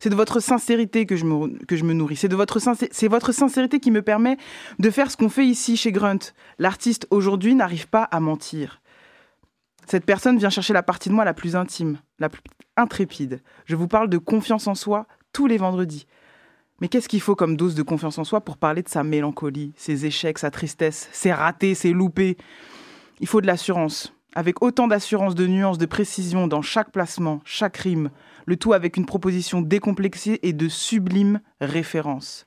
C'est 0.00 0.10
de 0.10 0.14
votre 0.14 0.40
sincérité 0.40 1.06
que 1.06 1.16
je 1.16 1.24
me, 1.24 1.92
nourris. 1.94 2.16
C'est 2.16 2.30
votre, 2.32 2.60
votre 3.08 3.32
sincérité 3.32 3.80
qui 3.80 3.90
me 3.90 4.02
permet 4.02 4.36
de 4.78 4.90
faire 4.90 5.10
ce 5.10 5.16
qu'on 5.16 5.30
fait 5.30 5.46
ici 5.46 5.76
chez 5.76 5.92
Grunt. 5.92 6.18
L'artiste 6.58 7.06
aujourd'hui 7.10 7.54
n'arrive 7.54 7.88
pas 7.88 8.02
à 8.02 8.20
mentir. 8.20 8.82
Cette 9.86 10.04
personne 10.04 10.36
vient 10.36 10.50
chercher 10.50 10.74
la 10.74 10.82
partie 10.82 11.08
de 11.08 11.14
moi 11.14 11.24
la 11.24 11.32
plus 11.32 11.56
intime, 11.56 11.98
la 12.18 12.28
plus 12.28 12.42
intrépide. 12.76 13.40
Je 13.64 13.76
vous 13.76 13.88
parle 13.88 14.10
de 14.10 14.18
confiance 14.18 14.66
en 14.66 14.74
soi 14.74 15.06
tous 15.32 15.46
les 15.46 15.56
vendredis. 15.58 16.06
Mais 16.80 16.88
qu'est-ce 16.88 17.08
qu'il 17.08 17.20
faut 17.20 17.34
comme 17.34 17.56
dose 17.56 17.74
de 17.74 17.82
confiance 17.82 18.18
en 18.18 18.24
soi 18.24 18.42
pour 18.42 18.58
parler 18.58 18.82
de 18.82 18.88
sa 18.88 19.02
mélancolie, 19.02 19.72
ses 19.76 20.04
échecs, 20.04 20.38
sa 20.38 20.50
tristesse, 20.50 21.08
ses 21.12 21.32
ratés, 21.32 21.74
ses 21.74 21.92
loupés? 21.92 22.36
Il 23.20 23.26
faut 23.26 23.40
de 23.40 23.46
l'assurance. 23.46 24.12
Avec 24.34 24.62
autant 24.62 24.86
d'assurance, 24.86 25.34
de 25.34 25.46
nuances, 25.46 25.78
de 25.78 25.86
précision 25.86 26.46
dans 26.46 26.60
chaque 26.60 26.92
placement, 26.92 27.40
chaque 27.46 27.78
rime, 27.78 28.10
le 28.44 28.56
tout 28.56 28.74
avec 28.74 28.98
une 28.98 29.06
proposition 29.06 29.62
décomplexée 29.62 30.38
et 30.42 30.52
de 30.52 30.68
sublimes 30.68 31.40
références. 31.62 32.46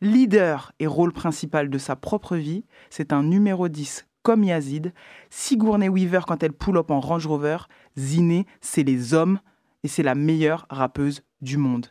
Leader 0.00 0.72
et 0.80 0.88
rôle 0.88 1.12
principal 1.12 1.70
de 1.70 1.78
sa 1.78 1.94
propre 1.94 2.36
vie, 2.36 2.64
c'est 2.90 3.12
un 3.12 3.22
numéro 3.22 3.68
10 3.68 4.06
comme 4.22 4.44
Yazid, 4.44 4.92
Sigourney 5.30 5.88
Weaver 5.88 6.20
quand 6.26 6.42
elle 6.42 6.52
pull 6.52 6.76
up 6.76 6.90
en 6.90 7.00
Range 7.00 7.26
Rover, 7.26 7.58
Ziné, 7.96 8.46
c'est 8.60 8.82
les 8.82 9.14
hommes 9.14 9.40
et 9.84 9.88
c'est 9.88 10.02
la 10.02 10.14
meilleure 10.14 10.66
rappeuse 10.68 11.22
du 11.40 11.56
monde. 11.56 11.86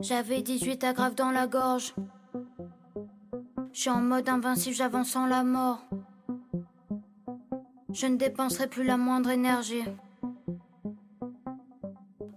J'avais 0.00 0.42
18 0.42 0.84
agrafes 0.84 1.16
dans 1.16 1.32
la 1.32 1.48
gorge. 1.48 1.92
Je 3.72 3.80
suis 3.80 3.90
en 3.90 4.00
mode 4.00 4.28
invincible, 4.28 4.76
j'avance 4.76 5.10
sans 5.10 5.26
la 5.26 5.42
mort. 5.42 5.80
Je 7.92 8.06
ne 8.06 8.16
dépenserai 8.16 8.68
plus 8.68 8.84
la 8.84 8.96
moindre 8.96 9.30
énergie. 9.30 9.82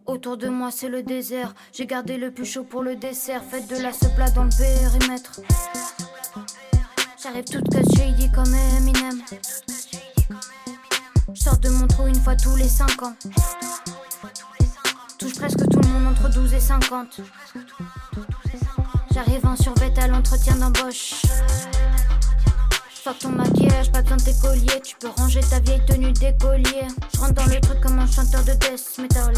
Autour 0.07 0.37
de 0.37 0.49
moi, 0.49 0.71
c'est 0.71 0.89
le 0.89 1.03
désert. 1.03 1.53
J'ai 1.71 1.85
gardé 1.85 2.17
le 2.17 2.31
plus 2.31 2.45
chaud 2.45 2.63
pour 2.63 2.81
le 2.81 2.95
dessert. 2.95 3.43
Faites 3.43 3.69
de 3.69 3.75
la 3.75 3.91
plat 4.15 4.31
dans 4.31 4.45
le 4.45 4.57
périmètre. 4.57 5.41
J'arrive 7.21 7.45
toute 7.45 7.69
que 7.69 7.83
shady 7.95 8.31
comme 8.31 8.53
Eminem. 8.77 9.21
Je 11.31 11.41
sors 11.41 11.59
de 11.59 11.69
mon 11.69 11.85
trou 11.85 12.07
une 12.07 12.15
fois 12.15 12.35
tous 12.35 12.55
les 12.55 12.67
5 12.67 13.03
ans. 13.03 13.15
Touche 15.19 15.35
presque 15.35 15.70
entre 15.95 16.29
12 16.29 16.53
et 16.53 16.59
50. 16.59 17.21
J'arrive 19.13 19.45
en 19.45 19.55
survêt 19.55 19.93
à 19.97 20.07
l'entretien 20.07 20.55
d'embauche. 20.55 21.21
Fuck 23.03 23.19
ton 23.19 23.29
maquillage, 23.29 23.91
pas 23.91 24.01
besoin 24.01 24.17
de 24.17 24.23
tes 24.23 24.35
colliers. 24.35 24.81
Tu 24.83 24.95
peux 24.97 25.09
ranger 25.09 25.41
ta 25.41 25.59
vieille 25.59 25.81
tenue 25.87 26.13
d'écolier. 26.13 26.87
Je 27.13 27.19
rentre 27.19 27.33
dans 27.33 27.45
le 27.45 27.59
truc 27.59 27.81
comme 27.81 27.99
un 27.99 28.07
chanteur 28.07 28.43
de 28.43 28.53
death 28.53 28.97
metal. 28.99 29.33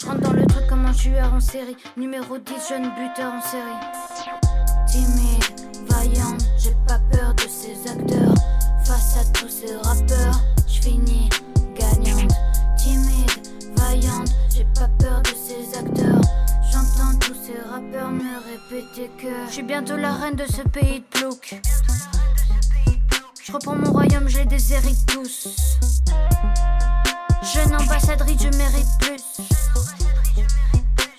Je 0.00 0.06
rentre 0.06 0.20
dans 0.20 0.32
le 0.32 0.46
truc 0.46 0.66
comme 0.68 0.84
un 0.86 0.92
tueur 0.92 1.32
en 1.32 1.40
série. 1.40 1.76
Numéro 1.96 2.38
10, 2.38 2.52
jeune 2.68 2.90
buteur 2.94 3.32
en 3.32 3.42
série. 3.42 3.80
Timide, 4.88 5.88
vaillante, 5.88 6.44
j'ai 6.58 6.74
pas 6.86 6.98
peur 7.10 7.34
de 7.34 7.48
ces 7.48 7.90
acteurs. 7.90 8.34
Face 8.84 9.16
à 9.18 9.24
tous 9.32 9.48
ces 9.48 9.74
rappeurs, 9.76 10.23
je 19.48 19.52
suis 19.52 19.62
bientôt 19.62 19.96
la 19.96 20.12
reine 20.14 20.34
de 20.34 20.46
ce 20.46 20.62
pays 20.62 21.00
de 21.00 21.18
plouc. 21.18 21.60
Je 23.42 23.52
reprends 23.52 23.76
mon 23.76 23.92
royaume, 23.92 24.28
je 24.28 24.38
les 24.38 24.46
déshérite 24.46 25.06
tous. 25.06 25.78
Jeune 27.54 27.74
ambassadrice, 27.74 28.42
je 28.42 28.56
mérite 28.56 28.88
plus. 28.98 29.22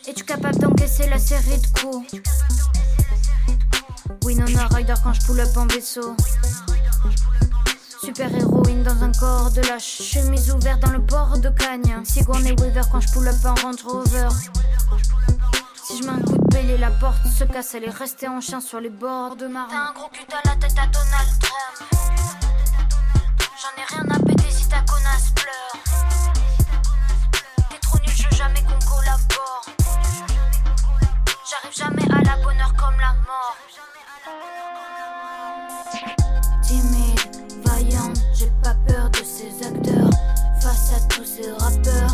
Es-tu 0.07 0.23
capable 0.26 0.57
d'encaisser 0.57 1.07
la 1.07 1.18
série 1.18 1.60
de 1.60 1.80
coups? 1.80 2.22
Winona 4.26 4.68
Ryder 4.68 4.95
quand 5.03 5.14
je 5.14 5.22
pull 5.26 5.40
up 5.40 5.56
en 5.56 5.68
vaisseau. 5.68 6.15
Super 8.03 8.36
héroïne 8.36 8.84
dans 8.84 9.02
un 9.02 9.11
corps 9.14 9.52
de 9.52 9.61
la 9.61 9.80
chemise 9.80 10.52
ouverte 10.52 10.82
dans 10.82 10.91
le 10.91 11.02
port 11.06 11.38
de 11.38 11.49
Cagne. 11.49 12.02
Sigourney 12.03 12.53
Weaver 12.60 12.82
quand 12.91 12.99
je 12.99 13.11
pull 13.14 13.27
up 13.27 13.36
en 13.45 13.56
Range 13.56 13.84
Rover. 13.86 14.27
Si 15.88 15.98
je 15.98 16.03
mets 16.03 16.14
un 16.14 16.20
coup 16.20 16.36
de 16.36 16.57
et 16.57 16.78
la 16.80 16.90
porte 16.90 17.28
se 17.28 17.44
casse, 17.44 17.76
elle 17.76 17.84
est 17.84 17.91
restée 17.91 18.28
en 18.28 18.41
chien 18.41 18.60
sur 18.60 18.80
les 18.80 18.90
bords 18.90 19.36
de 19.36 19.45
ma 19.45 19.68
T'as 19.70 19.90
un 19.90 19.94
gros 19.94 20.10
cul 20.12 20.26
à 20.32 20.49
la 20.49 20.56
tête 20.56 20.76
à 20.80 20.88
Donald 20.88 21.30
Trump. 21.40 21.78
J'en 23.62 23.80
ai 23.80 23.86
rien 23.86 24.16
à 24.16 24.20
péter 24.26 24.49
si 24.49 24.68
ta 24.68 24.80
connasse 24.80 25.30
pleure. 25.36 25.78
T'es 27.70 27.78
trop 27.84 27.99
nul, 27.99 28.10
je 28.10 28.24
veux 28.24 28.36
jamais 28.36 28.62
qu'on 28.64 28.80
collabore. 28.84 29.66
J'arrive 31.48 31.78
jamais 31.78 32.12
à 32.12 32.36
la 32.36 32.44
bonheur 32.44 32.74
comme 32.74 32.99
la 32.99 33.14
mort. 33.28 33.56
Timide, 36.64 37.64
vaillante, 37.64 38.18
j'ai 38.34 38.52
pas 38.64 38.74
peur 38.88 39.12
de 39.12 39.24
ces 39.24 39.68
acteurs. 39.68 40.10
Face 40.62 40.94
à 40.95 40.99
tous 41.10 41.26
ces 41.26 41.52
rappeurs, 41.52 42.05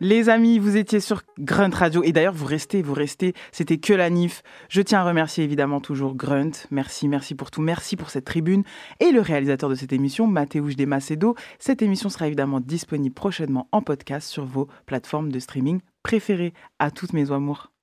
Les 0.00 0.28
amis, 0.28 0.58
vous 0.58 0.76
étiez 0.76 0.98
sur 0.98 1.22
Grunt 1.38 1.70
Radio 1.72 2.02
et 2.02 2.12
d'ailleurs 2.12 2.34
vous 2.34 2.46
restez, 2.46 2.82
vous 2.82 2.92
restez, 2.92 3.34
c'était 3.52 3.78
que 3.78 3.92
la 3.92 4.10
NIF. 4.10 4.42
Je 4.68 4.82
tiens 4.82 5.00
à 5.00 5.04
remercier 5.04 5.44
évidemment 5.44 5.80
toujours 5.80 6.16
Grunt. 6.16 6.50
Merci, 6.72 7.06
merci 7.06 7.36
pour 7.36 7.52
tout, 7.52 7.62
merci 7.62 7.94
pour 7.96 8.10
cette 8.10 8.24
tribune 8.24 8.64
et 8.98 9.12
le 9.12 9.20
réalisateur 9.20 9.70
de 9.70 9.76
cette 9.76 9.92
émission, 9.92 10.26
Mathéouche 10.26 10.74
Desmacedo. 10.74 11.36
Cette 11.60 11.82
émission 11.82 12.08
sera 12.08 12.26
évidemment 12.26 12.58
disponible 12.58 13.14
prochainement 13.14 13.68
en 13.70 13.80
podcast 13.80 14.28
sur 14.28 14.44
vos 14.44 14.68
plateformes 14.86 15.30
de 15.30 15.38
streaming 15.38 15.80
préférées. 16.02 16.52
À 16.80 16.90
toutes 16.90 17.12
mes 17.12 17.30
amours. 17.30 17.73